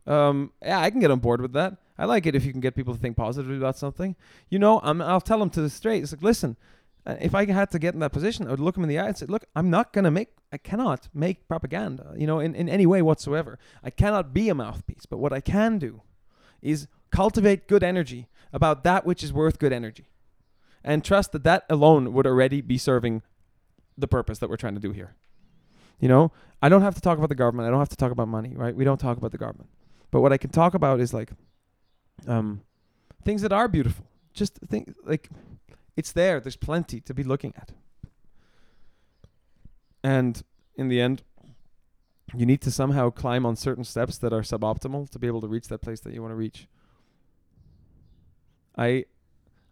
Um, 0.05 0.51
yeah, 0.61 0.79
I 0.79 0.89
can 0.89 0.99
get 0.99 1.09
on 1.09 1.19
board 1.19 1.41
with 1.41 1.53
that. 1.53 1.77
I 1.97 2.05
like 2.05 2.25
it 2.25 2.35
if 2.35 2.45
you 2.45 2.51
can 2.51 2.61
get 2.61 2.75
people 2.75 2.93
to 2.93 2.99
think 2.99 3.17
positively 3.17 3.57
about 3.57 3.77
something. 3.77 4.15
You 4.49 4.59
know, 4.59 4.81
I'm, 4.83 5.01
I'll 5.01 5.21
tell 5.21 5.39
them 5.39 5.49
to 5.51 5.61
the 5.61 5.69
straight. 5.69 6.03
It's 6.03 6.11
like, 6.11 6.21
listen, 6.21 6.57
uh, 7.05 7.15
if 7.21 7.33
I 7.33 7.45
had 7.45 7.71
to 7.71 7.79
get 7.79 7.93
in 7.93 8.01
that 8.01 8.11
position, 8.11 8.47
I 8.47 8.51
would 8.51 8.59
look 8.59 8.75
them 8.75 8.83
in 8.83 8.89
the 8.89 8.99
eye 8.99 9.07
and 9.07 9.17
say, 9.17 9.25
look, 9.25 9.45
I'm 9.55 9.69
not 9.69 9.93
gonna 9.93 10.11
make, 10.11 10.29
I 10.51 10.57
cannot 10.57 11.07
make 11.13 11.47
propaganda, 11.47 12.13
you 12.17 12.27
know, 12.27 12.39
in, 12.39 12.53
in 12.53 12.67
any 12.67 12.85
way 12.85 13.01
whatsoever. 13.01 13.57
I 13.83 13.89
cannot 13.89 14.33
be 14.33 14.49
a 14.49 14.55
mouthpiece. 14.55 15.05
But 15.05 15.19
what 15.19 15.31
I 15.31 15.39
can 15.39 15.79
do 15.79 16.01
is 16.61 16.87
cultivate 17.11 17.67
good 17.67 17.83
energy 17.83 18.27
about 18.53 18.83
that 18.83 19.05
which 19.05 19.23
is 19.23 19.33
worth 19.33 19.59
good 19.59 19.73
energy. 19.73 20.05
And 20.83 21.03
trust 21.03 21.31
that 21.31 21.43
that 21.43 21.65
alone 21.69 22.13
would 22.13 22.27
already 22.27 22.61
be 22.61 22.77
serving 22.77 23.23
the 23.97 24.07
purpose 24.07 24.39
that 24.39 24.49
we're 24.49 24.57
trying 24.57 24.75
to 24.75 24.79
do 24.79 24.91
here. 24.91 25.15
You 25.99 26.07
know? 26.07 26.31
I 26.61 26.69
don't 26.69 26.81
have 26.81 26.95
to 26.95 27.01
talk 27.01 27.17
about 27.17 27.29
the 27.29 27.35
government. 27.35 27.67
I 27.67 27.69
don't 27.71 27.79
have 27.79 27.89
to 27.89 27.95
talk 27.95 28.11
about 28.11 28.27
money 28.27 28.53
right? 28.55 28.75
We 28.75 28.83
don't 28.83 28.99
talk 28.99 29.17
about 29.17 29.31
the 29.31 29.37
government. 29.37 29.69
But 30.11 30.21
what 30.21 30.31
i 30.31 30.37
can 30.37 30.49
talk 30.49 30.73
about 30.73 30.99
is 30.99 31.13
like 31.13 31.31
um 32.27 32.61
things 33.23 33.41
that 33.41 33.51
are 33.51 33.67
beautiful. 33.67 34.05
Just 34.33 34.59
think 34.67 34.93
like 35.03 35.29
it's 35.97 36.11
there. 36.11 36.39
There's 36.39 36.55
plenty 36.55 37.01
to 37.01 37.13
be 37.13 37.23
looking 37.23 37.53
at. 37.57 37.71
And 40.03 40.41
in 40.75 40.87
the 40.87 41.01
end 41.01 41.23
you 42.33 42.45
need 42.45 42.61
to 42.61 42.71
somehow 42.71 43.09
climb 43.09 43.45
on 43.45 43.55
certain 43.55 43.83
steps 43.83 44.17
that 44.17 44.33
are 44.33 44.41
suboptimal 44.41 45.09
to 45.09 45.19
be 45.19 45.27
able 45.27 45.41
to 45.41 45.47
reach 45.47 45.67
that 45.67 45.81
place 45.81 45.99
that 46.01 46.13
you 46.13 46.21
want 46.21 46.31
to 46.31 46.35
reach 46.35 46.67
I 48.77 49.05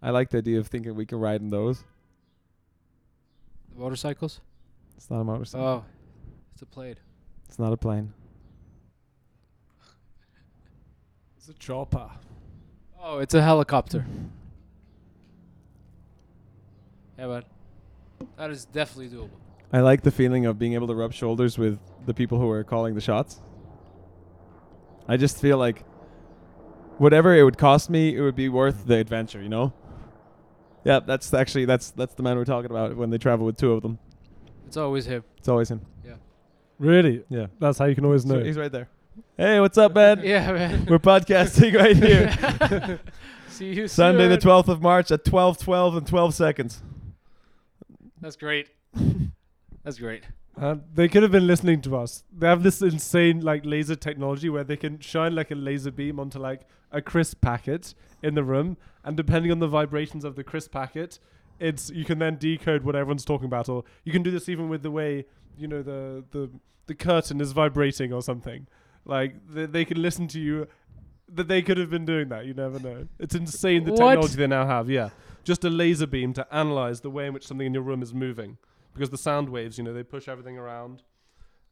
I 0.02 0.10
like 0.10 0.30
the 0.30 0.40
idea 0.40 0.60
of 0.60 0.68
thinking 0.68 0.96
we 0.96 1.06
can 1.06 1.20
ride 1.20 1.42
in 1.42 1.50
those. 1.50 1.84
The 3.74 3.80
motorcycles? 3.80 4.42
It's 4.98 5.10
not 5.10 5.22
a 5.22 5.24
motorcycle. 5.24 5.66
Oh, 5.66 5.86
it's 6.54 6.62
a 6.62 6.66
plane. 6.66 6.96
It's 7.48 7.60
not 7.60 7.74
a 7.74 7.78
plane. 7.78 8.14
It's 11.38 11.50
a 11.50 11.54
chopper. 11.54 12.10
Oh, 13.02 13.20
it's 13.20 13.34
a 13.34 13.42
helicopter. 13.42 14.06
Yeah, 17.20 17.28
man. 17.28 17.44
That 18.38 18.50
is 18.50 18.64
definitely 18.64 19.10
doable. 19.18 19.30
I 19.74 19.82
like 19.82 20.04
the 20.04 20.12
feeling 20.12 20.46
of 20.46 20.58
being 20.58 20.74
able 20.74 20.88
to 20.88 20.96
rub 20.96 21.12
shoulders 21.12 21.58
with 21.58 21.80
the 22.06 22.14
people 22.14 22.40
who 22.40 22.50
are 22.50 22.64
calling 22.64 22.96
the 22.96 23.02
shots. 23.02 23.42
I 25.08 25.18
just 25.18 25.42
feel 25.42 25.58
like 25.58 25.84
whatever 26.98 27.36
it 27.36 27.44
would 27.44 27.58
cost 27.58 27.90
me, 27.90 28.16
it 28.16 28.22
would 28.22 28.36
be 28.36 28.50
worth 28.50 28.86
the 28.86 28.96
adventure, 28.96 29.42
you 29.42 29.50
know? 29.50 29.74
Yeah, 30.84 31.00
that's 31.00 31.34
actually 31.34 31.66
that's 31.66 31.92
that's 31.92 32.14
the 32.14 32.24
man 32.24 32.36
we're 32.38 32.44
talking 32.46 32.70
about 32.70 32.96
when 32.98 33.10
they 33.10 33.18
travel 33.18 33.46
with 33.46 33.56
two 33.58 33.72
of 33.72 33.82
them. 33.82 34.00
It's 34.68 34.76
always 34.76 35.06
him. 35.06 35.24
It's 35.38 35.48
always 35.48 35.72
him. 35.72 35.82
Yeah. 36.06 36.16
Really? 36.78 37.24
Yeah. 37.30 37.48
That's 37.60 37.78
how 37.78 37.86
you 37.86 37.96
can 37.96 38.04
always 38.04 38.26
know. 38.26 38.40
So 38.40 38.44
he's 38.44 38.58
right 38.58 38.72
there. 38.72 38.90
Hey, 39.38 39.60
what's 39.60 39.78
up, 39.78 39.94
man? 39.96 40.20
Yeah, 40.24 40.52
man. 40.52 40.86
We're 40.90 41.00
podcasting 41.00 41.76
right 41.76 41.96
here. 41.96 43.00
See 43.48 43.74
you 43.74 43.88
Sunday 43.88 44.28
the 44.28 44.38
12th 44.38 44.68
of 44.68 44.82
March 44.82 45.12
at 45.12 45.24
12:12 45.24 45.98
and 45.98 46.08
12 46.08 46.34
seconds. 46.34 46.82
That's 48.20 48.36
great. 48.36 48.70
That's 49.84 50.00
great. 50.00 50.24
Uh, 50.60 50.76
they 50.94 51.08
could 51.08 51.24
have 51.24 51.32
been 51.32 51.48
listening 51.48 51.82
to 51.82 51.98
us. 51.98 52.24
They 52.32 52.48
have 52.48 52.62
this 52.62 52.82
insane 52.82 53.42
like 53.42 53.66
laser 53.66 53.96
technology 53.96 54.50
where 54.50 54.64
they 54.64 54.78
can 54.78 55.00
shine 55.00 55.34
like 55.34 55.50
a 55.50 55.56
laser 55.56 55.92
beam 55.92 56.20
onto 56.20 56.38
like 56.38 56.62
a 56.92 57.02
crisp 57.02 57.42
packet 57.42 57.96
in 58.22 58.36
the 58.36 58.44
room, 58.44 58.78
and 59.04 59.18
depending 59.18 59.52
on 59.52 59.60
the 59.60 59.68
vibrations 59.68 60.24
of 60.24 60.36
the 60.36 60.44
crisp 60.44 60.72
packet, 60.72 61.18
it's 61.60 61.90
you 61.90 62.06
can 62.06 62.20
then 62.20 62.38
decode 62.38 62.84
what 62.84 62.96
everyone's 62.96 63.26
talking 63.26 63.46
about, 63.46 63.68
or 63.68 63.84
you 64.04 64.12
can 64.12 64.22
do 64.22 64.30
this 64.30 64.48
even 64.48 64.70
with 64.70 64.84
the 64.84 64.92
way 64.92 65.26
you 65.58 65.68
know 65.68 65.82
the 65.82 66.24
the 66.32 66.50
the 66.86 66.96
curtain 66.96 67.42
is 67.42 67.52
vibrating 67.52 68.14
or 68.14 68.22
something. 68.22 68.68
Like 69.06 69.36
they, 69.50 69.66
they 69.66 69.86
can 69.86 70.02
listen 70.02 70.28
to 70.30 70.40
you. 70.40 70.68
That 71.30 71.48
they 71.48 71.64
could 71.64 71.78
have 71.78 71.90
been 71.90 72.06
doing 72.06 72.30
that. 72.30 72.46
You 72.46 72.54
never 72.54 72.80
know. 72.80 73.08
It's 73.18 73.34
insane 73.34 73.86
the 73.86 73.92
What? 73.94 74.10
technology 74.10 74.36
they 74.36 74.46
now 74.46 74.68
have. 74.68 74.88
Yeah, 74.88 75.10
just 75.44 75.64
a 75.64 75.70
laser 75.70 76.06
beam 76.06 76.32
to 76.34 76.54
analyze 76.54 77.02
the 77.02 77.10
way 77.10 77.26
in 77.26 77.34
which 77.34 77.48
something 77.48 77.66
in 77.66 77.74
your 77.74 77.82
room 77.82 78.04
is 78.04 78.14
moving 78.14 78.58
because 78.94 79.10
the 79.10 79.18
sound 79.18 79.50
waves, 79.50 79.78
you 79.78 79.84
know, 79.84 79.94
they 79.94 80.04
push 80.04 80.28
everything 80.28 80.58
around, 80.58 81.04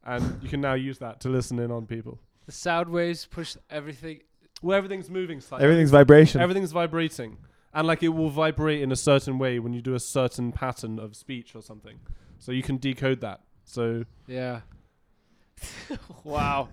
and 0.04 0.42
you 0.42 0.48
can 0.48 0.60
now 0.60 0.74
use 0.74 0.98
that 0.98 1.20
to 1.20 1.28
listen 1.28 1.58
in 1.58 1.70
on 1.70 1.86
people. 1.86 2.18
The 2.46 2.52
sound 2.52 2.88
waves 2.88 3.26
push 3.26 3.56
everything. 3.70 4.20
Well, 4.60 4.76
everything's 4.76 5.10
moving 5.10 5.40
slightly. 5.40 5.64
Everything's 5.64 5.90
vibration. 5.90 6.40
everything's 6.40 6.72
vibrating, 6.72 7.38
and 7.72 7.86
like 7.86 8.02
it 8.02 8.08
will 8.08 8.30
vibrate 8.30 8.82
in 8.82 8.92
a 8.92 8.96
certain 8.96 9.38
way 9.38 9.58
when 9.58 9.72
you 9.72 9.82
do 9.82 9.94
a 9.94 10.00
certain 10.00 10.52
pattern 10.52 10.98
of 10.98 11.16
speech 11.16 11.54
or 11.54 11.62
something. 11.62 11.98
So 12.38 12.52
you 12.52 12.62
can 12.62 12.76
decode 12.78 13.20
that. 13.20 13.40
So 13.64 14.04
Yeah. 14.26 14.60
wow. 16.24 16.68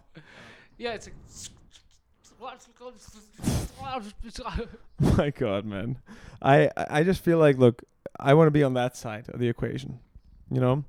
Yeah, 0.77 0.93
it's 0.93 1.07
a. 1.07 1.11
My 5.17 5.29
God, 5.29 5.65
man. 5.65 5.99
I 6.41 6.69
I 6.75 7.03
just 7.03 7.23
feel 7.23 7.37
like 7.37 7.57
look, 7.57 7.83
I 8.19 8.33
want 8.33 8.47
to 8.47 8.51
be 8.51 8.63
on 8.63 8.73
that 8.75 8.95
side 8.95 9.29
of 9.29 9.39
the 9.39 9.47
equation. 9.49 9.99
You 10.51 10.59
know? 10.59 10.83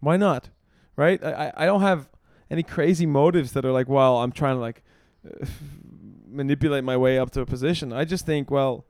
Why 0.00 0.16
not? 0.16 0.50
Right? 0.96 1.22
I 1.24 1.52
I- 1.56 1.66
don't 1.66 1.80
have 1.80 2.08
any 2.50 2.62
crazy 2.62 3.06
motives 3.06 3.52
that 3.52 3.64
are 3.64 3.72
like, 3.72 3.88
well, 3.88 4.18
I'm 4.18 4.32
trying 4.32 4.56
to 4.56 4.60
like 4.60 4.82
uh, 5.26 5.46
manipulate 6.28 6.84
my 6.84 6.96
way 6.96 7.18
up 7.18 7.30
to 7.30 7.40
a 7.40 7.46
position. 7.46 7.92
I 7.92 8.04
just 8.04 8.26
think, 8.26 8.50
well, 8.50 8.84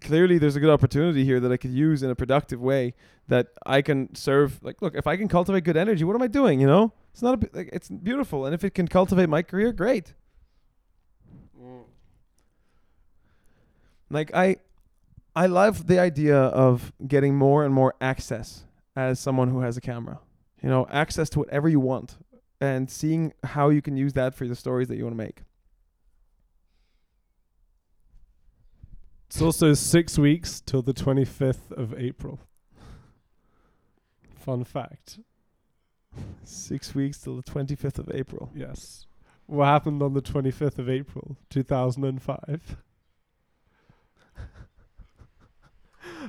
clearly 0.00 0.38
there's 0.38 0.56
a 0.56 0.60
good 0.60 0.70
opportunity 0.70 1.24
here 1.24 1.40
that 1.40 1.52
I 1.52 1.56
could 1.56 1.72
use 1.72 2.02
in 2.02 2.10
a 2.10 2.14
productive 2.14 2.60
way 2.60 2.94
that 3.28 3.48
I 3.66 3.82
can 3.82 4.14
serve 4.14 4.58
like 4.62 4.80
look, 4.82 4.94
if 4.94 5.06
I 5.06 5.16
can 5.16 5.28
cultivate 5.28 5.64
good 5.64 5.76
energy, 5.76 6.04
what 6.04 6.14
am 6.16 6.22
I 6.22 6.28
doing, 6.28 6.60
you 6.60 6.66
know? 6.66 6.92
It's 7.12 7.22
not 7.22 7.42
a 7.42 7.48
like, 7.56 7.70
it's 7.72 7.88
beautiful 7.88 8.46
and 8.46 8.54
if 8.54 8.64
it 8.64 8.74
can 8.74 8.88
cultivate 8.88 9.28
my 9.28 9.42
career, 9.42 9.72
great. 9.72 10.14
like 14.10 14.30
i 14.34 14.56
I 15.40 15.46
love 15.46 15.86
the 15.86 15.98
idea 15.98 16.36
of 16.36 16.92
getting 17.08 17.34
more 17.34 17.64
and 17.64 17.72
more 17.72 17.94
access 17.98 18.64
as 18.94 19.18
someone 19.18 19.48
who 19.48 19.60
has 19.60 19.78
a 19.78 19.80
camera. 19.80 20.20
You 20.62 20.68
know, 20.68 20.86
access 20.90 21.30
to 21.30 21.38
whatever 21.38 21.66
you 21.66 21.80
want 21.80 22.18
and 22.60 22.90
seeing 22.90 23.32
how 23.42 23.70
you 23.70 23.80
can 23.80 23.96
use 23.96 24.12
that 24.12 24.34
for 24.34 24.46
the 24.46 24.54
stories 24.54 24.88
that 24.88 24.98
you 24.98 25.04
want 25.04 25.14
to 25.14 25.24
make. 25.24 25.40
It's 29.28 29.40
also 29.40 29.72
six 29.72 30.18
weeks 30.18 30.60
till 30.60 30.82
the 30.82 30.92
25th 30.92 31.72
of 31.72 31.94
April. 31.98 32.40
Fun 34.40 34.62
fact. 34.64 35.20
Six 36.44 36.94
weeks 36.94 37.16
till 37.16 37.36
the 37.36 37.42
25th 37.42 37.98
of 37.98 38.10
April. 38.12 38.50
Yes. 38.54 39.06
What 39.46 39.64
happened 39.64 40.02
on 40.02 40.12
the 40.12 40.20
25th 40.20 40.78
of 40.78 40.90
April, 40.90 41.38
2005? 41.48 42.76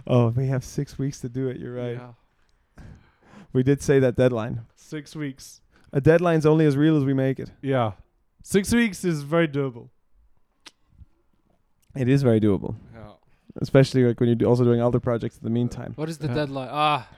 Oh 0.07 0.29
we 0.29 0.47
have 0.47 0.63
six 0.63 0.97
weeks 0.97 1.19
to 1.21 1.29
do 1.29 1.47
it 1.49 1.57
you're 1.57 1.73
right 1.73 1.99
Yeah. 2.77 2.83
we 3.53 3.63
did 3.63 3.81
say 3.81 3.99
that 3.99 4.15
deadline. 4.15 4.61
Six 4.75 5.15
weeks. 5.15 5.61
A 5.93 5.99
deadline's 6.01 6.45
only 6.45 6.65
as 6.65 6.75
real 6.77 6.95
as 6.97 7.03
we 7.05 7.13
make 7.13 7.39
it. 7.39 7.51
Yeah. 7.61 7.91
Six 8.43 8.73
weeks 8.73 9.03
is 9.03 9.23
very 9.23 9.47
doable. 9.47 9.89
It 11.95 12.07
is 12.07 12.23
very 12.23 12.39
doable, 12.39 12.75
Yeah. 12.93 13.11
especially 13.61 14.05
like 14.05 14.19
when 14.19 14.27
you're 14.29 14.35
do- 14.37 14.45
also 14.45 14.63
doing 14.63 14.81
other 14.81 14.99
projects 15.01 15.37
in 15.37 15.43
the 15.43 15.49
meantime. 15.49 15.91
What 15.95 16.07
is 16.09 16.17
the 16.17 16.27
Yeah. 16.27 16.33
deadline? 16.35 16.69
Ah, 16.71 17.09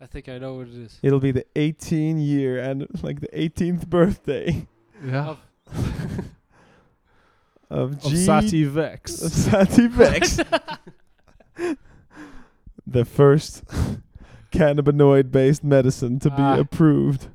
I 0.00 0.06
think 0.06 0.28
I 0.28 0.38
know 0.38 0.54
what 0.54 0.68
it 0.68 0.74
is. 0.74 0.98
It'll 1.02 1.20
be 1.20 1.30
the 1.30 1.46
18 1.56 2.18
year 2.18 2.58
and 2.58 2.86
like 3.02 3.20
the 3.20 3.28
18th 3.32 3.86
birthday 3.88 4.66
Yeah. 5.04 5.28
Of- 5.28 5.38
of 7.70 7.92
Of 7.92 8.02
G 8.02 8.16
Sati 8.16 8.64
Vex. 8.64 9.12
Sativex. 9.12 10.44
the 12.86 13.04
first 13.04 13.64
cannabinoid 14.52 15.30
based 15.30 15.62
medicine 15.64 16.18
to 16.20 16.30
Ah. 16.32 16.54
be 16.56 16.60
approved. 16.60 17.28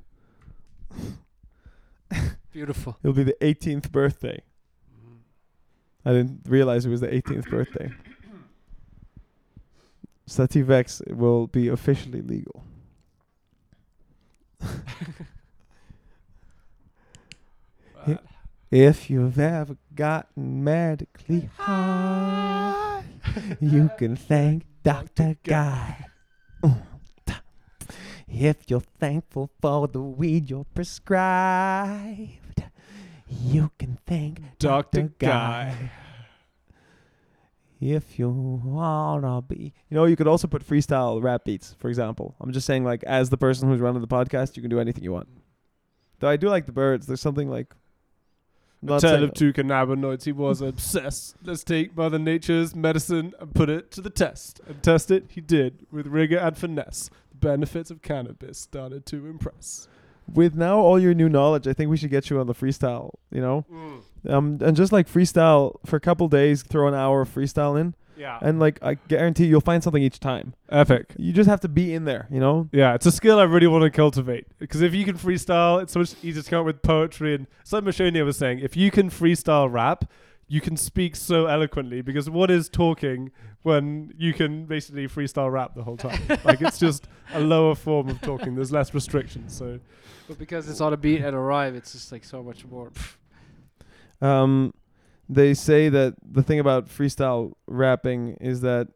Beautiful. 2.52 2.98
It'll 3.04 3.14
be 3.16 3.24
the 3.24 3.36
18th 3.42 3.92
birthday. 3.92 4.42
I 6.06 6.12
didn't 6.12 6.42
realize 6.48 6.86
it 6.86 6.90
was 6.90 7.02
the 7.02 7.08
18th 7.08 7.50
birthday. 7.50 7.92
Sativex 10.30 11.02
will 11.16 11.48
be 11.48 11.68
officially 11.68 12.22
legal. 12.22 12.64
If 18.72 19.10
you've 19.10 19.38
ever 19.38 19.78
gotten 19.96 20.64
medically 20.64 21.50
high, 21.58 23.04
you 23.60 23.90
can 23.98 24.16
thank 24.16 24.66
Dr. 24.84 25.38
Guy. 25.44 26.06
Mm, 26.64 26.82
if 28.28 28.58
you're 28.68 28.80
thankful 28.80 29.50
for 29.62 29.88
the 29.88 30.02
weed 30.02 30.50
you're 30.50 30.66
prescribed, 30.74 32.64
you 33.28 33.72
can 33.78 34.00
thank 34.06 34.40
Dr. 34.60 35.04
Dr. 35.04 35.14
Guy. 35.20 35.30
Guy. 35.30 35.92
If 37.80 38.18
you 38.18 38.30
wanna 38.30 39.42
be, 39.42 39.74
you 39.90 39.96
know, 39.96 40.06
you 40.06 40.16
could 40.16 40.28
also 40.28 40.48
put 40.48 40.66
freestyle 40.66 41.22
rap 41.22 41.44
beats, 41.44 41.76
for 41.78 41.90
example. 41.90 42.36
I'm 42.40 42.54
just 42.54 42.66
saying, 42.66 42.86
like, 42.86 43.04
as 43.04 43.30
the 43.30 43.38
person 43.38 43.68
who's 43.68 43.82
running 43.82 44.02
the 44.02 44.08
podcast, 44.08 44.56
you 44.56 44.62
can 44.62 44.70
do 44.70 44.80
anything 44.80 45.04
you 45.04 45.12
want. 45.12 45.28
Though 46.20 46.30
I 46.30 46.38
do 46.38 46.48
like 46.48 46.66
the 46.66 46.72
birds. 46.72 47.06
There's 47.06 47.20
something 47.20 47.50
like. 47.50 47.76
A 48.84 49.00
tale 49.00 49.24
of 49.24 49.34
two 49.34 49.54
cannabinoids. 49.54 50.24
He 50.26 50.32
was 50.32 50.62
obsessed. 50.62 51.36
Let's 51.44 51.64
take 51.64 51.96
Mother 51.96 52.20
Nature's 52.20 52.76
medicine 52.76 53.34
and 53.40 53.54
put 53.54 53.70
it 53.70 53.92
to 53.92 54.02
the 54.02 54.10
test. 54.10 54.60
And 54.68 54.82
test 54.84 55.10
it, 55.12 55.26
he 55.30 55.42
did, 55.42 55.86
with 55.92 56.08
rigor 56.08 56.38
and 56.38 56.58
finesse. 56.58 57.10
The 57.32 57.38
benefits 57.38 57.90
of 57.92 58.02
cannabis 58.02 58.60
started 58.60 59.06
to 59.08 59.26
impress. 59.28 59.88
with 60.34 60.56
now 60.56 60.78
all 60.80 60.98
your 61.00 61.14
new 61.14 61.28
knowledge, 61.30 61.68
I 61.68 61.74
think 61.74 61.90
we 61.90 61.98
should 61.98 62.10
get 62.12 62.30
you 62.30 62.40
on 62.40 62.48
the 62.48 62.54
freestyle. 62.54 63.12
You 63.32 63.42
know, 63.42 63.66
um, 64.30 64.58
and 64.62 64.76
just 64.76 64.92
like 64.92 65.08
freestyle 65.08 65.76
for 65.86 65.96
a 65.98 66.00
couple 66.00 66.28
days, 66.30 66.64
throw 66.64 66.88
an 66.88 66.94
hour 66.94 67.22
of 67.22 67.34
freestyle 67.34 67.80
in, 67.80 67.94
Yeah. 68.24 68.40
and 68.42 68.60
like 68.60 68.80
I 68.82 68.94
guarantee 69.10 69.46
you'll 69.48 69.62
find 69.72 69.84
something 69.84 70.02
each 70.02 70.20
time. 70.20 70.54
Epic. 70.70 71.14
You 71.18 71.34
just 71.34 71.50
have 71.50 71.60
to 71.62 71.68
be 71.68 71.94
in 71.94 72.06
there. 72.06 72.28
You 72.32 72.40
know, 72.40 72.70
Yeah, 72.72 72.94
it's 72.96 73.06
a 73.06 73.12
skill 73.12 73.38
I 73.40 73.44
really 73.44 73.68
want 73.68 73.84
to 73.84 73.90
cultivate 73.92 74.46
because 74.60 74.82
if 74.82 74.94
you 74.94 75.04
can 75.06 75.18
freestyle, 75.18 75.82
it's 75.82 75.92
so 75.94 76.00
much 76.00 76.16
easier 76.24 76.42
to 76.44 76.50
come 76.50 76.60
up 76.62 76.66
with 76.66 76.82
poetry. 76.82 77.36
And 77.36 77.48
it's 77.62 77.74
like 77.74 77.84
Mashonia 77.84 78.24
was 78.24 78.38
saying, 78.38 78.60
if 78.60 78.78
you 78.78 78.90
can 78.92 79.10
freestyle 79.10 79.72
rap, 79.72 80.06
you 80.48 80.62
can 80.62 80.78
speak 80.78 81.16
so 81.16 81.48
eloquently 81.48 82.02
because 82.02 82.30
what 82.30 82.50
is 82.52 82.70
talking 82.70 83.32
when 83.64 84.12
you 84.18 84.34
can 84.34 84.66
basically 84.66 85.08
freestyle 85.08 85.52
rap 85.52 85.76
the 85.76 85.84
whole 85.84 85.98
time? 85.98 86.22
like 86.46 86.62
it's 86.62 86.80
just 86.80 87.08
a 87.34 87.40
lower 87.42 87.76
form 87.76 88.08
of 88.10 88.22
talking. 88.22 88.56
There's 88.56 88.72
less 88.72 88.94
restrictions. 88.94 89.56
So 89.58 89.80
But 90.28 90.38
because 90.38 90.70
it's 90.70 90.82
on 90.82 90.94
a 90.94 90.98
beat 90.98 91.22
and 91.22 91.36
a 91.36 91.40
rhyme, 91.40 91.76
it's 91.76 91.92
just 91.94 92.12
like 92.12 92.24
so 92.24 92.42
much 92.44 92.66
more. 92.66 92.92
um, 94.22 94.74
they 95.36 95.54
say 95.54 95.90
that 95.90 96.16
the 96.24 96.44
thing 96.44 96.60
about 96.60 96.88
freestyle 96.88 97.54
rapping 97.68 98.38
is 98.42 98.62
that 98.62 98.88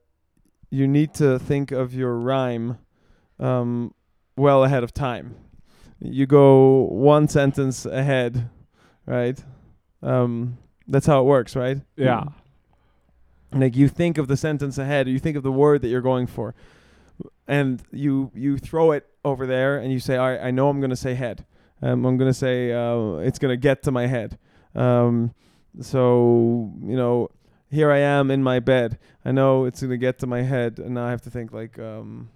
you 0.70 0.88
need 0.88 1.14
to 1.16 1.40
think 1.40 1.72
of 1.72 1.94
your 1.94 2.18
rhyme 2.18 2.78
um, 3.40 3.94
well 4.36 4.64
ahead 4.64 4.84
of 4.84 4.94
time. 4.94 5.36
You 6.00 6.26
go 6.26 6.84
one 6.86 7.28
sentence 7.28 7.86
ahead, 7.86 8.50
right? 9.06 9.44
Um, 10.04 10.58
that's 10.88 11.06
how 11.06 11.22
it 11.22 11.26
works, 11.26 11.56
right? 11.56 11.78
yeah, 11.96 12.24
like 13.52 13.76
you 13.76 13.88
think 13.88 14.18
of 14.18 14.28
the 14.28 14.38
sentence 14.38 14.78
ahead 14.78 15.08
you 15.08 15.20
think 15.20 15.38
of 15.38 15.44
the 15.44 15.52
word 15.52 15.82
that 15.82 15.88
you're 15.88 16.02
going 16.02 16.28
for 16.28 16.54
and 17.48 17.82
you 17.92 18.32
you 18.36 18.58
throw 18.58 18.92
it 18.92 19.06
over 19.24 19.46
there 19.46 19.78
and 19.78 19.92
you 19.92 20.00
say 20.00 20.18
all 20.18 20.30
right 20.30 20.42
i 20.42 20.52
know 20.52 20.70
i'm 20.70 20.80
going 20.80 20.90
to 20.90 20.96
say 20.96 21.14
head 21.14 21.46
um, 21.82 22.06
i'm 22.06 22.18
going 22.18 22.30
to 22.30 22.38
say 22.38 22.72
uh, 22.74 23.18
it's 23.18 23.40
going 23.40 23.52
to 23.52 23.58
get 23.58 23.84
to 23.84 23.92
my 23.92 24.08
head 24.08 24.38
um, 24.76 25.34
so 25.82 26.72
you 26.84 26.96
know 26.96 27.30
here 27.70 27.92
i 27.92 27.98
am 28.00 28.32
in 28.32 28.42
my 28.44 28.60
bed 28.60 28.98
i 29.26 29.32
know 29.32 29.66
it's 29.66 29.82
going 29.82 29.92
to 29.92 29.98
get 29.98 30.18
to 30.20 30.28
my 30.28 30.42
head 30.42 30.80
and 30.80 30.96
now 30.96 31.06
i 31.06 31.10
have 31.12 31.22
to 31.22 31.30
think 31.30 31.52
like 31.52 31.78
um, 31.80 32.30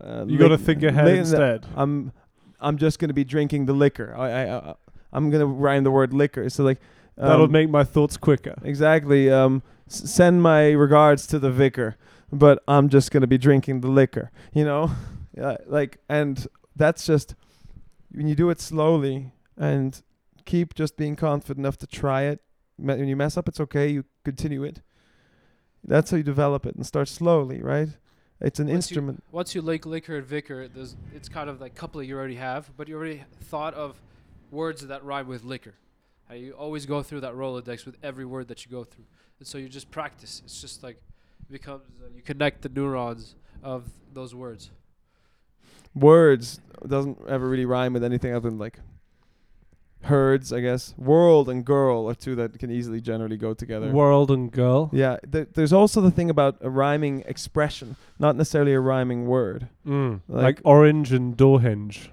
uh, 0.00 0.24
you 0.26 0.38
got 0.38 0.48
to 0.48 0.58
think 0.58 0.82
ahead 0.82 1.08
instead. 1.08 1.66
I'm 1.76 2.12
I'm 2.60 2.78
just 2.78 2.98
gonna 2.98 3.12
be 3.12 3.24
drinking 3.24 3.66
the 3.66 3.72
liquor. 3.72 4.14
I 4.16 4.30
I, 4.30 4.56
I 4.70 4.74
I'm 5.12 5.30
gonna 5.30 5.46
rhyme 5.46 5.84
the 5.84 5.90
word 5.90 6.12
liquor. 6.12 6.48
So 6.50 6.64
like 6.64 6.80
That'll 7.16 7.44
um, 7.44 7.52
make 7.52 7.70
my 7.70 7.84
thoughts 7.84 8.16
quicker. 8.16 8.54
exactly. 8.64 9.30
Um, 9.30 9.62
s- 9.88 10.10
send 10.10 10.42
my 10.42 10.70
regards 10.72 11.26
to 11.28 11.38
the 11.38 11.50
vicar, 11.50 11.96
but 12.32 12.62
I'm 12.66 12.88
just 12.88 13.10
gonna 13.12 13.28
be 13.28 13.38
drinking 13.38 13.82
the 13.82 13.88
liquor. 13.88 14.30
You 14.52 14.64
know, 14.64 14.90
like 15.66 15.98
and 16.08 16.44
that's 16.74 17.06
just 17.06 17.34
when 18.10 18.26
you 18.26 18.34
do 18.34 18.50
it 18.50 18.60
slowly 18.60 19.30
and 19.56 20.02
keep 20.44 20.74
just 20.74 20.96
being 20.96 21.16
confident 21.16 21.64
enough 21.64 21.76
to 21.78 21.86
try 21.86 22.22
it. 22.22 22.40
When 22.76 23.06
you 23.06 23.16
mess 23.16 23.36
up, 23.36 23.48
it's 23.48 23.60
okay. 23.60 23.88
You 23.88 24.04
continue 24.24 24.64
it. 24.64 24.82
That's 25.82 26.10
how 26.10 26.16
you 26.16 26.22
develop 26.22 26.66
it 26.66 26.74
and 26.76 26.86
start 26.86 27.08
slowly, 27.08 27.62
right? 27.62 27.88
It's 28.40 28.58
an 28.58 28.66
Once 28.66 28.72
you- 28.72 28.76
instrument. 28.76 29.22
Once 29.30 29.54
you 29.54 29.62
like 29.62 29.86
liquor 29.86 30.16
and 30.16 30.26
vicar, 30.26 30.68
it's 31.14 31.28
kind 31.28 31.48
of 31.48 31.60
like 31.60 31.74
couplet 31.74 32.06
you 32.06 32.16
already 32.16 32.36
have, 32.36 32.70
but 32.76 32.88
you 32.88 32.96
already 32.96 33.22
thought 33.42 33.74
of 33.74 34.00
words 34.50 34.86
that 34.86 35.04
rhyme 35.04 35.28
with 35.28 35.44
liquor. 35.44 35.74
You 36.34 36.52
always 36.52 36.84
go 36.86 37.02
through 37.02 37.20
that 37.20 37.34
Rolodex 37.34 37.84
with 37.86 37.96
every 38.02 38.24
word 38.24 38.48
that 38.48 38.64
you 38.64 38.70
go 38.70 38.82
through, 38.82 39.04
and 39.38 39.46
so 39.46 39.56
you 39.58 39.68
just 39.68 39.90
practice. 39.90 40.42
It's 40.44 40.60
just 40.60 40.82
like 40.82 40.96
it 41.42 41.52
becomes 41.52 41.82
uh, 42.02 42.08
you 42.14 42.22
connect 42.22 42.62
the 42.62 42.70
neurons 42.70 43.36
of 43.62 43.84
those 44.12 44.34
words. 44.34 44.70
words 45.94 46.60
doesn't 46.86 47.18
ever 47.28 47.48
really 47.48 47.66
rhyme 47.66 47.92
with 47.92 48.02
anything 48.02 48.34
other 48.34 48.48
than 48.50 48.58
like 48.58 48.80
herds, 50.04 50.52
I 50.52 50.60
guess. 50.60 50.94
World 50.96 51.48
and 51.48 51.64
girl 51.64 52.08
are 52.08 52.14
two 52.14 52.34
that 52.36 52.58
can 52.58 52.70
easily 52.70 53.00
generally 53.00 53.36
go 53.36 53.54
together. 53.54 53.90
World 53.90 54.30
and 54.30 54.50
girl. 54.50 54.90
yeah, 54.92 55.16
th- 55.30 55.48
there's 55.54 55.72
also 55.72 56.00
the 56.00 56.10
thing 56.10 56.30
about 56.30 56.56
a 56.60 56.70
rhyming 56.70 57.22
expression, 57.26 57.96
not 58.18 58.36
necessarily 58.36 58.72
a 58.74 58.80
rhyming 58.80 59.26
word. 59.26 59.68
Mm. 59.86 60.20
Like- 60.28 60.42
Like, 60.44 60.60
orange 60.64 61.12
and 61.12 61.36
door 61.36 61.60
hinge. 61.60 62.10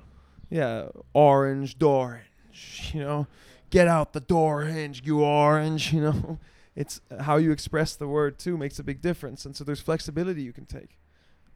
Yeah, 0.49 0.87
orange 1.13 1.77
door 1.77 2.21
hinge, 2.49 2.91
you 2.93 3.01
know. 3.01 3.27
Get 3.69 3.87
out 3.87 4.11
the 4.13 4.19
door 4.19 4.63
hinge, 4.63 5.01
you 5.05 5.21
orange, 5.23 5.93
you 5.93 6.01
know. 6.01 6.39
It's 6.73 7.01
how 7.19 7.35
you 7.35 7.51
express 7.51 7.97
the 7.97 8.07
word 8.07 8.39
too 8.39 8.57
makes 8.57 8.79
a 8.79 8.83
big 8.83 9.01
difference, 9.01 9.45
and 9.45 9.53
so 9.57 9.65
there's 9.65 9.81
flexibility 9.81 10.41
you 10.41 10.53
can 10.53 10.65
take. 10.65 10.97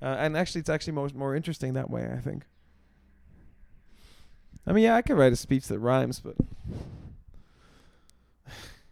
Uh, 0.01 0.07
and 0.19 0.35
actually, 0.35 0.59
it's 0.59 0.69
actually 0.69 0.91
most 0.91 1.15
more 1.15 1.33
interesting 1.33 1.73
that 1.73 1.89
way. 1.89 2.11
I 2.11 2.19
think. 2.19 2.43
I 4.67 4.73
mean, 4.73 4.83
yeah, 4.85 4.95
I 4.95 5.01
could 5.01 5.17
write 5.17 5.33
a 5.33 5.35
speech 5.35 5.67
that 5.67 5.79
rhymes, 5.79 6.19
but 6.19 6.35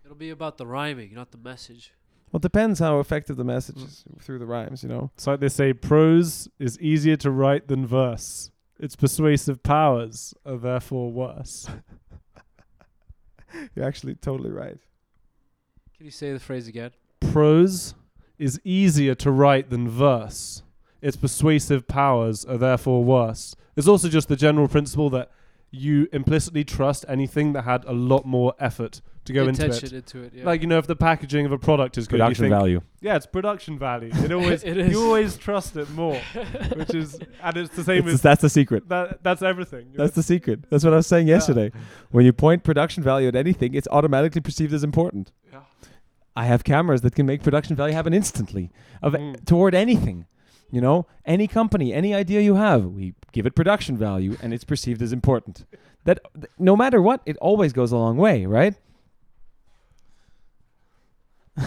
It'll 0.03 0.15
be 0.15 0.30
about 0.30 0.57
the 0.57 0.67
rhyming, 0.67 1.13
not 1.15 1.32
the 1.32 1.39
message. 1.39 1.91
well, 2.32 2.38
it 2.38 2.43
depends 2.43 2.80
how 2.80 2.99
effective 2.99 3.36
the 3.36 3.43
message 3.43 3.78
mm. 3.78 3.88
is 3.88 4.05
through 4.21 4.38
the 4.38 4.45
rhymes. 4.45 4.84
You 4.84 4.89
know. 4.89 5.11
It's 5.15 5.26
like 5.26 5.39
they 5.39 5.49
say 5.49 5.74
prose 5.74 6.47
is 6.59 6.80
easier 6.80 7.15
to 7.17 7.32
write 7.32 7.67
than 7.67 7.88
verse. 7.88 8.51
Its 8.80 8.95
persuasive 8.95 9.63
powers 9.63 10.34
are 10.45 10.57
therefore 10.57 11.11
worse. 11.11 11.67
You're 13.76 13.86
actually 13.86 14.15
totally 14.15 14.51
right. 14.51 14.78
Can 15.97 16.05
you 16.05 16.11
say 16.11 16.34
the 16.34 16.39
phrase 16.39 16.67
again? 16.67 16.91
Prose 17.32 17.95
is 18.38 18.59
easier 18.63 19.15
to 19.15 19.32
write 19.32 19.69
than 19.69 19.89
verse. 19.89 20.61
Its 21.01 21.17
persuasive 21.17 21.88
powers 21.88 22.45
are 22.45 22.57
therefore 22.57 23.03
worse. 23.03 23.55
It's 23.76 23.88
also 23.88 24.09
just 24.09 24.28
the 24.28 24.36
general 24.36 24.67
principle 24.67 25.09
that 25.11 25.32
you 25.76 26.07
implicitly 26.13 26.63
trust 26.63 27.03
anything 27.09 27.53
that 27.53 27.63
had 27.63 27.84
a 27.86 27.91
lot 27.91 28.26
more 28.26 28.53
effort 28.59 29.01
to 29.26 29.34
go 29.34 29.47
into 29.47 29.65
it. 29.65 29.91
into 29.91 30.21
it. 30.21 30.32
Yeah. 30.36 30.45
Like 30.45 30.61
you 30.61 30.67
know, 30.67 30.78
if 30.78 30.86
the 30.86 30.95
packaging 30.95 31.47
of 31.47 31.51
a 31.51 31.57
product 31.57 31.97
is 31.97 32.07
good, 32.07 32.17
you 32.17 32.24
Production 32.24 32.43
think, 32.43 32.53
value. 32.53 32.82
yeah, 33.01 33.15
it's 33.15 33.26
production 33.26 33.80
value. 33.80 34.11
It 34.13 34.32
always 34.39 34.63
It 34.63 34.78
is. 34.78 34.91
you 34.91 35.03
always 35.03 35.36
trust 35.36 35.76
it 35.76 35.89
more, 35.91 36.19
which 36.76 36.93
is 36.93 37.17
and 37.43 37.57
it's 37.57 37.76
the 37.76 37.84
same 37.84 37.99
It's- 37.99 38.13
as 38.15 38.21
that's 38.21 38.41
the 38.43 38.49
secret. 38.49 38.88
that. 38.89 39.24
That's 39.24 39.41
everything. 39.41 39.88
That's 39.95 40.13
the 40.13 40.21
secret. 40.24 40.69
That's 40.69 40.84
what 40.84 40.93
I 40.93 40.97
was 40.97 41.07
saying 41.07 41.28
Yeah. 41.28 41.36
yesterday. 41.36 41.71
When 42.11 42.24
you 42.26 42.34
point 42.34 42.63
production 42.63 43.01
value 43.01 43.28
at 43.30 43.36
anything, 43.36 43.74
it's 43.74 43.88
automatically 43.89 44.41
perceived 44.41 44.74
as 44.74 44.84
important. 44.84 45.32
Yeah. 45.51 45.59
I 46.36 46.45
have 46.45 46.63
cameras 46.63 47.01
that 47.01 47.15
can 47.15 47.26
make 47.26 47.41
production 47.41 47.76
value 47.76 47.95
happen 47.95 48.13
instantly 48.13 48.69
of 49.01 49.13
Mm. 49.13 49.43
toward 49.45 49.74
anything. 49.74 50.26
You 50.74 50.82
know, 50.82 51.05
any 51.24 51.47
company, 51.47 51.93
any 51.93 52.15
idea 52.15 52.41
you 52.41 52.55
have, 52.55 52.86
we 52.86 53.13
give 53.32 53.45
it 53.45 53.53
production 53.53 53.95
value, 53.95 54.38
and 54.41 54.55
it's 54.55 54.63
perceived 54.63 55.03
as 55.03 55.13
important. 55.13 55.65
That 56.05 56.19
th- 56.34 56.47
no 56.57 56.76
matter 56.76 56.99
what, 56.99 57.21
it 57.28 57.38
always 57.38 57.74
goes 57.74 57.91
a 57.91 57.95
long 57.95 58.17
way, 58.17 58.47
right? 58.47 58.74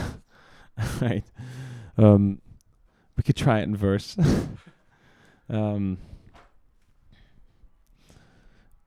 right. 1.00 1.22
Um, 1.96 2.40
we 3.16 3.22
could 3.22 3.36
try 3.36 3.60
it 3.60 3.62
in 3.62 3.76
verse. 3.76 4.16
um, 5.48 5.98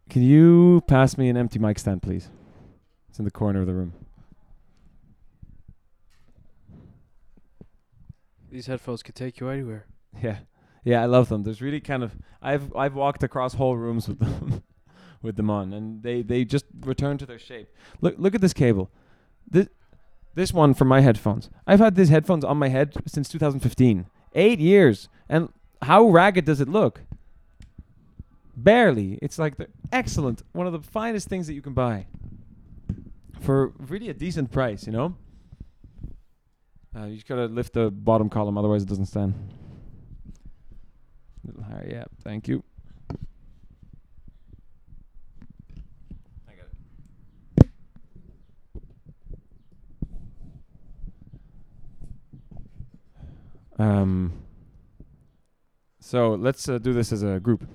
can 0.10 0.22
you 0.22 0.84
pass 0.86 1.18
me 1.18 1.30
an 1.30 1.38
empty 1.38 1.60
mic 1.60 1.80
stand, 1.80 2.02
please? 2.02 2.28
It's 3.08 3.20
in 3.20 3.24
the 3.24 3.32
corner 3.32 3.62
of 3.62 3.68
the 3.68 3.74
room. 3.74 3.94
These 8.52 8.68
headphones 8.68 9.02
could 9.02 9.16
take 9.16 9.40
you 9.40 9.48
anywhere. 9.48 9.86
Yeah, 10.22 10.38
yeah, 10.84 11.02
I 11.02 11.06
love 11.06 11.30
them. 11.30 11.44
There's 11.44 11.62
really 11.62 11.80
kind 11.80 12.04
of 12.04 12.16
I've 12.42 12.76
I've 12.76 12.96
walked 12.96 13.24
across 13.24 13.54
whole 13.54 13.78
rooms 13.78 14.08
with 14.08 14.20
them, 14.20 14.64
with 15.22 15.36
them 15.36 15.50
on, 15.50 15.74
and 15.74 16.04
they 16.04 16.22
they 16.22 16.46
just 16.46 16.66
return 16.82 17.18
to 17.20 17.26
their 17.26 17.40
shape. 17.40 17.70
Look 18.02 18.16
look 18.18 18.36
at 18.36 18.42
this 18.42 18.54
cable, 18.54 18.90
this 19.50 19.68
this 20.36 20.54
one 20.54 20.74
from 20.74 20.88
my 20.88 21.02
headphones. 21.02 21.50
I've 21.68 21.80
had 21.80 21.96
these 21.96 22.10
headphones 22.10 22.44
on 22.44 22.58
my 22.58 22.70
head 22.70 22.94
since 23.06 23.28
2015, 23.30 24.06
eight 24.36 24.60
years, 24.60 25.10
and 25.28 25.50
how 25.82 26.08
ragged 26.08 26.46
does 26.46 26.62
it 26.62 26.70
look? 26.70 27.02
Barely. 28.56 29.20
It's 29.22 29.40
like 29.40 29.58
the 29.58 29.68
excellent, 29.92 30.44
one 30.52 30.68
of 30.68 30.74
the 30.74 30.82
finest 30.82 31.28
things 31.28 31.48
that 31.48 31.54
you 31.54 31.62
can 31.62 31.74
buy 31.74 32.08
for 33.40 33.74
really 33.78 34.10
a 34.10 34.14
decent 34.14 34.52
price. 34.52 34.86
You 34.86 34.94
know. 34.94 35.16
Uh, 36.96 37.06
you 37.06 37.16
just 37.16 37.28
gotta 37.28 37.46
lift 37.46 37.74
the 37.74 37.92
bottom 37.92 38.30
column, 38.30 38.58
otherwise 38.58 38.84
it 38.84 38.90
doesn't 38.90 39.06
stand. 39.06 39.34
Little 41.46 41.64
higher, 41.64 41.88
yeah. 41.90 42.04
Thank 42.24 42.48
you. 42.48 42.64
I 46.48 46.54
got 46.54 46.68
it. 47.62 47.70
Um. 53.80 54.34
So 56.00 56.34
let's 56.34 56.68
uh, 56.68 56.80
do 56.80 56.92
this 56.94 57.12
as 57.12 57.24
a 57.24 57.40
group. 57.40 57.68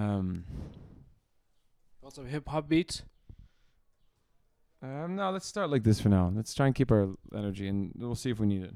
Um. 0.00 0.44
Want 2.00 2.14
some 2.14 2.26
hip 2.26 2.48
hop 2.48 2.68
beats? 2.68 3.02
Um, 4.82 5.16
no, 5.16 5.30
let's 5.30 5.46
start 5.46 5.68
like 5.68 5.82
this 5.82 6.00
for 6.00 6.08
now. 6.08 6.32
Let's 6.34 6.54
try 6.54 6.66
and 6.66 6.74
keep 6.74 6.90
our 6.90 7.10
energy, 7.36 7.68
and 7.68 7.92
we'll 7.94 8.14
see 8.14 8.30
if 8.30 8.40
we 8.40 8.46
need 8.46 8.62
it. 8.62 8.74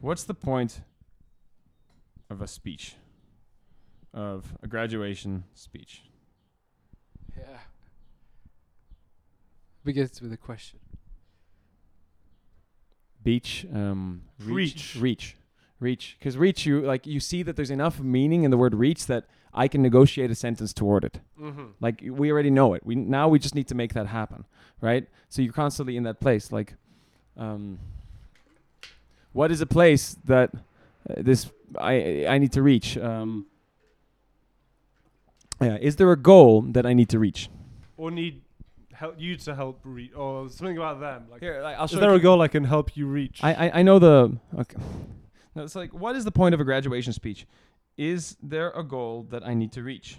What's 0.00 0.22
the 0.22 0.34
point 0.34 0.80
of 2.30 2.40
a 2.40 2.46
speech? 2.46 2.94
Of 4.14 4.54
a 4.62 4.68
graduation 4.68 5.42
speech? 5.54 6.02
Yeah. 7.36 7.58
Begins 9.84 10.20
with 10.22 10.32
a 10.32 10.36
question. 10.36 10.78
Beach, 13.24 13.66
um, 13.74 14.22
reach, 14.38 14.94
Reach. 14.94 14.96
reach, 15.00 15.36
reach. 15.80 16.16
Because 16.18 16.36
reach, 16.36 16.64
you 16.66 16.80
like 16.82 17.06
you 17.08 17.18
see 17.18 17.42
that 17.42 17.56
there's 17.56 17.70
enough 17.70 17.98
meaning 17.98 18.44
in 18.44 18.52
the 18.52 18.56
word 18.56 18.74
reach 18.74 19.06
that 19.06 19.24
I 19.54 19.68
can 19.68 19.82
negotiate 19.82 20.30
a 20.30 20.34
sentence 20.34 20.72
toward 20.72 21.04
it. 21.04 21.20
Mm-hmm. 21.40 21.64
Like 21.80 22.02
we 22.04 22.32
already 22.32 22.50
know 22.50 22.74
it. 22.74 22.84
We 22.84 22.94
now 22.94 23.28
we 23.28 23.38
just 23.38 23.54
need 23.54 23.68
to 23.68 23.74
make 23.74 23.92
that 23.94 24.06
happen, 24.06 24.44
right? 24.80 25.06
So 25.28 25.42
you're 25.42 25.52
constantly 25.52 25.96
in 25.96 26.04
that 26.04 26.20
place. 26.20 26.52
Like, 26.52 26.74
um, 27.36 27.78
what 29.32 29.50
is 29.50 29.60
a 29.60 29.66
place 29.66 30.16
that 30.24 30.50
uh, 30.54 31.14
this 31.18 31.50
I 31.78 32.26
I 32.26 32.38
need 32.38 32.52
to 32.52 32.62
reach? 32.62 32.96
Um, 32.96 33.46
yeah, 35.60 35.76
is 35.80 35.96
there 35.96 36.10
a 36.10 36.16
goal 36.16 36.62
that 36.62 36.86
I 36.86 36.92
need 36.92 37.08
to 37.10 37.18
reach? 37.18 37.50
Or 37.96 38.10
need 38.10 38.42
help 38.92 39.16
you 39.18 39.36
to 39.36 39.54
help 39.54 39.80
reach, 39.84 40.12
or 40.14 40.48
something 40.48 40.76
about 40.76 41.00
them. 41.00 41.26
Like, 41.30 41.40
Here, 41.40 41.60
like, 41.62 41.76
I'll 41.76 41.86
show 41.86 41.96
is 41.96 42.00
there 42.00 42.14
a 42.14 42.20
goal 42.20 42.40
I 42.40 42.48
can 42.48 42.64
help 42.64 42.96
you 42.96 43.06
reach? 43.06 43.40
I, 43.42 43.52
I 43.66 43.80
I 43.80 43.82
know 43.82 43.98
the 43.98 44.38
okay. 44.58 44.76
No, 45.54 45.64
it's 45.64 45.76
like 45.76 45.92
what 45.92 46.16
is 46.16 46.24
the 46.24 46.32
point 46.32 46.54
of 46.54 46.60
a 46.60 46.64
graduation 46.64 47.12
speech? 47.12 47.46
Is 47.96 48.36
there 48.42 48.70
a 48.70 48.82
goal 48.82 49.26
that 49.30 49.46
I 49.46 49.54
need 49.54 49.72
to 49.72 49.82
reach? 49.82 50.18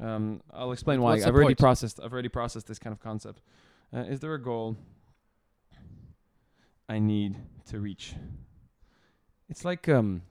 Um, 0.00 0.40
I'll 0.52 0.72
explain 0.72 1.00
why. 1.00 1.14
I've 1.14 1.26
already 1.26 1.48
point? 1.48 1.58
processed. 1.58 2.00
I've 2.02 2.12
already 2.12 2.28
processed 2.28 2.66
this 2.66 2.78
kind 2.78 2.92
of 2.92 3.00
concept. 3.00 3.42
Uh, 3.94 4.00
is 4.00 4.20
there 4.20 4.34
a 4.34 4.42
goal 4.42 4.76
I 6.88 6.98
need 6.98 7.36
to 7.66 7.78
reach? 7.78 8.14
It's 9.48 9.64
like 9.64 9.88
um, 9.88 10.22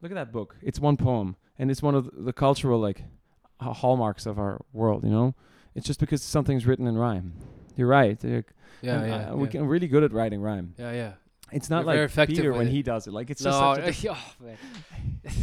look 0.00 0.10
at 0.12 0.14
that 0.14 0.32
book. 0.32 0.56
It's 0.62 0.78
one 0.80 0.96
poem, 0.96 1.36
and 1.58 1.70
it's 1.70 1.82
one 1.82 1.94
of 1.94 2.10
the, 2.14 2.32
cultural 2.32 2.78
like 2.80 3.02
ha- 3.60 3.74
hallmarks 3.74 4.24
of 4.24 4.38
our 4.38 4.64
world. 4.72 5.04
You 5.04 5.10
know, 5.10 5.34
it's 5.74 5.86
just 5.86 6.00
because 6.00 6.22
something's 6.22 6.64
written 6.66 6.86
in 6.86 6.96
rhyme. 6.96 7.34
You're 7.76 7.88
right. 7.88 8.22
uh, 8.24 8.28
Yeah, 8.80 9.04
yeah. 9.04 9.30
uh, 9.32 9.36
We're 9.36 9.64
really 9.64 9.88
good 9.88 10.04
at 10.04 10.12
writing 10.12 10.40
rhyme. 10.40 10.74
yeah, 10.78 10.92
yeah. 10.92 11.12
It's 11.50 11.70
not 11.70 11.86
You're 11.86 12.08
like 12.08 12.28
Peter 12.28 12.52
when 12.52 12.66
it. 12.66 12.70
he 12.70 12.82
does 12.82 13.06
it. 13.06 13.12
Like 13.12 13.30
it's 13.30 13.42
no, 13.42 13.74
just 13.76 14.02
such 14.02 14.04
a 14.04 14.12
oh, 14.12 14.44
man. 14.44 14.56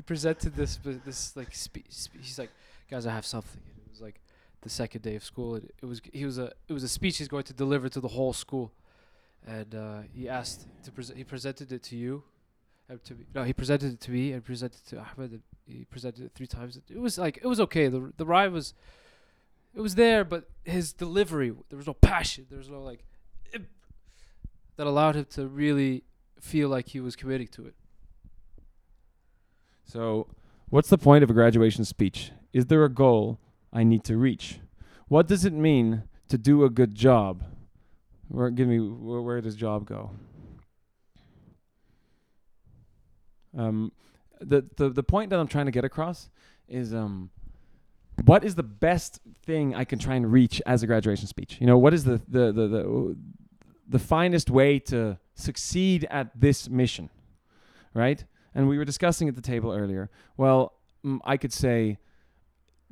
he 0.00 0.02
presented 0.02 0.56
this, 0.56 0.78
this 1.04 1.36
like 1.36 1.54
spe- 1.54 1.90
spe- 1.90 2.22
he's 2.22 2.38
like, 2.38 2.50
guys, 2.90 3.04
I 3.06 3.12
have 3.12 3.26
something. 3.26 3.60
And 3.66 3.76
it 3.84 3.90
was 3.90 4.00
like 4.00 4.18
the 4.62 4.70
second 4.70 5.02
day 5.02 5.14
of 5.14 5.22
school. 5.22 5.56
And 5.56 5.70
it 5.82 5.84
was 5.84 6.00
he 6.10 6.24
was 6.24 6.38
a 6.38 6.52
it 6.68 6.72
was 6.72 6.82
a 6.82 6.88
speech 6.88 7.18
he's 7.18 7.28
going 7.28 7.44
to 7.44 7.52
deliver 7.52 7.90
to 7.90 8.00
the 8.00 8.08
whole 8.08 8.32
school, 8.32 8.72
and 9.46 9.74
uh, 9.74 9.98
he 10.14 10.26
asked 10.26 10.66
to 10.84 10.90
present. 10.90 11.18
He 11.18 11.24
presented 11.24 11.70
it 11.70 11.82
to 11.82 11.96
you, 11.96 12.22
and 12.88 13.04
to 13.04 13.14
me. 13.14 13.26
No, 13.34 13.44
he 13.44 13.52
presented 13.52 13.92
it 13.92 14.00
to 14.00 14.10
me 14.10 14.32
and 14.32 14.42
presented 14.42 14.78
it 14.86 14.88
to 14.88 15.04
Ahmed. 15.04 15.42
He 15.66 15.84
presented 15.84 16.24
it 16.24 16.32
three 16.34 16.46
times. 16.46 16.80
It 16.88 16.98
was 16.98 17.18
like 17.18 17.36
it 17.36 17.46
was 17.46 17.60
okay. 17.60 17.88
The 17.88 18.10
the 18.16 18.24
rhyme 18.24 18.54
was, 18.54 18.72
it 19.74 19.82
was 19.82 19.96
there, 19.96 20.24
but 20.24 20.48
his 20.64 20.94
delivery 20.94 21.52
there 21.68 21.76
was 21.76 21.86
no 21.86 21.92
passion. 21.92 22.46
There 22.48 22.58
was 22.58 22.70
no 22.70 22.80
like, 22.80 23.04
that 23.52 24.86
allowed 24.86 25.16
him 25.16 25.26
to 25.32 25.46
really 25.46 26.04
feel 26.40 26.70
like 26.70 26.88
he 26.88 27.00
was 27.00 27.16
committing 27.16 27.48
to 27.48 27.66
it. 27.66 27.74
So, 29.90 30.28
what's 30.68 30.88
the 30.88 30.98
point 30.98 31.24
of 31.24 31.30
a 31.30 31.32
graduation 31.32 31.84
speech? 31.84 32.30
Is 32.52 32.66
there 32.66 32.84
a 32.84 32.88
goal 32.88 33.40
I 33.72 33.82
need 33.82 34.04
to 34.04 34.16
reach? 34.16 34.60
What 35.08 35.26
does 35.26 35.44
it 35.44 35.52
mean 35.52 36.04
to 36.28 36.38
do 36.38 36.62
a 36.62 36.70
good 36.70 36.94
job? 36.94 37.42
Where, 38.28 38.50
give 38.50 38.68
me 38.68 38.78
where, 38.78 39.20
where 39.20 39.40
does 39.40 39.56
job 39.56 39.86
go? 39.86 40.12
Um, 43.58 43.90
the, 44.40 44.64
the 44.76 44.90
the 44.90 45.02
point 45.02 45.30
that 45.30 45.40
I'm 45.40 45.48
trying 45.48 45.66
to 45.66 45.72
get 45.72 45.84
across 45.84 46.30
is 46.68 46.94
um, 46.94 47.30
what 48.24 48.44
is 48.44 48.54
the 48.54 48.62
best 48.62 49.18
thing 49.44 49.74
I 49.74 49.82
can 49.84 49.98
try 49.98 50.14
and 50.14 50.30
reach 50.30 50.62
as 50.66 50.84
a 50.84 50.86
graduation 50.86 51.26
speech? 51.26 51.56
You 51.60 51.66
know, 51.66 51.76
what 51.76 51.92
is 51.92 52.04
the 52.04 52.22
the 52.28 52.52
the 52.52 52.68
the, 52.68 53.16
the 53.88 53.98
finest 53.98 54.50
way 54.50 54.78
to 54.78 55.18
succeed 55.34 56.06
at 56.10 56.30
this 56.40 56.70
mission, 56.70 57.10
right? 57.92 58.24
And 58.54 58.68
we 58.68 58.78
were 58.78 58.84
discussing 58.84 59.28
at 59.28 59.34
the 59.34 59.42
table 59.42 59.72
earlier. 59.72 60.10
Well, 60.36 60.72
I 61.24 61.36
could 61.36 61.52
say 61.52 61.98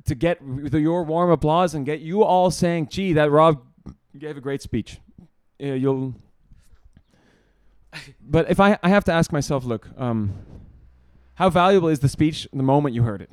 to 0.05 0.15
get 0.15 0.39
your 0.73 1.03
warm 1.03 1.29
applause 1.31 1.75
and 1.75 1.85
get 1.85 1.99
you 1.99 2.23
all 2.23 2.51
saying, 2.51 2.87
"Gee, 2.89 3.13
that 3.13 3.29
Rob 3.31 3.61
gave 4.17 4.37
a 4.37 4.41
great 4.41 4.61
speech." 4.61 4.99
Uh, 5.61 5.67
you'll. 5.67 6.15
But 8.21 8.49
if 8.51 8.59
I 8.59 8.77
I 8.83 8.89
have 8.89 9.03
to 9.05 9.11
ask 9.11 9.31
myself, 9.31 9.65
look, 9.65 9.89
um, 9.97 10.33
how 11.35 11.49
valuable 11.49 11.87
is 11.89 11.99
the 11.99 12.09
speech 12.09 12.47
the 12.53 12.63
moment 12.63 12.93
you 12.93 13.03
heard 13.03 13.21
it? 13.21 13.31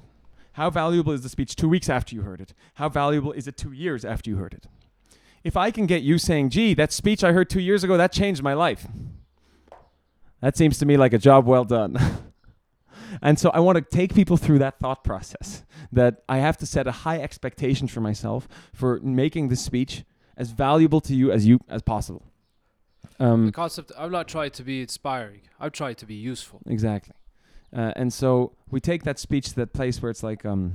How 0.53 0.70
valuable 0.70 1.12
is 1.12 1.20
the 1.20 1.29
speech 1.29 1.55
two 1.55 1.68
weeks 1.68 1.91
after 1.91 2.14
you 2.14 2.22
heard 2.22 2.41
it? 2.41 2.55
How 2.74 2.89
valuable 2.89 3.33
is 3.33 3.47
it 3.47 3.59
two 3.59 3.72
years 3.72 4.05
after 4.05 4.31
you 4.31 4.37
heard 4.37 4.55
it? 4.55 4.66
If 5.45 5.57
I 5.57 5.70
can 5.70 5.85
get 5.87 6.03
you 6.03 6.16
saying, 6.16 6.51
"Gee, 6.51 6.72
that 6.74 6.93
speech 6.93 7.22
I 7.22 7.33
heard 7.33 7.51
two 7.51 7.61
years 7.61 7.85
ago 7.85 7.97
that 7.99 8.12
changed 8.12 8.43
my 8.43 8.55
life," 8.55 8.87
that 10.41 10.57
seems 10.57 10.78
to 10.78 10.87
me 10.87 10.97
like 10.97 11.12
a 11.12 11.18
job 11.18 11.47
well 11.47 11.64
done. 11.64 11.97
and 13.22 13.39
so 13.39 13.51
I 13.51 13.61
want 13.61 13.76
to 13.76 13.82
take 13.82 14.14
people 14.14 14.37
through 14.37 14.59
that 14.61 14.78
thought 14.78 15.05
process 15.05 15.64
that 15.93 16.22
I 16.28 16.39
have 16.39 16.57
to 16.59 16.66
set 16.66 16.87
a 16.87 16.93
high 16.93 17.20
expectation 17.20 17.89
for 17.89 18.01
myself 18.01 18.49
for 18.74 19.01
making 19.01 19.49
this 19.49 19.61
speech 19.61 20.05
as 20.37 20.51
valuable 20.51 21.01
to 21.03 21.14
you 21.14 21.32
as 21.32 21.47
you 21.47 21.61
as 21.68 21.82
possible. 21.82 22.22
Um, 23.18 23.47
the 23.47 23.53
concept 23.53 23.93
i'm 23.97 24.11
not 24.11 24.28
trying 24.28 24.51
to 24.51 24.62
be 24.62 24.82
inspiring 24.82 25.41
i'm 25.59 25.70
trying 25.70 25.95
to 25.95 26.05
be 26.05 26.14
useful 26.14 26.61
Exactly. 26.66 27.14
Uh, 27.74 27.93
and 27.97 28.12
so 28.12 28.53
we 28.70 28.80
take 28.80 29.03
that 29.05 29.18
speech 29.18 29.51
to 29.51 29.55
that 29.57 29.72
place 29.72 30.01
where 30.01 30.11
it's 30.11 30.22
like, 30.22 30.45
um, 30.47 30.74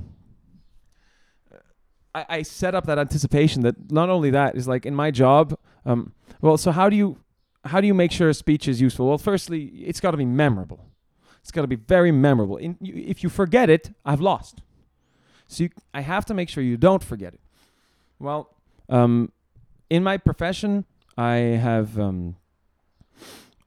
I, 2.14 2.26
I 2.28 2.42
set 2.42 2.74
up 2.74 2.86
that 2.86 2.98
anticipation 2.98 3.62
that 3.62 3.90
not 3.90 4.08
only 4.10 4.30
that 4.30 4.56
is 4.56 4.68
like 4.68 4.86
in 4.86 4.94
my 4.94 5.10
job, 5.10 5.58
um, 5.84 6.12
well, 6.40 6.56
so 6.56 6.70
how 6.70 6.88
do 6.88 6.96
you, 6.96 7.18
how 7.64 7.80
do 7.80 7.86
you 7.86 7.94
make 7.94 8.12
sure 8.12 8.28
a 8.28 8.34
speech 8.34 8.68
is 8.68 8.80
useful? 8.80 9.08
Well, 9.08 9.18
firstly, 9.18 9.66
it's 9.66 10.00
got 10.00 10.12
to 10.12 10.16
be 10.16 10.24
memorable. 10.24 10.86
It's 11.40 11.50
got 11.50 11.62
to 11.62 11.68
be 11.68 11.76
very 11.76 12.12
memorable. 12.12 12.56
In, 12.56 12.76
you, 12.80 12.94
if 12.96 13.22
you 13.22 13.28
forget 13.28 13.70
it, 13.70 13.94
I've 14.04 14.20
lost. 14.20 14.62
So 15.46 15.64
you, 15.64 15.70
I 15.92 16.00
have 16.00 16.24
to 16.26 16.34
make 16.34 16.48
sure 16.48 16.62
you 16.62 16.76
don't 16.76 17.02
forget 17.02 17.34
it. 17.34 17.40
Well, 18.18 18.54
um, 18.88 19.32
in 19.90 20.02
my 20.02 20.16
profession, 20.16 20.84
I 21.16 21.34
have 21.34 21.98
um, 21.98 22.36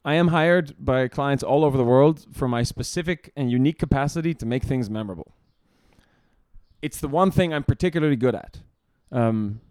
I 0.04 0.14
am 0.14 0.30
hired 0.30 0.76
by 0.80 1.08
clients 1.08 1.44
all 1.44 1.66
over 1.66 1.78
the 1.78 1.84
world 1.84 2.26
for 2.32 2.48
my 2.48 2.64
specific 2.64 3.32
and 3.36 3.52
unique 3.52 3.80
capacity 3.80 4.34
to 4.36 4.46
make 4.46 4.64
things 4.64 4.90
memorable. 4.90 5.34
It's 6.82 7.00
the 7.00 7.08
one 7.08 7.32
thing 7.32 7.54
I'm 7.54 7.64
particularly 7.64 8.16
good 8.16 8.36
at. 8.36 8.60
Um, 9.12 9.62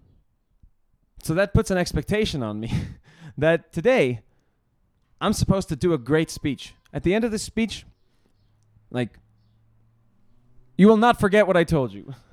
so 1.22 1.35
that 1.35 1.55
puts 1.55 1.70
an 1.70 1.79
expectation 1.79 2.43
on 2.43 2.61
me 2.61 2.70
that 3.37 3.72
today 3.72 4.20
I'm 5.20 5.32
supposed 5.32 5.68
to 5.70 5.76
do 5.76 5.93
a 5.93 5.99
great 5.99 6.30
speech. 6.30 6.74
At 6.93 7.03
the 7.03 7.14
end 7.14 7.24
of 7.24 7.30
this 7.30 7.43
speech, 7.43 7.87
like 8.91 9.18
you 10.76 10.89
will 10.89 10.97
not 10.97 11.18
forget 11.18 11.47
what 11.47 11.57
I 11.57 11.64
told 11.64 11.93
you. 11.93 12.14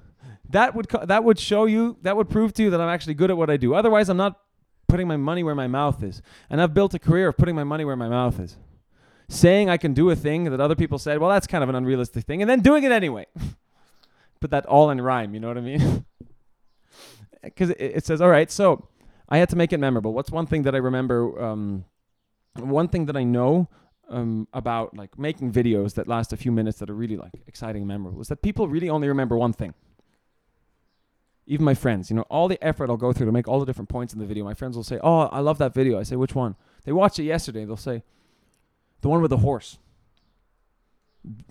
That 0.49 0.75
would 0.75 0.89
co- 0.89 1.05
that 1.05 1.23
would 1.23 1.39
show 1.39 1.63
you 1.63 1.95
that 2.01 2.17
would 2.17 2.29
prove 2.29 2.53
to 2.55 2.63
you 2.63 2.69
that 2.71 2.81
I'm 2.81 2.89
actually 2.89 3.13
good 3.13 3.31
at 3.31 3.37
what 3.37 3.49
I 3.49 3.55
do. 3.55 3.73
Otherwise, 3.73 4.09
I'm 4.09 4.17
not 4.17 4.37
putting 4.91 5.07
my 5.07 5.15
money 5.15 5.43
where 5.43 5.55
my 5.55 5.67
mouth 5.67 6.03
is. 6.03 6.21
And 6.49 6.61
I've 6.61 6.73
built 6.73 6.93
a 6.93 6.99
career 6.99 7.29
of 7.29 7.37
putting 7.37 7.55
my 7.55 7.63
money 7.63 7.85
where 7.85 7.95
my 7.95 8.09
mouth 8.09 8.37
is. 8.39 8.57
Saying 9.29 9.69
I 9.69 9.77
can 9.77 9.93
do 9.93 10.09
a 10.09 10.15
thing 10.15 10.43
that 10.43 10.59
other 10.59 10.75
people 10.75 10.99
said, 10.99 11.19
well, 11.19 11.29
that's 11.29 11.47
kind 11.47 11.63
of 11.63 11.69
an 11.69 11.75
unrealistic 11.75 12.25
thing, 12.25 12.41
and 12.41 12.49
then 12.49 12.59
doing 12.59 12.83
it 12.83 12.91
anyway. 12.91 13.25
Put 14.41 14.51
that 14.51 14.65
all 14.65 14.89
in 14.89 14.99
rhyme, 14.99 15.33
you 15.33 15.39
know 15.39 15.47
what 15.47 15.57
I 15.57 15.61
mean? 15.61 16.05
Because 17.43 17.71
it, 17.71 17.79
it 17.79 18.05
says, 18.05 18.21
all 18.21 18.29
right, 18.29 18.51
so 18.51 18.87
I 19.31 19.37
had 19.37 19.47
to 19.49 19.55
make 19.55 19.71
it 19.71 19.79
memorable. 19.79 20.13
What's 20.13 20.29
one 20.29 20.45
thing 20.45 20.63
that 20.63 20.75
I 20.75 20.77
remember? 20.79 21.41
Um, 21.41 21.85
one 22.59 22.89
thing 22.89 23.05
that 23.05 23.15
I 23.15 23.23
know 23.23 23.69
um, 24.09 24.45
about 24.53 24.95
like 24.95 25.17
making 25.17 25.53
videos 25.53 25.93
that 25.93 26.05
last 26.05 26.33
a 26.33 26.37
few 26.37 26.51
minutes 26.51 26.79
that 26.79 26.89
are 26.89 26.93
really 26.93 27.15
like 27.15 27.31
exciting 27.47 27.83
and 27.83 27.87
memorable 27.87 28.19
is 28.19 28.27
that 28.27 28.41
people 28.41 28.67
really 28.67 28.89
only 28.89 29.07
remember 29.07 29.37
one 29.37 29.53
thing. 29.53 29.73
Even 31.47 31.63
my 31.63 31.73
friends, 31.73 32.09
you 32.09 32.15
know, 32.17 32.23
all 32.23 32.49
the 32.49 32.61
effort 32.61 32.89
I'll 32.89 32.97
go 32.97 33.13
through 33.13 33.25
to 33.25 33.31
make 33.31 33.47
all 33.47 33.61
the 33.61 33.65
different 33.65 33.87
points 33.87 34.13
in 34.13 34.19
the 34.19 34.25
video. 34.25 34.43
My 34.43 34.53
friends 34.53 34.75
will 34.75 34.83
say, 34.83 34.99
"Oh, 35.01 35.21
I 35.21 35.39
love 35.39 35.57
that 35.59 35.73
video." 35.73 35.97
I 35.97 36.03
say, 36.03 36.17
"Which 36.17 36.35
one?" 36.35 36.57
They 36.83 36.91
watched 36.91 37.17
it 37.17 37.23
yesterday. 37.23 37.63
They'll 37.63 37.77
say, 37.77 38.03
"The 38.99 39.09
one 39.09 39.21
with 39.21 39.31
the 39.31 39.37
horse." 39.37 39.79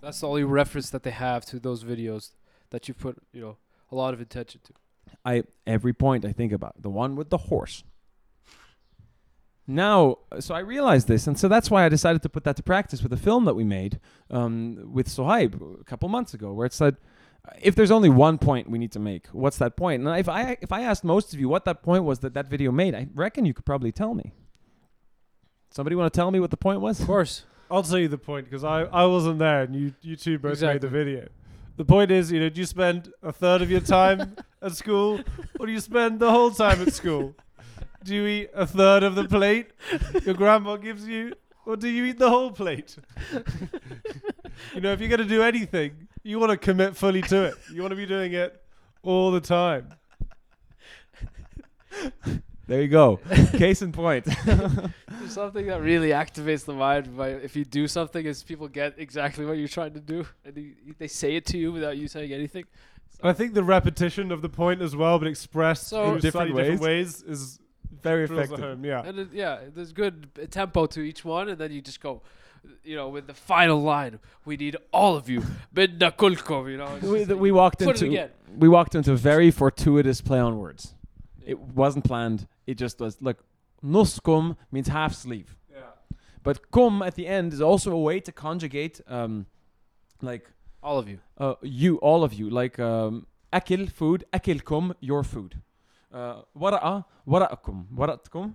That's 0.03 0.20
the 0.20 0.28
only 0.28 0.45
reference 0.45 0.91
that 0.91 1.03
they 1.03 1.11
have 1.12 1.47
to 1.47 1.59
those 1.59 1.83
videos 1.83 2.33
that 2.70 2.89
you 2.89 2.95
put, 2.95 3.22
you 3.33 3.41
know, 3.41 3.57
a 3.91 3.95
lot 3.97 4.12
of 4.12 4.20
attention 4.20 4.61
to. 4.64 4.74
I 5.25 5.45
every 5.66 5.93
point 5.93 6.25
I 6.25 6.33
think 6.33 6.53
about 6.53 6.83
the 6.83 6.91
one 6.91 7.16
with 7.16 7.31
the 7.31 7.39
horse. 7.39 7.85
Now, 9.66 10.18
so 10.41 10.55
I 10.55 10.61
realized 10.61 11.07
this, 11.07 11.29
and 11.29 11.39
so 11.39 11.47
that's 11.47 11.71
why 11.71 11.85
I 11.85 11.89
decided 11.89 12.23
to 12.23 12.29
put 12.29 12.43
that 12.43 12.57
to 12.57 12.62
practice 12.62 13.05
with 13.05 13.12
a 13.12 13.16
film 13.16 13.45
that 13.45 13.55
we 13.55 13.62
made 13.62 14.01
um, 14.29 14.91
with 14.93 15.07
Sohaib 15.09 15.81
a 15.81 15.85
couple 15.85 16.09
months 16.09 16.35
ago, 16.35 16.53
where 16.53 16.66
it 16.66 16.73
said, 16.73 16.97
if 17.62 17.77
there's 17.77 17.93
only 17.93 18.09
one 18.09 18.37
point 18.37 18.68
we 18.68 18.79
need 18.79 18.93
to 18.93 18.99
make, 18.99 19.29
what's 19.29 19.59
that 19.59 19.77
point? 19.77 20.03
And 20.05 20.18
if 20.18 20.29
I 20.29 20.57
if 20.61 20.73
I 20.73 20.83
asked 20.83 21.05
most 21.05 21.33
of 21.33 21.41
you 21.41 21.49
what 21.49 21.64
that 21.64 21.83
point 21.83 22.05
was 22.05 22.18
that 22.21 22.35
that 22.35 22.49
video 22.49 22.73
made, 22.73 22.95
I 22.95 23.09
reckon 23.14 23.45
you 23.45 23.55
could 23.55 23.64
probably 23.64 23.93
tell 23.93 24.14
me. 24.14 24.33
Somebody 25.71 25.95
want 25.95 26.12
to 26.12 26.16
tell 26.16 26.31
me 26.31 26.41
what 26.41 26.51
the 26.51 26.57
point 26.57 26.81
was? 26.81 27.01
Of 27.01 27.07
course. 27.07 27.45
I'll 27.71 27.85
tell 27.85 27.99
you 27.99 28.09
the 28.09 28.18
point 28.18 28.47
because 28.47 28.64
I, 28.64 28.83
I 28.83 29.05
wasn't 29.07 29.39
there 29.39 29.62
and 29.62 29.77
you 29.77 29.95
you 30.03 30.16
two 30.16 30.39
both 30.39 30.61
made 30.61 30.81
the 30.81 30.89
video. 30.89 31.29
The 31.77 31.85
point 31.85 32.11
is, 32.11 32.33
you 32.33 32.41
know, 32.41 32.49
do 32.49 32.61
you 32.61 32.66
spend 32.66 33.12
a 33.23 33.33
third 33.33 33.62
of 33.62 33.71
your 33.71 33.81
time 33.81 34.37
at 34.62 34.76
school 34.76 35.20
or 35.58 35.66
do 35.66 35.72
you 35.72 35.80
spend 35.80 36.20
the 36.20 36.30
whole 36.30 36.50
time 36.50 36.80
at 36.82 36.92
school? 36.92 37.34
Do 38.04 38.14
you 38.14 38.26
eat 38.26 38.50
a 38.54 38.66
third 38.66 39.02
of 39.02 39.14
the 39.14 39.24
plate 39.24 39.70
your 40.24 40.34
grandma 40.34 40.76
gives 40.76 41.06
you 41.06 41.34
or 41.66 41.76
do 41.76 41.88
you 41.88 42.04
eat 42.06 42.18
the 42.18 42.28
whole 42.28 42.50
plate? 42.50 42.96
you 44.74 44.80
know, 44.80 44.92
if 44.92 45.00
you're 45.00 45.08
going 45.08 45.20
to 45.20 45.24
do 45.24 45.42
anything, 45.42 46.08
you 46.22 46.38
want 46.38 46.50
to 46.50 46.56
commit 46.56 46.96
fully 46.96 47.22
to 47.22 47.44
it. 47.44 47.54
You 47.72 47.82
want 47.82 47.92
to 47.92 47.96
be 47.96 48.06
doing 48.06 48.32
it 48.32 48.62
all 49.02 49.30
the 49.30 49.40
time. 49.40 49.94
There 52.70 52.82
you 52.82 52.88
go. 52.88 53.18
Case 53.54 53.82
in 53.82 53.90
point. 53.90 54.26
There's 54.46 55.32
something 55.32 55.66
that 55.66 55.82
really 55.82 56.11
activates 56.11 56.64
the 56.64 56.72
mind 56.72 57.16
by 57.16 57.30
if 57.30 57.56
you 57.56 57.64
do 57.64 57.88
something 57.88 58.24
is 58.24 58.44
people 58.44 58.68
get 58.68 58.94
exactly 58.96 59.44
what 59.44 59.58
you're 59.58 59.66
trying 59.66 59.92
to 59.94 60.00
do 60.00 60.24
and 60.44 60.56
you, 60.56 60.74
they 60.96 61.08
say 61.08 61.34
it 61.34 61.46
to 61.46 61.58
you 61.58 61.72
without 61.72 61.96
you 61.96 62.06
saying 62.06 62.32
anything. 62.32 62.64
I 63.23 63.33
think 63.33 63.55
the 63.55 63.64
repetition 63.64 64.33
of 64.33 64.43
the 64.43 64.49
point 64.49 64.81
as 64.83 64.95
well, 64.97 65.18
but 65.18 65.29
expressed 65.29 65.89
So- 65.89 66.14
in 66.14 66.21
Different 66.21 66.33
slightly 66.33 66.62
different 66.62 66.81
ways, 66.81 67.23
is 67.23 67.59
Very 68.03 68.27
drills 68.27 68.41
it 68.41 68.45
effective. 68.55 68.68
home. 68.71 68.85
Yeah. 68.85 69.03
And 69.05 69.18
it, 69.18 69.29
yeah, 69.33 69.59
there's 69.75 69.93
good 69.93 70.29
uh, 70.43 70.47
tempo 70.51 70.87
to 70.87 71.01
each 71.01 71.25
one, 71.25 71.49
and 71.49 71.59
then 71.59 71.71
you 71.73 71.81
just 71.83 72.01
go, 72.01 72.23
you 72.85 72.95
know, 72.97 73.09
with 73.09 73.27
the 73.27 73.35
final 73.35 73.81
line, 73.83 74.18
we 74.45 74.57
need 74.57 74.77
all 74.93 75.16
of 75.16 75.29
you, 75.29 75.41
bidna 75.75 76.14
kulkum, 76.16 76.71
you 76.71 76.77
know. 76.79 76.95
it's 76.97 77.05
We, 77.05 77.18
just 77.18 77.29
th- 77.29 77.29
like, 77.31 77.41
we 77.41 77.51
walked 77.53 77.79
put 77.81 77.89
it 77.97 78.03
into 78.03 78.07
again. 78.07 78.31
we 78.59 78.68
walked 78.68 78.95
into 78.95 79.12
a 79.12 79.16
very 79.16 79.51
fortuitous 79.51 80.21
play 80.21 80.39
on 80.39 80.59
words. 80.59 80.95
It 81.45 81.59
wasn't 81.59 82.05
planned. 82.05 82.47
It 82.66 82.75
just 82.79 83.01
was. 83.01 83.21
Look, 83.21 83.45
nuskum 83.85 84.57
means 84.71 84.89
half 84.89 85.14
sleeve. 85.14 85.57
Yeah. 85.73 85.79
But 86.43 86.71
kum 86.71 87.03
at 87.03 87.14
the 87.16 87.27
end 87.27 87.53
is 87.53 87.61
also 87.61 87.93
a 87.93 87.99
way 88.01 88.21
to 88.21 88.31
conjugate, 88.33 89.01
um, 89.09 89.47
like 90.23 90.49
All 90.84 90.97
of 90.99 91.07
you. 91.09 91.20
uh, 91.38 91.55
you, 91.61 91.97
all 91.97 92.24
of 92.24 92.34
you, 92.34 92.49
like 92.49 92.78
um, 92.80 93.26
akil 93.51 93.88
food, 93.88 94.24
akilkum 94.34 94.93
your 94.99 95.24
food. 95.24 95.61
Uh, 96.13 96.41
wara'a, 96.57 97.05
wara'akum, 97.28 97.86
wara'atkum, 97.95 98.53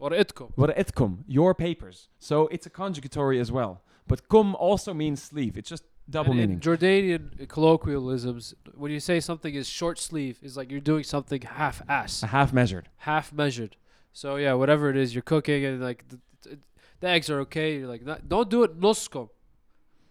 ورقتكم. 0.00 0.50
wara'itkum 0.56 1.18
your 1.28 1.54
papers. 1.54 2.08
So 2.18 2.46
it's 2.48 2.66
a 2.66 2.70
conjugatory 2.70 3.38
as 3.38 3.52
well. 3.52 3.82
But 4.08 4.28
kum 4.28 4.54
also 4.56 4.94
means 4.94 5.22
sleeve. 5.22 5.56
It's 5.58 5.68
just 5.68 5.84
double 6.08 6.30
And 6.32 6.40
meaning. 6.40 6.54
In 6.56 6.60
Jordanian 6.60 7.46
colloquialisms, 7.46 8.54
when 8.74 8.90
you 8.90 8.98
say 8.98 9.20
something 9.20 9.54
is 9.54 9.68
short 9.68 9.98
sleeve, 9.98 10.38
is 10.42 10.56
like 10.56 10.70
you're 10.70 10.80
doing 10.80 11.04
something 11.04 11.42
half 11.42 11.82
ass, 11.88 12.22
A 12.22 12.28
half 12.28 12.52
measured. 12.52 12.88
half 12.98 13.32
measured. 13.32 13.76
So 14.12 14.36
yeah, 14.36 14.54
whatever 14.54 14.88
it 14.90 14.96
is, 14.96 15.14
you're 15.14 15.22
cooking 15.22 15.64
and 15.64 15.80
like 15.80 16.08
the, 16.08 16.18
the, 16.42 16.58
the 17.00 17.08
eggs 17.08 17.28
are 17.30 17.40
okay. 17.40 17.76
You're 17.78 17.86
like, 17.88 18.04
"not- 18.04 18.28
don't 18.28 18.48
do 18.50 18.62
it 18.64 18.80
نصكم. 18.80 19.28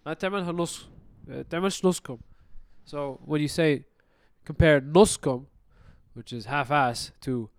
ما 0.05 0.13
تعملها 0.13 0.51
نص. 0.53 0.85
uh, 1.29 1.43
تعملش 1.49 1.85
نصكم. 1.85 2.19
So 2.85 3.19
when 3.25 3.41
you 3.41 3.47
say 3.47 3.85
compare 4.45 4.81
نصكم, 4.81 5.45
which 6.13 6.33
is 6.33 6.45
half 6.45 6.71
ass, 6.71 7.11
to 7.21 7.49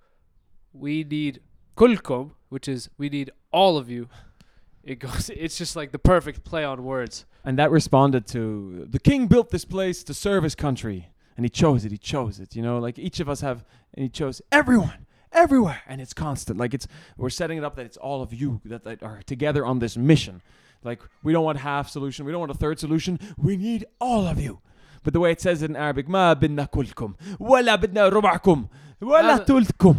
we 0.73 1.05
need 1.05 1.41
كلكم, 1.77 2.31
which 2.49 2.69
is 2.69 2.91
we 2.99 3.09
need 3.09 3.31
all 3.53 3.77
of 3.77 3.89
you. 3.89 4.09
It 4.83 4.99
goes. 4.99 5.31
It's 5.31 5.59
just 5.59 5.77
like 5.77 5.93
the 5.93 5.99
perfect 5.99 6.45
play 6.45 6.65
on 6.65 6.85
words. 6.85 7.27
And 7.45 7.59
that 7.59 7.71
responded 7.71 8.27
to 8.29 8.87
the 8.89 8.99
king 8.99 9.27
built 9.27 9.51
this 9.51 9.65
place 9.65 10.03
to 10.05 10.15
serve 10.15 10.43
his 10.45 10.55
country. 10.55 11.09
And 11.37 11.45
he 11.45 11.51
chose 11.51 11.85
it. 11.85 11.93
He 11.93 11.99
chose 11.99 12.39
it. 12.39 12.55
You 12.55 12.63
know, 12.63 12.79
like 12.79 12.99
each 12.99 13.19
of 13.21 13.29
us 13.29 13.41
have, 13.41 13.65
and 13.95 14.03
he 14.03 14.11
chose 14.11 14.43
everyone, 14.53 15.07
everywhere. 15.33 15.83
And 15.87 16.01
it's 16.01 16.13
constant. 16.13 16.59
Like 16.59 16.75
it's, 16.75 16.87
we're 17.17 17.31
setting 17.31 17.57
it 17.57 17.65
up 17.65 17.77
that 17.77 17.87
it's 17.87 17.97
all 17.97 18.21
of 18.21 18.35
you 18.35 18.61
that, 18.67 18.85
that 18.85 19.03
are 19.03 19.23
together 19.25 19.65
on 19.65 19.79
this 19.79 19.97
mission. 19.97 20.43
Like 20.85 21.01
we 21.23 21.33
don't 21.33 21.45
want 21.45 21.59
half 21.59 21.89
solution. 21.91 22.25
We 22.27 22.33
don't 22.33 22.41
want 22.41 22.53
a 22.53 22.55
third 22.59 22.79
solution. 22.79 23.19
We 23.37 23.57
need 23.57 23.85
all 24.01 24.27
of 24.27 24.41
you. 24.41 24.61
But 25.03 25.13
the 25.15 25.21
way 25.21 25.31
it 25.33 25.41
says 25.41 25.63
it 25.63 25.71
in 25.71 25.77
Arabic, 25.77 26.07
ما 26.09 26.33
بدنا 26.35 26.65
كلكم 26.71 27.15
ولا 27.41 27.75
بدنا 27.77 28.09
ربعكم 28.09 28.67
ولا 29.03 29.37
هذا- 29.37 29.45
ثلثكم 29.45 29.97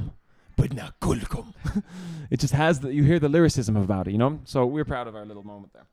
بدنا 0.57 0.91
كلكم. 1.01 1.45
It 2.29 2.39
just 2.39 2.53
has 2.53 2.79
the, 2.79 2.93
you 2.93 3.03
hear 3.03 3.19
the 3.19 3.27
lyricism 3.29 3.75
about 3.75 4.07
it, 4.07 4.11
you 4.11 4.17
know? 4.17 4.39
So 4.45 4.65
we're 4.65 4.85
proud 4.85 5.07
of 5.07 5.15
our 5.15 5.25
little 5.25 5.43
moment 5.43 5.73
there. 5.73 5.87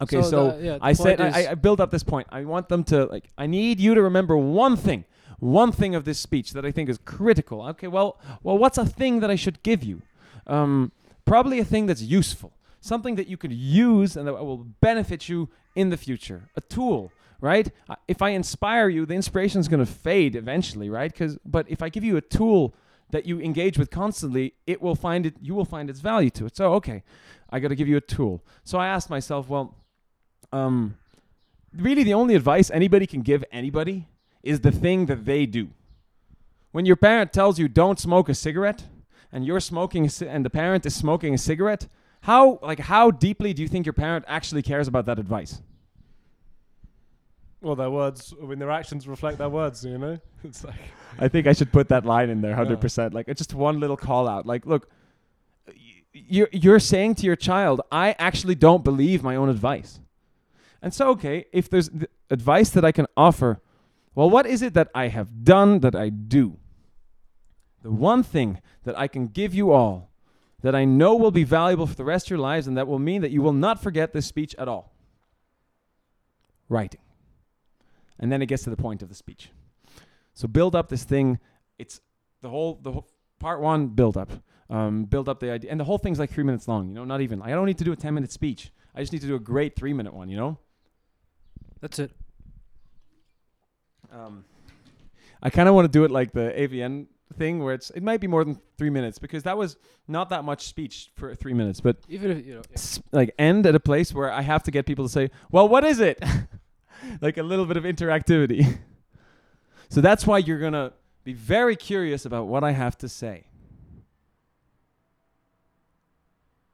Okay, 0.00 0.22
so, 0.22 0.52
the- 0.52 0.64
yeah, 0.64 0.78
the 0.78 0.84
I 0.84 0.92
said 0.92 1.18
point 1.18 1.20
I, 1.20 1.40
is- 1.40 1.46
I- 1.46 1.50
I 1.50 1.54
build 1.56 1.80
up 1.80 1.90
this 1.90 2.04
point. 2.04 2.26
I 2.30 2.44
want 2.44 2.68
them 2.68 2.84
to 2.84 3.06
like. 3.06 3.28
I 3.36 3.46
need 3.46 3.80
you 3.80 3.94
to 3.94 4.02
remember 4.02 4.36
one 4.36 4.76
thing, 4.76 5.04
one 5.40 5.72
thing 5.72 5.96
of 5.96 6.04
this 6.04 6.18
speech 6.20 6.52
that 6.52 6.64
I 6.64 6.70
think 6.70 6.88
is 6.88 6.98
critical. 7.04 7.62
Okay, 7.72 7.88
well, 7.88 8.18
well, 8.44 8.56
what's 8.56 8.78
a 8.78 8.86
thing 8.86 9.18
that 9.20 9.30
I 9.30 9.34
should 9.34 9.62
give 9.64 9.82
you? 9.82 10.02
Um, 10.46 10.92
probably 11.24 11.58
a 11.58 11.64
thing 11.64 11.86
that's 11.86 12.02
useful, 12.02 12.51
something 12.83 13.15
that 13.15 13.27
you 13.27 13.37
could 13.37 13.53
use 13.53 14.17
and 14.17 14.27
that 14.27 14.33
will 14.33 14.65
benefit 14.81 15.29
you 15.29 15.47
in 15.73 15.89
the 15.89 15.95
future. 15.95 16.49
A 16.57 16.61
tool, 16.61 17.13
right? 17.39 17.71
If 18.09 18.21
I 18.21 18.31
inspire 18.31 18.89
you, 18.89 19.05
the 19.05 19.13
inspiration 19.13 19.61
is 19.61 19.69
going 19.69 19.79
to 19.79 19.91
fade 19.91 20.35
eventually, 20.35 20.89
right? 20.89 21.09
Because, 21.09 21.37
but 21.45 21.65
if 21.69 21.81
I 21.81 21.87
give 21.87 22.03
you 22.03 22.17
a 22.17 22.21
tool 22.21 22.75
that 23.11 23.25
you 23.25 23.39
engage 23.39 23.77
with 23.77 23.89
constantly, 23.89 24.55
it 24.67 24.81
will 24.81 24.95
find 24.95 25.25
it. 25.25 25.35
You 25.41 25.55
will 25.55 25.63
find 25.63 25.89
its 25.89 26.01
value 26.01 26.29
to 26.31 26.45
it. 26.47 26.57
So, 26.57 26.73
okay, 26.73 27.03
I 27.49 27.61
got 27.61 27.69
to 27.69 27.75
give 27.75 27.87
you 27.87 27.95
a 27.95 28.01
tool. 28.01 28.43
So 28.65 28.77
I 28.77 28.87
asked 28.87 29.09
myself, 29.09 29.47
well 29.47 29.77
um, 30.51 30.97
really 31.75 32.03
the 32.03 32.13
only 32.13 32.35
advice 32.35 32.69
anybody 32.69 33.07
can 33.07 33.21
give 33.21 33.45
anybody 33.49 34.07
is 34.43 34.59
the 34.59 34.71
thing 34.71 35.05
that 35.05 35.23
they 35.23 35.45
do. 35.45 35.69
When 36.73 36.85
your 36.85 36.97
parent 36.97 37.31
tells 37.31 37.57
you 37.59 37.69
don't 37.69 37.99
smoke 37.99 38.27
a 38.27 38.35
cigarette, 38.35 38.83
and 39.31 39.45
you're 39.45 39.59
smoking, 39.61 40.09
and 40.27 40.45
the 40.45 40.49
parent 40.49 40.85
is 40.85 40.93
smoking 40.93 41.33
a 41.33 41.37
cigarette, 41.37 41.87
how 42.23 42.59
like 42.61 42.79
how 42.79 43.11
deeply 43.11 43.53
do 43.53 43.61
you 43.61 43.67
think 43.67 43.85
your 43.85 43.93
parent 43.93 44.23
actually 44.27 44.61
cares 44.61 44.87
about 44.87 45.05
that 45.07 45.19
advice? 45.19 45.61
Well, 47.61 47.75
their 47.75 47.89
words, 47.89 48.33
I 48.41 48.45
mean, 48.45 48.59
their 48.59 48.71
actions 48.71 49.07
reflect 49.07 49.37
their 49.37 49.49
words, 49.49 49.85
you 49.85 49.97
know? 49.97 50.17
It's 50.43 50.63
like, 50.65 50.75
I 51.17 51.29
think 51.29 51.47
I 51.47 51.53
should 51.53 51.71
put 51.71 51.87
that 51.87 52.05
line 52.05 52.29
in 52.29 52.41
there, 52.41 52.51
Yeah. 52.51 52.57
hundred 52.57 52.81
percent. 52.81 53.13
Like 53.13 53.27
it's 53.29 53.39
just 53.39 53.53
one 53.53 53.79
little 53.79 53.95
call 53.97 54.27
out. 54.27 54.45
Like, 54.45 54.65
look, 54.65 54.89
you're 56.13 56.49
you're 56.51 56.79
saying 56.79 57.15
to 57.15 57.25
your 57.25 57.35
child, 57.37 57.81
I 57.91 58.15
actually 58.19 58.55
don't 58.55 58.83
believe 58.83 59.23
my 59.23 59.35
own 59.35 59.49
advice. 59.49 59.99
And 60.81 60.93
so, 60.93 61.09
okay, 61.11 61.45
if 61.53 61.69
there's 61.69 61.87
th- 61.89 62.11
advice 62.29 62.69
that 62.71 62.83
I 62.83 62.91
can 62.91 63.07
offer, 63.15 63.61
well, 64.15 64.29
what 64.29 64.45
is 64.45 64.61
it 64.61 64.73
that 64.73 64.89
I 64.93 65.07
have 65.07 65.43
done 65.45 65.79
that 65.79 65.95
I 65.95 66.09
do? 66.09 66.57
The 67.83 67.91
one 67.91 68.21
thing 68.23 68.61
that 68.83 68.97
I 68.99 69.07
can 69.07 69.27
give 69.27 69.53
you 69.53 69.71
all 69.71 70.09
that 70.63 70.73
I 70.73 70.85
know 70.85 71.15
will 71.15 71.31
be 71.31 71.43
valuable 71.43 71.85
for 71.85 71.95
the 71.95 72.05
rest 72.05 72.27
of 72.27 72.29
your 72.31 72.39
lives 72.39 72.67
and 72.67 72.77
that 72.77 72.87
will 72.87 72.97
mean 72.99 73.21
that 73.21 73.31
you 73.31 73.41
will 73.41 73.53
not 73.53 73.83
forget 73.83 74.13
this 74.13 74.25
speech 74.25 74.55
at 74.57 74.67
all. 74.67 74.95
Writing. 76.69 77.01
And 78.17 78.31
then 78.31 78.41
it 78.41 78.47
gets 78.47 78.63
to 78.63 78.69
the 78.69 78.77
point 78.77 79.03
of 79.03 79.09
the 79.09 79.15
speech. 79.15 79.49
So 80.33 80.47
build 80.47 80.75
up 80.75 80.89
this 80.89 81.03
thing. 81.03 81.39
It's 81.77 81.99
the 82.41 82.49
whole 82.49 82.79
the 82.81 82.93
whole 82.93 83.07
part 83.39 83.59
one 83.59 83.87
build 83.87 84.17
up. 84.17 84.31
Um, 84.69 85.03
build 85.03 85.29
up 85.29 85.39
the 85.39 85.51
idea, 85.51 85.69
and 85.69 85.79
the 85.79 85.83
whole 85.83 85.97
thing's 85.97 86.17
like 86.17 86.31
three 86.31 86.43
minutes 86.43 86.67
long. 86.67 86.87
You 86.87 86.95
know, 86.95 87.03
not 87.03 87.21
even. 87.21 87.41
I 87.41 87.49
don't 87.49 87.65
need 87.65 87.77
to 87.79 87.83
do 87.83 87.91
a 87.91 87.95
ten 87.95 88.13
minute 88.13 88.31
speech. 88.31 88.71
I 88.95 89.01
just 89.01 89.11
need 89.11 89.21
to 89.21 89.27
do 89.27 89.35
a 89.35 89.39
great 89.39 89.75
three 89.75 89.93
minute 89.93 90.13
one. 90.13 90.29
You 90.29 90.37
know. 90.37 90.57
That's 91.81 91.99
it. 91.99 92.11
Um, 94.11 94.45
I 95.43 95.49
kind 95.49 95.67
of 95.67 95.75
want 95.75 95.85
to 95.85 95.91
do 95.91 96.05
it 96.05 96.11
like 96.11 96.31
the 96.31 96.53
AVN 96.57 97.07
thing, 97.33 97.63
where 97.63 97.73
it's 97.73 97.89
it 97.91 98.03
might 98.03 98.19
be 98.21 98.27
more 98.27 98.43
than 98.43 98.59
three 98.77 98.89
minutes 98.89 99.19
because 99.19 99.43
that 99.43 99.57
was 99.57 99.75
not 100.07 100.29
that 100.29 100.43
much 100.43 100.65
speech 100.65 101.11
for 101.15 101.33
three 101.35 101.53
minutes, 101.53 101.81
but 101.81 101.97
Even 102.09 102.31
if 102.31 102.45
you 102.45 102.53
know. 102.55 102.61
yeah. 102.69 102.73
s- 102.75 103.01
like 103.11 103.33
end 103.37 103.65
at 103.65 103.75
a 103.75 103.79
place 103.79 104.13
where 104.13 104.31
I 104.31 104.41
have 104.41 104.63
to 104.63 104.71
get 104.71 104.85
people 104.85 105.05
to 105.05 105.09
say, 105.11 105.29
"Well, 105.51 105.67
what 105.67 105.83
is 105.83 105.99
it?" 105.99 106.21
like 107.21 107.37
a 107.37 107.43
little 107.43 107.65
bit 107.65 107.77
of 107.77 107.83
interactivity. 107.83 108.77
so 109.89 109.99
that's 110.01 110.25
why 110.25 110.37
you're 110.37 110.59
gonna 110.59 110.93
be 111.23 111.33
very 111.33 111.75
curious 111.75 112.25
about 112.25 112.47
what 112.47 112.63
I 112.63 112.71
have 112.71 112.97
to 112.99 113.09
say, 113.09 113.45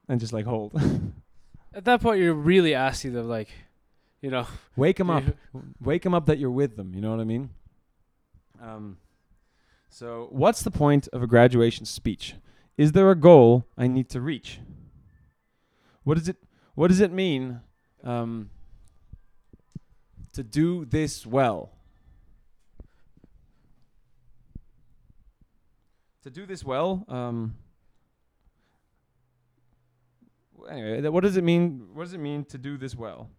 and 0.08 0.20
just 0.20 0.34
like 0.34 0.46
hold, 0.46 0.74
At 1.74 1.86
that 1.86 2.02
point, 2.02 2.20
you're 2.20 2.34
really 2.34 2.74
asking 2.74 3.14
them, 3.14 3.30
like, 3.30 3.48
you 4.22 4.32
know, 4.32 4.48
wake 4.76 4.98
them 4.98 5.12
up, 5.12 5.24
wake 5.80 6.02
them 6.02 6.16
up 6.16 6.26
that 6.26 6.40
you're 6.40 6.50
with 6.50 6.76
them. 6.76 6.96
You 6.96 7.02
know 7.02 7.12
what 7.12 7.20
I 7.20 7.26
mean? 7.26 7.52
Um. 8.62 8.98
So, 9.90 10.28
what's 10.32 10.62
the 10.62 10.72
point 10.72 11.08
of 11.12 11.24
a 11.24 11.28
graduation 11.28 11.86
speech? 11.86 12.36
Is 12.78 12.92
there 12.92 13.10
a 13.10 13.16
goal 13.16 13.66
I 13.78 13.88
need 13.88 14.08
to 14.10 14.22
reach? 14.22 14.60
What 16.04 16.18
does 16.18 16.30
it 16.30 16.38
What 16.76 16.88
does 16.88 17.02
it 17.02 17.12
mean 17.12 17.60
um, 18.04 18.52
to 20.34 20.44
do 20.44 20.86
this 20.86 21.26
well? 21.26 21.72
To 26.24 26.30
do 26.30 26.46
this 26.46 26.64
well. 26.64 27.04
Um, 27.08 27.56
anyway, 30.70 31.02
what 31.10 31.24
does 31.24 31.36
it 31.36 31.44
mean? 31.44 31.90
What 31.94 32.04
does 32.04 32.14
it 32.14 32.20
mean 32.20 32.46
to 32.46 32.58
do 32.58 32.78
this 32.78 32.96
well? 32.96 33.30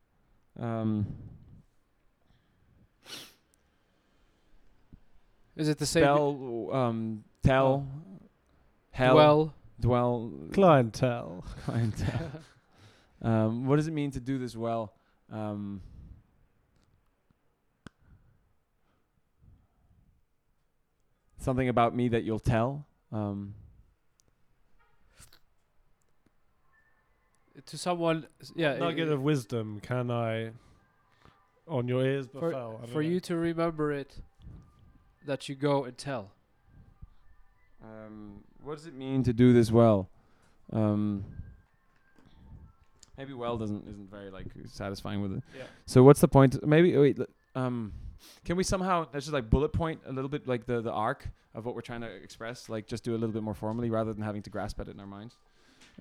Um, 0.59 1.07
Is 5.61 5.69
it 5.69 5.79
the 5.79 5.87
same? 5.87 6.03
spell, 6.05 6.69
um, 6.73 7.25
tell, 7.43 7.87
hell, 8.91 9.15
Well, 9.15 9.55
dwell, 9.79 10.33
Clientele. 10.53 11.45
clientele. 11.65 12.31
um, 13.23 13.67
what 13.67 13.77
does 13.77 13.87
it 13.87 13.93
mean 13.93 14.11
to 14.13 14.21
do 14.21 14.39
this 14.39 14.57
well? 14.57 14.95
Um, 15.31 15.83
something 21.39 21.69
about 21.69 21.95
me 21.95 22.09
that 22.09 22.25
you'll 22.25 22.39
tell. 22.39 22.87
Um, 23.13 23.55
to 27.67 27.77
someone, 27.79 28.27
s- 28.41 28.53
yeah. 28.57 28.77
Nugget 28.79 29.09
i- 29.09 29.13
of 29.13 29.23
wisdom. 29.23 29.81
Can 29.81 30.11
I, 30.11 30.51
on 31.69 31.89
your 31.89 32.05
ears 32.05 32.27
for, 32.27 32.51
befell? 32.51 32.77
I 32.79 32.87
don't 32.87 32.91
for 32.93 33.03
you 33.03 33.21
to 33.21 33.37
remember 33.37 33.93
it, 33.93 34.21
that 35.31 35.49
you 35.49 35.55
go 35.55 35.85
and 35.85 35.97
tell. 35.97 36.33
um, 37.85 38.43
what 38.65 38.77
does 38.77 38.87
it 38.87 38.95
mean 38.95 39.23
to 39.23 39.33
do 39.33 39.53
this 39.53 39.71
well? 39.71 40.09
Um, 40.73 41.25
maybe 43.17 43.33
well 43.33 43.57
doesn't 43.57 43.87
isn't 43.89 44.11
very 44.11 44.31
like 44.31 44.47
satisfying 44.67 45.23
with 45.23 45.33
it. 45.37 45.43
Yeah. 45.57 45.63
So 45.87 46.03
what's 46.03 46.21
the 46.21 46.27
point? 46.29 46.53
Maybe 46.67 46.97
wait. 46.97 47.17
Um, 47.55 47.93
can 48.45 48.57
we 48.57 48.65
somehow 48.65 49.07
let's 49.13 49.27
just 49.27 49.33
like 49.33 49.49
bullet 49.49 49.73
point 49.73 50.01
a 50.05 50.13
little 50.13 50.29
bit 50.29 50.49
like 50.49 50.67
the 50.67 50.81
the 50.81 50.93
arc 50.93 51.29
of 51.55 51.65
what 51.65 51.75
we're 51.77 51.81
trying 51.91 52.01
to 52.01 52.11
express? 52.27 52.69
Like 52.69 52.89
just 52.89 53.05
do 53.05 53.13
a 53.13 53.19
little 53.21 53.33
bit 53.39 53.45
more 53.45 53.55
formally 53.55 53.89
rather 53.89 54.13
than 54.13 54.23
having 54.25 54.43
to 54.43 54.51
grasp 54.51 54.81
at 54.81 54.89
it 54.89 54.95
in 54.95 55.01
our 55.01 55.07
minds. 55.07 55.37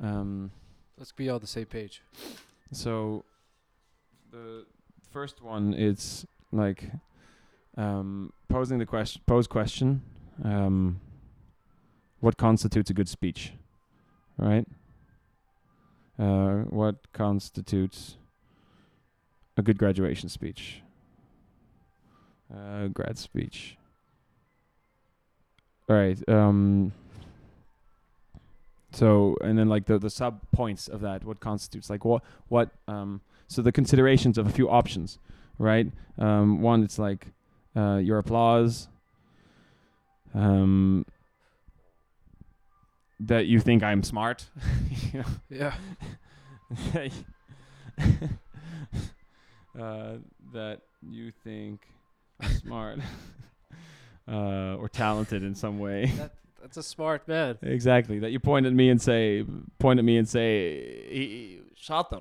Um, 0.02 0.52
Let's 0.98 1.12
be 1.12 1.30
on 1.30 1.40
the 1.40 1.48
same 1.48 1.66
page. 1.68 2.02
so 2.72 3.24
the 4.32 4.66
first 5.12 5.42
one 5.42 5.74
is 5.74 6.26
like 6.52 6.84
um, 7.80 8.34
posing 8.50 8.78
the 8.78 8.86
question. 8.86 9.22
Pose 9.26 9.48
question. 9.48 10.02
Um, 10.44 11.00
what 12.20 12.38
constitutes 12.38 12.90
a 12.90 12.94
good 12.94 13.08
speech? 13.08 13.54
Right. 14.38 14.68
Uh, 16.18 16.64
what 16.70 17.12
constitutes 17.14 18.18
a 19.56 19.62
good 19.62 19.78
graduation 19.78 20.28
speech? 20.28 20.82
Uh, 22.54 22.88
grad 22.88 23.18
speech. 23.18 23.78
All 25.88 25.96
right. 25.96 26.18
Um, 26.28 26.92
so 28.92 29.38
and 29.42 29.58
then 29.58 29.70
like 29.70 29.86
the 29.86 29.98
the 29.98 30.10
sub 30.10 30.42
points 30.52 30.90
of 30.90 31.00
that, 31.02 31.24
what 31.24 31.40
constitutes 31.40 31.90
like 31.90 32.04
what 32.04 32.24
what 32.48 32.72
um 32.88 33.22
so 33.48 33.62
the 33.62 33.72
considerations 33.72 34.38
of 34.38 34.48
a 34.48 34.50
few 34.50 34.70
options, 34.70 35.20
right? 35.58 35.88
Um, 36.18 36.62
one 36.62 36.84
it's 36.84 37.00
like 37.00 37.28
uh, 37.76 37.98
your 37.98 38.18
applause. 38.20 38.88
Um, 40.34 41.06
that 43.20 43.48
you 43.48 43.60
think 43.60 43.84
I'm 43.84 44.04
smart. 44.04 44.50
you? 45.14 45.24
Yeah. 45.50 45.74
uh, 49.80 50.18
that 50.54 50.82
you 51.02 51.32
think 51.44 51.82
I'm 52.40 52.54
smart 52.56 53.00
uh, 54.28 54.76
or 54.76 54.88
talented 54.90 55.44
in 55.44 55.56
some 55.56 55.80
way. 55.80 56.12
That, 56.18 56.34
that's 56.62 56.78
a 56.78 56.84
smart 56.84 57.28
man. 57.28 57.58
exactly. 57.62 58.20
That 58.20 58.32
you 58.32 58.40
point 58.40 58.66
at 58.66 58.74
me 58.74 58.90
and 58.90 59.02
say, 59.02 59.46
point 59.80 60.00
at 60.00 60.06
me 60.06 60.18
and 60.18 60.28
say, 60.28 61.60
"Shatter." 61.76 62.20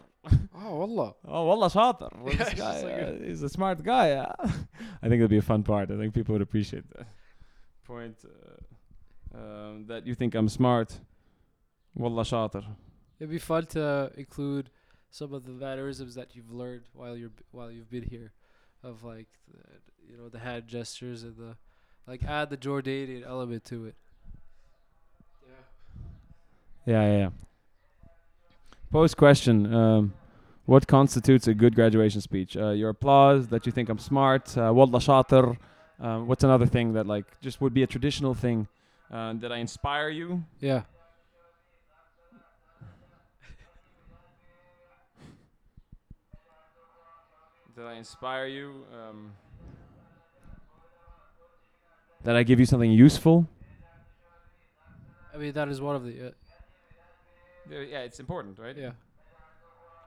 Oh, 0.60 0.80
Allah. 0.82 1.14
Oh, 1.26 1.44
wallah 1.46 1.70
shatter. 1.70 2.08
Well, 2.20 2.34
Yeah, 2.34 2.44
this 2.44 2.54
guy 2.54 2.82
uh, 2.82 3.44
a- 3.44 3.46
a 3.46 3.48
smart 3.48 3.82
guy. 3.82 4.08
Yeah. 4.08 4.32
I 5.02 5.08
think 5.08 5.20
it'd 5.20 5.30
be 5.30 5.38
a 5.38 5.42
fun 5.42 5.62
part. 5.62 5.90
I 5.90 5.96
think 5.96 6.14
people 6.14 6.32
would 6.34 6.42
appreciate 6.42 6.84
that. 6.96 7.06
Point 7.84 8.16
uh, 8.24 9.38
um, 9.38 9.86
that 9.86 10.06
you 10.06 10.14
think 10.14 10.34
I'm 10.34 10.48
smart. 10.48 10.98
Wallah 11.94 12.24
shatter. 12.24 12.62
It'd 13.18 13.30
be 13.30 13.38
fun 13.38 13.66
to 13.66 14.10
include 14.16 14.70
some 15.10 15.32
of 15.32 15.44
the 15.44 15.52
mannerisms 15.52 16.14
that 16.16 16.36
you've 16.36 16.52
learned 16.52 16.82
while 16.92 17.16
you're 17.16 17.30
b- 17.30 17.42
while 17.50 17.70
you've 17.70 17.90
been 17.90 18.02
here, 18.04 18.32
of 18.82 19.02
like 19.04 19.28
the, 19.50 19.62
you 20.10 20.16
know 20.18 20.28
the 20.28 20.38
hand 20.38 20.68
gestures 20.68 21.22
and 21.22 21.36
the 21.36 21.56
like 22.06 22.22
add 22.24 22.50
the 22.50 22.56
Jordanian 22.58 23.24
element 23.26 23.64
to 23.64 23.86
it. 23.86 23.96
Yeah. 25.48 26.92
Yeah, 26.92 27.02
yeah, 27.10 27.18
yeah. 27.18 27.30
Post 28.90 29.18
question. 29.18 29.74
Um, 29.74 30.14
what 30.64 30.86
constitutes 30.86 31.46
a 31.46 31.54
good 31.54 31.74
graduation 31.74 32.22
speech? 32.22 32.56
Uh, 32.56 32.70
your 32.70 32.88
applause, 32.90 33.48
that 33.48 33.66
you 33.66 33.72
think 33.72 33.90
I'm 33.90 33.98
smart. 33.98 34.56
Uh, 34.56 34.72
wallah. 34.74 35.56
Um, 36.00 36.26
what's 36.26 36.44
another 36.44 36.66
thing 36.66 36.94
that 36.94 37.06
like 37.06 37.40
just 37.40 37.60
would 37.60 37.74
be 37.74 37.82
a 37.82 37.86
traditional 37.86 38.34
thing? 38.34 38.66
Uh, 39.12 39.34
that 39.34 39.52
I 39.52 39.58
inspire 39.58 40.08
you? 40.08 40.44
Yeah. 40.60 40.82
did 47.78 47.86
I 47.86 47.94
inspire 47.94 48.46
you? 48.46 48.84
Um, 48.92 49.32
that 52.24 52.34
I 52.34 52.42
give 52.42 52.58
you 52.58 52.66
something 52.66 52.90
useful? 52.90 53.46
I 55.32 55.36
mean 55.36 55.52
that 55.52 55.68
is 55.68 55.80
one 55.80 55.94
of 55.94 56.04
the 56.04 56.28
uh, 56.28 56.30
Yeah, 57.70 58.00
it's 58.00 58.20
important, 58.20 58.58
right? 58.58 58.76
yeah. 58.76 58.92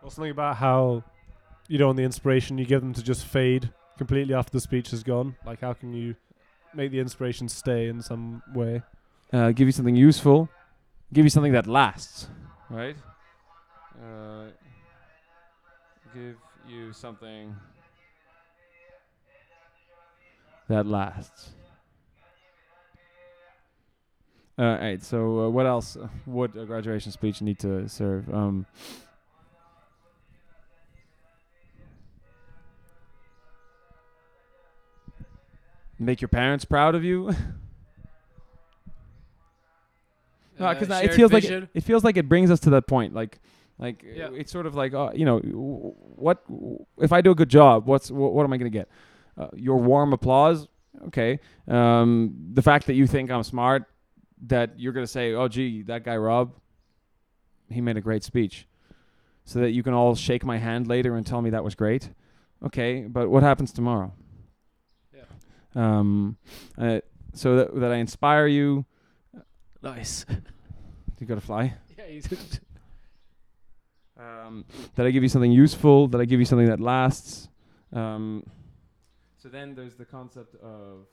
Or 0.02 0.10
something 0.12 0.32
about 0.32 0.58
how, 0.58 1.04
you 1.68 1.78
know, 1.78 1.90
on 1.90 1.96
the 1.96 2.04
inspiration 2.04 2.58
you 2.58 2.66
give 2.66 2.82
them 2.82 2.94
to 2.94 3.04
just 3.04 3.26
fade 3.26 3.72
completely 3.98 4.34
after 4.34 4.52
the 4.52 4.62
speech 4.62 4.94
is 4.94 5.04
gone. 5.04 5.36
Like, 5.46 5.62
how 5.62 5.74
can 5.74 5.94
you 5.94 6.16
make 6.74 6.92
the 6.92 7.00
inspiration 7.00 7.48
stay 7.50 7.88
in 7.88 8.02
some 8.02 8.42
way? 8.54 8.82
uh, 9.34 9.52
give 9.52 9.68
you 9.68 9.72
something 9.72 9.96
useful, 9.96 10.50
give 11.14 11.26
you 11.26 11.30
something 11.30 11.54
that 11.54 11.68
lasts, 11.68 12.28
right? 12.70 12.96
Uh, 14.02 14.48
give 16.14 16.36
you 16.68 16.92
something 16.94 17.56
that 20.68 20.86
lasts. 20.86 21.52
Uh, 24.62 24.64
all 24.64 24.78
right. 24.78 25.02
So 25.04 25.40
uh, 25.46 25.50
what 25.50 25.66
else 25.66 25.98
uh, 25.98 26.08
would 26.28 26.56
a 26.56 26.66
graduation 26.66 27.12
speech 27.12 27.42
need 27.42 27.58
to 27.60 27.90
serve? 27.90 28.32
Um, 28.32 28.68
make 36.00 36.22
your 36.22 36.28
parents 36.28 36.66
proud 36.66 36.96
of 36.96 37.04
you. 37.04 37.34
No, 40.60 40.68
Uh, 40.68 40.74
because 40.76 40.90
it 40.90 41.02
shared 41.06 41.16
feels 41.16 41.32
like 41.32 41.44
it, 41.46 41.70
it 41.74 41.82
feels 41.82 42.04
like 42.04 42.18
it 42.18 42.30
brings 42.30 42.52
us 42.52 42.60
to 42.60 42.70
that 42.72 42.86
point. 42.86 43.16
Like, 43.16 43.40
like 43.80 44.04
uh, 44.04 44.14
Yeah. 44.14 44.30
it's 44.36 44.52
sort 44.52 44.68
of 44.68 44.76
like, 44.76 44.94
uh, 44.94 45.10
you 45.16 45.26
know, 45.26 45.40
what 45.40 46.44
if 47.00 47.12
I 47.12 47.22
do 47.22 47.32
a 47.32 47.36
good 47.36 47.50
job? 47.50 47.88
What's 47.88 48.10
wh- 48.10 48.14
what 48.36 48.44
am 48.44 48.54
I 48.54 48.58
gonna 48.58 48.70
get? 48.70 48.88
Uh, 49.36 49.48
your 49.56 49.78
warm 49.78 50.14
applause, 50.14 50.68
okay. 51.08 51.40
Um, 51.68 52.36
the 52.54 52.62
fact 52.62 52.86
that 52.88 52.94
you 52.94 53.08
think 53.08 53.32
I'm 53.32 53.42
smart, 53.42 53.86
that 54.48 54.80
you're 54.80 54.94
gonna 54.94 55.08
say, 55.08 55.34
oh, 55.34 55.48
gee, 55.48 55.84
that 55.84 56.04
guy 56.04 56.18
Rob, 56.18 56.54
he 57.70 57.82
made 57.82 57.98
a 57.98 58.02
great 58.02 58.24
speech, 58.24 58.68
so 59.46 59.60
that 59.60 59.72
you 59.72 59.84
can 59.84 59.94
all 59.94 60.16
shake 60.16 60.44
my 60.44 60.58
hand 60.58 60.88
later 60.88 61.16
and 61.16 61.26
tell 61.26 61.42
me 61.42 61.50
that 61.52 61.64
was 61.64 61.76
great. 61.76 62.10
Okay, 62.64 63.02
but 63.02 63.30
what 63.30 63.44
happens 63.44 63.72
tomorrow? 63.72 64.14
Yeah. 65.16 65.24
Um, 65.76 66.38
uh, 66.78 67.00
so 67.34 67.56
that 67.58 67.76
that 67.80 67.92
I 67.92 67.98
inspire 67.98 68.48
you. 68.48 68.86
Nice. 69.82 70.26
You 71.20 71.28
gotta 71.28 71.40
fly. 71.40 71.76
yeah, 72.00 72.06
he's 72.08 72.26
um, 74.20 74.66
that 74.96 75.06
I 75.06 75.12
give 75.12 75.22
you 75.22 75.30
something 75.30 75.52
useful, 75.52 76.08
that 76.08 76.20
I 76.20 76.26
give 76.26 76.40
you 76.40 76.48
something 76.48 76.66
that 76.66 76.80
lasts. 76.80 77.48
Um, 77.94 78.44
so 79.38 79.50
then 79.50 79.76
there's 79.76 79.94
the 79.94 80.06
concept 80.06 80.56
of 80.56 81.06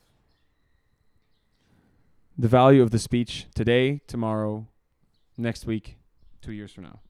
the 2.39 2.49
value 2.49 2.83
of 2.83 2.91
the 2.93 2.99
speech 2.99 3.47
today, 3.55 4.01
tomorrow, 4.07 4.67
next 5.37 5.67
week, 5.67 5.97
two 6.41 6.53
years 6.53 6.73
from 6.73 6.85
now. 6.85 7.01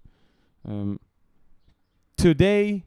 Um, 0.66 1.00
today, 2.16 2.84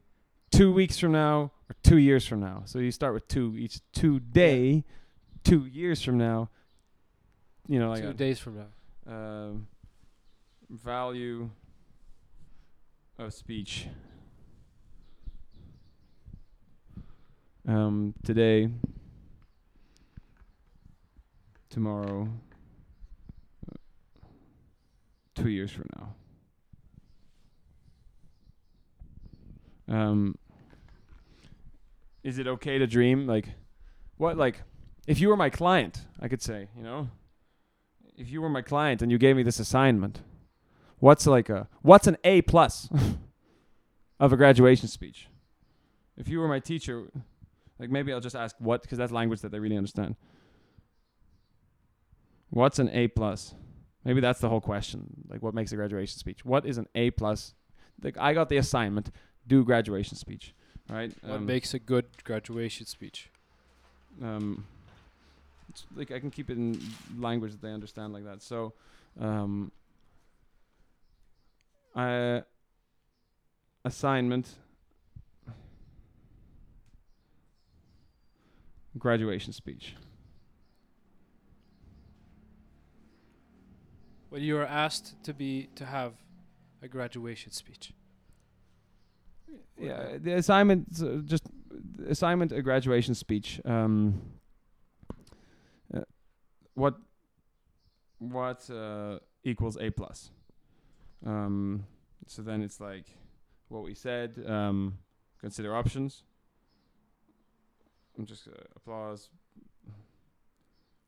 two 0.50 0.72
weeks 0.72 0.98
from 0.98 1.12
now, 1.12 1.52
or 1.70 1.76
two 1.84 1.98
years 1.98 2.26
from 2.26 2.40
now. 2.40 2.62
So 2.64 2.80
you 2.80 2.90
start 2.90 3.14
with 3.14 3.28
two 3.28 3.54
each. 3.56 3.80
Today, 3.92 4.84
two 5.44 5.66
years 5.66 6.02
from 6.02 6.18
now. 6.18 6.50
You 7.68 7.78
know, 7.78 7.90
like 7.90 8.02
two 8.02 8.12
days 8.12 8.40
from 8.40 8.56
now. 9.06 9.12
um, 9.14 9.68
value 10.68 11.48
of 13.18 13.32
speech. 13.32 13.86
Um, 17.68 18.14
today, 18.24 18.68
tomorrow, 21.72 22.28
uh, 23.70 23.76
two 25.34 25.48
years 25.48 25.70
from 25.72 25.86
now. 25.96 26.14
Um, 29.88 30.36
is 32.22 32.38
it 32.38 32.46
okay 32.46 32.78
to 32.78 32.86
dream? 32.86 33.26
Like, 33.26 33.48
what? 34.18 34.36
Like, 34.36 34.62
if 35.06 35.18
you 35.18 35.28
were 35.28 35.36
my 35.36 35.50
client, 35.50 36.02
I 36.20 36.28
could 36.28 36.42
say, 36.42 36.68
you 36.76 36.82
know, 36.82 37.08
if 38.16 38.30
you 38.30 38.42
were 38.42 38.50
my 38.50 38.62
client 38.62 39.00
and 39.02 39.10
you 39.10 39.18
gave 39.18 39.34
me 39.34 39.42
this 39.42 39.58
assignment, 39.58 40.20
what's 40.98 41.26
like 41.26 41.48
a 41.48 41.68
what's 41.80 42.06
an 42.06 42.18
A 42.22 42.42
plus 42.42 42.88
of 44.20 44.32
a 44.32 44.36
graduation 44.36 44.88
speech? 44.88 45.28
If 46.18 46.28
you 46.28 46.38
were 46.38 46.48
my 46.48 46.60
teacher, 46.60 47.10
like 47.78 47.90
maybe 47.90 48.12
I'll 48.12 48.20
just 48.20 48.36
ask 48.36 48.54
what 48.58 48.82
because 48.82 48.98
that's 48.98 49.10
language 49.10 49.40
that 49.40 49.50
they 49.50 49.58
really 49.58 49.78
understand. 49.78 50.16
What's 52.52 52.78
an 52.78 52.90
A 52.90 53.08
plus? 53.08 53.54
Maybe 54.04 54.20
that's 54.20 54.38
the 54.40 54.50
whole 54.50 54.60
question. 54.60 55.24
Like 55.26 55.42
what 55.42 55.54
makes 55.54 55.72
a 55.72 55.76
graduation 55.76 56.18
speech? 56.18 56.44
What 56.44 56.66
is 56.66 56.76
an 56.76 56.86
A 56.94 57.10
plus? 57.10 57.54
Like 58.02 58.18
I 58.18 58.34
got 58.34 58.50
the 58.50 58.58
assignment, 58.58 59.10
do 59.46 59.64
graduation 59.64 60.18
speech. 60.18 60.54
Right? 60.90 61.10
What 61.22 61.36
Um, 61.36 61.46
makes 61.46 61.72
a 61.72 61.78
good 61.78 62.04
graduation 62.24 62.84
speech? 62.84 63.30
um, 64.20 64.66
it's 65.70 65.86
like 65.94 66.10
I 66.10 66.20
can 66.20 66.30
keep 66.30 66.50
it 66.50 66.58
in 66.58 66.78
language 67.16 67.52
that 67.52 67.62
they 67.62 67.72
understand 67.72 68.12
like 68.12 68.24
that. 68.24 68.42
So, 68.42 68.74
um, 69.18 69.72
I 71.96 72.42
assignment 73.82 74.56
graduation 78.98 79.54
speech. 79.54 79.94
When 84.32 84.40
you 84.40 84.56
are 84.56 84.64
asked 84.64 85.22
to 85.24 85.34
be 85.34 85.68
to 85.74 85.84
have 85.84 86.14
a 86.80 86.88
graduation 86.88 87.52
speech. 87.52 87.92
Yeah, 89.78 90.16
the 90.18 90.32
assignment 90.36 90.86
uh, 91.02 91.16
just 91.26 91.50
assignment 92.08 92.50
a 92.50 92.62
graduation 92.62 93.14
speech. 93.14 93.60
Um, 93.66 94.22
uh, 95.94 96.00
what 96.72 96.94
what 98.20 98.70
uh, 98.70 99.18
equals 99.44 99.76
a 99.78 99.90
plus? 99.90 100.30
Um, 101.26 101.84
so 102.26 102.40
then 102.40 102.62
it's 102.62 102.80
like 102.80 103.04
what 103.68 103.82
we 103.84 103.92
said. 103.92 104.42
Um, 104.46 104.96
consider 105.42 105.76
options. 105.76 106.22
I'm 108.16 108.24
just 108.24 108.48
applause. 108.74 109.28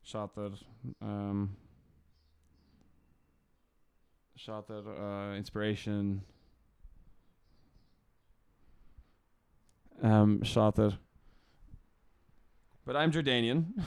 Shatter. 0.03 0.51
Um, 1.01 1.57
shatter. 4.45 4.82
Uh, 4.86 5.34
inspiration. 5.36 6.22
um, 10.03 10.42
Shatter. 10.42 10.99
But 12.84 12.97
I'm 12.97 13.11
Jordanian. 13.11 13.72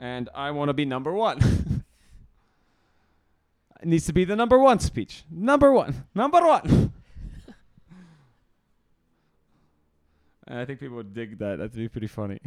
and 0.00 0.28
I 0.34 0.52
want 0.52 0.68
to 0.68 0.74
be 0.74 0.84
number 0.84 1.12
one. 1.12 1.38
it 3.82 3.88
needs 3.88 4.06
to 4.06 4.12
be 4.12 4.24
the 4.24 4.36
number 4.36 4.58
one 4.58 4.78
speech. 4.78 5.24
Number 5.28 5.72
one. 5.72 6.04
Number 6.14 6.46
one. 6.46 6.68
and 10.46 10.58
I 10.58 10.64
think 10.64 10.78
people 10.78 10.98
would 10.98 11.12
dig 11.12 11.36
that. 11.38 11.58
That'd 11.58 11.72
be 11.72 11.88
pretty 11.88 12.06
funny. 12.06 12.38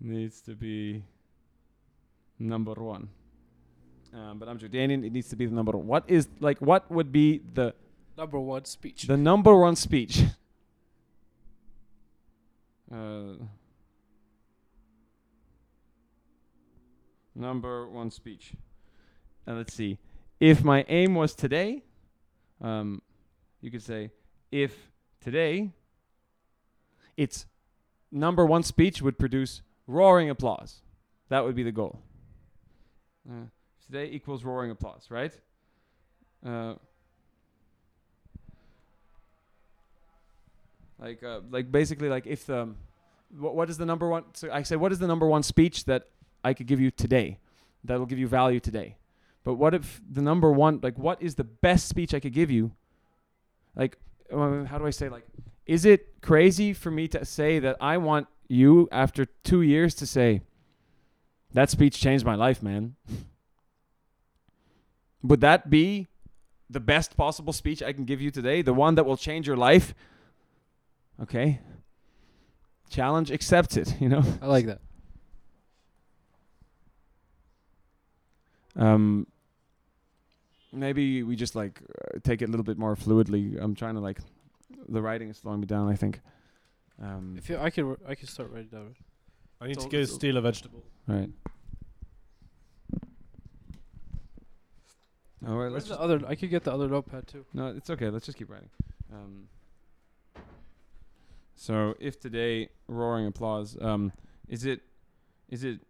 needs 0.00 0.40
to 0.42 0.56
be 0.56 1.04
number 2.40 2.72
one. 2.72 3.08
Um, 4.14 4.38
but 4.38 4.48
I'm 4.48 4.58
Jordanian. 4.58 5.04
It 5.04 5.12
needs 5.12 5.28
to 5.28 5.36
be 5.36 5.46
the 5.46 5.54
number 5.54 5.72
one. 5.72 5.86
What 5.86 6.04
is, 6.08 6.28
like, 6.40 6.58
what 6.60 6.90
would 6.90 7.12
be 7.12 7.40
the 7.54 7.74
Number 8.16 8.38
one 8.40 8.64
speech. 8.64 9.02
the 9.02 9.16
number 9.16 9.56
one 9.56 9.76
speech. 9.76 10.22
Uh, 12.90 13.34
number 17.34 17.86
one 17.86 18.10
speech. 18.10 18.52
And 19.46 19.58
let's 19.58 19.74
see. 19.74 19.98
If 20.40 20.64
my 20.64 20.86
aim 20.88 21.14
was 21.14 21.34
today, 21.34 21.82
um, 22.62 23.02
you 23.60 23.70
could 23.70 23.82
say, 23.82 24.10
if 24.50 24.90
today, 25.20 25.70
its 27.16 27.44
number 28.10 28.46
one 28.46 28.62
speech 28.62 29.02
would 29.02 29.18
produce 29.18 29.60
roaring 29.86 30.30
applause. 30.30 30.80
That 31.28 31.44
would 31.44 31.54
be 31.54 31.62
the 31.62 31.72
goal. 31.72 32.00
Uh, 33.28 33.44
today 33.90 34.10
equals 34.12 34.44
roaring 34.44 34.70
applause, 34.70 35.06
right? 35.10 35.32
Uh, 36.44 36.74
like 41.00 41.22
uh, 41.22 41.40
like 41.50 41.70
basically 41.72 42.08
like 42.08 42.26
if 42.26 42.46
the 42.46 42.68
what, 43.38 43.54
what 43.54 43.70
is 43.70 43.76
the 43.76 43.86
number 43.86 44.08
one 44.08 44.24
so 44.34 44.50
i 44.52 44.62
say 44.62 44.76
what 44.76 44.92
is 44.92 44.98
the 44.98 45.06
number 45.06 45.26
one 45.26 45.42
speech 45.42 45.84
that 45.84 46.04
i 46.44 46.54
could 46.54 46.66
give 46.66 46.80
you 46.80 46.90
today 46.90 47.38
that 47.84 47.98
will 47.98 48.06
give 48.06 48.18
you 48.18 48.28
value 48.28 48.60
today? 48.60 48.96
But 49.44 49.54
what 49.54 49.74
if 49.74 50.00
the 50.10 50.22
number 50.22 50.52
one 50.52 50.80
like 50.82 50.98
what 50.98 51.22
is 51.22 51.36
the 51.36 51.44
best 51.44 51.88
speech 51.88 52.14
i 52.14 52.20
could 52.20 52.32
give 52.32 52.50
you? 52.50 52.72
Like 53.74 53.96
uh, 54.32 54.64
how 54.64 54.78
do 54.78 54.86
i 54.86 54.90
say 54.90 55.08
like 55.08 55.24
is 55.66 55.84
it 55.84 56.20
crazy 56.20 56.72
for 56.72 56.90
me 56.90 57.08
to 57.08 57.24
say 57.24 57.58
that 57.58 57.76
i 57.80 57.96
want 57.96 58.26
you 58.48 58.88
after 58.90 59.24
two 59.24 59.62
years 59.62 59.94
to 59.94 60.06
say 60.06 60.42
that 61.52 61.70
speech 61.70 62.00
changed 62.00 62.24
my 62.24 62.34
life 62.34 62.62
man 62.62 62.96
would 65.22 65.40
that 65.40 65.68
be 65.70 66.06
the 66.70 66.80
best 66.80 67.16
possible 67.16 67.52
speech 67.52 67.82
i 67.82 67.92
can 67.92 68.04
give 68.04 68.20
you 68.20 68.30
today 68.30 68.62
the 68.62 68.74
one 68.74 68.94
that 68.94 69.04
will 69.06 69.16
change 69.16 69.46
your 69.46 69.56
life 69.56 69.94
Okay. 71.20 71.58
Challenge 72.90 73.32
accepted, 73.32 73.92
you 74.00 74.08
know. 74.08 74.22
I 74.40 74.46
like 74.46 74.66
that. 74.66 74.80
Um 78.76 79.26
maybe 80.72 81.22
we 81.22 81.34
just 81.36 81.56
like 81.56 81.80
uh, 81.82 82.18
take 82.22 82.42
it 82.42 82.44
a 82.48 82.50
little 82.52 82.64
bit 82.64 82.78
more 82.78 82.94
fluidly. 82.94 83.58
I'm 83.60 83.74
trying 83.74 83.94
to 83.94 84.00
like 84.00 84.20
the 84.88 85.02
writing 85.02 85.28
is 85.30 85.38
slowing 85.38 85.60
me 85.60 85.66
down, 85.66 85.88
I 85.88 85.96
think. 85.96 86.20
Um 87.02 87.34
If 87.36 87.48
you, 87.48 87.58
I 87.58 87.70
could, 87.70 87.96
I 88.06 88.14
could 88.14 88.28
start 88.28 88.50
writing 88.52 88.68
down. 88.70 88.94
I 89.60 89.66
need 89.66 89.80
So- 89.80 89.88
to 89.88 89.96
go 89.96 90.04
steal 90.04 90.36
a 90.36 90.40
vegetable. 90.40 90.84
right. 91.08 91.30
All 95.46 95.54
right, 95.54 95.70
Where's 95.70 95.72
let's 95.72 95.84
the 95.86 95.90
just, 95.90 96.00
other? 96.00 96.20
I 96.26 96.34
could 96.34 96.50
get 96.50 96.64
the 96.64 96.72
other 96.72 96.88
notepad 96.88 97.28
too. 97.28 97.44
no, 97.54 97.68
it's 97.68 97.90
okay. 97.90 98.10
Let's 98.10 98.26
just 98.26 98.36
keep 98.38 98.50
writing. 98.50 98.70
Um, 99.12 99.48
so, 101.54 101.94
if 102.00 102.18
today 102.20 102.68
roaring 102.86 103.26
applause, 103.26 103.76
um, 103.80 104.12
is 104.48 104.64
it, 104.64 104.80
is 105.48 105.64
it, 105.64 105.80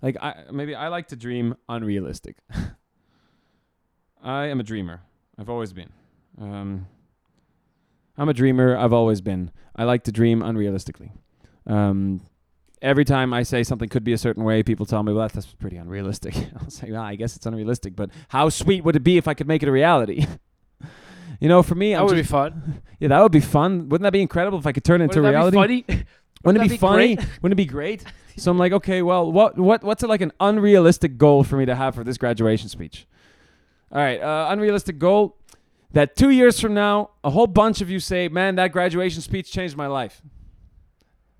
like 0.00 0.16
I 0.20 0.44
maybe 0.50 0.74
I 0.74 0.88
like 0.88 1.08
to 1.08 1.16
dream 1.16 1.54
unrealistic. 1.68 2.36
I 4.22 4.46
am 4.46 4.60
a 4.60 4.62
dreamer. 4.62 5.02
I've 5.38 5.48
always 5.50 5.72
been. 5.72 5.90
Um, 6.40 6.86
I'm 8.16 8.28
a 8.28 8.34
dreamer. 8.34 8.76
I've 8.76 8.92
always 8.92 9.20
been. 9.20 9.50
I 9.74 9.84
like 9.84 10.04
to 10.04 10.12
dream 10.12 10.40
unrealistically. 10.40 11.10
Um, 11.66 12.20
every 12.82 13.04
time 13.04 13.32
I 13.32 13.44
say 13.44 13.62
something 13.62 13.88
could 13.88 14.04
be 14.04 14.12
a 14.12 14.18
certain 14.18 14.44
way, 14.44 14.62
people 14.62 14.84
tell 14.84 15.02
me, 15.02 15.12
"Well, 15.12 15.28
that's 15.28 15.46
pretty 15.54 15.76
unrealistic." 15.76 16.34
I'll 16.60 16.70
say, 16.70 16.90
"Well, 16.90 17.00
I 17.00 17.14
guess 17.14 17.36
it's 17.36 17.46
unrealistic, 17.46 17.96
but 17.96 18.10
how 18.28 18.48
sweet 18.50 18.84
would 18.84 18.96
it 18.96 19.04
be 19.04 19.16
if 19.16 19.26
I 19.28 19.34
could 19.34 19.48
make 19.48 19.62
it 19.62 19.68
a 19.68 19.72
reality?" 19.72 20.26
you 21.40 21.48
know, 21.48 21.62
for 21.62 21.74
me, 21.74 21.94
That 21.94 22.00
I'm 22.00 22.06
would 22.06 22.16
be 22.16 22.22
fun. 22.22 22.82
yeah, 23.00 23.08
that 23.08 23.20
would 23.22 23.32
be 23.32 23.40
fun. 23.40 23.88
Wouldn't 23.88 24.02
that 24.02 24.12
be 24.12 24.20
incredible 24.20 24.58
if 24.58 24.66
I 24.66 24.72
could 24.72 24.84
turn 24.84 25.00
it 25.00 25.04
into 25.04 25.22
Wouldn't 25.22 25.34
that 25.34 25.56
reality? 25.56 25.82
be 25.82 25.92
funny? 25.94 26.04
Wouldn't 26.44 26.64
it 26.64 26.68
be, 26.68 26.74
be 26.74 26.78
funny? 26.78 27.16
Wouldn't 27.40 27.52
it 27.52 27.56
be 27.56 27.66
great? 27.66 28.04
so 28.36 28.50
I'm 28.50 28.58
like, 28.58 28.72
okay, 28.72 29.00
well, 29.00 29.30
what 29.30 29.58
what 29.58 29.82
what's 29.84 30.02
it 30.02 30.08
like 30.08 30.20
an 30.20 30.32
unrealistic 30.40 31.16
goal 31.18 31.44
for 31.44 31.56
me 31.56 31.64
to 31.66 31.74
have 31.74 31.94
for 31.94 32.04
this 32.04 32.18
graduation 32.18 32.68
speech? 32.68 33.06
All 33.92 33.98
right, 33.98 34.20
uh, 34.20 34.46
unrealistic 34.50 34.98
goal 34.98 35.36
that 35.92 36.16
two 36.16 36.30
years 36.30 36.58
from 36.58 36.74
now, 36.74 37.10
a 37.22 37.30
whole 37.30 37.46
bunch 37.46 37.80
of 37.80 37.90
you 37.90 38.00
say, 38.00 38.28
"Man, 38.28 38.56
that 38.56 38.72
graduation 38.72 39.20
speech 39.20 39.52
changed 39.52 39.76
my 39.76 39.86
life." 39.86 40.22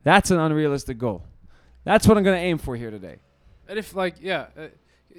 That's 0.04 0.30
an 0.30 0.38
unrealistic 0.38 0.98
goal. 0.98 1.24
That's 1.84 2.06
what 2.06 2.16
I'm 2.16 2.22
going 2.24 2.36
to 2.38 2.42
aim 2.44 2.58
for 2.58 2.76
here 2.76 2.90
today. 2.90 3.16
And 3.68 3.78
if 3.78 3.94
like 3.94 4.16
yeah, 4.20 4.46
uh, 4.56 4.66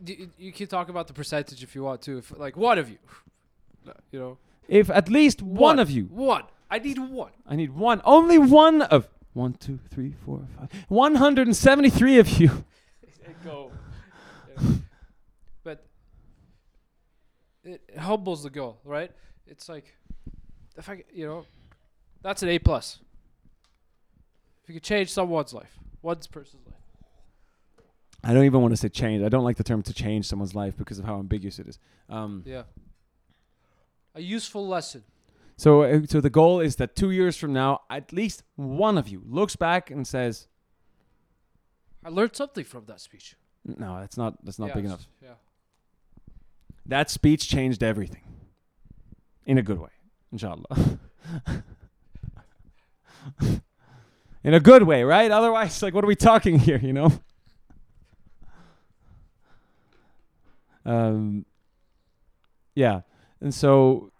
d- 0.03 0.29
you 0.37 0.51
can 0.51 0.67
talk 0.67 0.89
about 0.89 1.07
the 1.07 1.13
percentage 1.13 1.63
if 1.63 1.75
you 1.75 1.83
want 1.83 2.01
to. 2.03 2.19
If 2.19 2.37
like 2.37 2.55
one 2.57 2.77
of 2.77 2.89
you, 2.89 2.97
you 4.11 4.19
know, 4.19 4.37
If 4.67 4.89
at 4.89 5.09
least 5.09 5.41
one, 5.41 5.79
of 5.79 5.89
you, 5.89 6.05
one. 6.05 6.43
I 6.69 6.79
need 6.79 6.97
one. 6.97 7.31
I 7.47 7.55
need 7.55 7.71
one, 7.71 8.01
only 8.03 8.37
one 8.37 8.81
of 8.81 9.07
one, 9.33 9.53
two, 9.53 9.79
three, 9.89 10.13
four, 10.25 10.47
five, 10.57 10.69
173 10.87 12.19
of 12.19 12.29
you. 12.39 12.65
Go. 13.43 13.71
Yeah. 14.61 14.69
But 15.63 15.85
it 17.63 17.81
humbles 17.97 18.43
the 18.43 18.49
goal, 18.49 18.79
right? 18.85 19.11
It's 19.47 19.67
like 19.67 19.93
if 20.77 20.89
I, 20.89 21.03
you 21.13 21.27
know, 21.27 21.45
that's 22.21 22.41
an 22.41 22.49
A 22.49 22.59
plus. 22.59 22.99
If 24.63 24.69
you 24.69 24.75
could 24.75 24.83
change 24.83 25.11
someone's 25.11 25.53
life, 25.53 25.77
one 26.03 26.17
person's 26.31 26.65
life. 26.67 26.75
I 28.23 28.33
don't 28.33 28.45
even 28.45 28.61
want 28.61 28.71
to 28.73 28.77
say 28.77 28.89
change. 28.89 29.23
I 29.23 29.29
don't 29.29 29.43
like 29.43 29.57
the 29.57 29.63
term 29.63 29.81
to 29.83 29.93
change 29.93 30.27
someone's 30.27 30.55
life 30.55 30.77
because 30.77 30.99
of 30.99 31.05
how 31.05 31.19
ambiguous 31.19 31.59
it 31.59 31.67
is. 31.67 31.79
Um, 32.09 32.43
Yeah. 32.45 32.63
A 34.15 34.21
useful 34.21 34.67
lesson. 34.67 35.03
So, 35.57 35.81
uh, 35.83 36.01
so 36.07 36.21
the 36.21 36.29
goal 36.29 36.59
is 36.59 36.75
that 36.75 36.95
two 36.95 37.09
years 37.11 37.35
from 37.37 37.53
now, 37.53 37.81
at 37.89 38.13
least 38.13 38.43
one 38.55 38.97
of 38.97 39.07
you 39.07 39.21
looks 39.25 39.55
back 39.55 39.89
and 39.89 40.05
says, 40.07 40.47
I 42.05 42.09
learned 42.09 42.35
something 42.35 42.63
from 42.65 42.85
that 42.85 43.01
speech. 43.01 43.35
"No, 43.65 43.99
that's 43.99 44.17
not 44.17 44.43
that's 44.45 44.59
not 44.59 44.67
Yeah, 44.69 44.73
big 44.75 44.85
enough." 44.85 45.07
Yeah. 45.21 45.35
That 46.85 47.09
speech 47.09 47.47
changed 47.49 47.81
everything, 47.81 48.23
in 49.45 49.57
a 49.57 49.63
good 49.63 49.79
way, 49.79 49.89
inshallah. 50.31 50.65
in 54.43 54.53
a 54.53 54.59
good 54.59 54.83
way, 54.83 55.03
right? 55.03 55.31
Otherwise, 55.31 55.81
like, 55.81 55.93
what 55.93 56.03
are 56.03 56.07
we 56.07 56.15
talking 56.15 56.59
here? 56.59 56.77
You 56.77 56.93
know. 56.93 57.11
Um. 60.85 61.45
Yeah, 62.75 63.01
and 63.39 63.53
so 63.53 64.11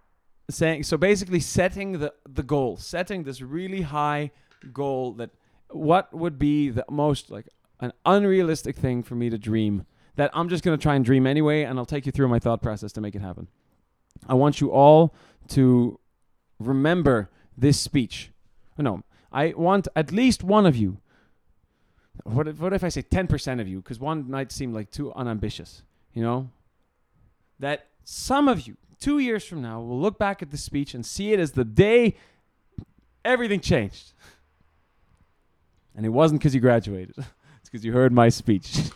saying 0.50 0.84
so 0.84 0.98
basically 0.98 1.40
setting 1.40 2.00
the 2.00 2.14
the 2.28 2.44
goal, 2.44 2.78
setting 2.78 3.24
this 3.24 3.42
really 3.42 3.82
high 3.82 4.32
goal 4.72 5.14
that 5.14 5.32
what 5.70 6.14
would 6.14 6.38
be 6.38 6.70
the 6.70 6.86
most 6.90 7.32
like 7.32 7.48
an 7.80 7.92
unrealistic 8.06 8.76
thing 8.76 9.04
for 9.04 9.16
me 9.16 9.30
to 9.30 9.38
dream 9.38 9.86
that 10.16 10.30
I'm 10.34 10.48
just 10.48 10.64
going 10.64 10.78
to 10.78 10.82
try 10.82 10.96
and 10.96 11.04
dream 11.04 11.26
anyway 11.26 11.64
and 11.64 11.78
I'll 11.80 11.86
take 11.86 12.06
you 12.06 12.12
through 12.12 12.28
my 12.28 12.40
thought 12.40 12.62
process 12.62 12.92
to 12.94 13.02
make 13.02 13.16
it 13.16 13.22
happen. 13.22 13.48
I 14.28 14.36
want 14.36 14.62
you 14.62 14.72
all 14.72 15.14
to 15.50 16.00
remember 16.60 17.30
this 17.58 17.80
speech. 17.80 18.32
No, 18.78 19.04
I 19.34 19.54
want 19.58 19.88
at 19.96 20.12
least 20.12 20.44
one 20.44 20.66
of 20.68 20.76
you. 20.76 21.00
What 22.24 22.48
if, 22.48 22.60
what 22.60 22.74
if 22.74 22.84
I 22.84 22.90
say 22.90 23.02
10% 23.02 23.60
of 23.60 23.68
you 23.68 23.78
because 23.78 24.00
one 24.00 24.30
might 24.30 24.52
seem 24.52 24.72
like 24.72 24.92
too 24.92 25.12
unambitious, 25.14 25.82
you 26.14 26.22
know? 26.22 26.52
That 27.60 27.88
some 28.04 28.48
of 28.48 28.68
you 28.68 28.78
2 29.00 29.18
years 29.20 29.44
from 29.44 29.64
now 29.64 29.82
will 29.82 30.00
look 30.00 30.20
back 30.20 30.42
at 30.44 30.52
this 30.52 30.64
speech 30.64 30.94
and 30.94 31.04
see 31.06 31.34
it 31.34 31.40
as 31.40 31.54
the 31.54 31.66
day 31.66 32.16
everything 33.26 33.60
changed. 33.60 34.14
And 35.96 36.06
it 36.06 36.10
wasn't 36.10 36.42
because 36.42 36.54
you 36.54 36.62
graduated. 36.62 37.16
it's 37.60 37.70
because 37.70 37.84
you 37.84 37.94
heard 37.94 38.14
my 38.14 38.30
speech. 38.30 38.92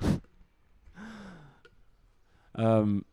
um, 2.54 3.04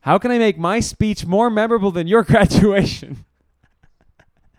how 0.00 0.18
can 0.18 0.30
I 0.30 0.36
make 0.38 0.58
my 0.58 0.80
speech 0.80 1.24
more 1.24 1.48
memorable 1.48 1.90
than 1.90 2.06
your 2.06 2.22
graduation? 2.32 3.24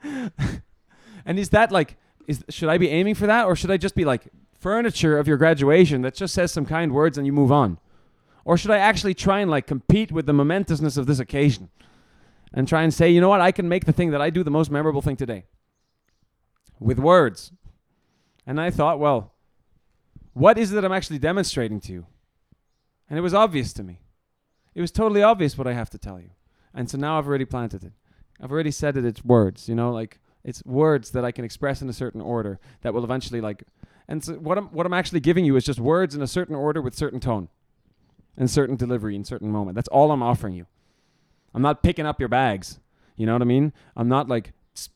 and 1.25 1.39
is 1.39 1.49
that 1.49 1.71
like, 1.71 1.97
is 2.27 2.43
should 2.49 2.69
I 2.69 2.77
be 2.77 2.89
aiming 2.89 3.15
for 3.15 3.27
that, 3.27 3.45
or 3.45 3.55
should 3.55 3.71
I 3.71 3.77
just 3.77 3.95
be 3.95 4.05
like 4.05 4.27
furniture 4.59 5.17
of 5.17 5.27
your 5.27 5.37
graduation 5.37 6.01
that 6.01 6.15
just 6.15 6.33
says 6.33 6.51
some 6.51 6.65
kind 6.65 6.91
words 6.91 7.17
and 7.17 7.25
you 7.25 7.33
move 7.33 7.51
on, 7.51 7.77
or 8.43 8.57
should 8.57 8.71
I 8.71 8.77
actually 8.77 9.13
try 9.13 9.39
and 9.39 9.49
like 9.49 9.67
compete 9.67 10.11
with 10.11 10.25
the 10.25 10.33
momentousness 10.33 10.97
of 10.97 11.05
this 11.05 11.19
occasion, 11.19 11.69
and 12.53 12.67
try 12.67 12.83
and 12.83 12.93
say, 12.93 13.09
you 13.09 13.21
know 13.21 13.29
what, 13.29 13.41
I 13.41 13.51
can 13.51 13.69
make 13.69 13.85
the 13.85 13.93
thing 13.93 14.11
that 14.11 14.21
I 14.21 14.29
do 14.29 14.43
the 14.43 14.51
most 14.51 14.71
memorable 14.71 15.01
thing 15.01 15.17
today, 15.17 15.45
with 16.79 16.99
words. 16.99 17.51
And 18.47 18.61
I 18.61 18.69
thought, 18.69 18.99
well, 18.99 19.33
what 20.33 20.57
is 20.57 20.71
it 20.71 20.75
that 20.75 20.85
I'm 20.85 20.91
actually 20.91 21.17
demonstrating 21.17 21.79
to 21.81 21.91
you? 21.91 22.05
And 23.09 23.17
it 23.17 23.21
was 23.21 23.33
obvious 23.33 23.73
to 23.73 23.83
me. 23.83 24.01
It 24.75 24.81
was 24.81 24.91
totally 24.91 25.23
obvious 25.23 25.57
what 25.57 25.67
I 25.67 25.73
have 25.73 25.89
to 25.91 25.97
tell 25.97 26.19
you. 26.19 26.31
And 26.73 26.89
so 26.89 26.97
now 26.97 27.17
I've 27.17 27.27
already 27.27 27.45
planted 27.45 27.83
it. 27.83 27.93
I've 28.41 28.51
already 28.51 28.71
said 28.71 28.97
it, 28.97 29.05
it's 29.05 29.23
words, 29.23 29.69
you 29.69 29.75
know, 29.75 29.91
like 29.91 30.19
it's 30.43 30.63
words 30.65 31.11
that 31.11 31.25
I 31.25 31.31
can 31.31 31.45
express 31.45 31.81
in 31.81 31.89
a 31.89 31.93
certain 31.93 32.21
order 32.21 32.59
that 32.81 32.93
will 32.93 33.03
eventually 33.03 33.41
like 33.41 33.63
and 34.07 34.23
so 34.23 34.33
what 34.33 34.57
I'm 34.57 34.67
what 34.67 34.85
I'm 34.85 34.93
actually 34.93 35.19
giving 35.19 35.45
you 35.45 35.55
is 35.55 35.63
just 35.63 35.79
words 35.79 36.15
in 36.15 36.21
a 36.21 36.27
certain 36.27 36.55
order 36.55 36.81
with 36.81 36.95
certain 36.95 37.19
tone 37.19 37.49
and 38.37 38.49
certain 38.49 38.75
delivery 38.75 39.15
in 39.15 39.23
certain 39.23 39.49
moment. 39.49 39.75
That's 39.75 39.87
all 39.87 40.11
I'm 40.11 40.21
offering 40.21 40.53
you. 40.53 40.67
I'm 41.53 41.61
not 41.61 41.81
picking 41.81 42.05
up 42.05 42.19
your 42.19 42.29
bags. 42.29 42.79
You 43.15 43.25
know 43.25 43.33
what 43.33 43.41
I 43.41 43.45
mean? 43.45 43.73
I'm 43.95 44.09
not 44.09 44.27
like 44.27 44.53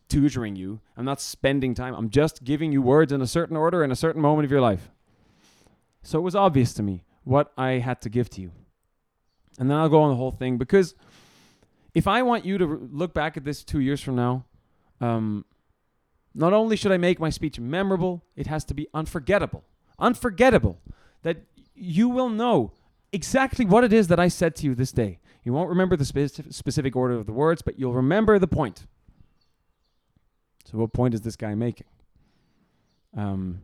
tutoring 0.10 0.56
you. 0.56 0.82
I'm 0.98 1.06
not 1.06 1.22
spending 1.22 1.74
time. 1.74 1.96
I'm 1.96 2.10
just 2.10 2.44
giving 2.44 2.72
you 2.72 2.82
words 2.82 3.12
in 3.12 3.22
a 3.22 3.28
certain 3.28 3.56
order 3.56 3.84
in 3.84 3.92
a 3.92 3.96
certain 3.96 4.22
moment 4.22 4.46
of 4.46 4.52
your 4.52 4.62
life. 4.62 4.92
So 6.04 6.20
it 6.20 6.24
was 6.24 6.36
obvious 6.36 6.74
to 6.74 6.84
me 6.84 7.04
what 7.24 7.52
I 7.58 7.74
had 7.74 8.02
to 8.02 8.10
give 8.10 8.30
to 8.32 8.42
you. 8.42 8.52
And 9.58 9.70
then 9.70 9.78
I'll 9.78 9.90
go 9.90 10.02
on 10.02 10.10
the 10.10 10.16
whole 10.16 10.32
thing 10.32 10.58
because 10.58 10.96
if 11.94 12.08
I 12.08 12.22
want 12.22 12.46
you 12.46 12.58
to 12.58 12.90
look 12.92 13.14
back 13.14 13.38
at 13.38 13.44
this 13.44 13.64
two 13.64 13.80
years 13.80 14.02
from 14.02 14.16
now, 14.16 14.46
um, 15.02 15.46
not 16.34 16.54
only 16.54 16.76
should 16.76 16.92
I 16.92 16.98
make 16.98 17.20
my 17.20 17.30
speech 17.30 17.60
memorable, 17.60 18.24
it 18.36 18.48
has 18.48 18.64
to 18.66 18.74
be 18.74 18.88
unforgettable. 18.94 19.64
Unforgettable. 19.98 20.80
That 21.24 21.44
you 21.74 22.10
will 22.10 22.30
know 22.30 22.74
exactly 23.12 23.66
what 23.66 23.84
it 23.84 23.92
is 23.92 24.08
that 24.08 24.20
I 24.20 24.28
said 24.28 24.56
to 24.58 24.66
you 24.66 24.76
this 24.76 24.92
day. 24.92 25.20
You 25.44 25.54
won't 25.54 25.70
remember 25.70 25.96
the 25.96 26.04
speci- 26.04 26.54
specific 26.54 26.96
order 26.96 27.16
of 27.16 27.26
the 27.26 27.34
words, 27.34 27.62
but 27.62 27.80
you'll 27.80 27.94
remember 27.94 28.38
the 28.40 28.48
point. 28.48 28.86
So, 30.66 30.78
what 30.78 30.94
point 30.94 31.14
is 31.14 31.22
this 31.22 31.36
guy 31.36 31.56
making? 31.56 31.88
Um, 33.18 33.62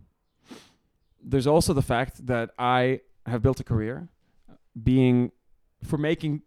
there's 1.21 1.47
also 1.47 1.73
the 1.73 1.81
fact 1.81 2.25
that 2.25 2.51
I 2.57 3.01
have 3.25 3.41
built 3.41 3.59
a 3.59 3.63
career 3.63 4.09
being 4.81 5.31
for 5.83 5.97
making 5.97 6.41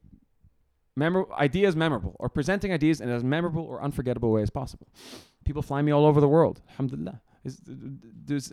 memor- 0.98 1.32
ideas 1.32 1.76
memorable 1.76 2.14
or 2.18 2.28
presenting 2.28 2.72
ideas 2.72 3.00
in 3.00 3.08
as 3.08 3.22
memorable 3.24 3.62
or 3.64 3.82
unforgettable 3.82 4.30
way 4.30 4.42
as 4.42 4.50
possible. 4.50 4.88
People 5.44 5.62
fly 5.62 5.80
me 5.82 5.92
all 5.92 6.04
over 6.04 6.20
the 6.20 6.28
world. 6.28 6.60
Alhamdulillah. 6.70 7.20
Is, 7.44 7.56
does, 7.58 8.52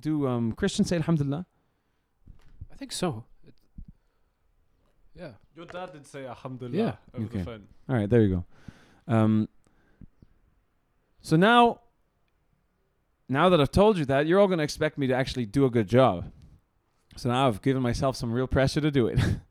do 0.00 0.26
um, 0.26 0.52
Christians 0.52 0.88
say 0.88 0.96
Alhamdulillah? 0.96 1.46
I 2.72 2.74
think 2.76 2.92
so. 2.92 3.24
It, 3.46 3.54
yeah. 5.14 5.30
Your 5.54 5.66
dad 5.66 5.92
did 5.92 6.06
say 6.06 6.26
Alhamdulillah 6.26 6.76
Yeah. 6.76 6.94
over 7.14 7.24
Okay. 7.26 7.38
the 7.38 7.44
phone. 7.44 7.68
All 7.88 7.96
right, 7.96 8.08
there 8.10 8.22
you 8.22 8.36
go. 8.36 8.44
Um, 9.14 9.48
so 11.20 11.36
now, 11.36 11.80
now 13.28 13.48
that 13.48 13.60
I've 13.60 13.70
told 13.70 13.98
you 13.98 14.04
that, 14.06 14.26
you're 14.26 14.40
all 14.40 14.46
going 14.48 14.58
to 14.58 14.64
expect 14.64 14.98
me 14.98 15.06
to 15.08 15.14
actually 15.14 15.46
do 15.46 15.64
a 15.64 15.70
good 15.70 15.88
job. 15.88 16.30
So 17.16 17.28
now 17.30 17.46
I've 17.48 17.62
given 17.62 17.82
myself 17.82 18.16
some 18.16 18.32
real 18.32 18.46
pressure 18.46 18.80
to 18.80 18.90
do 18.90 19.06
it. 19.06 19.18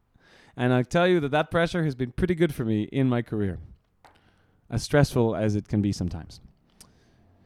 and 0.57 0.73
I 0.73 0.84
tell 0.84 1.07
you 1.07 1.19
that 1.19 1.32
that 1.32 1.52
pressure 1.52 1.84
has 1.84 1.95
been 1.95 2.11
pretty 2.11 2.36
good 2.36 2.53
for 2.53 2.65
me 2.65 2.84
in 2.84 3.10
my 3.10 3.22
career, 3.22 3.60
as 4.69 4.84
stressful 4.84 5.36
as 5.36 5.56
it 5.56 5.68
can 5.68 5.82
be 5.82 5.91
sometimes. 5.91 6.41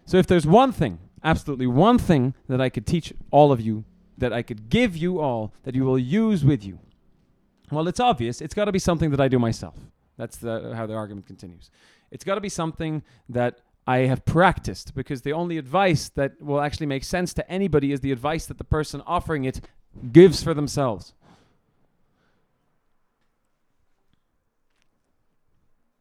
So 0.05 0.17
if 0.17 0.27
there's 0.27 0.45
one 0.45 0.71
thing, 0.71 0.99
absolutely 1.23 1.67
one 1.67 1.97
thing 1.97 2.33
that 2.47 2.61
I 2.61 2.69
could 2.69 2.87
teach 2.87 3.13
all 3.31 3.51
of 3.51 3.61
you 3.61 3.83
that 4.19 4.33
I 4.33 4.41
could 4.41 4.69
give 4.69 4.95
you 4.95 5.19
all 5.19 5.53
that 5.63 5.75
you 5.75 5.83
will 5.83 5.99
use 5.99 6.45
with 6.45 6.63
you? 6.63 6.79
Well, 7.71 7.87
it's 7.87 7.99
obvious. 7.99 8.41
It's 8.41 8.53
got 8.53 8.65
to 8.65 8.71
be 8.71 8.79
something 8.79 9.11
that 9.11 9.19
I 9.19 9.27
do 9.27 9.39
myself. 9.39 9.75
That's 10.17 10.37
the, 10.37 10.73
how 10.75 10.85
the 10.85 10.95
argument 10.95 11.27
continues. 11.27 11.71
It's 12.11 12.23
got 12.23 12.35
to 12.35 12.41
be 12.41 12.49
something 12.49 13.03
that 13.29 13.61
I 13.87 13.99
have 13.99 14.25
practiced 14.25 14.93
because 14.93 15.21
the 15.21 15.33
only 15.33 15.57
advice 15.57 16.09
that 16.09 16.41
will 16.41 16.61
actually 16.61 16.87
make 16.87 17.03
sense 17.03 17.33
to 17.35 17.49
anybody 17.49 17.91
is 17.91 18.01
the 18.01 18.11
advice 18.11 18.45
that 18.47 18.57
the 18.57 18.63
person 18.63 19.01
offering 19.07 19.45
it 19.45 19.61
gives 20.11 20.43
for 20.43 20.53
themselves. 20.53 21.13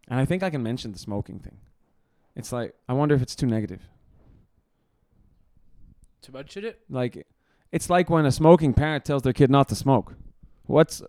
And 0.08 0.18
I 0.18 0.24
think 0.24 0.42
I 0.42 0.50
can 0.50 0.62
mention 0.62 0.92
the 0.92 0.98
smoking 0.98 1.38
thing. 1.38 1.58
It's 2.34 2.52
like, 2.52 2.74
I 2.88 2.92
wonder 2.94 3.14
if 3.14 3.22
it's 3.22 3.36
too 3.36 3.46
negative. 3.46 3.82
To 6.22 6.32
mention 6.32 6.64
it, 6.64 6.80
Like, 6.88 7.26
it's 7.70 7.90
like 7.90 8.08
when 8.10 8.24
a 8.26 8.32
smoking 8.32 8.72
parent 8.74 9.04
tells 9.04 9.22
their 9.22 9.32
kid 9.32 9.50
not 9.50 9.68
to 9.68 9.74
smoke. 9.74 10.14
What's. 10.64 11.02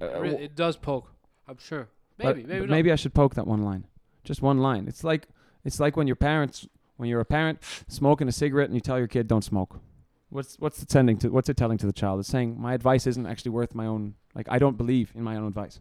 Uh, 0.00 0.06
it, 0.22 0.54
does 0.54 0.76
poke. 0.76 1.10
I'm 1.48 1.58
sure. 1.58 1.88
But- 2.18 2.36
Maybe, 2.36 2.40
but 2.42 2.48
maybe, 2.48 2.60
not. 2.60 2.70
maybe 2.70 2.92
I 2.92 2.96
should 2.96 3.14
poke 3.14 3.34
that 3.34 3.46
one 3.46 3.62
line. 3.62 3.86
Just 4.22 4.40
one 4.42 4.58
line. 4.58 4.86
It's 4.88 5.04
like 5.04 5.28
it's 5.64 5.80
like 5.80 5.96
when 5.96 6.06
your 6.06 6.16
parents 6.16 6.66
when 6.96 7.08
you're 7.08 7.20
a 7.20 7.24
parent 7.24 7.58
smoking 7.88 8.28
a 8.28 8.32
cigarette 8.32 8.66
and 8.68 8.74
you 8.74 8.80
tell 8.80 8.98
your 8.98 9.08
kid 9.08 9.26
don't 9.28 9.44
smoke. 9.44 9.80
What's 10.30 10.56
what's 10.58 10.82
it 10.82 10.90
sending 10.90 11.18
to 11.18 11.28
what's 11.28 11.48
it 11.48 11.56
telling 11.56 11.76
to 11.78 11.86
the 11.86 11.92
child? 11.92 12.20
It's 12.20 12.28
saying 12.28 12.58
my 12.58 12.72
advice 12.72 13.06
isn't 13.06 13.26
actually 13.26 13.50
worth 13.50 13.74
my 13.74 13.84
own 13.86 14.14
like 14.34 14.46
I 14.48 14.58
don't 14.58 14.78
believe 14.78 15.12
in 15.14 15.22
my 15.22 15.36
own 15.36 15.46
advice. 15.46 15.80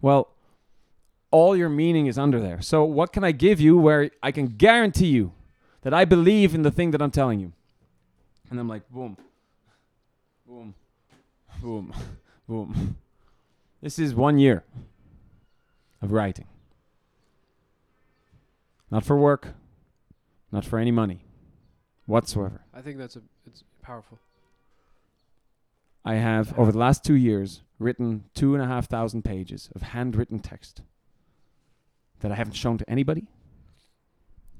Well, 0.00 0.28
all 1.30 1.56
your 1.56 1.68
meaning 1.68 2.06
is 2.06 2.18
under 2.18 2.40
there. 2.40 2.60
So 2.60 2.84
what 2.84 3.12
can 3.12 3.24
I 3.24 3.32
give 3.32 3.60
you 3.60 3.76
where 3.76 4.10
I 4.22 4.32
can 4.32 4.48
guarantee 4.48 5.06
you 5.08 5.32
that 5.82 5.94
I 5.94 6.04
believe 6.04 6.54
in 6.54 6.62
the 6.62 6.70
thing 6.70 6.90
that 6.90 7.00
I'm 7.00 7.10
telling 7.10 7.40
you? 7.40 7.52
And 8.50 8.58
I'm 8.58 8.68
like, 8.68 8.88
boom. 8.90 9.16
Boom. 10.46 10.74
Boom. 11.62 11.92
Boom. 12.48 12.96
This 13.80 13.96
is 14.00 14.12
one 14.12 14.40
year 14.40 14.64
of 16.02 16.10
writing. 16.10 16.46
Not 18.90 19.04
for 19.04 19.16
work, 19.16 19.54
not 20.50 20.64
for 20.64 20.80
any 20.80 20.90
money 20.90 21.20
whatsoever. 22.06 22.62
I 22.74 22.80
think 22.80 22.98
that's 22.98 23.14
a 23.14 23.22
it's 23.46 23.62
powerful. 23.82 24.18
I 26.04 26.14
have, 26.14 26.58
over 26.58 26.72
the 26.72 26.78
last 26.78 27.04
two 27.04 27.14
years, 27.14 27.62
written 27.78 28.24
two 28.34 28.54
and 28.54 28.64
a 28.64 28.66
half 28.66 28.88
thousand 28.88 29.22
pages 29.22 29.68
of 29.76 29.82
handwritten 29.82 30.40
text 30.40 30.82
that 32.20 32.32
I 32.32 32.34
haven't 32.34 32.54
shown 32.54 32.78
to 32.78 32.88
anybody, 32.88 33.26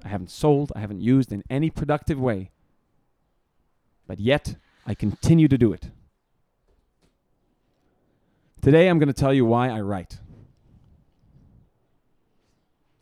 I 0.05 0.09
haven't 0.09 0.31
sold, 0.31 0.73
I 0.75 0.81
haven't 0.81 1.01
used 1.01 1.33
in 1.33 1.43
any 1.51 1.71
productive 1.71 2.19
way. 2.19 2.51
But 4.07 4.19
yet, 4.19 4.57
I 4.87 4.95
continue 4.95 5.47
to 5.49 5.59
do 5.59 5.73
it. 5.73 5.91
Today, 8.63 8.89
I'm 8.89 8.99
going 8.99 9.09
to 9.09 9.15
tell 9.15 9.33
you 9.33 9.45
why 9.45 9.69
I 9.69 9.81
write. 9.81 10.19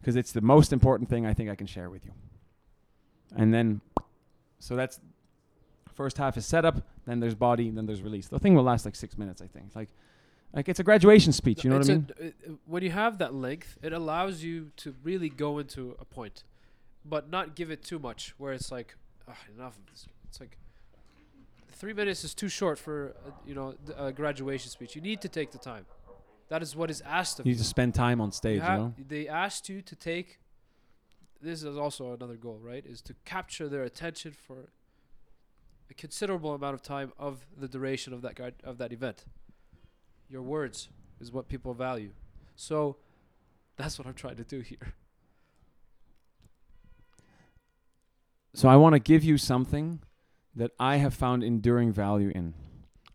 Because 0.00 0.16
it's 0.16 0.32
the 0.32 0.40
most 0.40 0.72
important 0.72 1.08
thing 1.08 1.26
I 1.26 1.34
think 1.34 1.50
I 1.50 1.54
can 1.54 1.66
share 1.66 1.90
with 1.90 2.04
you. 2.04 2.12
And 3.36 3.52
then, 3.52 3.80
so 4.58 4.76
that's 4.76 5.00
first 5.94 6.18
half 6.18 6.36
is 6.36 6.46
setup, 6.46 6.86
then 7.06 7.18
there's 7.18 7.34
body, 7.34 7.70
then 7.70 7.86
there's 7.86 8.02
release. 8.02 8.28
The 8.28 8.38
thing 8.38 8.54
will 8.54 8.62
last 8.62 8.84
like 8.84 8.94
six 8.94 9.18
minutes, 9.18 9.42
I 9.42 9.46
think. 9.46 9.74
Like, 9.74 9.88
like 10.52 10.68
it's 10.68 10.80
a 10.80 10.84
graduation 10.84 11.32
speech. 11.32 11.64
You 11.64 11.70
know 11.70 11.76
It's 11.78 11.88
what 11.88 11.94
I 11.94 11.98
mean? 11.98 12.10
a- 12.18 12.24
it- 12.26 12.36
it- 12.42 12.58
when 12.66 12.82
you 12.82 12.90
have 12.90 13.18
that 13.18 13.34
length, 13.34 13.78
it 13.82 13.92
allows 13.92 14.42
you 14.42 14.70
to 14.78 14.94
really 15.02 15.28
go 15.28 15.58
into 15.58 15.96
a 15.98 16.04
point, 16.04 16.44
but 17.04 17.28
not 17.30 17.54
give 17.54 17.70
it 17.70 17.82
too 17.82 17.98
much. 17.98 18.34
Where 18.38 18.52
it's 18.52 18.70
like, 18.72 18.96
"Ugh, 19.26 19.36
enough 19.54 19.76
of 19.78 19.86
this. 19.90 20.06
It's 20.28 20.40
like 20.40 20.56
three 21.70 21.92
minutes 21.92 22.24
is 22.24 22.34
too 22.34 22.48
short 22.48 22.78
for 22.78 23.14
uh, 23.26 23.30
you 23.46 23.54
know 23.54 23.74
a 23.96 24.12
graduation 24.12 24.70
speech. 24.70 24.94
You 24.96 25.02
need 25.02 25.20
to 25.20 25.28
take 25.28 25.50
the 25.52 25.58
time. 25.58 25.86
That 26.48 26.62
is 26.62 26.74
what 26.74 26.90
is 26.90 27.02
asked 27.02 27.38
of 27.40 27.46
You 27.46 27.50
you. 27.50 27.56
need 27.56 27.62
to 27.62 27.68
spend 27.68 27.94
time 27.94 28.20
on 28.20 28.32
stage. 28.32 28.62
You 28.62 28.68
You, 28.68 28.76
know. 28.78 28.94
They 29.06 29.28
asked 29.28 29.68
you 29.68 29.82
to 29.82 29.94
take. 29.96 30.40
This 31.40 31.62
is 31.62 31.76
also 31.76 32.14
another 32.14 32.36
goal, 32.36 32.58
right? 32.58 32.84
Is 32.86 33.00
to 33.02 33.14
capture 33.24 33.68
their 33.68 33.84
attention 33.84 34.32
for 34.32 34.70
a 35.90 35.94
considerable 35.94 36.52
amount 36.54 36.74
of 36.74 36.82
time 36.82 37.12
of 37.18 37.46
the 37.56 37.68
duration 37.68 38.12
of 38.12 38.22
that 38.22 38.34
guide, 38.34 38.54
of 38.64 38.78
that 38.78 38.92
event. 38.92 39.24
Your 40.30 40.42
words 40.42 40.88
is 41.20 41.32
what 41.32 41.48
people 41.48 41.74
value, 41.74 42.10
so 42.56 42.96
that's 43.76 43.98
what 43.98 44.06
I'm 44.06 44.14
trying 44.14 44.36
to 44.36 44.44
do 44.44 44.60
here. 44.60 44.94
So 48.54 48.68
I 48.68 48.76
want 48.76 48.94
to 48.94 48.98
give 48.98 49.22
you 49.22 49.38
something 49.38 50.00
that 50.56 50.72
I 50.80 50.96
have 50.96 51.14
found 51.14 51.44
enduring 51.44 51.92
value 51.92 52.30
in. 52.34 52.54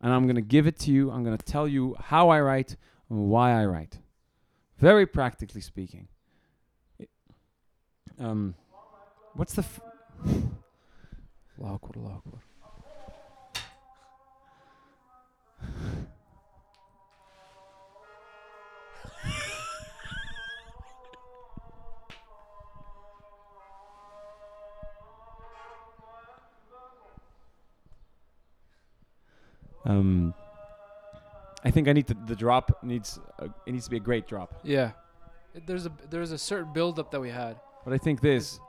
And 0.02 0.14
I'm 0.14 0.24
going 0.24 0.38
to 0.38 0.42
give 0.42 0.68
it 0.68 0.80
to 0.80 0.92
you. 0.92 1.12
I'm 1.12 1.24
going 1.24 1.38
to 1.38 1.46
tell 1.46 1.68
you 1.68 1.96
how 2.00 2.30
I 2.30 2.40
write 2.40 2.78
and 3.10 3.30
why 3.30 3.52
I 3.52 3.66
write. 3.66 4.00
Very 4.78 5.06
practically 5.06 5.62
speaking. 5.62 6.08
It- 6.98 7.10
um, 8.20 8.56
what's 9.34 9.54
the. 9.54 9.64
F- 9.64 9.82
um, 29.86 30.34
I 31.64 31.72
think 31.72 31.88
I 31.88 31.94
need 31.94 32.08
to, 32.08 32.14
the 32.26 32.36
drop 32.36 32.84
needs 32.84 33.20
a, 33.40 33.46
it 33.66 33.72
needs 33.72 33.86
to 33.86 33.92
be 33.92 33.98
a 33.98 34.02
great 34.02 34.28
drop. 34.28 34.54
Yeah, 34.64 34.92
It- 35.54 35.66
there's 35.68 35.86
a 35.86 35.92
there's 36.10 36.32
a 36.32 36.38
certain 36.38 36.72
buildup 36.74 37.12
that 37.12 37.20
we 37.22 37.30
had. 37.30 37.60
But 37.86 37.94
I 37.94 37.98
think 37.98 38.22
this 38.22 38.60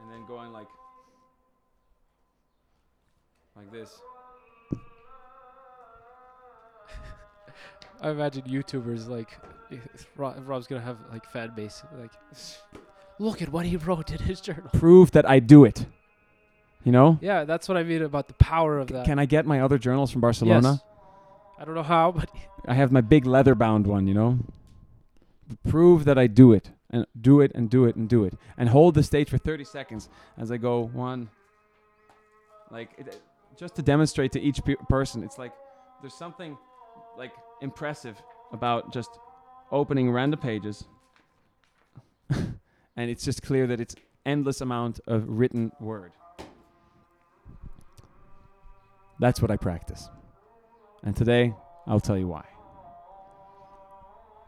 and 0.00 0.10
then 0.12 0.26
going 0.26 0.52
like 0.52 0.68
like 3.56 3.70
this. 3.72 3.98
I 8.02 8.10
imagine 8.10 8.42
YouTubers 8.42 9.08
like 9.08 9.38
Rob, 10.16 10.36
Rob's 10.46 10.66
gonna 10.66 10.82
have 10.82 10.98
like 11.10 11.24
fan 11.30 11.52
base 11.56 11.82
like. 11.98 12.12
Look 13.18 13.40
at 13.40 13.48
what 13.48 13.64
he 13.64 13.76
wrote 13.78 14.10
in 14.12 14.18
his 14.18 14.42
journal. 14.42 14.68
Prove 14.74 15.12
that 15.12 15.26
I 15.26 15.38
do 15.38 15.64
it. 15.64 15.86
You 16.84 16.92
know? 16.92 17.18
Yeah, 17.20 17.44
that's 17.44 17.68
what 17.68 17.76
I 17.76 17.82
mean 17.82 18.02
about 18.02 18.28
the 18.28 18.34
power 18.34 18.78
of 18.78 18.88
that. 18.88 19.06
Can 19.06 19.18
I 19.18 19.26
get 19.26 19.44
my 19.46 19.60
other 19.60 19.76
journals 19.78 20.10
from 20.12 20.20
Barcelona? 20.20 20.72
Yes. 20.72 20.80
I 21.58 21.64
don't 21.64 21.74
know 21.74 21.82
how, 21.82 22.12
but 22.12 22.30
I 22.68 22.74
have 22.74 22.92
my 22.92 23.00
big 23.00 23.26
leather 23.26 23.54
bound 23.54 23.86
one, 23.86 24.06
you 24.06 24.14
know? 24.14 24.38
Prove 25.68 26.04
that 26.04 26.18
I 26.18 26.26
do 26.26 26.52
it 26.52 26.70
and 26.90 27.06
do 27.20 27.40
it 27.40 27.52
and 27.54 27.68
do 27.70 27.84
it 27.86 27.96
and 27.96 28.08
do 28.08 28.24
it 28.24 28.34
and 28.56 28.68
hold 28.68 28.94
the 28.94 29.02
stage 29.02 29.28
for 29.28 29.38
30 29.38 29.64
seconds 29.64 30.08
as 30.38 30.52
I 30.52 30.56
go 30.56 30.80
one 30.92 31.28
like 32.70 32.90
it, 32.98 33.08
it- 33.08 33.22
just 33.58 33.74
to 33.76 33.82
demonstrate 33.82 34.32
to 34.32 34.40
each 34.40 34.62
pe- 34.64 34.74
person 34.88 35.22
it's 35.24 35.36
like 35.38 35.52
there's 36.02 36.14
something 36.14 36.56
like 37.18 37.32
impressive 37.62 38.20
about 38.52 38.92
just 38.92 39.10
opening 39.72 40.10
random 40.12 40.38
pages 40.38 40.84
and 42.30 43.10
it's 43.10 43.24
just 43.24 43.42
clear 43.42 43.66
that 43.66 43.80
it's 43.80 43.94
endless 44.24 44.60
amount 44.60 45.00
of 45.06 45.24
written 45.28 45.72
word 45.80 46.12
that's 49.18 49.40
what 49.40 49.50
I 49.50 49.56
practice. 49.56 50.08
And 51.02 51.16
today 51.16 51.54
I'll 51.86 52.00
tell 52.00 52.18
you 52.18 52.28
why. 52.28 52.44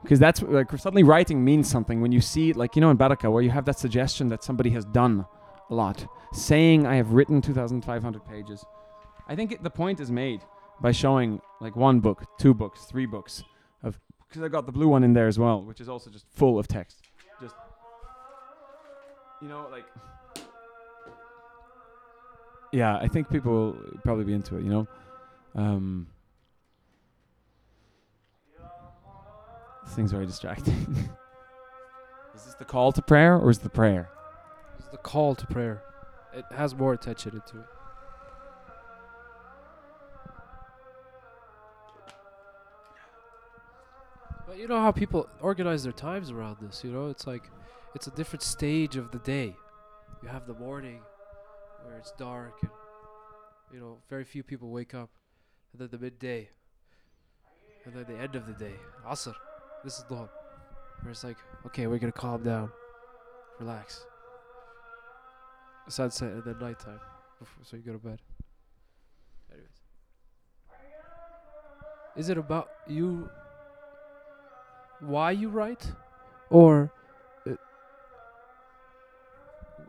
Because 0.03 0.19
that's 0.19 0.43
like 0.43 0.71
suddenly 0.79 1.03
writing 1.03 1.45
means 1.45 1.69
something 1.69 2.01
when 2.01 2.13
you 2.13 2.21
see 2.21 2.53
like 2.53 2.77
you 2.77 2.81
know 2.81 2.91
in 2.91 2.97
Baraka 2.97 3.31
where 3.31 3.43
you 3.43 3.51
have 3.51 3.65
that 3.65 3.79
suggestion 3.79 4.29
that 4.29 4.45
somebody 4.45 4.71
has 4.71 4.85
done 4.85 5.27
a 5.71 5.75
lot. 5.75 6.07
Saying 6.33 6.87
I 6.87 6.97
have 6.97 7.13
written 7.13 7.41
2500 7.41 8.25
pages. 8.25 8.65
I 9.29 9.35
think 9.35 9.53
it, 9.53 9.63
the 9.63 9.71
point 9.71 10.01
is 10.01 10.11
made 10.11 10.43
by 10.81 10.93
showing 10.93 11.41
like 11.61 11.75
one 11.75 12.01
book 12.01 12.25
two 12.39 12.55
books 12.55 12.85
three 12.85 13.07
books 13.07 13.43
of 13.83 13.99
because 14.29 14.43
I 14.43 14.49
got 14.49 14.67
the 14.67 14.73
blue 14.73 14.89
one 14.89 15.03
in 15.03 15.13
there 15.13 15.27
as 15.27 15.39
well 15.39 15.63
which 15.63 15.81
is 15.81 15.89
also 15.89 16.11
just 16.11 16.27
full 16.31 16.59
of 16.59 16.69
text. 16.69 17.03
Just 17.41 17.57
you 19.43 19.49
know 19.49 19.67
like 19.71 19.85
yeah 22.73 22.97
I 22.97 23.09
think 23.09 23.31
people 23.31 23.53
will 23.53 23.77
probably 24.05 24.25
be 24.25 24.35
into 24.35 24.57
it 24.57 24.63
you 24.63 24.71
know 24.71 24.89
um 25.55 26.09
This 29.89 29.97
thing's 29.97 30.13
very 30.13 30.27
distracting. 30.27 30.75
is 32.35 32.45
this 32.45 32.55
the 32.57 32.67
call 32.67 32.93
to 32.93 33.01
prayer 33.01 33.39
or 33.39 33.49
is 33.49 33.57
it 33.57 33.63
the 33.63 33.71
prayer? 33.71 34.11
it's 34.79 34.89
the 34.89 34.99
call 34.99 35.35
to 35.35 35.47
prayer. 35.47 35.83
It 36.35 36.45
has 36.51 36.75
more 36.75 36.93
attention 36.93 37.31
to 37.31 37.61
it. 37.61 37.67
But 44.47 44.59
you 44.59 44.69
know 44.69 44.81
how 44.81 44.93
people 44.93 45.27
organize 45.41 45.85
their 45.85 45.93
times 45.93 46.31
around 46.31 46.59
this, 46.61 46.85
you 46.85 46.93
know? 46.93 47.09
It's 47.09 47.27
like 47.27 47.49
it's 47.95 48.09
a 48.09 48.11
different 48.11 48.43
stage 48.43 48.97
of 48.97 49.11
the 49.11 49.21
day. 49.21 49.57
You 50.23 50.29
have 50.29 50.47
the 50.47 50.53
morning, 50.53 51.01
where 51.89 51.97
it's 51.97 52.13
dark 52.13 52.59
and 52.63 52.71
you 53.73 53.81
know 53.81 53.97
very 54.09 54.25
few 54.25 54.43
people 54.43 54.71
wake 54.71 54.95
up, 54.95 55.11
and 55.73 55.81
then 55.81 55.89
the 55.91 55.99
midday, 55.99 56.49
and 57.85 57.95
then 57.95 58.05
the 58.09 58.23
end 58.23 58.35
of 58.37 58.47
the 58.47 58.53
day, 58.53 58.75
Asr. 59.07 59.35
This 59.85 59.99
is 59.99 60.05
Dhuhr, 60.05 60.29
where 61.01 61.11
it's 61.11 61.25
like 61.25 61.39
okay, 61.67 61.87
we're 61.87 61.99
gonna 61.99 62.13
calm 62.13 62.43
down, 62.43 62.71
relax. 63.59 64.05
Sunset 65.89 66.33
and 66.33 66.45
then 66.45 66.59
nighttime, 66.61 67.01
so 67.63 67.77
you 67.77 67.83
go 67.83 67.93
to 67.93 67.99
bed. 67.99 68.21
Anyways, 69.51 69.81
is 72.17 72.29
it 72.29 72.37
about 72.37 72.69
you? 72.87 73.31
Why 75.01 75.31
you 75.31 75.49
write, 75.49 75.91
or 76.51 76.93
uh, 77.49 77.53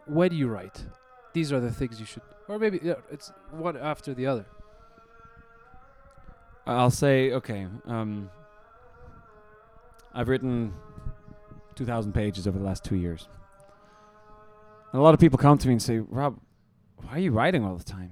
when 0.06 0.32
you 0.32 0.48
write? 0.48 0.86
These 1.34 1.52
are 1.52 1.60
the 1.60 1.72
things 1.72 2.00
you 2.00 2.06
should, 2.06 2.24
or 2.48 2.58
maybe 2.58 2.80
yeah, 2.82 2.96
it's 3.12 3.32
one 3.52 3.78
after 3.78 4.14
the 4.14 4.26
other. 4.26 4.46
I'll 6.66 6.92
say 6.92 7.32
okay. 7.34 7.68
Um, 7.86 8.30
I've 10.14 10.28
written 10.28 10.74
2,000 11.76 12.14
pages 12.14 12.48
over 12.48 12.58
the 12.58 12.66
last 12.66 12.84
two 12.84 12.96
years. 12.96 13.28
And 14.92 15.00
a 15.00 15.04
lot 15.04 15.14
of 15.14 15.20
people 15.20 15.38
come 15.38 15.58
to 15.58 15.68
me 15.68 15.74
and 15.74 15.82
say, 15.82 16.00
Rob, 16.00 16.40
why 16.98 17.14
are 17.14 17.20
you 17.20 17.32
writing 17.32 17.64
all 17.64 17.76
the 17.76 17.84
time? 17.84 18.12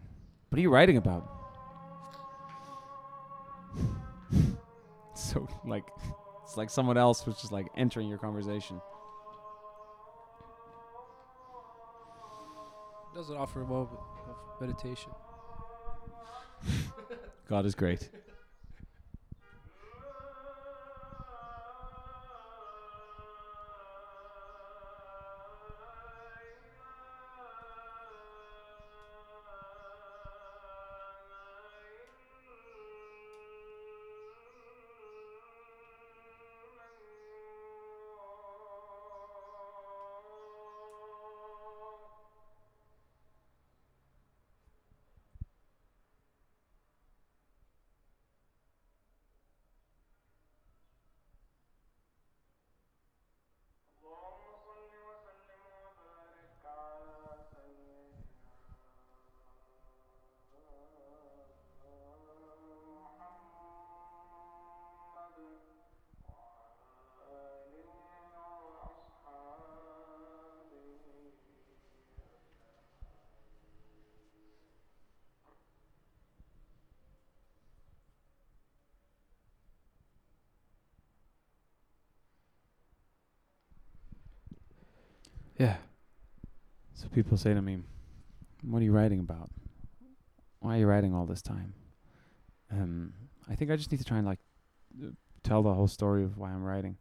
What 0.50 0.60
are 0.60 0.62
you 0.62 0.70
writing 0.70 0.98
about? 0.98 1.30
so, 5.16 5.48
like, 5.66 5.84
it's 6.44 6.56
like 6.56 6.70
someone 6.70 6.98
else 6.98 7.26
was 7.26 7.36
just 7.38 7.52
like 7.52 7.68
entering 7.76 8.08
your 8.08 8.20
conversation. 8.20 8.80
Doesn't 13.18 13.36
offer 13.36 13.64
a 13.64 13.66
moment 13.66 14.00
of 14.30 14.62
meditation. 14.62 15.10
God 17.50 17.66
is 17.66 17.74
great. 17.74 18.12
People 87.18 87.36
say 87.36 87.52
to 87.52 87.62
me, 87.64 87.80
"What 88.62 88.80
are 88.80 88.86
you 88.86 88.92
writing 88.92 89.20
about? 89.20 89.50
Why 90.60 90.76
are 90.76 90.80
you 90.82 90.86
writing 90.86 91.16
all 91.16 91.26
this 91.26 91.42
time?" 91.42 91.74
Um, 92.72 93.14
I 93.50 93.56
think 93.56 93.72
I 93.72 93.76
just 93.76 93.92
need 93.92 93.98
to 93.98 94.04
try 94.04 94.18
and 94.20 94.28
like 94.28 94.38
uh, 95.04 95.10
tell 95.42 95.64
the 95.64 95.74
whole 95.74 95.88
story 95.88 96.24
of 96.24 96.38
why 96.38 96.52
I'm 96.52 96.64
writing, 96.64 96.96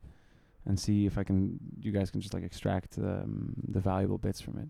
and 0.65 0.81
see 0.81 1.05
if 1.05 1.19
I 1.19 1.23
can. 1.23 1.59
You 1.79 1.93
guys 1.93 2.11
can 2.11 2.23
just 2.23 2.33
like 2.33 2.45
extract 2.45 2.97
um, 2.97 3.57
the 3.69 3.81
valuable 3.81 4.17
bits 4.17 4.41
from 4.41 4.57
it. 4.59 4.69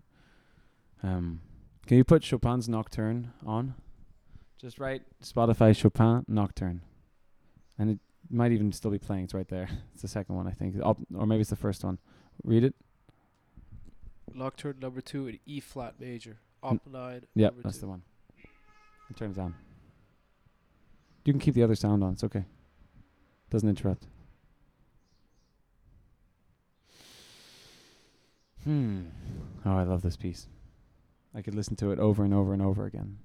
Um, 1.07 1.39
can 1.85 1.95
you 1.95 2.03
put 2.03 2.23
Chopin's 2.23 2.67
Nocturne 2.67 3.31
on? 3.45 3.75
Just 4.59 4.79
write 4.79 5.03
Spotify 5.23 5.73
Chopin 5.73 6.25
Nocturne, 6.27 6.81
and 7.79 7.89
it 7.91 7.99
might 8.29 8.51
even 8.51 8.73
still 8.73 8.91
be 8.91 8.99
playing. 8.99 9.23
It's 9.23 9.33
right 9.33 9.47
there. 9.47 9.69
It's 9.93 10.01
the 10.01 10.09
second 10.09 10.35
one, 10.35 10.45
I 10.45 10.51
think, 10.51 10.75
Up, 10.83 10.97
or 11.15 11.25
maybe 11.25 11.41
it's 11.41 11.49
the 11.49 11.55
first 11.55 11.85
one. 11.85 11.99
Read 12.43 12.65
it. 12.65 12.75
Nocturne 14.37 14.79
number 14.79 15.01
two 15.01 15.27
in 15.27 15.39
E 15.45 15.59
flat 15.59 15.95
major. 15.99 16.37
Op 16.63 16.85
nine. 16.87 17.25
Yep, 17.35 17.51
number 17.51 17.63
that's 17.63 17.77
two. 17.77 17.81
the 17.81 17.87
one. 17.87 18.01
It 19.09 19.33
down. 19.35 19.55
You 21.25 21.33
can 21.33 21.39
keep 21.39 21.55
the 21.55 21.63
other 21.63 21.75
sound 21.75 22.03
on. 22.03 22.13
It's 22.13 22.23
okay. 22.23 22.45
Doesn't 23.49 23.67
interrupt. 23.67 24.07
Hmm. 28.63 29.03
Oh, 29.65 29.77
I 29.77 29.83
love 29.83 30.01
this 30.01 30.17
piece. 30.17 30.47
I 31.33 31.41
could 31.41 31.55
listen 31.55 31.75
to 31.77 31.91
it 31.91 31.99
over 31.99 32.23
and 32.23 32.33
over 32.33 32.53
and 32.53 32.61
over 32.61 32.85
again. 32.85 33.17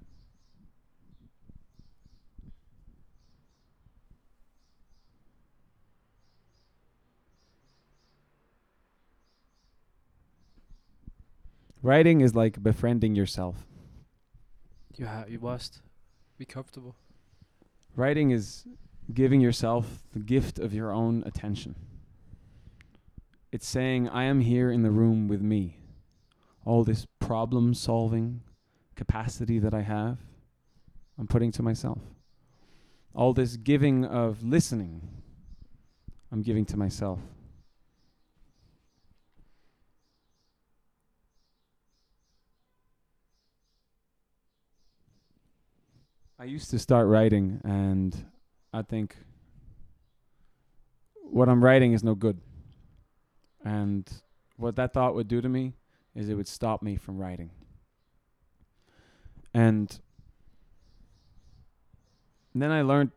Writing 11.83 12.21
is 12.21 12.33
like 12.33 12.63
befriending 12.63 13.13
yourself. 13.13 13.67
You 14.95 15.05
ha- 15.05 15.25
you 15.27 15.37
must 15.37 15.81
be 16.37 16.45
comfortable. 16.45 16.95
Writing 17.97 18.31
is 18.31 18.65
giving 19.13 19.41
yourself 19.41 20.01
the 20.13 20.19
gift 20.19 20.59
of 20.59 20.73
your 20.73 20.93
own 20.93 21.23
attention. 21.25 21.75
It's 23.51 23.67
saying, 23.67 24.07
I 24.07 24.23
am 24.23 24.39
here 24.39 24.71
in 24.71 24.81
the 24.81 24.91
room 24.91 25.27
with 25.27 25.41
me. 25.41 25.77
All 26.63 26.85
this 26.85 27.05
problem 27.19 27.73
solving 27.73 28.43
capacity 28.95 29.59
that 29.59 29.73
I 29.73 29.81
have, 29.81 30.19
I'm 31.19 31.27
putting 31.27 31.51
to 31.51 31.61
myself. 31.61 31.99
All 33.13 33.33
this 33.33 33.57
giving 33.57 34.05
of 34.05 34.41
listening, 34.41 35.01
I'm 36.31 36.43
giving 36.43 36.65
to 36.67 36.77
myself. 36.77 37.19
I 46.43 46.45
used 46.45 46.71
to 46.71 46.77
start 46.77 47.07
writing, 47.07 47.61
and 47.63 48.13
I 48.73 48.81
think 48.81 49.15
what 51.21 51.47
I'm 51.47 51.63
writing 51.63 51.93
is 51.93 52.03
no 52.03 52.15
good. 52.15 52.41
And 53.63 54.05
what 54.57 54.75
that 54.75 54.91
thought 54.91 55.15
would 55.15 55.29
do 55.29 55.39
to 55.39 55.47
me 55.47 55.71
is 56.13 56.27
it 56.27 56.33
would 56.33 56.49
stop 56.49 56.81
me 56.81 56.97
from 56.97 57.17
writing. 57.17 57.51
And 59.53 59.97
then 62.53 62.71
I 62.71 62.81
learned. 62.81 63.11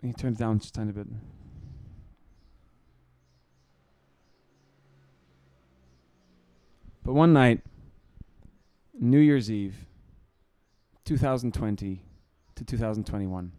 He 0.00 0.14
turned 0.14 0.36
it 0.36 0.38
down 0.38 0.58
just 0.58 0.74
a 0.74 0.78
tiny 0.78 0.92
bit. 0.92 1.08
But 7.04 7.12
one 7.12 7.34
night, 7.34 7.60
New 8.98 9.18
Year's 9.18 9.50
Eve, 9.50 9.84
2020 11.04 12.05
to 12.56 12.64
2021. 12.64 13.52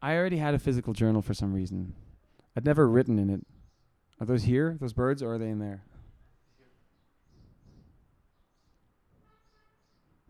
I 0.00 0.16
already 0.16 0.36
had 0.36 0.54
a 0.54 0.58
physical 0.58 0.92
journal 0.92 1.22
for 1.22 1.34
some 1.34 1.52
reason. 1.52 1.94
I'd 2.56 2.64
never 2.64 2.88
written 2.88 3.18
in 3.18 3.30
it. 3.30 3.46
Are 4.20 4.26
those 4.26 4.44
here, 4.44 4.76
those 4.78 4.92
birds, 4.92 5.22
or 5.22 5.34
are 5.34 5.38
they 5.38 5.48
in 5.48 5.58
there? 5.58 5.82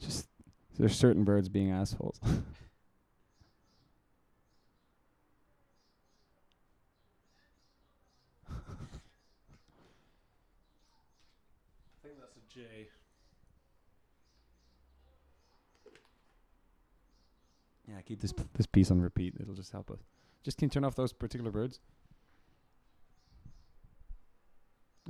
Just 0.01 0.29
there's 0.79 0.97
certain 0.97 1.25
birds 1.25 1.49
being 1.49 1.71
assholes. 1.71 2.19
I 2.25 2.29
think 12.03 12.19
that's 12.19 12.37
a 12.37 12.55
J. 12.55 12.89
yeah, 18.03 18.09
keep 18.09 18.21
this 18.21 18.33
p- 18.33 18.45
this 18.55 18.67
piece 18.67 18.91
on 18.91 19.01
repeat. 19.01 19.35
It'll 19.41 19.55
just 19.55 19.73
help 19.73 19.91
us. 19.91 20.01
Just 20.43 20.59
can 20.59 20.67
you 20.67 20.71
turn 20.71 20.85
off 20.85 20.95
those 20.95 21.13
particular 21.13 21.51
birds? 21.51 21.81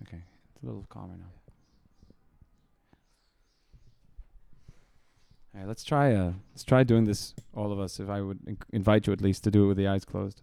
Okay, 0.03 0.23
it's 0.55 0.63
a 0.63 0.67
little 0.67 0.87
calmer 0.89 1.17
now. 1.17 1.25
All 5.55 5.61
right, 5.61 5.69
let's 5.69 5.85
try 5.85 6.15
uh 6.15 6.33
let's 6.53 6.65
try 6.65 6.83
doing 6.83 7.05
this 7.05 7.35
all 7.55 7.73
of 7.73 7.79
us 7.79 8.01
if 8.01 8.09
I 8.09 8.21
would 8.21 8.41
inc- 8.47 8.63
invite 8.73 9.07
you 9.07 9.13
at 9.13 9.21
least 9.21 9.45
to 9.45 9.51
do 9.51 9.65
it 9.65 9.69
with 9.69 9.77
the 9.77 9.87
eyes 9.87 10.05
closed. 10.05 10.43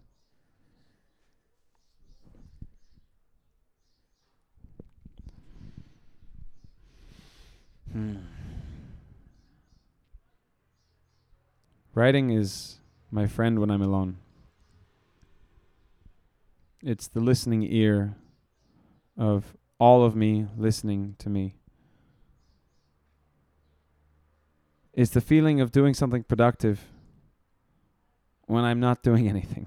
Hmm. 7.92 8.16
Writing 11.94 12.30
is 12.30 12.78
my 13.10 13.26
friend 13.26 13.58
when 13.58 13.70
I'm 13.70 13.82
alone. 13.82 14.18
It's 16.82 17.08
the 17.08 17.20
listening 17.20 17.62
ear 17.62 18.16
of 19.18 19.56
all 19.78 20.04
of 20.04 20.14
me 20.14 20.46
listening 20.56 21.16
to 21.18 21.28
me. 21.28 21.56
It's 24.92 25.10
the 25.10 25.20
feeling 25.20 25.60
of 25.60 25.72
doing 25.72 25.94
something 25.94 26.22
productive 26.22 26.86
when 28.46 28.64
I'm 28.64 28.80
not 28.80 29.02
doing 29.02 29.28
anything. 29.34 29.66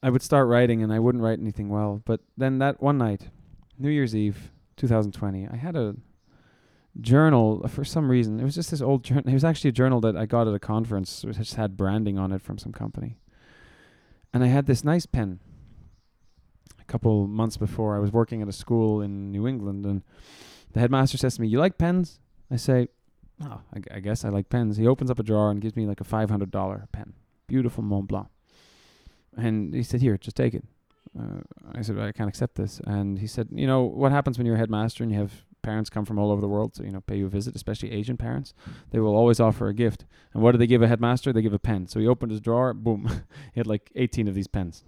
I 0.00 0.10
would 0.10 0.22
start 0.22 0.46
writing 0.46 0.82
and 0.82 0.92
I 0.92 1.00
wouldn't 1.00 1.24
write 1.24 1.40
anything 1.40 1.68
well. 1.68 2.00
But 2.04 2.20
then 2.36 2.58
that 2.60 2.80
one 2.80 2.98
night, 2.98 3.30
New 3.78 3.90
Year's 3.90 4.14
Eve, 4.14 4.50
2020, 4.76 5.48
I 5.48 5.56
had 5.56 5.76
a 5.76 5.94
journal 7.00 7.60
uh, 7.64 7.68
for 7.68 7.84
some 7.84 8.10
reason. 8.10 8.40
It 8.40 8.44
was 8.44 8.54
just 8.54 8.70
this 8.70 8.80
old 8.80 9.04
journal. 9.04 9.24
It 9.28 9.32
was 9.34 9.44
actually 9.44 9.68
a 9.68 9.72
journal 9.72 10.00
that 10.00 10.16
I 10.16 10.26
got 10.26 10.48
at 10.48 10.54
a 10.54 10.58
conference. 10.58 11.24
It 11.24 11.32
just 11.34 11.54
had 11.54 11.76
branding 11.76 12.18
on 12.18 12.32
it 12.32 12.42
from 12.42 12.58
some 12.58 12.72
company. 12.72 13.18
And 14.32 14.42
I 14.42 14.48
had 14.48 14.66
this 14.66 14.84
nice 14.84 15.06
pen. 15.06 15.40
A 16.80 16.84
couple 16.84 17.26
months 17.26 17.56
before, 17.56 17.96
I 17.96 17.98
was 17.98 18.12
working 18.12 18.42
at 18.42 18.48
a 18.48 18.52
school 18.52 19.00
in 19.00 19.30
New 19.30 19.46
England, 19.46 19.84
and 19.86 20.02
the 20.72 20.80
headmaster 20.80 21.18
says 21.18 21.36
to 21.36 21.42
me, 21.42 21.48
"You 21.48 21.58
like 21.58 21.78
pens?" 21.78 22.18
I 22.50 22.56
say, 22.56 22.88
"Oh, 23.42 23.60
I, 23.72 23.78
g- 23.78 23.90
I 23.90 24.00
guess 24.00 24.24
I 24.24 24.30
like 24.30 24.48
pens." 24.48 24.76
He 24.76 24.86
opens 24.86 25.10
up 25.10 25.18
a 25.18 25.22
drawer 25.22 25.50
and 25.50 25.60
gives 25.60 25.76
me 25.76 25.86
like 25.86 26.00
a 26.00 26.04
five 26.04 26.30
hundred 26.30 26.50
dollar 26.50 26.88
pen, 26.92 27.12
beautiful 27.46 27.82
Mont 27.84 28.08
Blanc. 28.08 28.28
And 29.36 29.74
he 29.74 29.82
said, 29.82 30.00
"Here, 30.00 30.16
just 30.18 30.36
take 30.36 30.54
it." 30.54 30.64
Uh, 31.18 31.40
I 31.74 31.82
said, 31.82 31.98
"I 31.98 32.12
can't 32.12 32.28
accept 32.28 32.54
this." 32.54 32.80
And 32.86 33.18
he 33.18 33.26
said, 33.26 33.48
"You 33.50 33.66
know 33.66 33.82
what 33.82 34.12
happens 34.12 34.38
when 34.38 34.46
you're 34.46 34.56
a 34.56 34.58
headmaster 34.58 35.02
and 35.02 35.12
you 35.12 35.18
have 35.18 35.44
parents 35.62 35.90
come 35.90 36.04
from 36.04 36.18
all 36.18 36.30
over 36.30 36.40
the 36.40 36.48
world 36.48 36.72
to 36.74 36.84
you 36.84 36.90
know 36.90 37.00
pay 37.00 37.16
you 37.16 37.26
a 37.26 37.28
visit, 37.28 37.54
especially 37.56 37.92
Asian 37.92 38.16
parents. 38.16 38.54
They 38.90 39.00
will 39.00 39.14
always 39.14 39.40
offer 39.40 39.68
a 39.68 39.74
gift. 39.74 40.04
And 40.32 40.42
what 40.42 40.52
do 40.52 40.58
they 40.58 40.66
give 40.66 40.82
a 40.82 40.88
headmaster? 40.88 41.32
They 41.32 41.42
give 41.42 41.52
a 41.52 41.58
pen. 41.58 41.86
So 41.86 42.00
he 42.00 42.06
opened 42.06 42.30
his 42.30 42.40
drawer, 42.40 42.72
boom, 42.72 43.06
he 43.52 43.60
had 43.60 43.66
like 43.66 43.90
18 43.94 44.28
of 44.28 44.34
these 44.34 44.48
pens. 44.48 44.84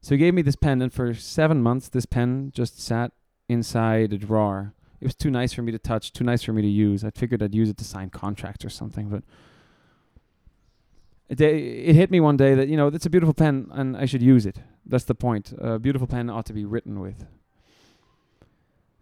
So 0.00 0.14
he 0.14 0.18
gave 0.18 0.34
me 0.34 0.42
this 0.42 0.56
pen, 0.56 0.80
and 0.80 0.92
for 0.92 1.12
seven 1.12 1.60
months, 1.60 1.88
this 1.88 2.06
pen 2.06 2.52
just 2.54 2.80
sat 2.80 3.12
inside 3.48 4.12
a 4.12 4.18
drawer. 4.18 4.74
It 5.00 5.06
was 5.06 5.14
too 5.14 5.30
nice 5.30 5.52
for 5.52 5.62
me 5.62 5.72
to 5.72 5.78
touch, 5.78 6.12
too 6.12 6.24
nice 6.24 6.42
for 6.42 6.52
me 6.52 6.62
to 6.62 6.68
use. 6.68 7.04
I 7.04 7.10
figured 7.10 7.42
I'd 7.42 7.54
use 7.54 7.68
it 7.68 7.76
to 7.78 7.84
sign 7.84 8.10
contracts 8.10 8.64
or 8.64 8.70
something, 8.70 9.08
but 9.08 9.24
it 11.28 11.94
hit 11.94 12.10
me 12.10 12.20
one 12.20 12.36
day 12.36 12.54
that 12.54 12.68
you 12.68 12.76
know 12.76 12.88
it's 12.88 13.06
a 13.06 13.10
beautiful 13.10 13.34
pen 13.34 13.68
and 13.72 13.96
I 13.96 14.06
should 14.06 14.22
use 14.22 14.46
it. 14.46 14.58
That's 14.86 15.04
the 15.04 15.14
point. 15.14 15.52
A 15.58 15.78
beautiful 15.78 16.06
pen 16.06 16.30
ought 16.30 16.46
to 16.46 16.52
be 16.52 16.64
written 16.64 17.00
with. 17.00 17.26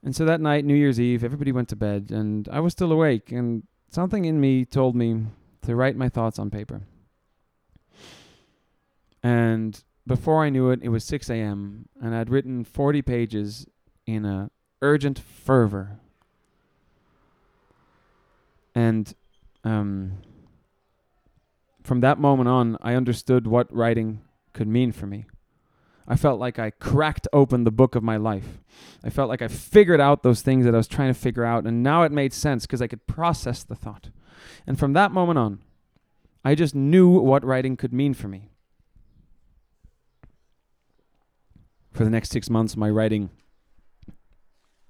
And 0.02 0.14
so 0.14 0.24
that 0.24 0.40
night, 0.40 0.64
New 0.64 0.74
Year's 0.74 1.00
Eve, 1.00 1.24
everybody 1.24 1.50
went 1.50 1.68
to 1.70 1.76
bed, 1.76 2.10
and 2.12 2.48
I 2.48 2.60
was 2.60 2.72
still 2.72 2.92
awake, 2.92 3.32
and 3.32 3.64
something 3.90 4.24
in 4.24 4.40
me 4.40 4.64
told 4.64 4.94
me 4.94 5.26
to 5.62 5.74
write 5.74 5.96
my 5.96 6.08
thoughts 6.08 6.38
on 6.38 6.48
paper. 6.48 6.82
And 9.20 9.82
before 10.06 10.44
I 10.44 10.48
knew 10.48 10.70
it, 10.70 10.80
it 10.80 10.90
was 10.90 11.02
6 11.04 11.28
a.m., 11.28 11.88
and 12.00 12.14
I'd 12.14 12.30
written 12.30 12.62
40 12.62 13.02
pages 13.02 13.66
in 14.06 14.24
a 14.24 14.50
urgent 14.80 15.18
fervor. 15.18 15.98
And 18.76 19.12
um, 19.64 20.18
from 21.86 22.00
that 22.00 22.18
moment 22.18 22.48
on, 22.48 22.76
I 22.82 22.94
understood 22.94 23.46
what 23.46 23.72
writing 23.72 24.20
could 24.52 24.66
mean 24.66 24.90
for 24.90 25.06
me. 25.06 25.26
I 26.08 26.16
felt 26.16 26.40
like 26.40 26.58
I 26.58 26.70
cracked 26.70 27.28
open 27.32 27.62
the 27.62 27.70
book 27.70 27.94
of 27.94 28.02
my 28.02 28.16
life. 28.16 28.60
I 29.04 29.10
felt 29.10 29.28
like 29.28 29.40
I 29.40 29.46
figured 29.46 30.00
out 30.00 30.24
those 30.24 30.42
things 30.42 30.64
that 30.64 30.74
I 30.74 30.78
was 30.78 30.88
trying 30.88 31.14
to 31.14 31.18
figure 31.18 31.44
out, 31.44 31.64
and 31.64 31.84
now 31.84 32.02
it 32.02 32.10
made 32.10 32.32
sense 32.32 32.66
because 32.66 32.82
I 32.82 32.88
could 32.88 33.06
process 33.06 33.62
the 33.62 33.76
thought. 33.76 34.10
And 34.66 34.76
from 34.78 34.94
that 34.94 35.12
moment 35.12 35.38
on, 35.38 35.60
I 36.44 36.56
just 36.56 36.74
knew 36.74 37.08
what 37.20 37.44
writing 37.44 37.76
could 37.76 37.92
mean 37.92 38.14
for 38.14 38.26
me. 38.26 38.50
For 41.92 42.02
the 42.02 42.10
next 42.10 42.30
six 42.30 42.50
months, 42.50 42.76
my 42.76 42.90
writing 42.90 43.30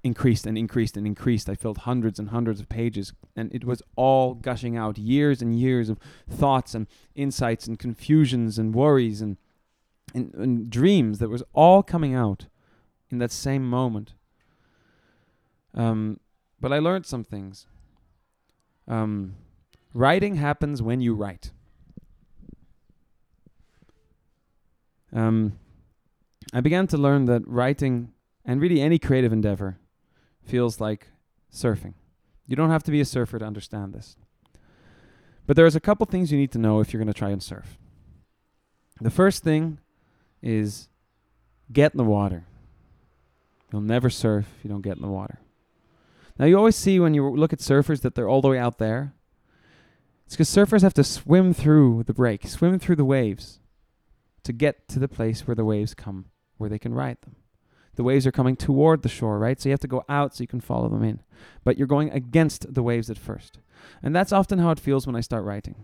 increased 0.07 0.47
and 0.47 0.57
increased 0.57 0.97
and 0.97 1.07
increased. 1.07 1.49
I 1.49 1.55
filled 1.55 1.79
hundreds 1.79 2.19
and 2.19 2.31
hundreds 2.31 2.61
of 2.61 2.69
pages, 2.69 3.13
and 3.35 3.53
it 3.53 3.65
was 3.65 3.83
all 3.97 4.35
gushing 4.35 4.77
out 4.77 4.97
years 4.97 5.43
and 5.43 5.59
years 5.59 5.91
of 5.91 5.99
thoughts 6.31 6.75
and 6.75 6.87
insights 7.15 7.67
and 7.67 7.79
confusions 7.79 8.59
and 8.59 8.75
worries 8.75 9.21
and, 9.21 9.37
and, 10.15 10.33
and 10.35 10.71
dreams 10.71 11.19
that 11.19 11.29
was 11.29 11.43
all 11.53 11.83
coming 11.83 12.15
out 12.15 12.47
in 13.11 13.19
that 13.19 13.33
same 13.33 13.69
moment. 13.69 14.15
Um, 15.75 16.21
but 16.61 16.73
I 16.73 16.79
learned 16.79 17.05
some 17.05 17.25
things. 17.25 17.67
Um, 18.89 19.35
writing 19.93 20.37
happens 20.37 20.81
when 20.81 21.01
you 21.01 21.15
write. 21.15 21.51
Um, 25.13 25.59
I 26.53 26.61
began 26.61 26.87
to 26.89 26.97
learn 26.97 27.25
that 27.27 27.43
writing 27.47 28.13
and 28.45 28.61
really 28.61 28.81
any 28.81 28.99
creative 28.99 29.33
endeavor 29.33 29.79
feels 30.47 30.81
like 30.81 31.09
surfing. 31.53 31.95
You 32.47 32.57
don't 32.57 32.71
have 32.71 32.85
to 32.85 32.91
be 32.91 33.01
a 33.01 33.05
surfer 33.05 33.39
to 33.39 33.45
understand 33.45 33.93
this. 33.93 34.17
But 35.47 35.57
there's 35.57 35.77
a 35.77 35.81
couple 35.81 36.07
things 36.07 36.33
you 36.33 36.39
need 36.39 36.53
to 36.53 36.59
know 36.59 36.81
if 36.81 36.93
you're 36.93 37.03
going 37.03 37.13
to 37.13 37.19
try 37.19 37.31
and 37.31 37.43
surf. 37.43 37.79
The 39.01 39.11
first 39.11 39.43
thing 39.43 39.79
is 40.43 40.89
get 41.73 41.93
in 41.93 41.99
the 41.99 42.05
water. 42.05 42.45
You'll 43.73 43.83
never 43.83 44.11
surf 44.11 44.47
if 44.59 44.65
you 44.65 44.71
don't 44.71 44.83
get 44.83 44.97
in 44.97 45.03
the 45.03 45.09
water. 45.09 45.41
Now, 46.39 46.47
you 46.47 46.57
always 46.57 46.77
see 46.77 47.01
when 47.01 47.15
you 47.15 47.29
look 47.29 47.53
at 47.53 47.61
surfers 47.61 48.03
that 48.03 48.15
they're 48.15 48.29
all 48.29 48.43
the 48.43 48.49
way 48.49 48.59
out 48.59 48.79
there. 48.79 49.15
It's 50.27 50.35
because 50.35 50.51
surfers 50.51 50.83
have 50.83 50.95
to 50.95 51.05
swim 51.05 51.55
through 51.55 52.05
the 52.07 52.15
break, 52.15 52.47
swim 52.47 52.79
through 52.79 52.97
the 52.97 53.05
waves 53.05 53.61
to 54.43 54.53
get 54.53 54.89
to 54.89 54.99
the 54.99 55.09
place 55.09 55.47
where 55.47 55.55
the 55.55 55.65
waves 55.65 55.95
come, 55.95 56.27
where 56.57 56.69
they 56.69 56.79
can 56.79 56.95
ride 56.95 57.19
them. 57.23 57.37
The 57.97 58.05
waves 58.05 58.27
are 58.27 58.33
coming 58.33 58.57
toward 58.57 59.03
the 59.03 59.09
shore, 59.09 59.39
right? 59.39 59.61
So 59.61 59.69
you 59.69 59.73
have 59.73 59.81
to 59.81 59.89
go 59.89 60.05
out 60.09 60.35
so 60.35 60.43
you 60.43 60.49
can 60.49 60.61
follow 60.61 60.89
them 60.89 61.03
in. 61.03 61.21
But 61.65 61.77
you're 61.77 61.87
going 61.87 62.11
against 62.11 62.73
the 62.73 62.83
waves 62.83 63.11
at 63.11 63.19
first. 63.19 63.59
And 64.03 64.15
that's 64.15 64.33
often 64.33 64.59
how 64.59 64.71
it 64.71 64.81
feels 64.81 65.07
when 65.07 65.17
I 65.17 65.21
start 65.21 65.45
writing. 65.45 65.75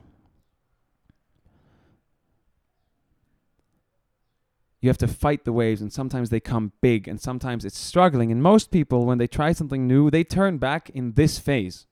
You 4.81 4.89
have 4.89 4.99
to 4.99 5.09
fight 5.09 5.45
the 5.45 5.53
waves, 5.53 5.81
and 5.81 5.93
sometimes 5.93 6.31
they 6.31 6.41
come 6.41 6.73
big, 6.81 7.07
and 7.07 7.21
sometimes 7.21 7.65
it's 7.65 7.79
struggling. 7.79 8.33
And 8.33 8.43
most 8.43 8.73
people, 8.73 9.07
when 9.07 9.19
they 9.19 9.29
try 9.29 9.53
something 9.53 9.87
new, 9.87 10.11
they 10.11 10.25
turn 10.25 10.59
back 10.59 10.91
in 10.91 11.13
this 11.13 11.39
phase. 11.39 11.87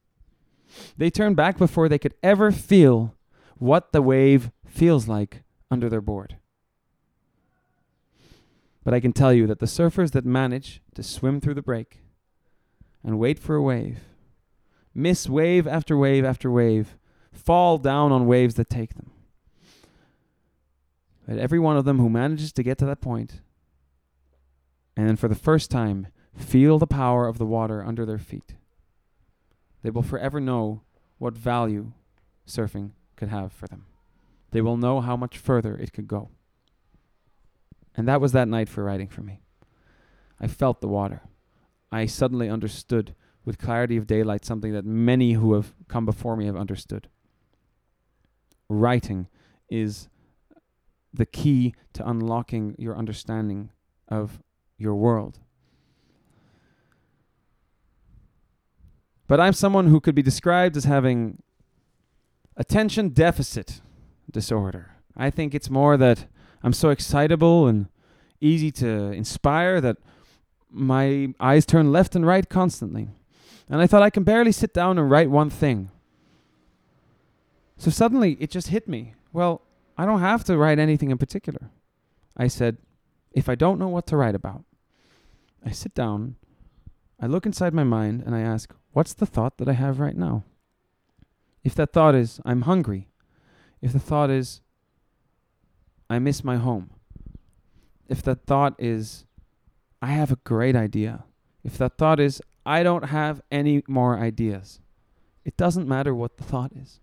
They 0.96 1.08
turn 1.08 1.34
back 1.34 1.56
before 1.56 1.88
they 1.88 1.98
could 1.98 2.14
ever 2.20 2.50
feel 2.50 3.14
what 3.58 3.92
the 3.92 4.02
wave 4.02 4.50
feels 4.66 5.06
like 5.06 5.44
under 5.70 5.88
their 5.88 6.00
board. 6.00 6.39
But 8.84 8.94
I 8.94 9.00
can 9.00 9.12
tell 9.12 9.32
you 9.32 9.46
that 9.46 9.58
the 9.58 9.66
surfers 9.66 10.12
that 10.12 10.24
manage 10.24 10.80
to 10.94 11.02
swim 11.02 11.40
through 11.40 11.54
the 11.54 11.62
break 11.62 11.98
and 13.04 13.18
wait 13.18 13.38
for 13.38 13.54
a 13.54 13.62
wave, 13.62 14.00
miss 14.94 15.28
wave 15.28 15.66
after 15.66 15.96
wave 15.96 16.24
after 16.24 16.50
wave, 16.50 16.96
fall 17.32 17.78
down 17.78 18.12
on 18.12 18.26
waves 18.26 18.54
that 18.54 18.70
take 18.70 18.94
them. 18.94 19.10
But 21.28 21.38
every 21.38 21.58
one 21.58 21.76
of 21.76 21.84
them 21.84 21.98
who 21.98 22.08
manages 22.08 22.52
to 22.54 22.62
get 22.62 22.78
to 22.78 22.86
that 22.86 23.00
point 23.00 23.40
and 24.96 25.08
then 25.08 25.16
for 25.16 25.28
the 25.28 25.34
first 25.34 25.70
time 25.70 26.08
feel 26.36 26.78
the 26.78 26.86
power 26.86 27.26
of 27.26 27.38
the 27.38 27.46
water 27.46 27.82
under 27.82 28.04
their 28.04 28.18
feet, 28.18 28.54
they 29.82 29.90
will 29.90 30.02
forever 30.02 30.40
know 30.40 30.82
what 31.18 31.34
value 31.34 31.92
surfing 32.46 32.90
could 33.16 33.28
have 33.28 33.52
for 33.52 33.66
them. 33.66 33.86
They 34.50 34.60
will 34.60 34.76
know 34.76 35.00
how 35.00 35.16
much 35.16 35.38
further 35.38 35.76
it 35.76 35.92
could 35.92 36.08
go. 36.08 36.28
And 37.96 38.06
that 38.08 38.20
was 38.20 38.32
that 38.32 38.48
night 38.48 38.68
for 38.68 38.84
writing 38.84 39.08
for 39.08 39.22
me. 39.22 39.40
I 40.40 40.46
felt 40.46 40.80
the 40.80 40.88
water. 40.88 41.22
I 41.92 42.06
suddenly 42.06 42.48
understood 42.48 43.14
with 43.44 43.58
clarity 43.58 43.96
of 43.96 44.06
daylight 44.06 44.44
something 44.44 44.72
that 44.72 44.84
many 44.84 45.32
who 45.32 45.54
have 45.54 45.74
come 45.88 46.06
before 46.06 46.36
me 46.36 46.46
have 46.46 46.56
understood. 46.56 47.08
Writing 48.68 49.26
is 49.68 50.08
the 51.12 51.26
key 51.26 51.74
to 51.92 52.08
unlocking 52.08 52.76
your 52.78 52.96
understanding 52.96 53.70
of 54.08 54.40
your 54.78 54.94
world. 54.94 55.40
But 59.26 59.40
I'm 59.40 59.52
someone 59.52 59.88
who 59.88 60.00
could 60.00 60.14
be 60.14 60.22
described 60.22 60.76
as 60.76 60.84
having 60.84 61.42
attention 62.56 63.10
deficit 63.10 63.80
disorder. 64.30 64.96
I 65.16 65.30
think 65.30 65.54
it's 65.54 65.70
more 65.70 65.96
that 65.96 66.26
I'm 66.62 66.72
so 66.72 66.90
excitable 66.90 67.66
and 67.66 67.86
easy 68.40 68.70
to 68.72 69.12
inspire 69.12 69.80
that 69.80 69.96
my 70.70 71.34
eyes 71.40 71.66
turn 71.66 71.92
left 71.92 72.14
and 72.14 72.26
right 72.26 72.48
constantly. 72.48 73.08
And 73.68 73.80
I 73.80 73.86
thought 73.86 74.02
I 74.02 74.10
can 74.10 74.24
barely 74.24 74.52
sit 74.52 74.74
down 74.74 74.98
and 74.98 75.10
write 75.10 75.30
one 75.30 75.50
thing. 75.50 75.90
So 77.76 77.90
suddenly 77.90 78.36
it 78.40 78.50
just 78.50 78.68
hit 78.68 78.88
me. 78.88 79.14
Well, 79.32 79.62
I 79.96 80.04
don't 80.06 80.20
have 80.20 80.44
to 80.44 80.56
write 80.56 80.78
anything 80.78 81.10
in 81.10 81.18
particular. 81.18 81.70
I 82.36 82.48
said, 82.48 82.78
if 83.32 83.48
I 83.48 83.54
don't 83.54 83.78
know 83.78 83.88
what 83.88 84.06
to 84.08 84.16
write 84.16 84.34
about, 84.34 84.64
I 85.64 85.70
sit 85.70 85.94
down, 85.94 86.36
I 87.20 87.26
look 87.26 87.46
inside 87.46 87.74
my 87.74 87.84
mind, 87.84 88.22
and 88.24 88.34
I 88.34 88.40
ask, 88.40 88.74
what's 88.92 89.12
the 89.12 89.26
thought 89.26 89.58
that 89.58 89.68
I 89.68 89.74
have 89.74 90.00
right 90.00 90.16
now? 90.16 90.44
If 91.62 91.74
that 91.74 91.92
thought 91.92 92.14
is, 92.14 92.40
I'm 92.44 92.62
hungry, 92.62 93.08
if 93.82 93.92
the 93.92 93.98
thought 93.98 94.30
is, 94.30 94.62
I 96.10 96.18
miss 96.18 96.42
my 96.42 96.56
home, 96.56 96.90
if 98.08 98.20
that 98.24 98.44
thought 98.44 98.74
is, 98.80 99.24
I 100.02 100.08
have 100.08 100.32
a 100.32 100.38
great 100.42 100.74
idea, 100.74 101.24
if 101.62 101.78
that 101.78 101.96
thought 101.96 102.18
is, 102.18 102.42
I 102.66 102.82
don't 102.82 103.04
have 103.04 103.40
any 103.50 103.84
more 103.86 104.18
ideas, 104.18 104.80
it 105.44 105.56
doesn't 105.56 105.88
matter 105.88 106.12
what 106.12 106.36
the 106.36 106.44
thought 106.44 106.72
is. 106.74 106.98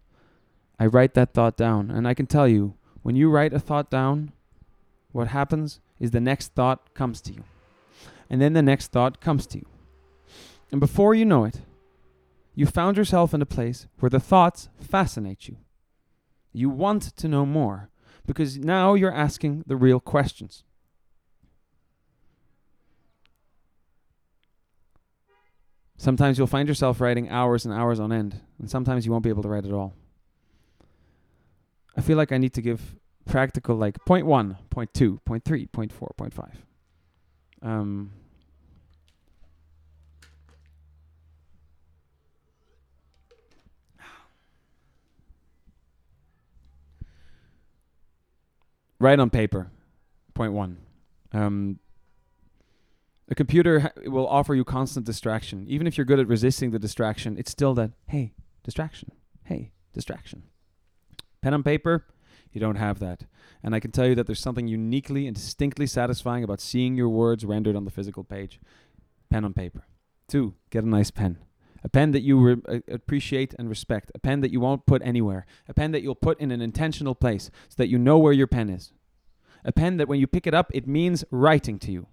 I 0.77 0.85
write 0.87 1.13
that 1.13 1.33
thought 1.33 1.55
down, 1.55 1.89
and 1.89 2.05
I 2.05 2.13
can 2.13 2.27
tell 2.27 2.49
you, 2.49 2.75
when 3.01 3.15
you 3.15 3.29
write 3.29 3.53
a 3.53 3.59
thought 3.59 3.89
down, 3.89 4.33
what 5.13 5.29
happens 5.29 5.79
is 5.99 6.11
the 6.11 6.19
next 6.19 6.53
thought 6.53 6.93
comes 6.93 7.21
to 7.21 7.33
you. 7.33 7.43
And 8.29 8.41
then 8.41 8.53
the 8.53 8.61
next 8.61 8.91
thought 8.91 9.21
comes 9.21 9.47
to 9.47 9.59
you. 9.59 9.67
And 10.69 10.81
before 10.81 11.15
you 11.15 11.23
know 11.23 11.45
it, 11.45 11.61
you 12.53 12.65
found 12.65 12.97
yourself 12.97 13.33
in 13.33 13.41
a 13.41 13.45
place 13.45 13.87
where 13.99 14.09
the 14.09 14.19
thoughts 14.19 14.67
fascinate 14.79 15.47
you. 15.47 15.55
You 16.51 16.69
want 16.69 17.03
to 17.15 17.27
know 17.27 17.45
more 17.45 17.89
because 18.27 18.57
now 18.57 18.93
you're 18.93 19.11
asking 19.11 19.63
the 19.65 19.75
real 19.75 19.99
questions. 19.99 20.63
Sometimes 25.97 26.37
you'll 26.37 26.45
find 26.45 26.67
yourself 26.67 27.01
writing 27.01 27.27
hours 27.29 27.65
and 27.65 27.73
hours 27.73 27.99
on 27.99 28.11
end, 28.11 28.41
and 28.59 28.69
sometimes 28.69 29.05
you 29.05 29.11
won't 29.11 29.23
be 29.23 29.29
able 29.29 29.41
to 29.41 29.49
write 29.49 29.65
at 29.65 29.71
all. 29.71 29.95
I 31.95 32.01
feel 32.01 32.17
like 32.17 32.31
I 32.31 32.37
need 32.37 32.53
to 32.53 32.61
give 32.61 32.95
practical 33.25 33.75
like 33.75 33.97
point 34.05 34.27
one, 34.27 34.57
point 34.69 34.93
two, 34.93 35.19
point 35.25 35.43
three, 35.43 35.65
point 35.65 35.91
four, 35.91 36.13
point 36.15 36.33
five. 36.33 36.63
Um, 37.63 38.11
write 48.99 49.19
on 49.19 49.29
paper. 49.29 49.71
Point 50.33 50.53
one. 50.53 50.77
Um, 51.31 51.79
a 53.29 53.35
computer 53.35 53.79
ha- 53.81 53.91
will 54.05 54.27
offer 54.27 54.55
you 54.55 54.63
constant 54.63 55.05
distraction. 55.05 55.65
Even 55.67 55.87
if 55.87 55.97
you're 55.97 56.05
good 56.05 56.19
at 56.19 56.27
resisting 56.27 56.71
the 56.71 56.79
distraction, 56.79 57.37
it's 57.37 57.51
still 57.51 57.73
that, 57.73 57.91
hey, 58.07 58.33
distraction. 58.63 59.11
Hey, 59.43 59.71
distraction. 59.93 60.43
Pen 61.41 61.53
on 61.53 61.63
paper, 61.63 62.05
you 62.51 62.61
don't 62.61 62.75
have 62.75 62.99
that. 62.99 63.25
And 63.63 63.75
I 63.75 63.79
can 63.79 63.91
tell 63.91 64.07
you 64.07 64.15
that 64.15 64.27
there's 64.27 64.39
something 64.39 64.67
uniquely 64.67 65.27
and 65.27 65.35
distinctly 65.35 65.87
satisfying 65.87 66.43
about 66.43 66.61
seeing 66.61 66.95
your 66.95 67.09
words 67.09 67.45
rendered 67.45 67.75
on 67.75 67.85
the 67.85 67.91
physical 67.91 68.23
page. 68.23 68.59
Pen 69.29 69.43
on 69.43 69.53
paper. 69.53 69.85
Two, 70.27 70.55
get 70.69 70.83
a 70.83 70.89
nice 70.89 71.11
pen. 71.11 71.37
A 71.83 71.89
pen 71.89 72.11
that 72.11 72.21
you 72.21 72.39
re- 72.39 72.61
uh, 72.67 72.79
appreciate 72.91 73.53
and 73.57 73.69
respect. 73.69 74.11
A 74.15 74.19
pen 74.19 74.41
that 74.41 74.51
you 74.51 74.59
won't 74.59 74.85
put 74.85 75.01
anywhere. 75.03 75.45
A 75.67 75.73
pen 75.73 75.91
that 75.91 76.01
you'll 76.01 76.15
put 76.15 76.39
in 76.39 76.51
an 76.51 76.61
intentional 76.61 77.15
place 77.15 77.51
so 77.69 77.75
that 77.77 77.89
you 77.89 77.97
know 77.97 78.17
where 78.17 78.33
your 78.33 78.47
pen 78.47 78.69
is. 78.69 78.93
A 79.63 79.71
pen 79.71 79.97
that 79.97 80.07
when 80.07 80.19
you 80.19 80.27
pick 80.27 80.47
it 80.47 80.53
up, 80.53 80.71
it 80.73 80.87
means 80.87 81.23
writing 81.31 81.79
to 81.79 81.91
you. 81.91 82.07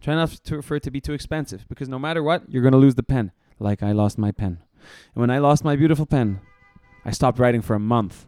Try 0.00 0.14
not 0.14 0.30
to, 0.30 0.62
for 0.62 0.76
it 0.76 0.82
to 0.82 0.90
be 0.90 1.00
too 1.00 1.12
expensive 1.12 1.66
because 1.68 1.88
no 1.88 1.98
matter 1.98 2.22
what, 2.22 2.42
you're 2.48 2.62
going 2.62 2.72
to 2.72 2.78
lose 2.78 2.94
the 2.94 3.02
pen, 3.02 3.32
like 3.58 3.82
I 3.82 3.92
lost 3.92 4.18
my 4.18 4.32
pen. 4.32 4.58
And 5.14 5.20
when 5.20 5.30
I 5.30 5.38
lost 5.38 5.64
my 5.64 5.76
beautiful 5.76 6.06
pen, 6.06 6.40
I 7.04 7.10
stopped 7.10 7.38
writing 7.38 7.62
for 7.62 7.74
a 7.74 7.80
month. 7.80 8.26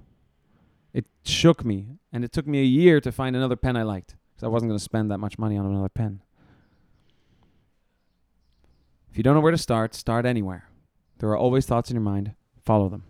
It 0.93 1.05
shook 1.25 1.65
me, 1.65 1.99
and 2.13 2.25
it 2.25 2.33
took 2.33 2.47
me 2.47 2.61
a 2.61 2.65
year 2.65 3.01
to 3.03 3.13
find 3.13 3.37
another 3.37 3.57
pen 3.57 3.77
I 3.77 3.83
liked 3.83 4.17
because 4.35 4.45
I 4.45 4.49
wasn't 4.49 4.71
going 4.71 4.79
to 4.79 4.85
spend 4.85 5.11
that 5.11 5.19
much 5.19 5.39
money 5.39 5.57
on 5.59 5.67
another 5.67 5.91
pen. 5.91 6.23
If 9.17 9.19
you 9.19 9.23
don't 9.23 9.35
know 9.35 9.41
where 9.41 9.51
to 9.51 9.57
start, 9.57 9.95
start 9.95 10.27
anywhere. 10.27 10.69
There 11.21 11.31
are 11.31 11.39
always 11.39 11.65
thoughts 11.65 11.89
in 11.89 11.95
your 11.95 12.03
mind, 12.03 12.35
follow 12.63 12.91
them. 12.91 13.05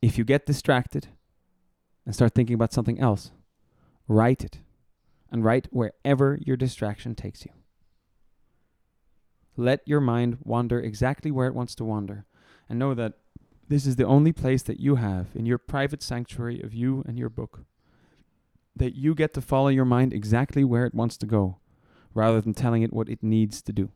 If 0.00 0.16
you 0.16 0.24
get 0.24 0.46
distracted 0.46 1.08
and 2.06 2.14
start 2.14 2.34
thinking 2.34 2.54
about 2.54 2.72
something 2.72 2.98
else, 2.98 3.30
write 4.08 4.42
it 4.42 4.60
and 5.30 5.44
write 5.44 5.68
wherever 5.70 6.38
your 6.40 6.56
distraction 6.56 7.14
takes 7.14 7.44
you. 7.44 7.52
Let 9.54 9.82
your 9.84 10.00
mind 10.00 10.38
wander 10.40 10.80
exactly 10.80 11.30
where 11.30 11.46
it 11.46 11.54
wants 11.54 11.74
to 11.74 11.84
wander 11.84 12.24
and 12.70 12.78
know 12.78 12.94
that 12.94 13.12
this 13.68 13.84
is 13.84 13.96
the 13.96 14.06
only 14.06 14.32
place 14.32 14.62
that 14.62 14.80
you 14.80 14.94
have 14.94 15.26
in 15.34 15.44
your 15.44 15.58
private 15.58 16.02
sanctuary 16.02 16.62
of 16.62 16.72
you 16.72 17.04
and 17.06 17.18
your 17.18 17.28
book. 17.28 17.66
That 18.74 18.94
you 18.94 19.14
get 19.14 19.34
to 19.34 19.42
follow 19.42 19.68
your 19.68 19.84
mind 19.84 20.14
exactly 20.14 20.64
where 20.64 20.86
it 20.86 20.94
wants 20.94 21.18
to 21.18 21.26
go 21.26 21.58
rather 22.14 22.40
than 22.40 22.54
telling 22.54 22.80
it 22.80 22.94
what 22.94 23.10
it 23.10 23.22
needs 23.22 23.60
to 23.60 23.74
do. 23.74 23.90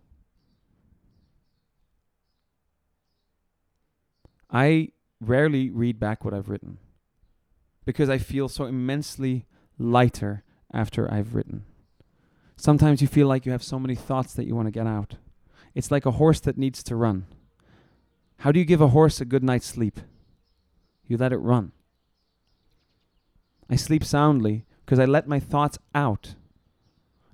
I 4.50 4.90
rarely 5.20 5.70
read 5.70 5.98
back 5.98 6.24
what 6.24 6.34
I've 6.34 6.48
written 6.48 6.78
because 7.84 8.10
I 8.10 8.18
feel 8.18 8.48
so 8.48 8.64
immensely 8.64 9.46
lighter 9.78 10.42
after 10.72 11.12
I've 11.12 11.34
written. 11.34 11.64
Sometimes 12.56 13.00
you 13.02 13.08
feel 13.08 13.26
like 13.26 13.46
you 13.46 13.52
have 13.52 13.62
so 13.62 13.78
many 13.78 13.94
thoughts 13.94 14.34
that 14.34 14.46
you 14.46 14.54
want 14.54 14.66
to 14.66 14.72
get 14.72 14.86
out. 14.86 15.16
It's 15.74 15.90
like 15.90 16.06
a 16.06 16.12
horse 16.12 16.40
that 16.40 16.58
needs 16.58 16.82
to 16.84 16.96
run. 16.96 17.26
How 18.38 18.52
do 18.52 18.58
you 18.58 18.64
give 18.64 18.80
a 18.80 18.88
horse 18.88 19.20
a 19.20 19.24
good 19.24 19.44
night's 19.44 19.66
sleep? 19.66 20.00
You 21.06 21.16
let 21.16 21.32
it 21.32 21.38
run. 21.38 21.72
I 23.68 23.76
sleep 23.76 24.04
soundly 24.04 24.64
because 24.84 24.98
I 24.98 25.04
let 25.04 25.28
my 25.28 25.40
thoughts 25.40 25.78
out. 25.94 26.34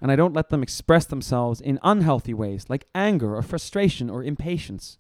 And 0.01 0.11
I 0.11 0.17
don't 0.17 0.35
let 0.35 0.49
them 0.49 0.63
express 0.63 1.07
themselves 1.07 1.61
in 1.61 1.79
unhealthy 1.83 2.35
ways 2.35 2.67
like 2.69 2.89
anger 2.95 3.37
or 3.37 3.43
frustration 3.43 4.11
or 4.11 4.25
impatience. 4.25 4.99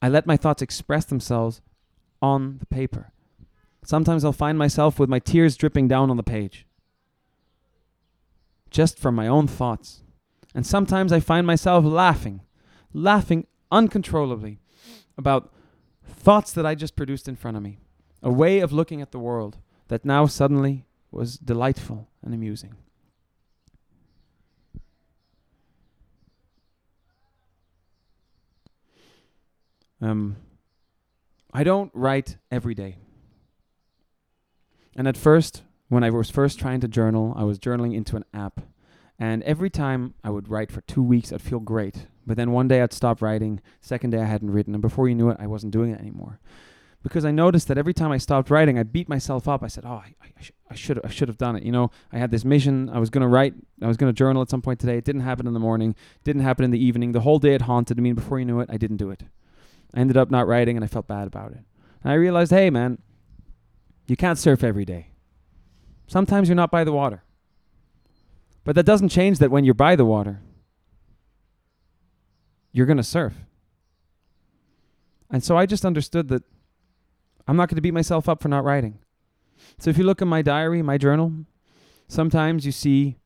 I 0.00 0.08
let 0.08 0.26
my 0.26 0.36
thoughts 0.36 0.62
express 0.62 1.04
themselves 1.04 1.60
on 2.22 2.58
the 2.58 2.66
paper. 2.66 3.12
Sometimes 3.84 4.24
I'll 4.24 4.32
find 4.32 4.58
myself 4.58 4.98
with 4.98 5.08
my 5.08 5.18
tears 5.18 5.56
dripping 5.56 5.88
down 5.88 6.10
on 6.10 6.16
the 6.16 6.22
page, 6.22 6.66
just 8.70 8.98
from 8.98 9.14
my 9.14 9.26
own 9.26 9.46
thoughts. 9.46 10.02
And 10.54 10.66
sometimes 10.66 11.12
I 11.12 11.20
find 11.20 11.46
myself 11.46 11.84
laughing, 11.84 12.42
laughing 12.92 13.46
uncontrollably 13.70 14.60
about 15.16 15.52
thoughts 16.04 16.52
that 16.52 16.66
I 16.66 16.74
just 16.74 16.96
produced 16.96 17.28
in 17.28 17.36
front 17.36 17.56
of 17.56 17.62
me, 17.62 17.78
a 18.22 18.30
way 18.30 18.60
of 18.60 18.72
looking 18.72 19.00
at 19.00 19.12
the 19.12 19.18
world 19.18 19.58
that 19.88 20.04
now 20.04 20.26
suddenly 20.26 20.84
was 21.10 21.38
delightful 21.38 22.08
and 22.22 22.34
amusing. 22.34 22.76
Um, 30.00 30.36
I 31.52 31.64
don't 31.64 31.90
write 31.94 32.36
every 32.50 32.74
day. 32.74 32.96
And 34.94 35.08
at 35.08 35.16
first, 35.16 35.62
when 35.88 36.04
I 36.04 36.10
was 36.10 36.30
first 36.30 36.58
trying 36.58 36.80
to 36.80 36.88
journal, 36.88 37.34
I 37.36 37.44
was 37.44 37.58
journaling 37.58 37.94
into 37.94 38.16
an 38.16 38.24
app. 38.34 38.60
And 39.18 39.42
every 39.42 39.70
time 39.70 40.14
I 40.22 40.30
would 40.30 40.48
write 40.48 40.70
for 40.70 40.80
two 40.82 41.02
weeks, 41.02 41.32
I'd 41.32 41.42
feel 41.42 41.60
great. 41.60 42.06
But 42.26 42.36
then 42.36 42.52
one 42.52 42.68
day 42.68 42.82
I'd 42.82 42.92
stop 42.92 43.22
writing. 43.22 43.60
Second 43.80 44.10
day 44.10 44.20
I 44.20 44.26
hadn't 44.26 44.50
written. 44.50 44.74
And 44.74 44.82
before 44.82 45.08
you 45.08 45.14
knew 45.14 45.30
it, 45.30 45.38
I 45.40 45.46
wasn't 45.46 45.72
doing 45.72 45.92
it 45.92 46.00
anymore. 46.00 46.38
Because 47.02 47.24
I 47.24 47.30
noticed 47.30 47.68
that 47.68 47.78
every 47.78 47.94
time 47.94 48.10
I 48.10 48.18
stopped 48.18 48.50
writing, 48.50 48.78
I 48.78 48.82
beat 48.82 49.08
myself 49.08 49.48
up. 49.48 49.62
I 49.62 49.68
said, 49.68 49.84
"Oh, 49.86 50.02
I, 50.04 50.14
I, 50.20 50.42
sh- 50.42 50.52
I 50.68 50.74
should, 50.74 51.00
I 51.04 51.08
should 51.08 51.28
have 51.28 51.38
done 51.38 51.54
it." 51.54 51.62
You 51.62 51.70
know, 51.70 51.90
I 52.12 52.18
had 52.18 52.32
this 52.32 52.44
mission. 52.44 52.90
I 52.90 52.98
was 52.98 53.08
gonna 53.08 53.28
write. 53.28 53.54
I 53.80 53.86
was 53.86 53.96
gonna 53.96 54.12
journal 54.12 54.42
at 54.42 54.50
some 54.50 54.60
point 54.62 54.80
today. 54.80 54.98
It 54.98 55.04
didn't 55.04 55.20
happen 55.20 55.46
in 55.46 55.54
the 55.54 55.60
morning. 55.60 55.94
Didn't 56.24 56.42
happen 56.42 56.64
in 56.64 56.72
the 56.72 56.84
evening. 56.84 57.12
The 57.12 57.20
whole 57.20 57.38
day 57.38 57.54
it 57.54 57.62
haunted 57.62 57.98
me. 57.98 58.10
And 58.10 58.16
before 58.16 58.40
you 58.40 58.44
knew 58.44 58.58
it, 58.58 58.68
I 58.70 58.76
didn't 58.76 58.96
do 58.96 59.10
it. 59.10 59.22
I 59.94 60.00
ended 60.00 60.16
up 60.16 60.30
not 60.30 60.46
writing, 60.46 60.76
and 60.76 60.84
I 60.84 60.88
felt 60.88 61.06
bad 61.06 61.26
about 61.26 61.52
it. 61.52 61.60
And 62.02 62.12
I 62.12 62.14
realized, 62.14 62.50
hey, 62.50 62.70
man, 62.70 62.98
you 64.06 64.16
can't 64.16 64.38
surf 64.38 64.62
every 64.62 64.84
day. 64.84 65.12
Sometimes 66.06 66.48
you're 66.48 66.56
not 66.56 66.70
by 66.70 66.84
the 66.84 66.92
water. 66.92 67.22
But 68.64 68.74
that 68.74 68.86
doesn't 68.86 69.08
change 69.08 69.38
that 69.38 69.50
when 69.50 69.64
you're 69.64 69.74
by 69.74 69.96
the 69.96 70.04
water, 70.04 70.40
you're 72.72 72.86
going 72.86 72.98
to 72.98 73.02
surf. 73.02 73.34
And 75.30 75.42
so 75.42 75.56
I 75.56 75.66
just 75.66 75.84
understood 75.84 76.28
that 76.28 76.42
I'm 77.46 77.56
not 77.56 77.68
going 77.68 77.76
to 77.76 77.82
beat 77.82 77.94
myself 77.94 78.28
up 78.28 78.42
for 78.42 78.48
not 78.48 78.64
writing. 78.64 78.98
So 79.78 79.90
if 79.90 79.98
you 79.98 80.04
look 80.04 80.22
in 80.22 80.28
my 80.28 80.42
diary, 80.42 80.82
my 80.82 80.98
journal, 80.98 81.32
sometimes 82.08 82.64
you 82.66 82.72
see 82.72 83.16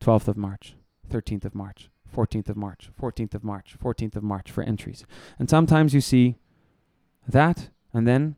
12th 0.00 0.28
of 0.28 0.36
March, 0.36 0.74
13th 1.10 1.44
of 1.44 1.54
March, 1.54 1.90
14th 2.14 2.48
of 2.48 2.56
March, 2.56 2.90
14th 3.00 3.34
of 3.34 3.44
March, 3.44 3.76
14th 3.82 4.16
of 4.16 4.22
March 4.22 4.50
for 4.50 4.62
entries. 4.62 5.04
And 5.38 5.50
sometimes 5.50 5.94
you 5.94 6.00
see 6.00 6.36
that 7.26 7.70
and 7.92 8.06
then 8.06 8.36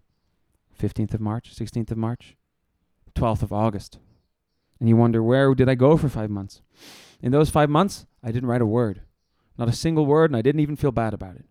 15th 0.78 1.14
of 1.14 1.20
March, 1.20 1.54
16th 1.54 1.90
of 1.90 1.98
March, 1.98 2.36
12th 3.14 3.42
of 3.42 3.52
August. 3.52 3.98
And 4.78 4.88
you 4.88 4.96
wonder, 4.96 5.22
where 5.22 5.54
did 5.54 5.68
I 5.68 5.74
go 5.74 5.96
for 5.96 6.08
five 6.08 6.30
months? 6.30 6.60
In 7.22 7.32
those 7.32 7.50
five 7.50 7.70
months, 7.70 8.06
I 8.22 8.30
didn't 8.30 8.48
write 8.48 8.60
a 8.60 8.66
word, 8.66 9.02
not 9.56 9.68
a 9.68 9.72
single 9.72 10.04
word, 10.04 10.30
and 10.30 10.36
I 10.36 10.42
didn't 10.42 10.60
even 10.60 10.76
feel 10.76 10.92
bad 10.92 11.14
about 11.14 11.36
it. 11.36 11.46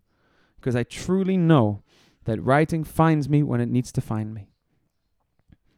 Because 0.57 0.75
I 0.75 0.83
truly 0.83 1.37
know 1.37 1.81
that 2.25 2.41
writing 2.41 2.83
finds 2.83 3.27
me 3.27 3.41
when 3.41 3.61
it 3.61 3.69
needs 3.69 3.91
to 3.93 4.01
find 4.01 4.33
me. 4.33 4.49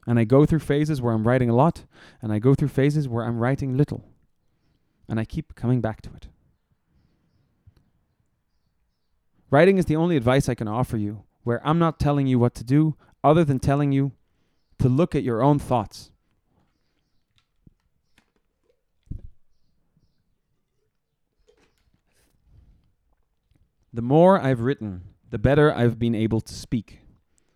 And 0.05 0.19
I 0.19 0.23
go 0.23 0.45
through 0.45 0.59
phases 0.59 1.01
where 1.01 1.13
I'm 1.13 1.27
writing 1.27 1.49
a 1.49 1.55
lot, 1.55 1.85
and 2.21 2.31
I 2.31 2.39
go 2.39 2.55
through 2.55 2.69
phases 2.69 3.07
where 3.07 3.25
I'm 3.25 3.39
writing 3.39 3.77
little. 3.77 4.05
And 5.09 5.19
I 5.19 5.25
keep 5.25 5.55
coming 5.55 5.81
back 5.81 6.01
to 6.01 6.13
it. 6.15 6.27
Writing 9.49 9.77
is 9.77 9.85
the 9.85 9.95
only 9.95 10.17
advice 10.17 10.49
I 10.49 10.55
can 10.55 10.67
offer 10.67 10.97
you 10.97 11.23
where 11.43 11.65
I'm 11.65 11.79
not 11.79 11.99
telling 11.99 12.27
you 12.27 12.37
what 12.37 12.53
to 12.55 12.65
do 12.65 12.95
other 13.23 13.45
than 13.45 13.59
telling 13.59 13.93
you 13.93 14.11
to 14.79 14.89
look 14.89 15.15
at 15.15 15.23
your 15.23 15.41
own 15.41 15.57
thoughts. 15.59 16.11
The 23.93 24.01
more 24.01 24.39
I've 24.39 24.59
written, 24.59 25.03
the 25.29 25.39
better 25.39 25.73
I've 25.73 25.97
been 25.97 26.13
able 26.13 26.41
to 26.41 26.53
speak. 26.53 26.99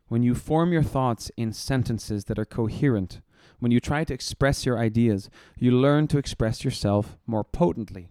When 0.07 0.23
you 0.23 0.33
form 0.33 0.71
your 0.71 0.83
thoughts 0.83 1.29
in 1.35 1.51
sentences 1.51 2.25
that 2.25 2.39
are 2.39 2.45
coherent, 2.45 3.21
when 3.59 3.71
you 3.71 3.81
try 3.81 4.05
to 4.05 4.13
express 4.13 4.65
your 4.65 4.79
ideas, 4.79 5.29
you 5.57 5.71
learn 5.71 6.07
to 6.07 6.17
express 6.17 6.63
yourself 6.63 7.17
more 7.27 7.43
potently. 7.43 8.07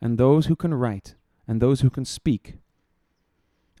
And 0.00 0.16
those 0.16 0.46
who 0.46 0.56
can 0.56 0.72
write 0.72 1.16
and 1.46 1.60
those 1.60 1.80
who 1.80 1.90
can 1.90 2.04
speak 2.04 2.54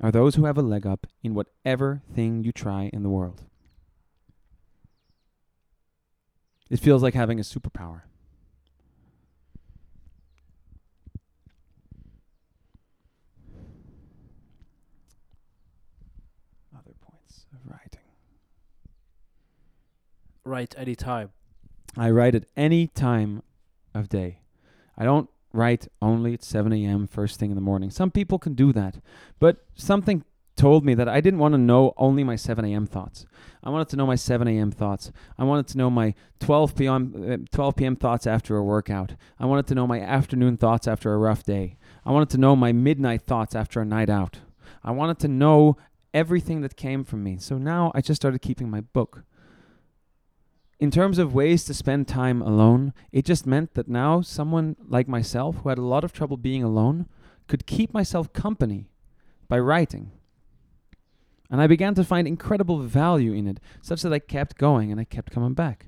are 0.00 0.10
those 0.10 0.34
who 0.34 0.44
have 0.46 0.56
a 0.56 0.62
leg 0.62 0.86
up 0.86 1.06
in 1.22 1.34
whatever 1.34 2.02
thing 2.14 2.42
you 2.42 2.52
try 2.52 2.90
in 2.92 3.02
the 3.02 3.08
world. 3.08 3.42
It 6.70 6.78
feels 6.80 7.02
like 7.02 7.14
having 7.14 7.38
a 7.38 7.42
superpower. 7.42 8.02
Other 16.74 16.94
points 17.00 17.46
of 17.52 17.70
writing. 17.70 18.00
Write 20.44 20.74
any 20.78 20.94
time. 20.94 21.30
I 21.96 22.10
write 22.10 22.34
at 22.34 22.44
any 22.56 22.86
time 22.86 23.42
of 23.94 24.08
day. 24.08 24.40
I 24.96 25.04
don't 25.04 25.29
write 25.52 25.88
only 26.00 26.34
at 26.34 26.42
7 26.42 26.72
a.m. 26.72 27.06
first 27.06 27.38
thing 27.38 27.50
in 27.50 27.56
the 27.56 27.60
morning. 27.60 27.90
Some 27.90 28.10
people 28.10 28.38
can 28.38 28.54
do 28.54 28.72
that, 28.72 29.00
but 29.38 29.64
something 29.74 30.24
told 30.56 30.84
me 30.84 30.94
that 30.94 31.08
I 31.08 31.20
didn't 31.20 31.40
want 31.40 31.54
to 31.54 31.58
know 31.58 31.94
only 31.96 32.22
my 32.22 32.36
7 32.36 32.64
a.m. 32.64 32.86
thoughts. 32.86 33.24
I 33.64 33.70
wanted 33.70 33.88
to 33.90 33.96
know 33.96 34.06
my 34.06 34.14
7 34.14 34.46
a.m. 34.46 34.70
thoughts. 34.70 35.10
I 35.38 35.44
wanted 35.44 35.66
to 35.68 35.78
know 35.78 35.90
my 35.90 36.14
12 36.40 36.76
p.m. 36.76 37.42
Uh, 37.44 37.46
12 37.50 37.76
p.m. 37.76 37.96
thoughts 37.96 38.26
after 38.26 38.56
a 38.56 38.62
workout. 38.62 39.14
I 39.38 39.46
wanted 39.46 39.66
to 39.68 39.74
know 39.74 39.86
my 39.86 40.00
afternoon 40.00 40.56
thoughts 40.56 40.86
after 40.86 41.14
a 41.14 41.18
rough 41.18 41.44
day. 41.44 41.78
I 42.04 42.12
wanted 42.12 42.30
to 42.30 42.38
know 42.38 42.54
my 42.56 42.72
midnight 42.72 43.22
thoughts 43.22 43.54
after 43.54 43.80
a 43.80 43.84
night 43.84 44.10
out. 44.10 44.40
I 44.84 44.90
wanted 44.90 45.18
to 45.20 45.28
know 45.28 45.76
everything 46.12 46.60
that 46.62 46.76
came 46.76 47.04
from 47.04 47.22
me. 47.22 47.38
So 47.38 47.56
now 47.58 47.92
I 47.94 48.00
just 48.00 48.20
started 48.20 48.40
keeping 48.40 48.70
my 48.70 48.80
book 48.80 49.24
in 50.80 50.90
terms 50.90 51.18
of 51.18 51.34
ways 51.34 51.64
to 51.64 51.74
spend 51.74 52.08
time 52.08 52.40
alone, 52.40 52.94
it 53.12 53.26
just 53.26 53.46
meant 53.46 53.74
that 53.74 53.86
now 53.86 54.22
someone 54.22 54.76
like 54.88 55.06
myself, 55.06 55.56
who 55.56 55.68
had 55.68 55.76
a 55.76 55.82
lot 55.82 56.04
of 56.04 56.12
trouble 56.12 56.38
being 56.38 56.64
alone, 56.64 57.06
could 57.46 57.66
keep 57.66 57.92
myself 57.92 58.32
company 58.32 58.88
by 59.46 59.58
writing. 59.58 60.10
And 61.50 61.60
I 61.60 61.66
began 61.66 61.94
to 61.96 62.04
find 62.04 62.26
incredible 62.26 62.78
value 62.78 63.34
in 63.34 63.46
it, 63.46 63.60
such 63.82 64.00
that 64.02 64.12
I 64.12 64.20
kept 64.20 64.56
going 64.56 64.90
and 64.90 64.98
I 64.98 65.04
kept 65.04 65.30
coming 65.30 65.52
back. 65.52 65.86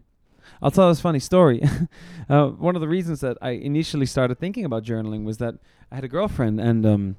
I'll 0.61 0.71
tell 0.71 0.91
this 0.91 1.01
funny 1.01 1.21
story. 1.21 1.63
uh, 2.29 2.49
one 2.49 2.75
of 2.75 2.83
the 2.83 2.89
reasons 2.89 3.21
that 3.21 3.39
I 3.41 3.51
initially 3.51 4.07
started 4.07 4.39
thinking 4.39 4.67
about 4.67 4.85
journaling 4.85 5.25
was 5.25 5.39
that 5.39 5.55
I 5.91 5.95
had 5.95 6.05
a 6.05 6.09
girlfriend, 6.09 6.61
and 6.61 6.85
um, 6.85 7.17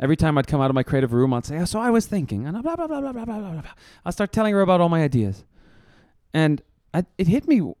every 0.00 0.16
time 0.16 0.38
I'd 0.38 0.46
come 0.46 0.62
out 0.62 0.70
of 0.70 0.74
my 0.74 0.84
creative 0.84 1.12
room, 1.12 1.34
I'd 1.34 1.44
say, 1.44 1.58
oh, 1.58 1.64
"So 1.64 1.80
I 1.80 1.90
was 1.90 2.06
thinking," 2.06 2.46
and 2.46 2.62
blah 2.62 2.76
blah 2.76 2.86
blah 2.86 3.00
blah 3.00 3.12
blah 3.12 3.24
blah 3.24 3.40
blah. 3.40 3.62
I'd 4.04 4.14
start 4.14 4.32
telling 4.32 4.54
her 4.54 4.60
about 4.60 4.80
all 4.80 4.88
my 4.88 5.02
ideas 5.02 5.44
and 6.34 6.62
I, 6.94 7.04
it 7.18 7.26
hit 7.26 7.48
me, 7.48 7.72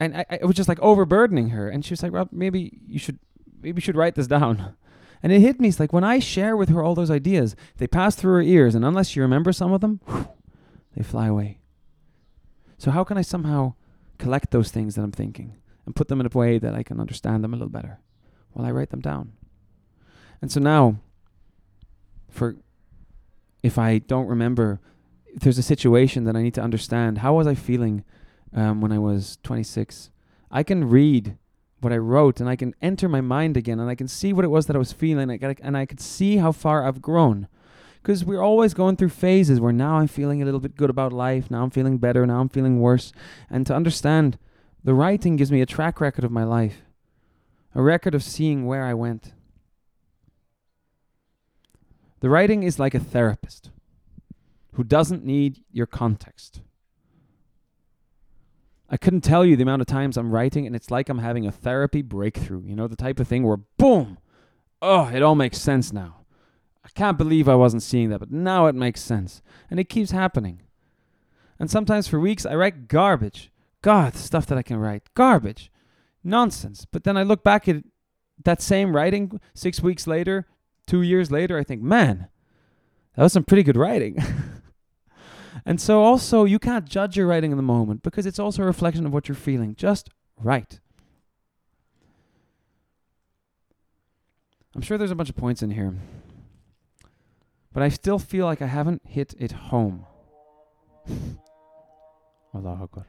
and 0.00 0.16
I, 0.16 0.26
I 0.42 0.46
was 0.46 0.56
just 0.56 0.68
like 0.68 0.80
overburdening 0.80 1.50
her. 1.50 1.68
And 1.68 1.84
she 1.84 1.92
was 1.92 2.02
like, 2.02 2.12
"Rob, 2.12 2.28
maybe 2.32 2.80
you 2.86 2.98
should, 2.98 3.18
maybe 3.62 3.78
you 3.78 3.82
should 3.82 3.96
write 3.96 4.14
this 4.14 4.26
down." 4.26 4.74
And 5.20 5.32
it 5.32 5.40
hit 5.40 5.58
me. 5.58 5.66
It's 5.66 5.80
like 5.80 5.92
when 5.92 6.04
I 6.04 6.20
share 6.20 6.56
with 6.56 6.68
her 6.68 6.80
all 6.80 6.94
those 6.94 7.10
ideas, 7.10 7.56
they 7.78 7.88
pass 7.88 8.14
through 8.14 8.34
her 8.34 8.40
ears, 8.40 8.76
and 8.76 8.84
unless 8.84 9.16
you 9.16 9.22
remember 9.22 9.52
some 9.52 9.72
of 9.72 9.80
them, 9.80 9.98
they 10.96 11.02
fly 11.02 11.26
away. 11.26 11.58
So 12.78 12.92
how 12.92 13.02
can 13.02 13.18
I 13.18 13.22
somehow 13.22 13.74
collect 14.18 14.52
those 14.52 14.70
things 14.70 14.94
that 14.94 15.02
I'm 15.02 15.10
thinking 15.10 15.56
and 15.84 15.96
put 15.96 16.06
them 16.06 16.20
in 16.20 16.26
a 16.26 16.38
way 16.38 16.58
that 16.58 16.72
I 16.72 16.84
can 16.84 17.00
understand 17.00 17.42
them 17.42 17.52
a 17.52 17.56
little 17.56 17.68
better? 17.68 17.98
Well, 18.54 18.64
I 18.64 18.70
write 18.70 18.90
them 18.90 19.00
down. 19.00 19.32
And 20.40 20.52
so 20.52 20.60
now, 20.60 21.00
for 22.30 22.56
if 23.62 23.76
I 23.76 23.98
don't 23.98 24.28
remember, 24.28 24.80
if 25.38 25.42
there's 25.44 25.58
a 25.58 25.62
situation 25.62 26.24
that 26.24 26.34
I 26.34 26.42
need 26.42 26.54
to 26.54 26.60
understand, 26.60 27.18
how 27.18 27.34
was 27.34 27.46
I 27.46 27.54
feeling 27.54 28.04
um, 28.52 28.80
when 28.80 28.90
I 28.90 28.98
was 28.98 29.38
26. 29.44 30.10
I 30.50 30.64
can 30.64 30.88
read 30.88 31.38
what 31.78 31.92
I 31.92 31.98
wrote 31.98 32.40
and 32.40 32.48
I 32.48 32.56
can 32.56 32.74
enter 32.82 33.08
my 33.08 33.20
mind 33.20 33.56
again 33.56 33.78
and 33.78 33.88
I 33.88 33.94
can 33.94 34.08
see 34.08 34.32
what 34.32 34.44
it 34.44 34.48
was 34.48 34.66
that 34.66 34.74
I 34.74 34.80
was 34.80 34.92
feeling 34.92 35.30
and 35.30 35.76
I 35.76 35.86
could 35.86 36.00
see 36.00 36.38
how 36.38 36.50
far 36.50 36.84
I've 36.84 37.00
grown. 37.00 37.46
Because 38.02 38.24
we're 38.24 38.42
always 38.42 38.74
going 38.74 38.96
through 38.96 39.10
phases 39.10 39.60
where 39.60 39.72
now 39.72 39.98
I'm 39.98 40.08
feeling 40.08 40.42
a 40.42 40.44
little 40.44 40.58
bit 40.58 40.74
good 40.74 40.90
about 40.90 41.12
life, 41.12 41.52
now 41.52 41.62
I'm 41.62 41.70
feeling 41.70 41.98
better, 41.98 42.26
now 42.26 42.40
I'm 42.40 42.48
feeling 42.48 42.80
worse. 42.80 43.12
And 43.48 43.64
to 43.68 43.76
understand, 43.76 44.38
the 44.82 44.94
writing 44.94 45.36
gives 45.36 45.52
me 45.52 45.60
a 45.60 45.66
track 45.66 46.00
record 46.00 46.24
of 46.24 46.32
my 46.32 46.42
life, 46.42 46.82
a 47.76 47.82
record 47.82 48.16
of 48.16 48.24
seeing 48.24 48.66
where 48.66 48.84
I 48.84 48.94
went. 48.94 49.34
The 52.18 52.28
writing 52.28 52.64
is 52.64 52.80
like 52.80 52.94
a 52.94 52.98
therapist 52.98 53.70
who 54.78 54.84
doesn't 54.84 55.24
need 55.24 55.64
your 55.72 55.86
context. 55.86 56.60
I 58.88 58.96
couldn't 58.96 59.22
tell 59.22 59.44
you 59.44 59.56
the 59.56 59.64
amount 59.64 59.82
of 59.82 59.88
times 59.88 60.16
I'm 60.16 60.30
writing 60.30 60.68
and 60.68 60.76
it's 60.76 60.88
like 60.88 61.08
I'm 61.08 61.18
having 61.18 61.44
a 61.44 61.50
therapy 61.50 62.00
breakthrough. 62.00 62.62
You 62.64 62.76
know, 62.76 62.86
the 62.86 62.94
type 62.94 63.18
of 63.18 63.26
thing 63.26 63.42
where 63.42 63.56
boom, 63.56 64.18
oh, 64.80 65.08
it 65.12 65.20
all 65.20 65.34
makes 65.34 65.58
sense 65.58 65.92
now. 65.92 66.18
I 66.84 66.90
can't 66.90 67.18
believe 67.18 67.48
I 67.48 67.56
wasn't 67.56 67.82
seeing 67.82 68.10
that, 68.10 68.20
but 68.20 68.30
now 68.30 68.66
it 68.66 68.76
makes 68.76 69.00
sense. 69.00 69.42
And 69.68 69.80
it 69.80 69.88
keeps 69.88 70.12
happening. 70.12 70.62
And 71.58 71.68
sometimes 71.68 72.06
for 72.06 72.20
weeks 72.20 72.46
I 72.46 72.54
write 72.54 72.86
garbage. 72.86 73.50
God, 73.82 74.12
the 74.12 74.18
stuff 74.18 74.46
that 74.46 74.58
I 74.58 74.62
can 74.62 74.76
write. 74.76 75.12
Garbage. 75.14 75.72
Nonsense. 76.22 76.86
But 76.88 77.02
then 77.02 77.16
I 77.16 77.24
look 77.24 77.42
back 77.42 77.66
at 77.66 77.82
that 78.44 78.62
same 78.62 78.94
writing 78.94 79.40
six 79.54 79.82
weeks 79.82 80.06
later, 80.06 80.46
two 80.86 81.02
years 81.02 81.32
later, 81.32 81.58
I 81.58 81.64
think, 81.64 81.82
man, 81.82 82.28
that 83.16 83.24
was 83.24 83.32
some 83.32 83.42
pretty 83.42 83.64
good 83.64 83.76
writing. 83.76 84.18
And 85.68 85.78
so 85.78 86.02
also 86.02 86.44
you 86.44 86.58
can't 86.58 86.86
judge 86.86 87.18
your 87.18 87.26
writing 87.26 87.50
in 87.50 87.58
the 87.58 87.62
moment 87.62 88.02
because 88.02 88.24
it's 88.24 88.38
also 88.38 88.62
a 88.62 88.64
reflection 88.64 89.04
of 89.04 89.12
what 89.12 89.28
you're 89.28 89.34
feeling. 89.34 89.74
Just 89.74 90.08
write. 90.42 90.80
I'm 94.74 94.80
sure 94.80 94.96
there's 94.96 95.10
a 95.10 95.14
bunch 95.14 95.28
of 95.28 95.36
points 95.36 95.62
in 95.62 95.72
here. 95.72 95.94
But 97.70 97.82
I 97.82 97.90
still 97.90 98.18
feel 98.18 98.46
like 98.46 98.62
I 98.62 98.66
haven't 98.66 99.02
hit 99.04 99.34
it 99.38 99.52
home. 99.52 100.06
Akbar. 102.54 103.06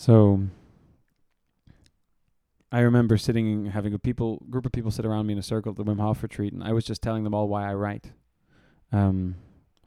So 0.00 0.40
I 2.72 2.80
remember 2.80 3.18
sitting, 3.18 3.66
having 3.66 3.92
a 3.92 3.98
people 3.98 4.42
group 4.48 4.64
of 4.64 4.72
people 4.72 4.90
sit 4.90 5.04
around 5.04 5.26
me 5.26 5.34
in 5.34 5.38
a 5.38 5.42
circle 5.42 5.72
at 5.72 5.76
the 5.76 5.84
Wim 5.84 6.00
Hof 6.00 6.22
retreat, 6.22 6.54
and 6.54 6.64
I 6.64 6.72
was 6.72 6.86
just 6.86 7.02
telling 7.02 7.22
them 7.22 7.34
all 7.34 7.48
why 7.48 7.70
I 7.70 7.74
write. 7.74 8.10
Um, 8.92 9.34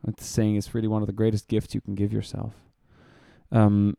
it's 0.08 0.28
saying 0.28 0.56
it's 0.56 0.76
really 0.76 0.88
one 0.88 1.02
of 1.02 1.08
the 1.08 1.14
greatest 1.14 1.48
gifts 1.48 1.74
you 1.74 1.82
can 1.82 1.96
give 1.96 2.14
yourself. 2.14 2.54
Um, 3.52 3.98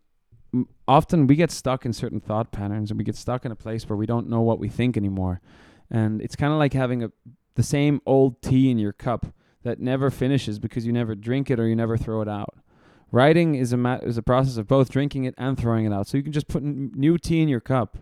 often 0.86 1.26
we 1.26 1.34
get 1.34 1.50
stuck 1.50 1.84
in 1.84 1.92
certain 1.92 2.20
thought 2.20 2.52
patterns, 2.52 2.92
and 2.92 2.98
we 2.98 3.02
get 3.02 3.16
stuck 3.16 3.44
in 3.44 3.50
a 3.50 3.56
place 3.56 3.88
where 3.88 3.96
we 3.96 4.06
don't 4.06 4.28
know 4.28 4.40
what 4.40 4.60
we 4.60 4.68
think 4.68 4.96
anymore. 4.96 5.40
And 5.90 6.22
it's 6.22 6.36
kind 6.36 6.52
of 6.52 6.60
like 6.60 6.74
having 6.74 7.02
a 7.02 7.10
the 7.56 7.64
same 7.64 8.00
old 8.06 8.40
tea 8.40 8.70
in 8.70 8.78
your 8.78 8.92
cup 8.92 9.26
that 9.64 9.80
never 9.80 10.12
finishes 10.12 10.60
because 10.60 10.86
you 10.86 10.92
never 10.92 11.16
drink 11.16 11.50
it 11.50 11.58
or 11.58 11.66
you 11.66 11.74
never 11.74 11.96
throw 11.96 12.20
it 12.22 12.28
out. 12.28 12.54
Writing 13.14 13.54
is 13.54 13.72
a 13.72 13.76
ma- 13.76 14.00
is 14.02 14.18
a 14.18 14.24
process 14.24 14.56
of 14.56 14.66
both 14.66 14.90
drinking 14.90 15.22
it 15.22 15.36
and 15.38 15.56
throwing 15.56 15.86
it 15.86 15.92
out. 15.92 16.08
So 16.08 16.16
you 16.16 16.24
can 16.24 16.32
just 16.32 16.48
put 16.48 16.64
n- 16.64 16.90
new 16.96 17.16
tea 17.16 17.42
in 17.42 17.48
your 17.48 17.60
cup, 17.60 17.98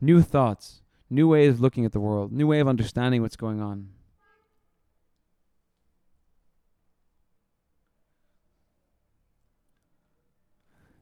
new 0.00 0.22
thoughts, 0.22 0.80
new 1.10 1.26
ways 1.26 1.54
of 1.54 1.60
looking 1.60 1.84
at 1.84 1.90
the 1.90 1.98
world, 1.98 2.30
new 2.30 2.46
way 2.46 2.60
of 2.60 2.68
understanding 2.68 3.20
what's 3.20 3.34
going 3.34 3.60
on. 3.60 3.88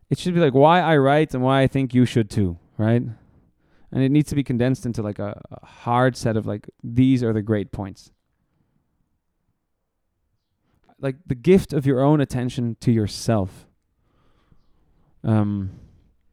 It 0.08 0.18
should 0.18 0.32
be 0.32 0.40
like 0.40 0.54
why 0.54 0.80
I 0.80 0.96
write 0.96 1.34
and 1.34 1.42
why 1.42 1.60
I 1.60 1.66
think 1.66 1.92
you 1.92 2.06
should 2.06 2.30
too, 2.30 2.58
right? 2.78 3.02
And 3.92 4.02
it 4.02 4.08
needs 4.10 4.30
to 4.30 4.34
be 4.34 4.44
condensed 4.44 4.86
into 4.86 5.02
like 5.02 5.18
a, 5.18 5.42
a 5.50 5.66
hard 5.66 6.16
set 6.16 6.38
of 6.38 6.46
like 6.46 6.70
these 6.82 7.22
are 7.22 7.34
the 7.34 7.42
great 7.42 7.70
points. 7.70 8.12
Like 10.98 11.16
the 11.26 11.34
gift 11.34 11.72
of 11.72 11.86
your 11.86 12.00
own 12.00 12.20
attention 12.20 12.76
to 12.80 12.90
yourself. 12.90 13.66
Um, 15.22 15.72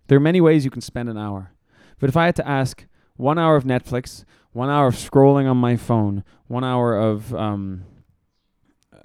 there 0.08 0.18
are 0.18 0.22
many 0.22 0.40
ways 0.40 0.64
you 0.64 0.72
can 0.72 0.82
spend 0.82 1.10
an 1.10 1.18
hour, 1.18 1.52
but 2.00 2.10
if 2.10 2.16
I 2.16 2.26
had 2.26 2.36
to 2.38 2.48
ask 2.48 2.86
one 3.16 3.40
hour 3.40 3.56
of 3.56 3.64
Netflix, 3.64 4.24
one 4.52 4.70
hour 4.70 4.88
of 4.88 4.96
scrolling 4.96 5.50
on 5.50 5.58
my 5.58 5.76
phone, 5.76 6.24
one 6.48 6.64
hour 6.64 6.96
of 6.96 7.34
um, 7.34 7.84
uh, 8.94 9.00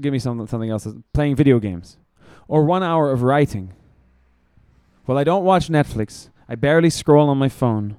give 0.00 0.12
me 0.12 0.18
something 0.18 0.46
something 0.46 0.70
else, 0.70 0.88
playing 1.12 1.36
video 1.36 1.58
games, 1.58 1.98
or 2.48 2.64
one 2.64 2.82
hour 2.82 3.12
of 3.12 3.22
writing. 3.22 3.72
Well, 5.06 5.18
I 5.18 5.24
don't 5.24 5.44
watch 5.44 5.68
Netflix. 5.68 6.30
I 6.48 6.54
barely 6.54 6.90
scroll 6.90 7.28
on 7.28 7.38
my 7.38 7.48
phone, 7.48 7.96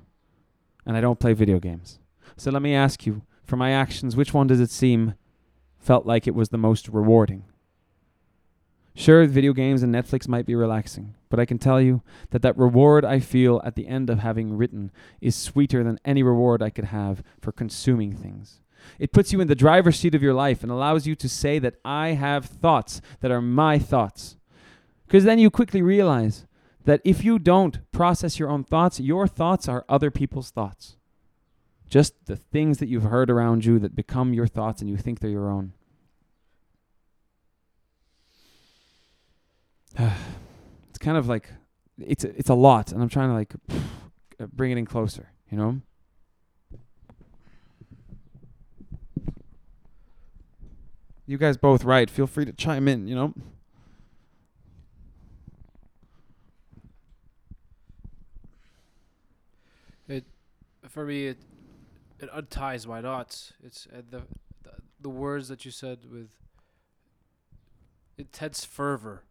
and 0.86 0.98
I 0.98 1.02
don't 1.02 1.20
play 1.20 1.34
video 1.34 1.60
games. 1.60 2.00
So 2.36 2.52
let 2.52 2.62
me 2.62 2.74
ask 2.74 3.06
you, 3.06 3.22
for 3.44 3.56
my 3.56 3.72
actions, 3.72 4.16
which 4.16 4.34
one 4.34 4.48
does 4.48 4.60
it 4.60 4.70
seem 4.70 5.14
felt 5.88 6.06
like 6.06 6.28
it 6.28 6.36
was 6.36 6.50
the 6.50 6.58
most 6.58 6.90
rewarding? 6.90 7.46
Sure, 8.94 9.26
video 9.26 9.54
games 9.54 9.84
and 9.84 9.96
Netflix 9.96 10.28
might 10.28 10.46
be 10.46 10.54
relaxing, 10.54 11.16
but 11.30 11.40
I 11.40 11.46
can 11.46 11.58
tell 11.58 11.80
you 11.80 12.02
that 12.32 12.42
that 12.42 12.58
reward 12.58 13.06
I 13.06 13.22
feel 13.22 13.62
at 13.64 13.76
the 13.76 13.88
end 13.88 14.10
of 14.10 14.20
having 14.20 14.58
written 14.58 14.92
is 15.22 15.34
sweeter 15.34 15.86
than 15.86 16.00
any 16.04 16.24
reward 16.24 16.62
I 16.62 16.72
could 16.72 16.86
have 16.86 17.24
for 17.40 17.54
consuming 17.54 18.12
things. 18.14 18.60
It 19.00 19.14
puts 19.14 19.32
you 19.32 19.40
in 19.40 19.48
the 19.48 19.56
driver's 19.56 19.98
seat 19.98 20.14
of 20.14 20.22
your 20.22 20.34
life 20.34 20.62
and 20.62 20.72
allows 20.72 21.08
you 21.08 21.16
to 21.16 21.30
say 21.30 21.58
that 21.60 21.76
I 21.86 22.10
have 22.10 22.46
thoughts 22.46 23.00
that 23.22 23.32
are 23.32 23.42
my 23.42 23.80
thoughts. 23.80 24.36
Because 25.06 25.24
then 25.24 25.40
you 25.40 25.50
quickly 25.50 25.82
realize 25.82 26.46
that 26.84 27.02
if 27.06 27.24
you 27.24 27.40
don't 27.40 27.80
process 27.94 28.40
your 28.40 28.50
own 28.50 28.66
thoughts, 28.66 29.00
your 29.00 29.26
thoughts 29.26 29.70
are 29.70 29.86
other 29.88 30.12
people's 30.12 30.52
thoughts. 30.52 30.98
Just 31.90 32.14
the 32.26 32.36
things 32.36 32.80
that 32.80 32.88
you've 32.88 33.04
heard 33.04 33.30
around 33.30 33.64
you 33.66 33.80
that 33.80 33.96
become 33.96 34.34
your 34.34 34.48
thoughts 34.48 34.82
and 34.82 34.90
you 34.90 34.98
think 34.98 35.20
they're 35.20 35.30
your 35.30 35.50
own. 35.50 35.74
it's 40.90 41.00
kind 41.00 41.18
of 41.18 41.28
like 41.28 41.50
it's 41.98 42.24
a, 42.24 42.38
it's 42.38 42.50
a 42.50 42.54
lot, 42.54 42.92
and 42.92 43.02
I'm 43.02 43.10
trying 43.10 43.30
to 43.30 43.34
like 43.34 43.54
bring 44.54 44.72
it 44.72 44.78
in 44.78 44.86
closer. 44.86 45.32
You 45.50 45.58
know. 45.58 45.82
You 51.26 51.38
guys 51.38 51.58
both 51.58 51.84
right. 51.84 52.10
Feel 52.10 52.28
free 52.28 52.46
to 52.46 52.54
chime 52.54 52.88
in. 52.88 53.08
You 53.08 53.16
know. 53.16 53.34
for 60.98 61.06
me, 61.06 61.28
it 61.28 61.38
it 62.20 62.30
unties 62.34 62.88
my 62.88 63.02
knots. 63.02 63.54
It's 63.64 63.88
uh, 63.94 64.02
the, 64.10 64.22
the 64.64 64.72
the 65.00 65.10
words 65.10 65.48
that 65.48 65.66
you 65.66 65.72
said 65.72 66.00
with 66.12 66.30
intense 68.18 68.66
fervor. 68.66 69.24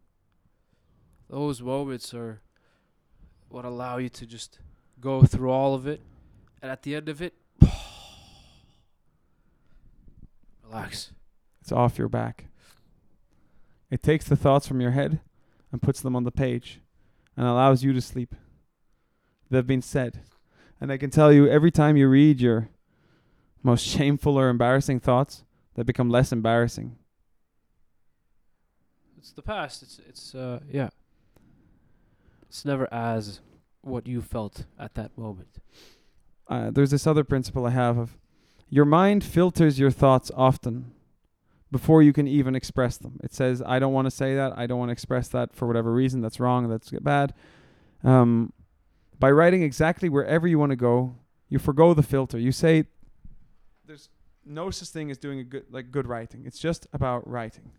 Those 1.29 1.61
moments 1.61 2.13
are 2.13 2.41
what 3.49 3.65
allow 3.65 3.97
you 3.97 4.09
to 4.09 4.25
just 4.25 4.59
go 4.99 5.23
through 5.23 5.51
all 5.51 5.73
of 5.73 5.87
it, 5.87 6.01
and 6.61 6.71
at 6.71 6.83
the 6.83 6.95
end 6.95 7.09
of 7.09 7.21
it, 7.21 7.33
relax. 10.63 11.11
It's 11.61 11.71
off 11.71 11.97
your 11.97 12.07
back. 12.07 12.45
It 13.89 14.01
takes 14.01 14.25
the 14.25 14.37
thoughts 14.37 14.67
from 14.67 14.79
your 14.79 14.91
head 14.91 15.19
and 15.71 15.81
puts 15.81 16.01
them 16.01 16.15
on 16.15 16.23
the 16.23 16.31
page 16.31 16.79
and 17.35 17.45
allows 17.45 17.83
you 17.83 17.91
to 17.93 18.01
sleep. 18.01 18.33
They've 19.49 19.67
been 19.67 19.81
said. 19.81 20.21
And 20.79 20.91
I 20.91 20.97
can 20.97 21.09
tell 21.09 21.31
you, 21.31 21.47
every 21.47 21.71
time 21.71 21.97
you 21.97 22.07
read 22.07 22.39
your 22.39 22.69
most 23.63 23.85
shameful 23.85 24.37
or 24.37 24.49
embarrassing 24.49 24.99
thoughts, 24.99 25.43
that 25.75 25.85
become 25.85 26.09
less 26.09 26.31
embarrassing. 26.31 26.97
It's 29.17 29.31
the 29.31 29.41
past. 29.41 29.83
It's 29.83 29.99
it's 30.07 30.35
uh 30.35 30.59
yeah. 30.71 30.89
It's 32.49 32.63
never 32.65 32.91
as 32.93 33.41
what 33.81 34.07
you 34.07 34.21
felt 34.21 34.65
at 34.79 34.95
that 34.95 35.17
moment. 35.17 35.59
Uh, 36.47 36.71
there's 36.71 36.91
this 36.91 37.05
other 37.05 37.23
principle 37.23 37.65
I 37.65 37.71
have 37.71 37.97
of 37.97 38.17
your 38.69 38.85
mind 38.85 39.23
filters 39.23 39.79
your 39.79 39.91
thoughts 39.91 40.31
often 40.35 40.93
before 41.71 42.01
you 42.01 42.13
can 42.13 42.27
even 42.27 42.55
express 42.55 42.97
them. 42.97 43.19
It 43.23 43.33
says, 43.33 43.61
I 43.65 43.79
don't 43.79 43.93
want 43.93 44.05
to 44.05 44.11
say 44.11 44.35
that. 44.35 44.57
I 44.57 44.67
don't 44.67 44.79
want 44.79 44.89
to 44.89 44.93
express 44.93 45.27
that 45.29 45.53
for 45.53 45.67
whatever 45.67 45.91
reason. 45.91 46.21
That's 46.21 46.39
wrong. 46.39 46.69
That's 46.69 46.89
bad. 47.01 47.33
Um, 48.03 48.53
by 49.19 49.31
writing 49.31 49.63
exactly 49.63 50.09
wherever 50.09 50.47
you 50.47 50.59
want 50.59 50.69
to 50.69 50.77
go, 50.77 51.15
you 51.49 51.59
forego 51.59 51.93
the 51.93 52.03
filter. 52.03 52.37
You 52.37 52.51
say 52.51 52.85
no 54.46 54.70
such 54.70 54.88
thing 54.88 55.10
as 55.10 55.18
doing 55.18 55.38
a 55.38 55.44
good 55.44 55.66
like 55.70 55.90
good 55.90 56.06
writing. 56.06 56.42
It's 56.46 56.58
just 56.58 56.86
about 56.92 57.28
writing. 57.28 57.72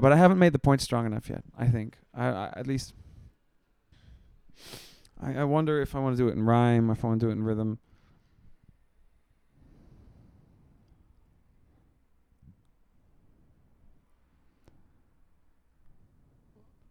But 0.00 0.12
I 0.12 0.16
haven't 0.16 0.38
made 0.38 0.52
the 0.52 0.60
point 0.60 0.80
strong 0.80 1.06
enough 1.06 1.28
yet. 1.28 1.42
I 1.58 1.66
think 1.66 1.98
I, 2.14 2.28
I 2.28 2.52
at 2.56 2.66
least 2.66 2.94
I, 5.20 5.38
I 5.38 5.44
wonder 5.44 5.80
if 5.80 5.94
I 5.94 5.98
want 5.98 6.16
to 6.16 6.22
do 6.22 6.28
it 6.28 6.36
in 6.36 6.44
rhyme, 6.44 6.90
if 6.90 7.04
I 7.04 7.08
want 7.08 7.20
to 7.20 7.26
do 7.26 7.30
it 7.30 7.32
in 7.32 7.42
rhythm. 7.42 7.78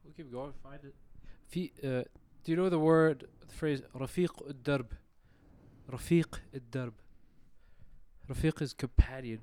We'll 0.03 0.13
keep 0.13 0.31
going. 0.31 0.53
Find 0.63 0.83
it. 0.83 0.95
في, 1.49 1.71
uh, 1.83 2.03
do 2.43 2.51
you 2.51 2.57
know 2.57 2.69
the 2.69 2.79
word, 2.79 3.25
the 3.39 3.53
phrase 3.53 3.81
رفيق 3.95 4.47
الدرب? 4.49 4.87
رفيق 5.89 6.41
الدرب. 6.53 6.93
رفيق 8.29 8.61
is 8.61 8.73
companion. 8.73 9.39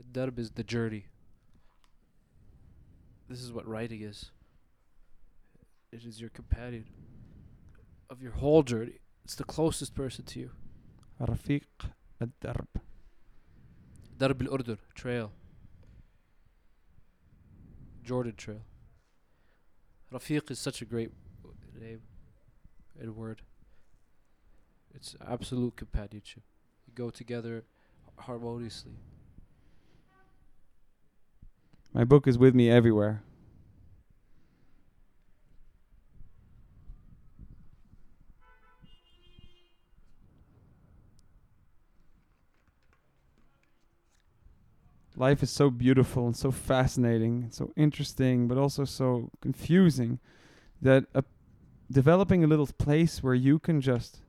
الدرب 0.00 0.38
is 0.38 0.50
the 0.52 0.64
journey. 0.64 1.06
This 3.28 3.40
is 3.40 3.52
what 3.52 3.66
writing 3.66 4.02
is. 4.02 4.30
It 5.92 6.04
is 6.04 6.20
your 6.20 6.30
companion 6.30 6.84
of 8.08 8.22
your 8.22 8.32
whole 8.32 8.62
journey. 8.62 9.00
It's 9.24 9.34
the 9.34 9.44
closest 9.44 9.94
person 9.94 10.24
to 10.26 10.40
you. 10.40 10.50
رفيق 11.20 11.92
الدرب. 12.22 12.66
درب 14.18 14.42
الأردن 14.42 14.78
trail. 14.94 15.32
Jordan 18.02 18.34
Trail. 18.34 18.62
Rafiq 20.12 20.50
is 20.50 20.58
such 20.58 20.82
a 20.82 20.84
great 20.84 21.12
name 21.80 22.02
and 22.98 23.14
word. 23.14 23.42
It's 24.95 25.15
absolute 25.27 25.75
companionship. 25.75 26.43
You 26.87 26.93
go 26.95 27.09
together 27.09 27.65
harmoniously. 28.17 28.93
My 31.93 32.05
book 32.05 32.27
is 32.27 32.37
with 32.37 32.55
me 32.55 32.69
everywhere. 32.69 33.23
Life 45.17 45.43
is 45.43 45.49
so 45.49 45.69
beautiful 45.69 46.25
and 46.25 46.35
so 46.35 46.51
fascinating 46.51 47.43
and 47.43 47.53
so 47.53 47.71
interesting, 47.77 48.47
but 48.47 48.57
also 48.57 48.83
so 48.83 49.29
confusing 49.41 50.19
that 50.81 51.05
a 51.13 51.23
developing 51.91 52.43
a 52.43 52.47
little 52.47 52.67
place 52.67 53.21
where 53.21 53.35
you 53.35 53.59
can 53.59 53.79
just 53.79 54.21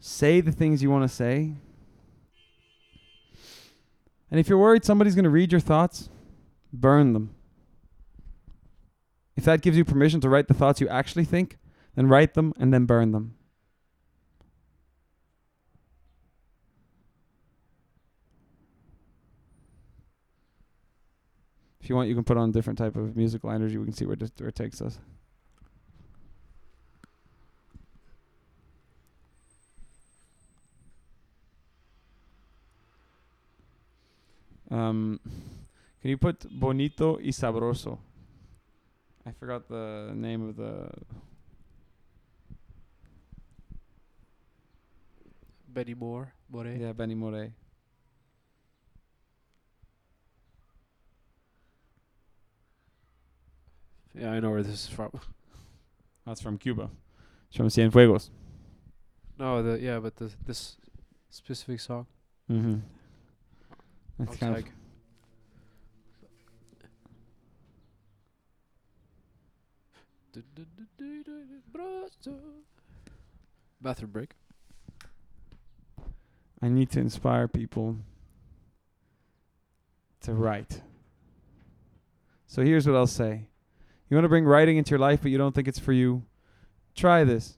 say 0.00 0.40
the 0.40 0.52
things 0.52 0.82
you 0.82 0.90
want 0.90 1.08
to 1.08 1.14
say. 1.14 1.54
And 4.30 4.38
if 4.38 4.48
you're 4.48 4.58
worried 4.58 4.84
somebody's 4.84 5.14
going 5.14 5.24
to 5.24 5.30
read 5.30 5.52
your 5.52 5.60
thoughts, 5.60 6.08
burn 6.72 7.12
them. 7.12 7.34
If 9.36 9.44
that 9.44 9.62
gives 9.62 9.76
you 9.76 9.84
permission 9.84 10.20
to 10.22 10.28
write 10.28 10.48
the 10.48 10.54
thoughts 10.54 10.80
you 10.80 10.88
actually 10.88 11.24
think, 11.24 11.58
then 11.94 12.08
write 12.08 12.34
them 12.34 12.52
and 12.58 12.74
then 12.74 12.86
burn 12.86 13.12
them. 13.12 13.34
If 21.80 21.88
you 21.88 21.96
want, 21.96 22.08
you 22.08 22.14
can 22.14 22.24
put 22.24 22.36
on 22.36 22.50
a 22.50 22.52
different 22.52 22.78
type 22.78 22.96
of 22.96 23.16
musical 23.16 23.50
energy. 23.50 23.78
We 23.78 23.86
can 23.86 23.94
see 23.94 24.04
where, 24.04 24.16
where 24.16 24.48
it 24.50 24.54
takes 24.54 24.82
us. 24.82 24.98
Um, 34.70 35.20
can 36.00 36.10
you 36.10 36.18
put 36.18 36.46
bonito 36.50 37.18
y 37.18 37.32
sabroso? 37.32 37.98
I 39.26 39.32
forgot 39.32 39.68
the 39.68 40.12
name 40.14 40.48
of 40.48 40.56
the. 40.56 40.90
Betty 45.68 45.94
Moore. 45.94 46.32
More. 46.50 46.66
Yeah, 46.66 46.92
Benny 46.92 47.14
Moré. 47.14 47.52
Yeah, 54.14 54.32
I 54.32 54.40
know 54.40 54.50
where 54.50 54.62
this 54.62 54.72
is 54.72 54.88
from. 54.88 55.12
That's 56.26 56.40
from 56.40 56.58
Cuba. 56.58 56.90
It's 57.48 57.56
from 57.56 57.68
Cienfuegos. 57.68 58.30
No, 59.38 59.62
the 59.62 59.78
yeah, 59.78 60.00
but 60.00 60.16
the 60.16 60.32
this 60.44 60.76
specific 61.30 61.80
song. 61.80 62.06
Mm-hmm. 62.50 62.78
That's 64.18 64.30
Sounds 64.30 64.40
kind 64.40 64.54
like 64.54 64.72
Bathroom 73.80 74.10
break. 74.10 74.34
I 76.60 76.68
need 76.68 76.90
to 76.90 77.00
inspire 77.00 77.46
people 77.46 77.96
to 80.22 80.34
write. 80.34 80.82
So 82.46 82.62
here's 82.62 82.86
what 82.86 82.96
I'll 82.96 83.06
say. 83.06 83.46
You 84.10 84.16
want 84.16 84.24
to 84.24 84.28
bring 84.28 84.44
writing 84.44 84.76
into 84.76 84.90
your 84.90 84.98
life, 84.98 85.20
but 85.22 85.30
you 85.30 85.38
don't 85.38 85.54
think 85.54 85.68
it's 85.68 85.78
for 85.78 85.92
you? 85.92 86.24
Try 86.96 87.22
this. 87.22 87.56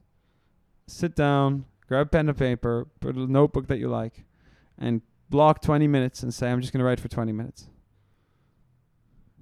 Sit 0.86 1.14
down, 1.16 1.64
grab 1.86 2.10
pen 2.10 2.28
and 2.28 2.36
paper, 2.36 2.86
put 3.00 3.16
a 3.16 3.20
notebook 3.20 3.68
that 3.68 3.78
you 3.78 3.88
like, 3.88 4.24
and 4.76 5.00
block 5.30 5.62
20 5.62 5.86
minutes 5.86 6.22
and 6.22 6.34
say, 6.34 6.50
I'm 6.50 6.60
just 6.60 6.72
going 6.72 6.80
to 6.80 6.84
write 6.84 7.00
for 7.00 7.08
20 7.08 7.32
minutes. 7.32 7.68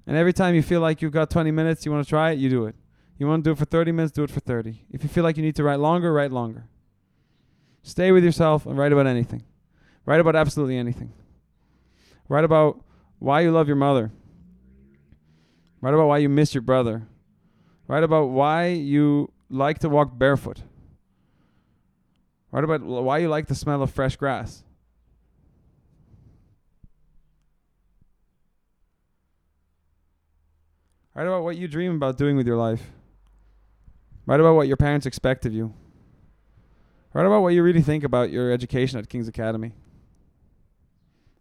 And 0.07 0.15
every 0.15 0.33
time 0.33 0.55
you 0.55 0.63
feel 0.63 0.81
like 0.81 1.01
you've 1.01 1.11
got 1.11 1.29
20 1.29 1.51
minutes, 1.51 1.85
you 1.85 1.91
want 1.91 2.05
to 2.05 2.09
try 2.09 2.31
it, 2.31 2.39
you 2.39 2.49
do 2.49 2.65
it. 2.65 2.75
You 3.17 3.27
want 3.27 3.43
to 3.43 3.49
do 3.49 3.51
it 3.51 3.57
for 3.57 3.65
30 3.65 3.91
minutes, 3.91 4.13
do 4.13 4.23
it 4.23 4.31
for 4.31 4.39
30. 4.39 4.85
If 4.91 5.03
you 5.03 5.09
feel 5.09 5.23
like 5.23 5.35
you 5.35 5.43
need 5.43 5.55
to 5.57 5.63
write 5.63 5.79
longer, 5.79 6.13
write 6.13 6.31
longer. 6.31 6.67
Stay 7.83 8.11
with 8.11 8.23
yourself 8.23 8.65
and 8.65 8.77
write 8.77 8.93
about 8.93 9.07
anything. 9.07 9.43
Write 10.05 10.19
about 10.19 10.35
absolutely 10.35 10.77
anything. 10.77 11.11
Write 12.27 12.43
about 12.43 12.83
why 13.19 13.41
you 13.41 13.51
love 13.51 13.67
your 13.67 13.75
mother. 13.75 14.11
Write 15.81 15.93
about 15.93 16.07
why 16.07 16.17
you 16.19 16.29
miss 16.29 16.53
your 16.53 16.61
brother. 16.61 17.07
Write 17.87 18.03
about 18.03 18.29
why 18.29 18.67
you 18.67 19.31
like 19.49 19.79
to 19.79 19.89
walk 19.89 20.17
barefoot. 20.17 20.61
Write 22.51 22.63
about 22.63 22.81
why 22.81 23.19
you 23.19 23.29
like 23.29 23.47
the 23.47 23.55
smell 23.55 23.81
of 23.81 23.91
fresh 23.91 24.15
grass. 24.15 24.63
Write 31.19 31.27
about 31.27 31.43
what 31.43 31.57
you 31.57 31.67
dream 31.67 31.97
about 31.97 32.17
doing 32.17 32.37
with 32.37 32.47
your 32.47 32.55
life. 32.55 32.81
Write 34.25 34.39
about 34.39 34.55
what 34.55 34.69
your 34.69 34.77
parents 34.77 35.05
expect 35.05 35.45
of 35.45 35.53
you. 35.53 35.73
Write 37.13 37.25
about 37.25 37.41
what 37.41 37.49
you 37.49 37.61
really 37.61 37.81
think 37.81 38.05
about 38.05 38.31
your 38.31 38.53
education 38.53 38.97
at 38.97 39.09
King's 39.09 39.27
Academy. 39.27 39.73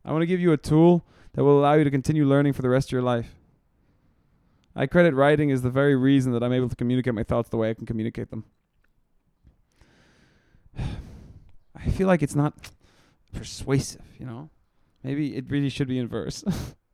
I 0.05 0.11
want 0.11 0.23
to 0.23 0.27
give 0.27 0.41
you 0.41 0.51
a 0.51 0.57
tool 0.57 1.05
that 1.35 1.45
will 1.45 1.61
allow 1.61 1.75
you 1.75 1.85
to 1.85 1.93
continue 1.93 2.27
learning 2.27 2.55
for 2.55 2.63
the 2.63 2.69
rest 2.69 2.89
of 2.89 2.93
your 2.93 3.03
life. 3.03 3.37
I 4.75 4.87
credit 4.87 5.15
writing 5.15 5.53
as 5.53 5.63
the 5.63 5.71
very 5.71 5.95
reason 5.95 6.33
that 6.33 6.43
I'm 6.43 6.53
able 6.53 6.69
to 6.69 6.75
communicate 6.75 7.15
my 7.15 7.23
thoughts 7.23 7.49
the 7.49 7.57
way 7.57 7.71
I 7.71 7.75
can 7.75 7.87
communicate 7.87 8.31
them. 8.31 8.47
I 10.77 11.89
feel 11.91 12.09
like 12.09 12.25
it's 12.25 12.35
not 12.35 12.73
persuasive, 13.33 14.03
you 14.19 14.27
know? 14.27 14.51
Maybe 15.05 15.37
it 15.37 15.49
really 15.49 15.69
should 15.69 15.87
be 15.87 16.01
in 16.01 16.09
verse. 16.09 16.43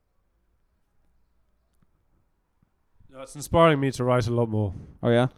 No, 3.14 3.20
it's 3.20 3.36
inspiring 3.36 3.78
me 3.78 3.92
to 3.92 4.02
write 4.02 4.26
a 4.26 4.32
lot 4.32 4.48
more. 4.48 4.74
oh, 5.00 5.08
yeah? 5.08 5.28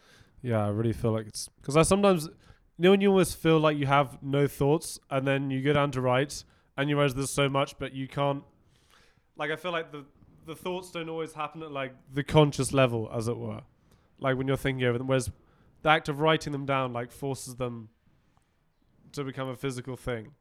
Yeah, 0.40 0.64
I 0.64 0.70
really 0.70 0.94
feel 0.94 1.12
like 1.12 1.26
it's 1.26 1.50
because 1.60 1.76
I 1.76 1.82
sometimes, 1.82 2.24
you 2.24 2.32
know, 2.78 2.90
when 2.92 3.02
you 3.02 3.10
almost 3.10 3.36
feel 3.36 3.58
like 3.58 3.76
you 3.76 3.84
have 3.84 4.22
no 4.22 4.46
thoughts, 4.46 4.98
and 5.10 5.26
then 5.26 5.50
you 5.50 5.60
go 5.62 5.74
down 5.74 5.90
to 5.90 6.00
write, 6.00 6.44
and 6.78 6.88
you 6.88 6.96
realize 6.96 7.14
there's 7.14 7.30
so 7.30 7.50
much, 7.50 7.78
but 7.78 7.92
you 7.92 8.08
can't. 8.08 8.44
Like 9.36 9.50
I 9.50 9.56
feel 9.56 9.72
like 9.72 9.92
the 9.92 10.06
the 10.46 10.54
thoughts 10.54 10.90
don't 10.90 11.10
always 11.10 11.34
happen 11.34 11.62
at 11.62 11.70
like 11.70 11.92
the 12.14 12.24
conscious 12.24 12.72
level, 12.72 13.10
as 13.12 13.28
it 13.28 13.36
were. 13.36 13.60
Like 14.20 14.38
when 14.38 14.46
you're 14.46 14.56
thinking 14.56 14.86
over 14.86 14.96
them, 14.96 15.08
whereas 15.08 15.30
the 15.82 15.90
act 15.90 16.08
of 16.08 16.20
writing 16.20 16.52
them 16.52 16.64
down 16.64 16.94
like 16.94 17.12
forces 17.12 17.56
them 17.56 17.90
to 19.12 19.22
become 19.22 19.48
a 19.48 19.56
physical 19.56 19.96
thing. 19.96 20.32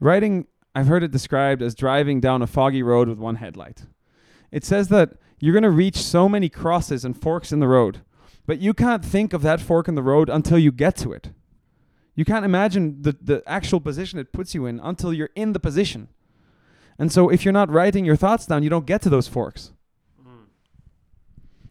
Writing, 0.00 0.48
I've 0.74 0.86
heard 0.88 1.02
it 1.02 1.12
described 1.12 1.62
as 1.62 1.74
driving 1.74 2.20
down 2.20 2.42
a 2.42 2.46
foggy 2.46 2.82
road 2.82 3.08
with 3.08 3.18
one 3.18 3.36
headlight. 3.36 3.86
It 4.52 4.64
says 4.64 4.88
that 4.88 5.14
you're 5.38 5.54
going 5.54 5.62
to 5.62 5.70
reach 5.70 5.96
so 5.96 6.28
many 6.28 6.48
crosses 6.48 7.04
and 7.04 7.20
forks 7.20 7.52
in 7.52 7.60
the 7.60 7.68
road, 7.68 8.02
but 8.46 8.58
you 8.58 8.74
can't 8.74 9.04
think 9.04 9.32
of 9.32 9.42
that 9.42 9.60
fork 9.60 9.88
in 9.88 9.94
the 9.94 10.02
road 10.02 10.28
until 10.28 10.58
you 10.58 10.72
get 10.72 10.96
to 10.96 11.12
it. 11.12 11.30
You 12.14 12.24
can't 12.24 12.44
imagine 12.44 13.02
the, 13.02 13.16
the 13.20 13.42
actual 13.46 13.80
position 13.80 14.18
it 14.18 14.32
puts 14.32 14.54
you 14.54 14.66
in 14.66 14.80
until 14.80 15.12
you're 15.12 15.30
in 15.34 15.52
the 15.52 15.60
position. 15.60 16.08
And 16.98 17.10
so 17.10 17.30
if 17.30 17.44
you're 17.44 17.52
not 17.52 17.70
writing 17.70 18.04
your 18.04 18.16
thoughts 18.16 18.44
down, 18.44 18.62
you 18.62 18.68
don't 18.68 18.84
get 18.84 19.00
to 19.02 19.08
those 19.08 19.26
forks. 19.26 19.72
Hmm. 20.22 20.44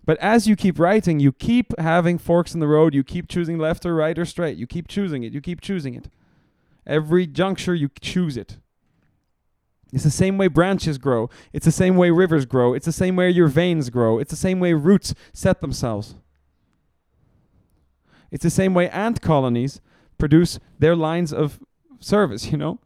But 0.05 0.17
as 0.17 0.47
you 0.47 0.55
keep 0.55 0.79
writing, 0.79 1.19
you 1.19 1.31
keep 1.31 1.77
having 1.77 2.17
forks 2.17 2.55
in 2.55 2.61
the 2.61 2.67
road. 2.67 2.95
You 2.95 3.03
keep 3.03 3.27
choosing 3.27 3.59
left 3.59 3.85
or 3.85 3.93
right 3.93 4.17
or 4.17 4.25
straight. 4.25 4.57
You 4.57 4.65
keep 4.65 4.87
choosing 4.87 5.21
it. 5.21 5.33
You 5.33 5.41
keep 5.41 5.61
choosing 5.61 5.93
it. 5.93 6.09
Every 6.87 7.27
juncture, 7.27 7.75
you 7.75 7.91
choose 8.01 8.37
it. 8.37 8.57
It's 9.91 10.03
the 10.03 10.11
same 10.11 10.37
way 10.37 10.47
branches 10.47 10.97
grow. 10.97 11.29
It's 11.51 11.65
the 11.65 11.71
same 11.71 11.97
way 11.97 12.11
rivers 12.11 12.45
grow. 12.45 12.73
It's 12.73 12.85
the 12.85 12.91
same 12.91 13.15
way 13.15 13.29
your 13.29 13.47
veins 13.47 13.89
grow. 13.89 14.19
It's 14.19 14.29
the 14.29 14.35
same 14.35 14.59
way 14.59 14.73
roots 14.73 15.15
set 15.33 15.61
themselves. 15.61 16.15
It's 18.31 18.43
the 18.43 18.51
same 18.51 18.75
way 18.75 18.89
ant 18.89 19.21
colonies 19.21 19.81
produce 20.19 20.59
their 20.77 20.95
lines 20.95 21.33
of 21.33 21.59
service, 21.99 22.51
you 22.51 22.57
know? 22.57 22.79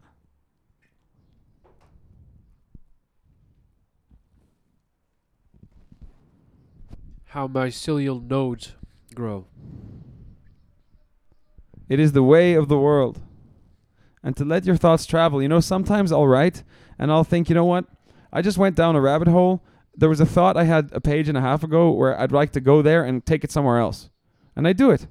How 7.26 7.48
mycelial 7.48 8.26
nodes 8.26 8.76
grow. 9.14 9.48
It 11.90 12.00
is 12.00 12.14
the 12.14 12.24
way 12.24 12.54
of 12.54 12.70
the 12.70 12.78
world. 12.78 13.22
And 14.22 14.38
to 14.38 14.46
let 14.46 14.66
your 14.66 14.78
thoughts 14.78 15.06
travel. 15.06 15.42
You 15.42 15.50
know, 15.50 15.60
sometimes 15.60 16.12
I'll 16.12 16.28
write 16.28 16.64
and 16.98 17.12
I'll 17.12 17.24
think, 17.24 17.50
you 17.50 17.56
know 17.56 17.66
what? 17.66 17.86
I 18.32 18.42
just 18.42 18.58
went 18.58 18.76
down 18.76 18.96
a 18.96 19.02
rabbit 19.02 19.28
hole. 19.28 19.64
There 19.96 20.10
was 20.10 20.20
a 20.20 20.26
thought 20.26 20.58
I 20.58 20.64
had 20.64 20.90
a 20.92 21.02
page 21.02 21.30
and 21.30 21.38
a 21.38 21.42
half 21.42 21.64
ago 21.64 21.92
where 21.92 22.20
I'd 22.20 22.32
like 22.32 22.52
to 22.54 22.62
go 22.62 22.82
there 22.82 23.04
and 23.04 23.26
take 23.26 23.44
it 23.44 23.52
somewhere 23.52 23.78
else. 23.78 24.10
And 24.56 24.68
I 24.68 24.74
do 24.74 24.90
it. 24.92 25.08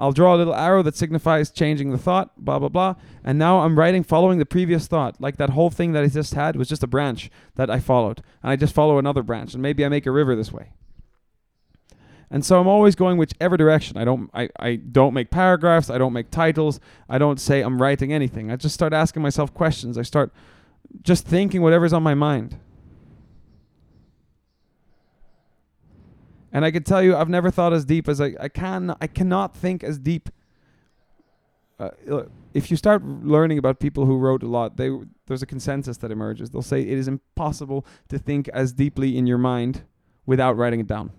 I'll 0.00 0.12
draw 0.12 0.34
a 0.34 0.38
little 0.38 0.54
arrow 0.54 0.82
that 0.82 0.96
signifies 0.96 1.50
changing 1.50 1.90
the 1.90 1.98
thought, 1.98 2.32
blah, 2.36 2.58
blah, 2.58 2.68
blah. 2.68 2.94
And 3.24 3.38
now 3.38 3.60
I'm 3.60 3.78
writing 3.78 4.04
following 4.04 4.38
the 4.38 4.46
previous 4.46 4.86
thought. 4.86 5.20
Like 5.20 5.36
that 5.36 5.50
whole 5.50 5.70
thing 5.70 5.92
that 5.92 6.04
I 6.04 6.08
just 6.08 6.34
had 6.34 6.56
was 6.56 6.68
just 6.68 6.84
a 6.84 6.88
branch 6.88 7.30
that 7.56 7.68
I 7.68 7.80
followed. 7.80 8.22
And 8.42 8.50
I 8.50 8.56
just 8.56 8.74
follow 8.74 8.98
another 8.98 9.22
branch. 9.22 9.54
And 9.54 9.62
maybe 9.62 9.84
I 9.84 9.88
make 9.88 10.06
a 10.06 10.12
river 10.12 10.36
this 10.36 10.52
way. 10.52 10.70
And 12.30 12.44
so 12.44 12.60
I'm 12.60 12.68
always 12.68 12.94
going 12.94 13.16
whichever 13.16 13.56
direction. 13.56 13.96
I 13.96 14.04
don't 14.04 14.30
I, 14.34 14.50
I 14.58 14.76
don't 14.76 15.14
make 15.14 15.30
paragraphs, 15.30 15.88
I 15.88 15.98
don't 15.98 16.12
make 16.12 16.30
titles, 16.30 16.78
I 17.08 17.18
don't 17.18 17.40
say 17.40 17.62
I'm 17.62 17.80
writing 17.80 18.12
anything. 18.12 18.50
I 18.50 18.56
just 18.56 18.74
start 18.74 18.92
asking 18.92 19.22
myself 19.22 19.54
questions. 19.54 19.96
I 19.96 20.02
start 20.02 20.32
just 21.02 21.26
thinking 21.26 21.62
whatever's 21.62 21.92
on 21.92 22.02
my 22.02 22.14
mind. 22.14 22.58
And 26.52 26.64
I 26.64 26.70
can 26.70 26.82
tell 26.82 27.02
you 27.02 27.14
I've 27.16 27.28
never 27.28 27.50
thought 27.50 27.72
as 27.72 27.84
deep 27.84 28.08
as 28.08 28.20
I, 28.20 28.34
I 28.40 28.48
can 28.48 28.94
I 29.00 29.06
cannot 29.06 29.54
think 29.56 29.84
as 29.84 29.98
deep 29.98 30.30
uh, 31.80 31.90
if 32.54 32.70
you 32.70 32.76
start 32.76 33.04
learning 33.04 33.58
about 33.58 33.78
people 33.78 34.04
who 34.04 34.18
wrote 34.18 34.42
a 34.42 34.48
lot, 34.48 34.76
they 34.76 34.90
there's 35.26 35.42
a 35.42 35.46
consensus 35.46 35.96
that 35.98 36.10
emerges. 36.10 36.50
They'll 36.50 36.62
say 36.62 36.80
it 36.80 36.98
is 36.98 37.06
impossible 37.06 37.86
to 38.08 38.18
think 38.18 38.48
as 38.48 38.72
deeply 38.72 39.16
in 39.16 39.26
your 39.26 39.38
mind 39.38 39.84
without 40.26 40.56
writing 40.56 40.80
it 40.80 40.86
down. 40.86 41.12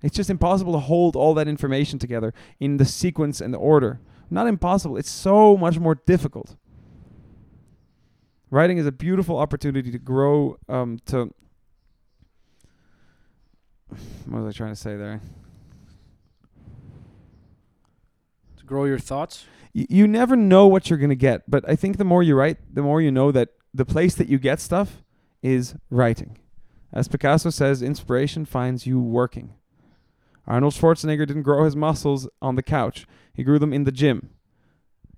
It's 0.00 0.16
just 0.16 0.30
impossible 0.30 0.72
to 0.72 0.78
hold 0.78 1.16
all 1.16 1.34
that 1.34 1.48
information 1.48 1.98
together 1.98 2.34
in 2.60 2.76
the 2.76 2.84
sequence 2.84 3.40
and 3.40 3.52
the 3.52 3.58
order. 3.58 4.00
Not 4.30 4.46
impossible, 4.46 4.96
it's 4.96 5.10
so 5.10 5.56
much 5.56 5.78
more 5.78 5.94
difficult. 5.94 6.56
Writing 8.52 8.76
is 8.76 8.84
a 8.84 8.92
beautiful 8.92 9.38
opportunity 9.38 9.90
to 9.90 9.98
grow, 9.98 10.58
um, 10.68 10.98
to. 11.06 11.32
What 14.26 14.42
was 14.42 14.54
I 14.54 14.56
trying 14.56 14.72
to 14.72 14.76
say 14.76 14.94
there? 14.94 15.22
To 18.58 18.64
grow 18.66 18.84
your 18.84 18.98
thoughts. 18.98 19.46
Y- 19.74 19.86
you 19.88 20.06
never 20.06 20.36
know 20.36 20.66
what 20.66 20.90
you're 20.90 20.98
going 20.98 21.08
to 21.08 21.16
get, 21.16 21.50
but 21.50 21.66
I 21.66 21.74
think 21.76 21.96
the 21.96 22.04
more 22.04 22.22
you 22.22 22.34
write, 22.34 22.58
the 22.70 22.82
more 22.82 23.00
you 23.00 23.10
know 23.10 23.32
that 23.32 23.48
the 23.72 23.86
place 23.86 24.14
that 24.16 24.28
you 24.28 24.38
get 24.38 24.60
stuff 24.60 25.02
is 25.42 25.74
writing. 25.88 26.36
As 26.92 27.08
Picasso 27.08 27.48
says, 27.48 27.80
inspiration 27.80 28.44
finds 28.44 28.86
you 28.86 29.00
working. 29.00 29.54
Arnold 30.46 30.74
Schwarzenegger 30.74 31.26
didn't 31.26 31.44
grow 31.44 31.64
his 31.64 31.74
muscles 31.74 32.28
on 32.42 32.56
the 32.56 32.62
couch, 32.62 33.06
he 33.32 33.44
grew 33.44 33.58
them 33.58 33.72
in 33.72 33.84
the 33.84 33.92
gym. 33.92 34.28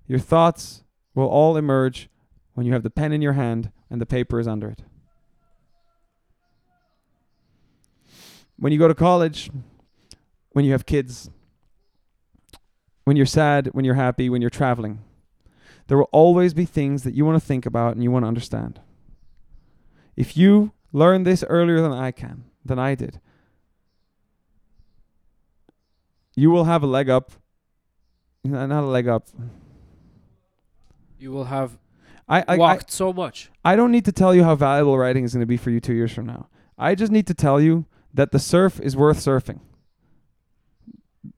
Your 0.07 0.19
thoughts 0.19 0.85
will 1.13 1.27
all 1.27 1.57
emerge 1.57 2.07
when 2.55 2.65
you 2.65 2.73
have 2.73 2.83
the 2.83 2.89
pen 2.89 3.11
in 3.11 3.21
your 3.21 3.33
hand 3.33 3.71
and 3.89 4.01
the 4.01 4.05
paper 4.05 4.39
is 4.39 4.47
under 4.47 4.69
it. 4.69 4.81
When 8.57 8.71
you 8.71 8.79
go 8.79 8.87
to 8.87 8.95
college, 8.95 9.51
when 10.51 10.65
you 10.65 10.71
have 10.71 10.85
kids, 10.85 11.29
when 13.03 13.17
you're 13.17 13.25
sad, 13.25 13.67
when 13.73 13.85
you're 13.85 13.95
happy, 13.95 14.29
when 14.29 14.41
you're 14.41 14.49
traveling, 14.49 14.99
there 15.87 15.97
will 15.97 16.09
always 16.11 16.53
be 16.53 16.65
things 16.65 17.03
that 17.03 17.13
you 17.13 17.25
want 17.25 17.39
to 17.39 17.45
think 17.45 17.65
about 17.65 17.93
and 17.93 18.03
you 18.03 18.09
want 18.09 18.23
to 18.23 18.27
understand. 18.27 18.79
If 20.15 20.37
you 20.37 20.71
learn 20.93 21.23
this 21.23 21.43
earlier 21.49 21.81
than 21.81 21.91
I 21.91 22.11
can, 22.11 22.45
than 22.63 22.79
I 22.79 22.95
did, 22.95 23.19
you 26.35 26.49
will 26.49 26.63
have 26.63 26.83
a 26.83 26.87
leg 26.87 27.09
up. 27.09 27.33
Not 28.45 28.71
a 28.71 28.87
leg 28.87 29.07
up. 29.07 29.27
You 31.19 31.31
will 31.31 31.45
have 31.45 31.77
I, 32.27 32.39
I, 32.39 32.45
I, 32.47 32.57
walked 32.57 32.91
so 32.91 33.13
much. 33.13 33.51
I 33.63 33.75
don't 33.75 33.91
need 33.91 34.05
to 34.05 34.11
tell 34.11 34.33
you 34.33 34.43
how 34.43 34.55
valuable 34.55 34.97
writing 34.97 35.23
is 35.23 35.33
going 35.33 35.41
to 35.41 35.45
be 35.45 35.57
for 35.57 35.69
you 35.69 35.79
two 35.79 35.93
years 35.93 36.11
from 36.11 36.25
now. 36.25 36.47
I 36.77 36.95
just 36.95 37.11
need 37.11 37.27
to 37.27 37.33
tell 37.33 37.61
you 37.61 37.85
that 38.13 38.31
the 38.31 38.39
surf 38.39 38.79
is 38.79 38.95
worth 38.95 39.17
surfing. 39.19 39.59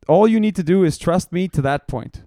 All 0.08 0.28
you 0.28 0.40
need 0.40 0.56
to 0.56 0.64
do 0.64 0.84
is 0.84 0.98
trust 0.98 1.32
me 1.32 1.48
to 1.50 1.62
that 1.62 1.88
point. 1.88 2.24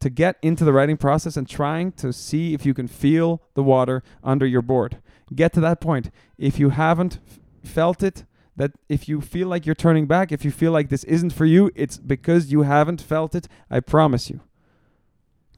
To 0.00 0.10
get 0.10 0.36
into 0.42 0.64
the 0.64 0.72
writing 0.72 0.96
process 0.96 1.36
and 1.36 1.48
trying 1.48 1.92
to 1.92 2.12
see 2.12 2.52
if 2.52 2.66
you 2.66 2.74
can 2.74 2.86
feel 2.86 3.42
the 3.54 3.62
water 3.62 4.02
under 4.22 4.46
your 4.46 4.62
board. 4.62 4.98
Get 5.34 5.52
to 5.54 5.60
that 5.60 5.80
point. 5.80 6.10
If 6.36 6.58
you 6.58 6.70
haven't 6.70 7.20
f- 7.26 7.40
felt 7.68 8.02
it, 8.02 8.24
that 8.56 8.72
if 8.88 9.08
you 9.08 9.20
feel 9.20 9.48
like 9.48 9.66
you're 9.66 9.74
turning 9.74 10.06
back, 10.06 10.30
if 10.30 10.44
you 10.44 10.50
feel 10.50 10.72
like 10.72 10.88
this 10.88 11.04
isn't 11.04 11.32
for 11.32 11.46
you, 11.46 11.70
it's 11.74 11.98
because 11.98 12.52
you 12.52 12.62
haven't 12.62 13.00
felt 13.00 13.34
it. 13.34 13.48
I 13.70 13.80
promise 13.80 14.30
you. 14.30 14.40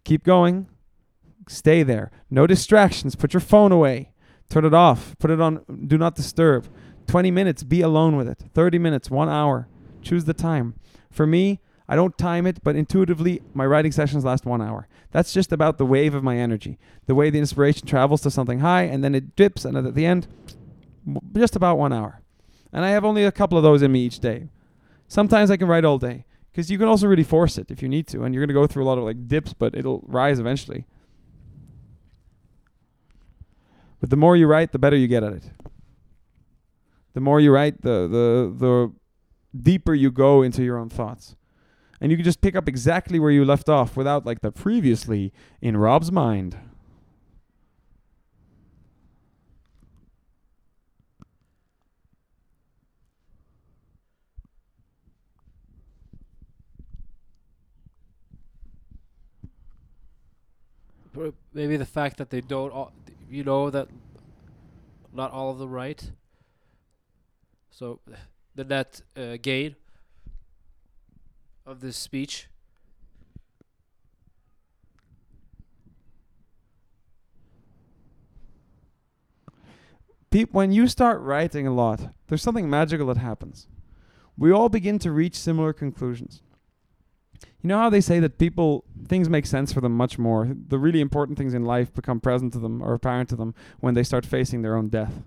Keep 0.04 0.24
going. 0.24 0.68
Stay 1.48 1.82
there. 1.82 2.10
No 2.30 2.46
distractions. 2.46 3.14
Put 3.14 3.32
your 3.32 3.40
phone 3.40 3.72
away. 3.72 4.12
Turn 4.48 4.64
it 4.64 4.74
off. 4.74 5.16
Put 5.18 5.30
it 5.30 5.40
on 5.40 5.62
do 5.86 5.98
not 5.98 6.14
disturb. 6.14 6.66
20 7.06 7.30
minutes, 7.30 7.62
be 7.62 7.82
alone 7.82 8.16
with 8.16 8.28
it. 8.28 8.42
30 8.54 8.78
minutes, 8.78 9.10
1 9.10 9.28
hour. 9.28 9.68
Choose 10.02 10.24
the 10.24 10.34
time. 10.34 10.74
For 11.10 11.26
me, 11.26 11.60
I 11.88 11.94
don't 11.94 12.18
time 12.18 12.46
it, 12.46 12.62
but 12.64 12.74
intuitively 12.74 13.42
my 13.54 13.64
writing 13.64 13.92
sessions 13.92 14.24
last 14.24 14.44
1 14.44 14.60
hour. 14.60 14.88
That's 15.12 15.32
just 15.32 15.52
about 15.52 15.78
the 15.78 15.86
wave 15.86 16.14
of 16.14 16.24
my 16.24 16.36
energy. 16.36 16.78
The 17.06 17.14
way 17.14 17.30
the 17.30 17.38
inspiration 17.38 17.86
travels 17.86 18.22
to 18.22 18.30
something 18.30 18.60
high 18.60 18.82
and 18.82 19.04
then 19.04 19.14
it 19.14 19.36
dips 19.36 19.64
and 19.64 19.76
at 19.76 19.94
the 19.94 20.06
end 20.06 20.26
just 21.34 21.54
about 21.54 21.78
1 21.78 21.92
hour. 21.92 22.20
And 22.72 22.84
I 22.84 22.90
have 22.90 23.04
only 23.04 23.24
a 23.24 23.32
couple 23.32 23.56
of 23.56 23.62
those 23.64 23.82
in 23.82 23.92
me 23.92 24.00
each 24.00 24.18
day. 24.18 24.48
Sometimes 25.06 25.50
I 25.50 25.56
can 25.56 25.68
write 25.68 25.84
all 25.84 25.98
day 25.98 26.24
because 26.50 26.70
you 26.70 26.78
can 26.78 26.88
also 26.88 27.06
really 27.06 27.22
force 27.22 27.56
it 27.56 27.70
if 27.70 27.82
you 27.82 27.88
need 27.88 28.08
to 28.08 28.24
and 28.24 28.34
you're 28.34 28.44
going 28.44 28.48
to 28.48 28.60
go 28.60 28.66
through 28.66 28.82
a 28.82 28.86
lot 28.86 28.98
of 28.98 29.04
like 29.04 29.28
dips, 29.28 29.52
but 29.52 29.76
it'll 29.76 30.02
rise 30.08 30.40
eventually. 30.40 30.86
But 34.06 34.10
the 34.10 34.16
more 34.18 34.36
you 34.36 34.46
write, 34.46 34.70
the 34.70 34.78
better 34.78 34.96
you 34.96 35.08
get 35.08 35.24
at 35.24 35.32
it. 35.32 35.50
The 37.14 37.20
more 37.20 37.40
you 37.40 37.50
write, 37.50 37.82
the 37.82 38.06
the 38.06 38.54
the 38.56 38.92
deeper 39.60 39.94
you 39.94 40.12
go 40.12 40.42
into 40.42 40.62
your 40.62 40.78
own 40.78 40.88
thoughts. 40.88 41.34
And 42.00 42.12
you 42.12 42.16
can 42.16 42.22
just 42.22 42.40
pick 42.40 42.54
up 42.54 42.68
exactly 42.68 43.18
where 43.18 43.32
you 43.32 43.44
left 43.44 43.68
off 43.68 43.96
without 43.96 44.24
like 44.24 44.42
the 44.42 44.52
previously 44.52 45.32
in 45.60 45.76
Rob's 45.76 46.12
mind. 46.12 46.56
Maybe 61.52 61.76
the 61.76 61.84
fact 61.84 62.18
that 62.18 62.30
they 62.30 62.40
don't, 62.40 62.72
you 63.28 63.44
know, 63.44 63.70
that 63.70 63.88
not 65.12 65.32
all 65.32 65.50
of 65.50 65.58
them 65.58 65.70
write. 65.70 66.12
So, 67.70 68.00
the 68.54 68.64
net 68.64 69.02
uh, 69.16 69.36
gain 69.40 69.76
of 71.64 71.80
this 71.80 71.96
speech. 71.96 72.48
When 80.52 80.70
you 80.70 80.86
start 80.86 81.20
writing 81.22 81.66
a 81.66 81.72
lot, 81.72 82.12
there's 82.28 82.42
something 82.42 82.68
magical 82.68 83.06
that 83.06 83.16
happens. 83.16 83.68
We 84.36 84.52
all 84.52 84.68
begin 84.68 84.98
to 84.98 85.10
reach 85.10 85.34
similar 85.34 85.72
conclusions. 85.72 86.42
You 87.66 87.70
know 87.70 87.80
how 87.80 87.90
they 87.90 88.00
say 88.00 88.20
that 88.20 88.38
people 88.38 88.84
things 89.08 89.28
make 89.28 89.44
sense 89.44 89.72
for 89.72 89.80
them 89.80 89.96
much 89.96 90.20
more. 90.20 90.48
The 90.68 90.78
really 90.78 91.00
important 91.00 91.36
things 91.36 91.52
in 91.52 91.64
life 91.64 91.92
become 91.92 92.20
present 92.20 92.52
to 92.52 92.60
them 92.60 92.80
or 92.80 92.94
apparent 92.94 93.28
to 93.30 93.34
them 93.34 93.56
when 93.80 93.94
they 93.94 94.04
start 94.04 94.24
facing 94.24 94.62
their 94.62 94.76
own 94.76 94.88
death. 94.88 95.24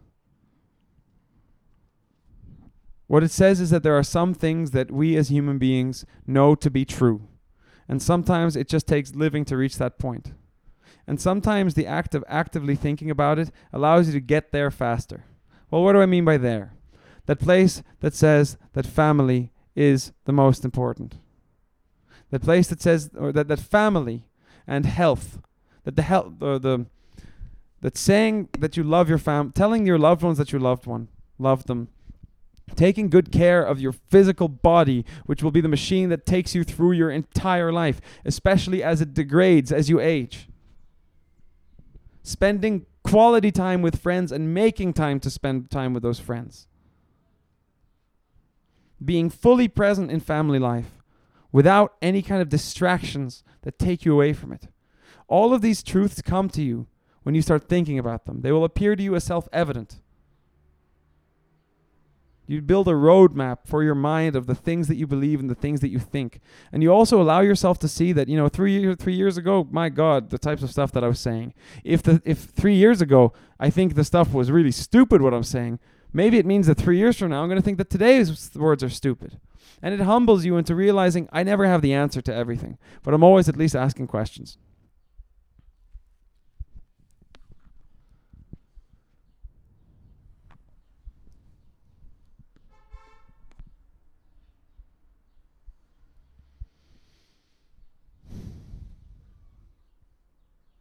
What 3.07 3.25
it 3.25 3.31
says 3.31 3.59
is 3.59 3.71
that 3.71 3.83
there 3.83 3.97
are 3.97 4.03
some 4.03 4.33
things 4.33 4.71
that 4.71 4.89
we 4.89 5.17
as 5.17 5.27
human 5.27 5.57
beings 5.57 6.05
know 6.25 6.55
to 6.55 6.69
be 6.71 6.85
true. 6.85 7.27
And 7.89 8.01
sometimes 8.01 8.55
it 8.55 8.69
just 8.69 8.87
takes 8.87 9.15
living 9.15 9.43
to 9.43 9.57
reach 9.57 9.75
that 9.75 9.99
point. 9.99 10.31
And 11.05 11.19
sometimes 11.19 11.73
the 11.73 11.87
act 11.87 12.15
of 12.15 12.23
actively 12.29 12.77
thinking 12.77 13.11
about 13.11 13.37
it 13.37 13.51
allows 13.73 14.07
you 14.07 14.13
to 14.13 14.21
get 14.21 14.53
there 14.53 14.71
faster. 14.71 15.25
Well, 15.69 15.83
what 15.83 15.91
do 15.91 16.01
I 16.01 16.05
mean 16.05 16.23
by 16.23 16.37
there? 16.37 16.71
That 17.25 17.41
place 17.41 17.83
that 17.99 18.13
says 18.13 18.57
that 18.71 18.85
family 18.85 19.51
is 19.75 20.13
the 20.23 20.31
most 20.31 20.63
important. 20.63 21.17
That 22.31 22.43
place 22.43 22.67
that 22.67 22.81
says, 22.81 23.09
or 23.17 23.31
that, 23.31 23.47
that 23.47 23.59
family 23.59 24.25
and 24.67 24.85
health, 24.85 25.39
that 25.83 25.95
the 25.95 26.03
health, 26.03 26.33
or 26.41 26.59
the, 26.59 26.85
that 27.81 27.97
saying 27.97 28.49
that 28.59 28.77
you 28.77 28.83
love 28.83 29.09
your 29.09 29.17
fam, 29.17 29.51
telling 29.51 29.85
your 29.85 29.97
loved 29.97 30.21
ones 30.21 30.37
that 30.37 30.51
you 30.51 30.59
loved 30.59 30.85
one, 30.85 31.07
love 31.39 31.65
them, 31.65 31.87
taking 32.75 33.09
good 33.09 33.31
care 33.31 33.63
of 33.63 33.79
your 33.79 33.91
physical 33.91 34.47
body, 34.47 35.05
which 35.25 35.41
will 35.41 35.51
be 35.51 35.61
the 35.61 35.67
machine 35.67 36.09
that 36.09 36.25
takes 36.25 36.53
you 36.53 36.63
through 36.63 36.91
your 36.91 37.09
entire 37.09 37.71
life, 37.71 37.99
especially 38.25 38.83
as 38.83 39.01
it 39.01 39.13
degrades 39.13 39.71
as 39.71 39.89
you 39.89 39.99
age. 39.99 40.49
Spending 42.21 42.85
quality 43.03 43.51
time 43.51 43.81
with 43.81 43.99
friends 43.99 44.31
and 44.31 44.53
making 44.53 44.93
time 44.93 45.19
to 45.19 45.31
spend 45.31 45.71
time 45.71 45.93
with 45.93 46.03
those 46.03 46.19
friends. 46.19 46.67
Being 49.03 49.29
fully 49.31 49.67
present 49.67 50.11
in 50.11 50.19
family 50.19 50.59
life 50.59 50.98
without 51.51 51.95
any 52.01 52.21
kind 52.21 52.41
of 52.41 52.49
distractions 52.49 53.43
that 53.61 53.79
take 53.79 54.05
you 54.05 54.13
away 54.13 54.33
from 54.33 54.51
it. 54.53 54.67
All 55.27 55.53
of 55.53 55.61
these 55.61 55.83
truths 55.83 56.21
come 56.21 56.49
to 56.49 56.61
you 56.61 56.87
when 57.23 57.35
you 57.35 57.41
start 57.41 57.67
thinking 57.67 57.99
about 57.99 58.25
them. 58.25 58.41
They 58.41 58.51
will 58.51 58.63
appear 58.63 58.95
to 58.95 59.03
you 59.03 59.15
as 59.15 59.23
self 59.23 59.47
evident. 59.53 60.01
You 62.49 62.63
build 62.63 62.87
a 62.87 62.93
roadmap 62.93 63.59
for 63.67 63.83
your 63.83 63.93
mind 63.93 64.35
of 64.35 64.47
the 64.47 64.55
things 64.55 64.87
that 64.87 64.95
you 64.95 65.05
believe 65.05 65.39
and 65.39 65.51
the 65.51 65.55
things 65.55 65.81
that 65.81 65.89
you 65.89 65.99
think. 65.99 66.39
And 66.71 66.81
you 66.81 66.91
also 66.91 67.21
allow 67.21 67.41
yourself 67.41 67.77
to 67.77 67.87
see 67.87 68.11
that, 68.13 68.27
you 68.27 68.35
know, 68.35 68.49
three, 68.49 68.79
year, 68.79 68.95
three 68.95 69.13
years 69.13 69.37
ago, 69.37 69.67
my 69.69 69.89
God, 69.89 70.31
the 70.31 70.39
types 70.39 70.63
of 70.63 70.71
stuff 70.71 70.91
that 70.93 71.03
I 71.03 71.07
was 71.07 71.19
saying. 71.19 71.53
If, 71.83 72.01
the, 72.01 72.23
if 72.25 72.39
three 72.39 72.73
years 72.73 73.01
ago, 73.01 73.33
I 73.59 73.69
think 73.69 73.93
the 73.93 74.03
stuff 74.03 74.33
was 74.33 74.49
really 74.49 74.71
stupid, 74.71 75.21
what 75.21 75.31
I'm 75.31 75.43
saying, 75.43 75.77
maybe 76.13 76.37
it 76.37 76.45
means 76.45 76.67
that 76.67 76.75
three 76.77 76.97
years 76.97 77.17
from 77.17 77.29
now, 77.29 77.41
I'm 77.41 77.49
going 77.49 77.59
to 77.61 77.65
think 77.65 77.77
that 77.77 77.89
today's 77.89 78.55
words 78.55 78.83
are 78.83 78.89
stupid. 78.89 79.39
And 79.81 79.93
it 79.93 80.01
humbles 80.01 80.43
you 80.45 80.57
into 80.57 80.75
realizing 80.75 81.29
I 81.31 81.43
never 81.43 81.65
have 81.65 81.81
the 81.81 81.93
answer 81.93 82.21
to 82.21 82.33
everything, 82.33 82.77
but 83.03 83.13
I'm 83.13 83.23
always 83.23 83.47
at 83.47 83.55
least 83.55 83.75
asking 83.75 84.07
questions. 84.07 84.57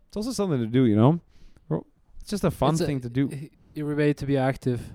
It's 0.09 0.17
also 0.17 0.33
something 0.33 0.59
to 0.61 0.67
do, 0.67 0.85
you 0.85 0.97
know? 0.97 1.21
It's 2.21 2.31
just 2.31 2.45
a 2.45 2.51
fun 2.51 2.73
It's 2.75 2.83
a- 2.83 2.87
thing 2.87 3.01
to 3.01 3.09
do. 3.09 3.31
You 3.75 3.87
were 3.87 3.97
made 3.97 4.17
to 4.19 4.27
be 4.27 4.37
active. 4.37 4.93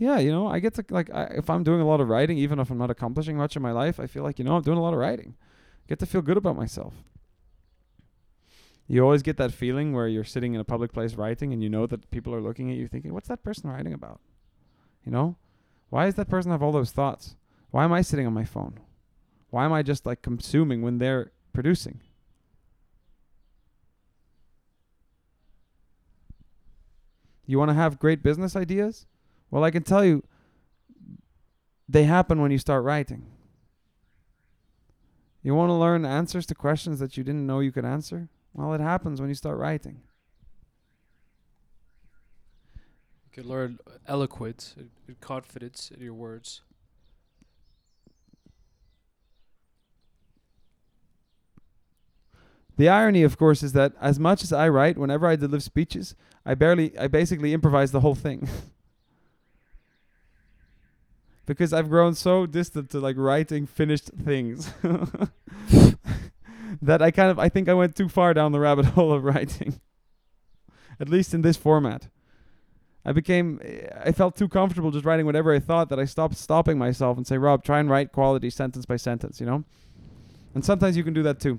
Yeah, 0.00 0.18
you 0.18 0.30
know, 0.32 0.48
I 0.48 0.60
get 0.60 0.72
to 0.76 0.84
like 0.88 1.10
I, 1.12 1.24
if 1.24 1.50
I'm 1.50 1.62
doing 1.62 1.82
a 1.82 1.86
lot 1.86 2.00
of 2.00 2.08
writing, 2.08 2.38
even 2.38 2.58
if 2.58 2.70
I'm 2.70 2.78
not 2.78 2.90
accomplishing 2.90 3.36
much 3.36 3.54
in 3.54 3.60
my 3.60 3.72
life, 3.72 4.00
I 4.00 4.06
feel 4.06 4.22
like 4.22 4.38
you 4.38 4.44
know 4.46 4.56
I'm 4.56 4.62
doing 4.62 4.78
a 4.78 4.82
lot 4.82 4.94
of 4.94 4.98
writing. 4.98 5.34
Get 5.88 5.98
to 5.98 6.06
feel 6.06 6.22
good 6.22 6.38
about 6.38 6.56
myself. 6.56 6.94
You 8.88 9.02
always 9.04 9.22
get 9.22 9.36
that 9.36 9.52
feeling 9.52 9.92
where 9.92 10.08
you're 10.08 10.24
sitting 10.24 10.54
in 10.54 10.60
a 10.60 10.64
public 10.64 10.92
place 10.92 11.14
writing, 11.14 11.52
and 11.52 11.62
you 11.62 11.68
know 11.68 11.86
that 11.86 12.10
people 12.10 12.34
are 12.34 12.40
looking 12.40 12.70
at 12.70 12.78
you, 12.78 12.88
thinking, 12.88 13.12
"What's 13.12 13.28
that 13.28 13.44
person 13.44 13.68
writing 13.70 13.92
about?" 13.92 14.20
You 15.04 15.12
know, 15.12 15.36
why 15.90 16.06
does 16.06 16.14
that 16.16 16.30
person 16.30 16.50
have 16.50 16.62
all 16.62 16.72
those 16.72 16.92
thoughts? 16.92 17.36
Why 17.70 17.84
am 17.84 17.92
I 17.92 18.02
sitting 18.02 18.26
on 18.26 18.32
my 18.34 18.44
phone? 18.44 18.80
Why 19.50 19.66
am 19.66 19.72
I 19.72 19.82
just 19.82 20.06
like 20.06 20.22
consuming 20.22 20.82
when 20.82 20.98
they're 20.98 21.32
producing? 21.52 22.00
You 27.46 27.58
want 27.58 27.68
to 27.68 27.74
have 27.74 27.98
great 27.98 28.22
business 28.22 28.56
ideas? 28.56 29.06
Well, 29.50 29.64
I 29.64 29.70
can 29.70 29.82
tell 29.82 30.04
you, 30.04 30.22
they 31.88 32.04
happen 32.04 32.40
when 32.40 32.50
you 32.50 32.58
start 32.58 32.84
writing. 32.84 33.26
You 35.42 35.54
want 35.54 35.70
to 35.70 35.74
learn 35.74 36.04
answers 36.04 36.46
to 36.46 36.54
questions 36.54 37.00
that 37.00 37.16
you 37.16 37.24
didn't 37.24 37.46
know 37.46 37.60
you 37.60 37.72
could 37.72 37.84
answer? 37.84 38.28
Well, 38.52 38.74
it 38.74 38.80
happens 38.80 39.20
when 39.20 39.28
you 39.28 39.34
start 39.34 39.58
writing. 39.58 40.02
You 43.24 43.30
could 43.32 43.46
learn 43.46 43.78
eloquence 44.06 44.74
and, 44.76 44.90
and 45.08 45.20
confidence 45.20 45.90
in 45.94 46.00
your 46.00 46.14
words. 46.14 46.62
The 52.76 52.88
irony, 52.88 53.22
of 53.22 53.36
course, 53.36 53.62
is 53.62 53.72
that 53.72 53.92
as 54.00 54.18
much 54.18 54.42
as 54.42 54.52
I 54.52 54.68
write, 54.68 54.96
whenever 54.96 55.26
I 55.26 55.36
deliver 55.36 55.60
speeches, 55.60 56.14
I 56.46 56.54
barely, 56.54 56.96
I 56.98 57.08
basically 57.08 57.52
improvise 57.52 57.92
the 57.92 58.00
whole 58.00 58.14
thing. 58.14 58.48
because 61.50 61.72
I've 61.72 61.88
grown 61.88 62.14
so 62.14 62.46
distant 62.46 62.90
to 62.90 63.00
like 63.00 63.16
writing 63.18 63.66
finished 63.66 64.04
things 64.24 64.72
that 66.80 67.02
I 67.02 67.10
kind 67.10 67.28
of, 67.28 67.40
I 67.40 67.48
think 67.48 67.68
I 67.68 67.74
went 67.74 67.96
too 67.96 68.08
far 68.08 68.32
down 68.34 68.52
the 68.52 68.60
rabbit 68.60 68.84
hole 68.94 69.12
of 69.12 69.24
writing. 69.24 69.80
At 71.00 71.08
least 71.08 71.34
in 71.34 71.42
this 71.42 71.56
format. 71.56 72.06
I 73.04 73.10
became, 73.10 73.58
eh, 73.64 73.88
I 74.04 74.12
felt 74.12 74.36
too 74.36 74.46
comfortable 74.48 74.92
just 74.92 75.04
writing 75.04 75.26
whatever 75.26 75.52
I 75.52 75.58
thought 75.58 75.88
that 75.88 75.98
I 75.98 76.04
stopped 76.04 76.36
stopping 76.36 76.78
myself 76.78 77.16
and 77.16 77.26
say, 77.26 77.36
Rob, 77.36 77.64
try 77.64 77.80
and 77.80 77.90
write 77.90 78.12
quality 78.12 78.48
sentence 78.48 78.86
by 78.86 78.94
sentence, 78.94 79.40
you 79.40 79.46
know? 79.46 79.64
And 80.54 80.64
sometimes 80.64 80.96
you 80.96 81.02
can 81.02 81.14
do 81.14 81.24
that 81.24 81.40
too. 81.40 81.58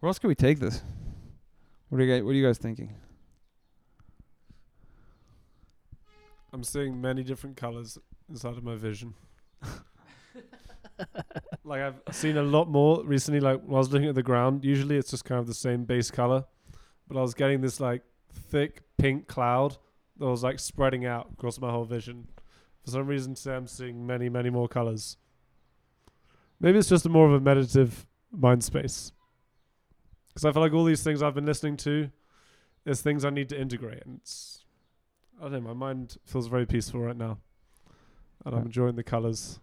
Where 0.00 0.08
else 0.08 0.18
can 0.18 0.26
we 0.26 0.34
take 0.34 0.58
this? 0.58 0.82
What 1.88 2.00
are 2.00 2.04
you 2.04 2.14
guys, 2.14 2.22
what 2.22 2.30
are 2.30 2.34
you 2.34 2.46
guys 2.46 2.58
thinking? 2.58 2.94
I'm 6.52 6.64
seeing 6.64 7.00
many 7.00 7.22
different 7.22 7.56
colors 7.56 7.98
inside 8.28 8.56
of 8.56 8.64
my 8.64 8.76
vision. 8.76 9.14
like 11.64 11.82
I've 11.82 12.00
seen 12.12 12.36
a 12.36 12.42
lot 12.42 12.68
more 12.68 13.02
recently. 13.04 13.40
Like 13.40 13.60
when 13.62 13.74
I 13.74 13.78
was 13.78 13.92
looking 13.92 14.08
at 14.08 14.14
the 14.14 14.22
ground, 14.22 14.64
usually 14.64 14.96
it's 14.96 15.10
just 15.10 15.24
kind 15.24 15.40
of 15.40 15.46
the 15.46 15.54
same 15.54 15.84
base 15.84 16.10
color, 16.10 16.44
but 17.08 17.18
I 17.18 17.22
was 17.22 17.34
getting 17.34 17.60
this 17.60 17.80
like 17.80 18.02
thick 18.32 18.82
pink 18.98 19.26
cloud 19.26 19.76
that 20.18 20.26
was 20.26 20.42
like 20.42 20.60
spreading 20.60 21.06
out 21.06 21.30
across 21.32 21.58
my 21.58 21.70
whole 21.70 21.84
vision. 21.84 22.28
For 22.84 22.90
some 22.90 23.06
reason, 23.06 23.34
today 23.34 23.56
I'm 23.56 23.66
seeing 23.66 24.06
many, 24.06 24.28
many 24.28 24.50
more 24.50 24.68
colors. 24.68 25.16
Maybe 26.60 26.78
it's 26.78 26.88
just 26.88 27.06
a 27.06 27.08
more 27.08 27.26
of 27.26 27.32
a 27.32 27.40
meditative 27.40 28.06
mind 28.30 28.62
space. 28.62 29.12
Because 30.34 30.44
I 30.44 30.52
feel 30.52 30.62
like 30.62 30.72
all 30.72 30.84
these 30.84 31.02
things 31.04 31.22
I've 31.22 31.34
been 31.34 31.46
listening 31.46 31.76
to 31.78 32.10
is 32.84 33.00
things 33.00 33.24
I 33.24 33.30
need 33.30 33.48
to 33.50 33.60
integrate, 33.60 34.04
and 34.04 34.18
it's 34.20 34.64
I 35.38 35.44
don't 35.44 35.52
know. 35.52 35.60
My 35.60 35.72
mind 35.72 36.16
feels 36.24 36.48
very 36.48 36.66
peaceful 36.66 37.00
right 37.00 37.16
now, 37.16 37.38
and 38.44 38.54
I'm 38.54 38.66
enjoying 38.66 38.96
the 38.96 39.04
colors 39.04 39.60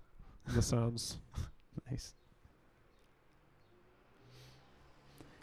and 0.47 0.55
the 0.55 0.61
sounds. 0.61 1.17
Nice. 1.89 2.13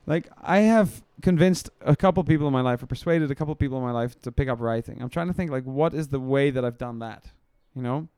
Like 0.07 0.29
I 0.43 0.61
have 0.61 1.03
convinced 1.21 1.69
a 1.83 1.95
couple 1.95 2.25
people 2.25 2.47
in 2.47 2.53
my 2.53 2.63
life, 2.63 2.83
or 2.83 2.87
persuaded 2.87 3.31
a 3.31 3.35
couple 3.35 3.55
people 3.55 3.79
in 3.79 3.85
my 3.85 3.93
life 3.93 4.19
to 4.23 4.33
pick 4.33 4.49
up 4.49 4.61
writing. 4.61 5.01
I'm 5.03 5.11
trying 5.11 5.29
to 5.29 5.35
think 5.35 5.51
like, 5.51 5.65
what 5.65 5.95
is 5.95 6.09
the 6.09 6.21
way 6.21 6.51
that 6.51 6.65
I've 6.65 6.79
done 6.79 6.99
that? 7.01 7.25
You 7.75 7.83
know, 7.83 8.09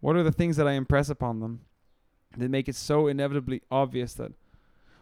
what 0.00 0.16
are 0.16 0.22
the 0.22 0.32
things 0.32 0.56
that 0.56 0.68
I 0.68 0.72
impress 0.72 1.08
upon 1.08 1.40
them 1.40 1.60
that 2.36 2.50
make 2.50 2.68
it 2.68 2.76
so 2.76 3.06
inevitably 3.06 3.62
obvious 3.70 4.14
that, 4.14 4.32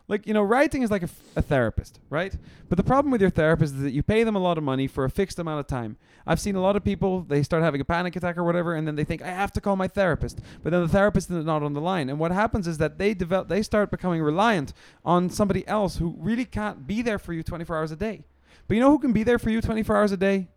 like, 0.08 0.26
you 0.26 0.34
know, 0.34 0.42
writing 0.42 0.82
is 0.82 0.90
like 0.90 1.02
a, 1.02 1.06
f- 1.06 1.20
a 1.36 1.42
therapist, 1.42 2.00
right? 2.10 2.34
But 2.68 2.76
the 2.76 2.82
problem 2.82 3.10
with 3.12 3.20
your 3.20 3.30
therapist 3.30 3.74
is 3.74 3.82
that 3.82 3.92
you 3.92 4.02
pay 4.02 4.24
them 4.24 4.36
a 4.36 4.38
lot 4.38 4.58
of 4.58 4.64
money 4.64 4.86
for 4.86 5.04
a 5.04 5.10
fixed 5.10 5.38
amount 5.38 5.60
of 5.60 5.66
time. 5.66 5.96
I've 6.26 6.40
seen 6.40 6.56
a 6.56 6.60
lot 6.60 6.76
of 6.76 6.84
people, 6.84 7.22
they 7.22 7.42
start 7.42 7.62
having 7.62 7.80
a 7.80 7.84
panic 7.84 8.16
attack 8.16 8.36
or 8.36 8.44
whatever, 8.44 8.74
and 8.74 8.86
then 8.86 8.96
they 8.96 9.04
think, 9.04 9.22
I 9.22 9.28
have 9.28 9.52
to 9.52 9.60
call 9.60 9.76
my 9.76 9.88
therapist. 9.88 10.40
But 10.62 10.70
then 10.70 10.82
the 10.82 10.88
therapist 10.88 11.30
is 11.30 11.44
not 11.44 11.62
on 11.62 11.72
the 11.72 11.80
line. 11.80 12.10
And 12.10 12.18
what 12.18 12.32
happens 12.32 12.66
is 12.66 12.78
that 12.78 12.98
they 12.98 13.14
develop, 13.14 13.48
they 13.48 13.62
start 13.62 13.90
becoming 13.90 14.22
reliant 14.22 14.72
on 15.04 15.30
somebody 15.30 15.66
else 15.66 15.96
who 15.96 16.14
really 16.18 16.44
can't 16.44 16.86
be 16.86 17.02
there 17.02 17.18
for 17.18 17.32
you 17.32 17.42
24 17.42 17.76
hours 17.76 17.92
a 17.92 17.96
day. 17.96 18.24
But 18.68 18.74
you 18.74 18.80
know 18.80 18.90
who 18.90 18.98
can 18.98 19.12
be 19.12 19.22
there 19.22 19.38
for 19.38 19.50
you 19.50 19.60
24 19.60 19.96
hours 19.96 20.12
a 20.12 20.16
day? 20.16 20.48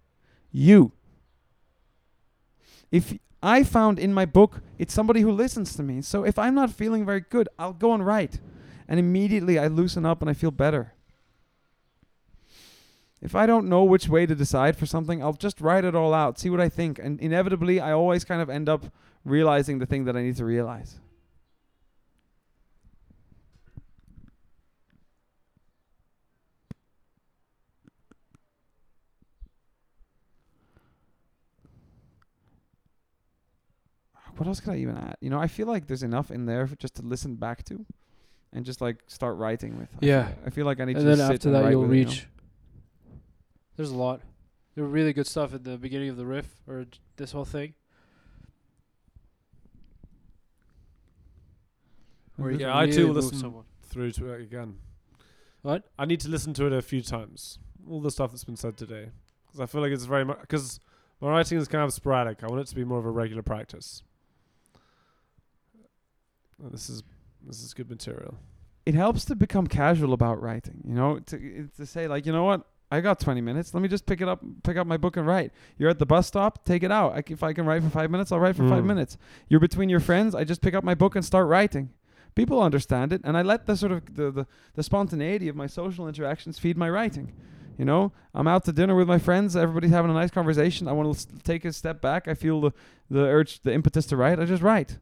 You. 0.52 0.92
If 2.92 3.14
I 3.42 3.64
found 3.64 4.00
in 4.00 4.14
my 4.14 4.26
book, 4.26 4.62
it's 4.80 4.94
somebody 4.94 5.22
who 5.22 5.32
listens 5.32 5.76
to 5.76 5.84
me. 5.84 6.02
So 6.02 6.24
if 6.24 6.40
I'm 6.40 6.56
not 6.56 6.72
feeling 6.72 7.06
very 7.06 7.22
good, 7.22 7.48
I'll 7.60 7.74
go 7.74 7.94
and 7.94 8.06
write. 8.06 8.40
And 8.88 9.00
immediately 9.00 9.58
I 9.58 9.68
loosen 9.68 10.06
up 10.06 10.22
and 10.22 10.30
I 10.30 10.34
feel 10.34 10.52
better. 10.52 10.94
If 13.22 13.34
I 13.34 13.46
don't 13.46 13.68
know 13.68 13.84
which 13.84 14.08
way 14.08 14.26
to 14.26 14.36
decide 14.36 14.78
for 14.78 14.86
something, 14.86 15.24
I'll 15.24 15.34
just 15.34 15.60
write 15.60 15.86
it 15.86 15.96
all 15.96 16.14
out, 16.14 16.38
see 16.38 16.50
what 16.50 16.62
I 16.62 16.70
think. 16.70 17.00
And 17.00 17.20
inevitably, 17.20 17.80
I 17.80 17.92
always 17.92 18.24
kind 18.24 18.42
of 18.42 18.50
end 18.50 18.70
up 18.70 18.86
realizing 19.24 19.80
the 19.80 19.86
thing 19.88 20.06
that 20.06 20.16
I 20.16 20.22
need 20.22 20.38
to 20.38 20.46
realize. 20.46 21.00
What 34.38 34.48
else 34.48 34.60
could 34.60 34.74
I 34.74 34.78
even 34.78 34.98
add? 34.98 35.16
You 35.22 35.30
know, 35.30 35.40
I 35.40 35.48
feel 35.48 35.66
like 35.66 35.88
there's 35.88 36.04
enough 36.04 36.30
in 36.30 36.46
there 36.46 36.68
just 36.78 36.96
to 36.96 37.02
listen 37.02 37.36
back 37.36 37.64
to, 37.66 37.86
and 38.56 38.66
just 38.66 38.82
like 38.82 39.04
start 39.08 39.38
writing 39.38 39.78
with. 39.78 39.90
I 40.02 40.06
Yeah. 40.06 40.28
feel, 40.28 40.38
I 40.46 40.50
feel 40.50 40.66
like 40.66 40.80
I 40.80 40.86
need 40.86 40.96
and 40.98 41.04
to 41.04 41.10
then 41.10 41.18
sit 41.18 41.34
after 41.36 41.48
and 41.50 41.56
that 41.56 41.64
write 41.64 41.72
you'll 41.72 41.82
with 41.82 41.92
it, 41.92 41.96
you 41.98 42.04
know? 42.06 42.10
reach. 42.12 42.28
There's 43.76 43.92
a 43.92 43.96
lot. 43.96 44.22
There 44.74 44.84
were 44.84 44.90
really 44.90 45.14
good 45.14 45.28
stuff 45.28 45.54
at 45.54 45.64
the 45.64 45.78
beginning 45.78 46.10
of 46.10 46.18
the 46.18 46.26
riff 46.26 46.62
or 46.68 46.86
this 47.18 47.32
whole 47.34 47.46
thing. 47.46 47.74
Where 52.38 52.52
you 52.52 52.60
Yeah, 52.60 52.68
can 52.68 52.76
I 52.78 52.92
too 52.92 53.08
will 53.08 53.14
listen 53.16 53.38
someone. 53.38 53.64
through 53.84 54.12
to 54.14 54.34
it 54.34 54.42
again. 54.42 54.80
What? 55.62 55.84
I 55.98 56.06
need 56.06 56.20
to 56.22 56.30
listen 56.30 56.54
to 56.56 56.66
it 56.68 56.74
a 56.74 56.82
few 56.82 57.02
times. 57.02 57.60
All 57.90 58.02
the 58.02 58.12
stuff 58.12 58.32
that's 58.32 58.44
been 58.44 58.58
said 58.58 58.78
today, 58.78 59.10
because 59.46 59.60
I 59.60 59.66
feel 59.66 59.82
like 59.82 59.92
it's 59.92 60.06
very 60.06 60.26
much 60.26 60.42
because 60.42 60.80
my 61.22 61.30
writing 61.30 61.58
is 61.58 61.68
kind 61.68 61.84
of 61.84 61.94
sporadic. 61.94 62.44
I 62.44 62.48
want 62.48 62.62
it 62.62 62.68
to 62.68 62.76
be 62.76 62.84
more 62.84 63.00
of 63.00 63.06
a 63.06 63.12
regular 63.12 63.42
practice. 63.42 64.04
This 66.60 66.90
is 66.90 67.04
this 67.48 67.62
is 67.64 67.74
good 67.74 67.90
material. 67.90 68.36
it 68.86 68.94
helps 68.94 69.26
to 69.26 69.36
become 69.36 69.66
casual 69.68 70.14
about 70.14 70.42
writing. 70.42 70.82
You 70.88 70.94
know, 70.96 71.20
to 71.20 71.68
to 71.78 71.86
say 71.86 72.08
like, 72.08 72.26
you 72.26 72.32
know 72.34 72.44
what, 72.44 72.62
I 72.92 73.02
got 73.02 73.20
20 73.20 73.42
minutes. 73.42 73.74
Let 73.74 73.82
me 73.82 73.90
just 73.90 74.06
pick 74.06 74.22
it 74.22 74.28
up, 74.28 74.42
pick 74.64 74.78
up 74.78 74.86
my 74.86 74.98
book 74.98 75.18
and 75.18 75.26
write. 75.26 75.52
You're 75.78 75.90
at 75.90 75.98
the 76.00 76.06
bus 76.06 76.28
stop, 76.28 76.64
take 76.66 76.84
it 76.84 76.92
out. 76.92 77.14
I 77.14 77.22
c 77.28 77.34
if 77.34 77.42
I 77.44 77.52
can 77.54 77.66
write 77.66 77.82
for 77.84 77.90
five 77.90 78.10
minutes, 78.12 78.32
I'll 78.32 78.40
write 78.40 78.56
for 78.56 78.68
five 78.70 78.84
Mm. 78.84 78.88
minutes. 78.94 79.18
You're 79.50 79.60
between 79.70 79.90
your 79.90 80.00
friends. 80.10 80.36
I 80.36 80.44
just 80.44 80.62
pick 80.62 80.74
up 80.76 80.84
my 80.84 80.96
book 80.96 81.16
and 81.16 81.24
start 81.26 81.48
writing. 81.48 81.90
People 82.36 82.62
understand 82.62 83.14
it, 83.14 83.22
and 83.24 83.38
I 83.38 83.42
let 83.44 83.66
the 83.66 83.76
sort 83.78 83.92
of 83.94 84.02
the, 84.20 84.30
the 84.38 84.46
the 84.78 84.84
spontaneity 84.84 85.48
of 85.50 85.56
my 85.56 85.68
social 85.68 86.08
interactions 86.08 86.60
feed 86.60 86.78
my 86.78 86.90
writing. 86.90 87.28
You 87.80 87.86
know, 87.86 88.12
I'm 88.34 88.48
out 88.48 88.64
to 88.66 88.72
dinner 88.72 88.96
with 88.96 89.08
my 89.08 89.20
friends. 89.20 89.56
Everybody's 89.56 89.92
having 89.92 90.12
a 90.12 90.14
nice 90.22 90.32
conversation. 90.32 90.88
I 90.88 90.92
want 90.94 91.18
to 91.18 91.26
take 91.52 91.66
a 91.66 91.72
step 91.74 92.02
back. 92.02 92.28
I 92.28 92.34
feel 92.34 92.58
the 92.62 92.72
the 93.10 93.24
urge, 93.38 93.62
the 93.62 93.74
impetus 93.74 94.06
to 94.08 94.16
write. 94.18 94.38
I 94.40 94.46
just 94.46 94.64
write. 94.64 95.00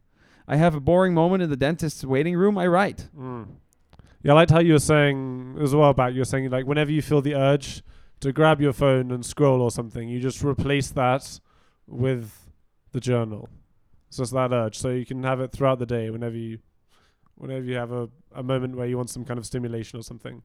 I 0.48 0.58
have 0.58 0.76
a 0.76 0.80
boring 0.80 1.14
moment 1.14 1.44
in 1.44 1.50
the 1.50 1.58
dentist's 1.58 2.04
waiting 2.04 2.36
room. 2.36 2.58
I 2.58 2.68
write. 2.68 3.08
Mm. 3.18 3.48
Yeah, 4.22 4.32
I 4.34 4.36
liked 4.36 4.52
how 4.52 4.60
you 4.60 4.74
were 4.74 4.80
saying 4.80 5.56
it 5.58 5.62
was 5.62 5.74
about. 5.74 6.14
You 6.14 6.22
were 6.22 6.26
saying 6.26 6.50
like 6.50 6.66
whenever 6.66 6.92
you 6.92 7.02
feel 7.02 7.22
the 7.22 7.36
urge 7.36 7.84
to 8.22 8.32
grab 8.32 8.62
your 8.62 8.74
phone 8.74 9.12
and 9.12 9.26
scroll 9.26 9.62
or 9.62 9.72
something, 9.72 10.08
you 10.08 10.20
just 10.20 10.44
replace 10.44 10.90
that 10.92 11.40
with 11.88 12.32
the 12.92 13.00
journal. 13.00 13.50
So 14.10 14.24
it's 14.24 14.32
just 14.32 14.34
that 14.34 14.54
urge, 14.54 14.78
so 14.78 14.90
you 14.90 15.06
can 15.06 15.24
have 15.24 15.42
it 15.42 15.52
throughout 15.52 15.80
the 15.80 15.86
day. 15.86 16.10
Whenever 16.10 16.38
you, 16.38 16.60
whenever 17.36 17.66
you 17.66 17.76
have 17.76 17.92
a, 17.92 18.10
a 18.34 18.44
moment 18.44 18.76
where 18.76 18.86
you 18.86 18.96
want 18.96 19.10
some 19.10 19.26
kind 19.26 19.40
of 19.40 19.46
stimulation 19.46 20.00
or 20.00 20.04
something, 20.04 20.44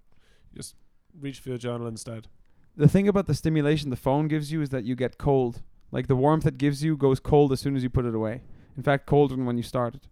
just 0.57 0.75
reach 1.21 1.39
for 1.39 1.51
your 1.51 1.59
journal 1.59 1.87
instead. 1.87 2.29
the 2.77 2.89
thing 2.89 3.09
about 3.09 3.27
the 3.27 3.35
stimulation 3.35 3.91
the 3.91 3.97
phone 3.97 4.27
gives 4.29 4.51
you 4.51 4.63
is 4.63 4.71
that 4.71 4.85
you 4.85 4.97
get 4.97 5.19
cold. 5.19 5.63
Like 5.93 6.07
the 6.07 6.17
warmth 6.17 6.47
it 6.47 6.59
gives 6.59 6.83
you 6.83 6.97
goes 6.97 7.21
cold 7.21 7.53
as 7.53 7.61
soon 7.61 7.77
as 7.77 7.83
you 7.83 7.91
put 7.91 8.05
it 8.07 8.15
away. 8.15 8.43
In 8.79 8.85
fact, 8.85 9.07
colder 9.07 9.35
than 9.35 9.45
when 9.45 9.57
you 9.57 9.65
started. 9.65 10.03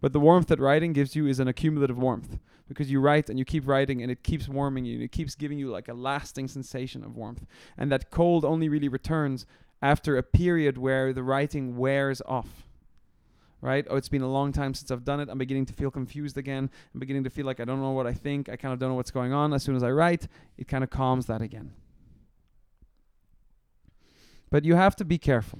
But 0.00 0.12
the 0.12 0.20
warmth 0.20 0.46
that 0.46 0.60
writing 0.60 0.92
gives 0.92 1.16
you 1.16 1.26
is 1.26 1.40
an 1.40 1.48
accumulative 1.48 1.98
warmth 1.98 2.38
because 2.68 2.88
you 2.88 3.00
write 3.00 3.28
and 3.28 3.36
you 3.36 3.44
keep 3.44 3.66
writing 3.66 4.00
and 4.00 4.12
it 4.12 4.22
keeps 4.22 4.48
warming 4.48 4.84
you 4.84 4.94
and 4.94 5.02
it 5.02 5.10
keeps 5.10 5.34
giving 5.34 5.58
you 5.58 5.70
like 5.70 5.88
a 5.88 5.92
lasting 5.92 6.46
sensation 6.46 7.02
of 7.02 7.16
warmth. 7.16 7.44
And 7.76 7.90
that 7.90 8.12
cold 8.12 8.44
only 8.44 8.68
really 8.68 8.88
returns 8.88 9.44
after 9.82 10.16
a 10.16 10.22
period 10.22 10.78
where 10.78 11.12
the 11.12 11.24
writing 11.24 11.76
wears 11.76 12.22
off. 12.22 12.64
Right? 13.60 13.84
Oh, 13.90 13.96
it's 13.96 14.08
been 14.08 14.22
a 14.22 14.30
long 14.30 14.52
time 14.52 14.74
since 14.74 14.92
I've 14.92 15.04
done 15.04 15.18
it. 15.18 15.28
I'm 15.28 15.38
beginning 15.38 15.66
to 15.66 15.72
feel 15.72 15.90
confused 15.90 16.38
again. 16.38 16.70
I'm 16.94 17.00
beginning 17.00 17.24
to 17.24 17.30
feel 17.30 17.46
like 17.46 17.58
I 17.58 17.64
don't 17.64 17.80
know 17.80 17.90
what 17.90 18.06
I 18.06 18.12
think. 18.12 18.48
I 18.48 18.54
kind 18.54 18.72
of 18.72 18.78
don't 18.78 18.90
know 18.90 18.96
what's 18.96 19.10
going 19.10 19.32
on. 19.32 19.52
As 19.52 19.64
soon 19.64 19.74
as 19.74 19.82
I 19.82 19.90
write, 19.90 20.28
it 20.56 20.68
kind 20.68 20.84
of 20.84 20.90
calms 20.90 21.26
that 21.26 21.42
again. 21.42 21.72
But 24.48 24.64
you 24.64 24.76
have 24.76 24.94
to 24.96 25.04
be 25.04 25.18
careful 25.18 25.58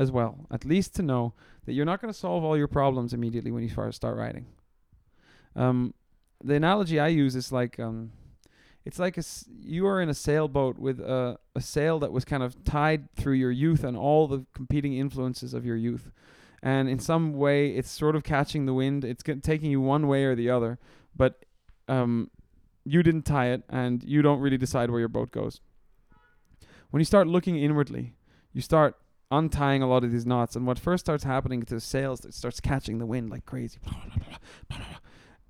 as 0.00 0.10
well, 0.10 0.46
at 0.50 0.64
least 0.64 0.94
to 0.96 1.02
know 1.02 1.34
that 1.66 1.74
you're 1.74 1.84
not 1.84 2.00
going 2.00 2.12
to 2.12 2.18
solve 2.18 2.42
all 2.42 2.56
your 2.56 2.68
problems 2.68 3.12
immediately 3.12 3.50
when 3.50 3.62
you 3.62 3.68
start 3.92 4.16
writing. 4.16 4.46
Um, 5.54 5.92
the 6.42 6.54
analogy 6.54 6.98
I 6.98 7.08
use 7.08 7.36
is 7.36 7.52
like 7.52 7.78
um, 7.78 8.12
it's 8.86 8.98
like 8.98 9.16
a 9.18 9.20
s- 9.20 9.44
you 9.60 9.86
are 9.86 10.00
in 10.00 10.08
a 10.08 10.14
sailboat 10.14 10.78
with 10.78 11.00
a, 11.00 11.38
a 11.54 11.60
sail 11.60 11.98
that 11.98 12.12
was 12.12 12.24
kind 12.24 12.42
of 12.42 12.64
tied 12.64 13.12
through 13.14 13.34
your 13.34 13.50
youth 13.50 13.84
and 13.84 13.94
all 13.96 14.26
the 14.26 14.46
competing 14.54 14.94
influences 14.94 15.52
of 15.52 15.66
your 15.66 15.76
youth. 15.76 16.10
And 16.62 16.88
in 16.88 16.98
some 16.98 17.34
way, 17.34 17.70
it's 17.70 17.90
sort 17.90 18.16
of 18.16 18.22
catching 18.24 18.64
the 18.64 18.74
wind. 18.74 19.04
It's 19.04 19.22
g- 19.22 19.34
taking 19.36 19.70
you 19.70 19.82
one 19.82 20.08
way 20.08 20.24
or 20.24 20.34
the 20.34 20.48
other. 20.48 20.78
But 21.14 21.44
um, 21.88 22.30
you 22.84 23.02
didn't 23.02 23.26
tie 23.26 23.48
it 23.48 23.64
and 23.68 24.02
you 24.02 24.22
don't 24.22 24.40
really 24.40 24.58
decide 24.58 24.90
where 24.90 25.00
your 25.00 25.08
boat 25.08 25.30
goes. 25.30 25.60
When 26.90 27.00
you 27.00 27.04
start 27.04 27.26
looking 27.26 27.56
inwardly, 27.56 28.14
you 28.54 28.62
start 28.62 28.96
untying 29.30 29.82
a 29.82 29.88
lot 29.88 30.04
of 30.04 30.12
these 30.12 30.26
knots, 30.26 30.56
and 30.56 30.66
what 30.66 30.78
first 30.78 31.04
starts 31.04 31.24
happening 31.24 31.62
to 31.62 31.74
the 31.74 31.80
sails, 31.80 32.24
it 32.24 32.34
starts 32.34 32.60
catching 32.60 32.98
the 32.98 33.06
wind 33.06 33.30
like 33.30 33.46
crazy. 33.46 33.78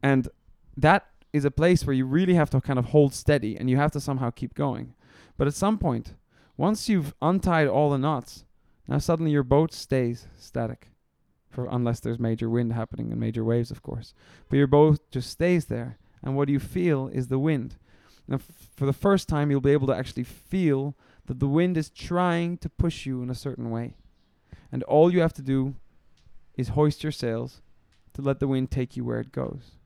And 0.03 0.29
that 0.77 1.07
is 1.33 1.45
a 1.45 1.51
place 1.51 1.87
where 1.87 1.95
you 1.95 2.07
really 2.07 2.35
have 2.35 2.51
to 2.51 2.61
kind 2.61 2.79
of 2.79 2.87
hold 2.87 3.15
steady 3.15 3.57
and 3.57 3.69
you 3.71 3.77
have 3.77 3.93
to 3.93 4.01
somehow 4.01 4.31
keep 4.31 4.55
going. 4.55 4.95
But 5.37 5.47
at 5.47 5.55
some 5.55 5.79
point, 5.79 6.15
once 6.57 6.89
you've 6.89 7.15
untied 7.23 7.69
all 7.69 7.91
the 7.91 7.99
knots, 7.99 8.45
now 8.89 8.99
suddenly 8.99 9.31
your 9.31 9.43
boat 9.43 9.73
stays 9.73 10.27
static. 10.39 10.89
For 11.51 11.67
unless 11.71 12.01
there's 12.01 12.19
major 12.21 12.49
wind 12.49 12.73
happening 12.73 13.11
and 13.11 13.21
major 13.21 13.45
waves, 13.45 13.71
of 13.71 13.83
course. 13.83 14.15
But 14.49 14.57
your 14.57 14.69
boat 14.69 15.01
just 15.11 15.31
stays 15.31 15.67
there. 15.67 15.99
And 16.23 16.37
what 16.37 16.49
you 16.49 16.61
feel 16.61 17.09
is 17.09 17.27
the 17.27 17.39
wind. 17.39 17.77
Now, 18.29 18.37
f- 18.37 18.69
for 18.77 18.87
the 18.87 18.93
first 18.93 19.29
time, 19.29 19.51
you'll 19.51 19.61
be 19.61 19.73
able 19.73 19.89
to 19.89 19.97
actually 19.97 20.25
feel 20.25 20.95
that 21.31 21.39
the 21.39 21.47
wind 21.47 21.77
is 21.77 21.91
trying 21.91 22.59
to 22.59 22.69
push 22.69 23.07
you 23.07 23.23
in 23.23 23.31
a 23.31 23.37
certain 23.37 23.71
way. 23.71 23.95
And 24.73 24.83
all 24.83 25.13
you 25.13 25.21
have 25.21 25.33
to 25.35 25.43
do 25.43 25.77
is 26.57 26.71
hoist 26.71 27.05
your 27.05 27.13
sails 27.13 27.63
to 28.15 28.21
let 28.21 28.41
the 28.41 28.49
wind 28.49 28.73
take 28.73 28.97
you 28.97 29.05
where 29.05 29.21
it 29.21 29.31
goes. 29.31 29.77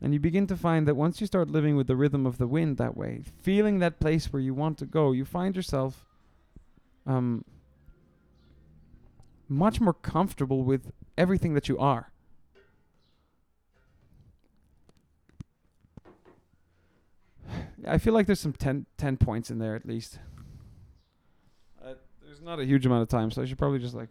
And 0.00 0.14
you 0.14 0.20
begin 0.20 0.46
to 0.46 0.56
find 0.56 0.86
that 0.86 0.94
once 0.94 1.20
you 1.20 1.26
start 1.26 1.50
living 1.50 1.74
with 1.74 1.88
the 1.88 1.96
rhythm 1.96 2.24
of 2.24 2.38
the 2.38 2.46
wind 2.46 2.76
that 2.76 2.96
way, 2.96 3.22
feeling 3.42 3.80
that 3.80 3.98
place 3.98 4.32
where 4.32 4.40
you 4.40 4.54
want 4.54 4.78
to 4.78 4.86
go, 4.86 5.10
you 5.10 5.24
find 5.24 5.56
yourself 5.56 6.06
um, 7.04 7.44
much 9.48 9.80
more 9.80 9.94
comfortable 9.94 10.62
with 10.62 10.92
everything 11.18 11.54
that 11.54 11.68
you 11.68 11.76
are. 11.78 12.12
I 17.88 17.98
feel 17.98 18.14
like 18.14 18.26
there's 18.26 18.38
some 18.38 18.52
10, 18.52 18.86
10 18.98 19.16
points 19.16 19.50
in 19.50 19.58
there 19.58 19.74
at 19.74 19.84
least. 19.84 20.20
There's 22.40 22.46
not 22.46 22.58
a 22.58 22.64
huge 22.64 22.86
amount 22.86 23.02
of 23.02 23.08
time, 23.08 23.30
so 23.30 23.42
I 23.42 23.44
should 23.44 23.58
probably 23.58 23.80
just 23.80 23.94
like 23.94 24.08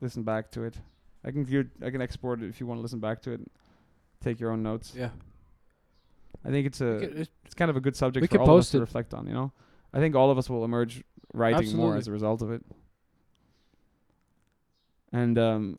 listen 0.00 0.22
back 0.22 0.52
to 0.52 0.62
it. 0.62 0.76
I 1.24 1.32
can 1.32 1.44
view, 1.44 1.68
I 1.84 1.90
can 1.90 2.00
export 2.00 2.40
it 2.40 2.48
if 2.48 2.60
you 2.60 2.66
want 2.66 2.78
to 2.78 2.82
listen 2.82 3.00
back 3.00 3.20
to 3.22 3.32
it. 3.32 3.40
Take 4.20 4.38
your 4.38 4.52
own 4.52 4.62
notes. 4.62 4.92
Yeah. 4.96 5.10
I 6.44 6.50
think 6.50 6.68
it's 6.68 6.80
a 6.80 6.98
could- 7.00 7.18
it- 7.18 7.30
it's 7.44 7.54
kind 7.56 7.72
of 7.72 7.76
a 7.76 7.80
good 7.80 7.96
subject 7.96 8.22
for 8.30 8.38
all 8.38 8.44
of 8.44 8.50
us 8.60 8.66
post 8.66 8.72
to 8.72 8.78
reflect 8.80 9.12
on. 9.14 9.26
You 9.26 9.32
know, 9.32 9.52
I 9.92 9.98
think 9.98 10.14
all 10.14 10.30
of 10.30 10.38
us 10.38 10.48
will 10.48 10.64
emerge 10.64 11.02
writing 11.34 11.58
more 11.76 11.96
as 11.96 12.06
a 12.06 12.12
result 12.12 12.40
of 12.40 12.52
it. 12.52 12.64
And 15.12 15.36
um, 15.36 15.78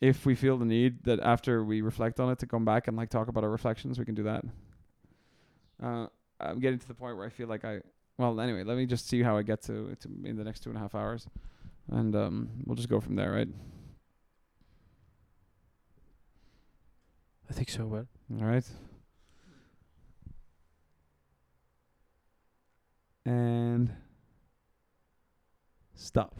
if 0.00 0.26
we 0.26 0.34
feel 0.34 0.58
the 0.58 0.64
need 0.64 1.04
that 1.04 1.20
after 1.20 1.62
we 1.64 1.82
reflect 1.82 2.18
on 2.18 2.30
it 2.32 2.40
to 2.40 2.46
come 2.46 2.64
back 2.64 2.88
and 2.88 2.96
like 2.96 3.10
talk 3.10 3.28
about 3.28 3.44
our 3.44 3.50
reflections, 3.50 3.96
we 3.96 4.04
can 4.04 4.16
do 4.16 4.24
that. 4.24 4.44
Uh, 5.80 6.06
I'm 6.40 6.58
getting 6.58 6.80
to 6.80 6.88
the 6.88 6.94
point 6.94 7.16
where 7.16 7.26
I 7.26 7.30
feel 7.30 7.46
like 7.46 7.64
I. 7.64 7.80
Well, 8.16 8.40
anyway, 8.40 8.62
let 8.62 8.76
me 8.76 8.86
just 8.86 9.08
see 9.08 9.22
how 9.22 9.36
I 9.36 9.42
get 9.42 9.62
to, 9.62 9.96
to 10.00 10.08
in 10.24 10.36
the 10.36 10.44
next 10.44 10.60
two 10.60 10.70
and 10.70 10.76
a 10.76 10.80
half 10.80 10.94
hours, 10.94 11.26
and 11.90 12.14
um, 12.14 12.48
we'll 12.64 12.76
just 12.76 12.88
go 12.88 13.00
from 13.00 13.16
there, 13.16 13.32
right? 13.32 13.48
I 17.50 17.52
think 17.52 17.70
so, 17.70 17.86
man. 17.86 18.08
All 18.40 18.46
right. 18.46 18.64
And 23.26 23.90
stop. 25.94 26.36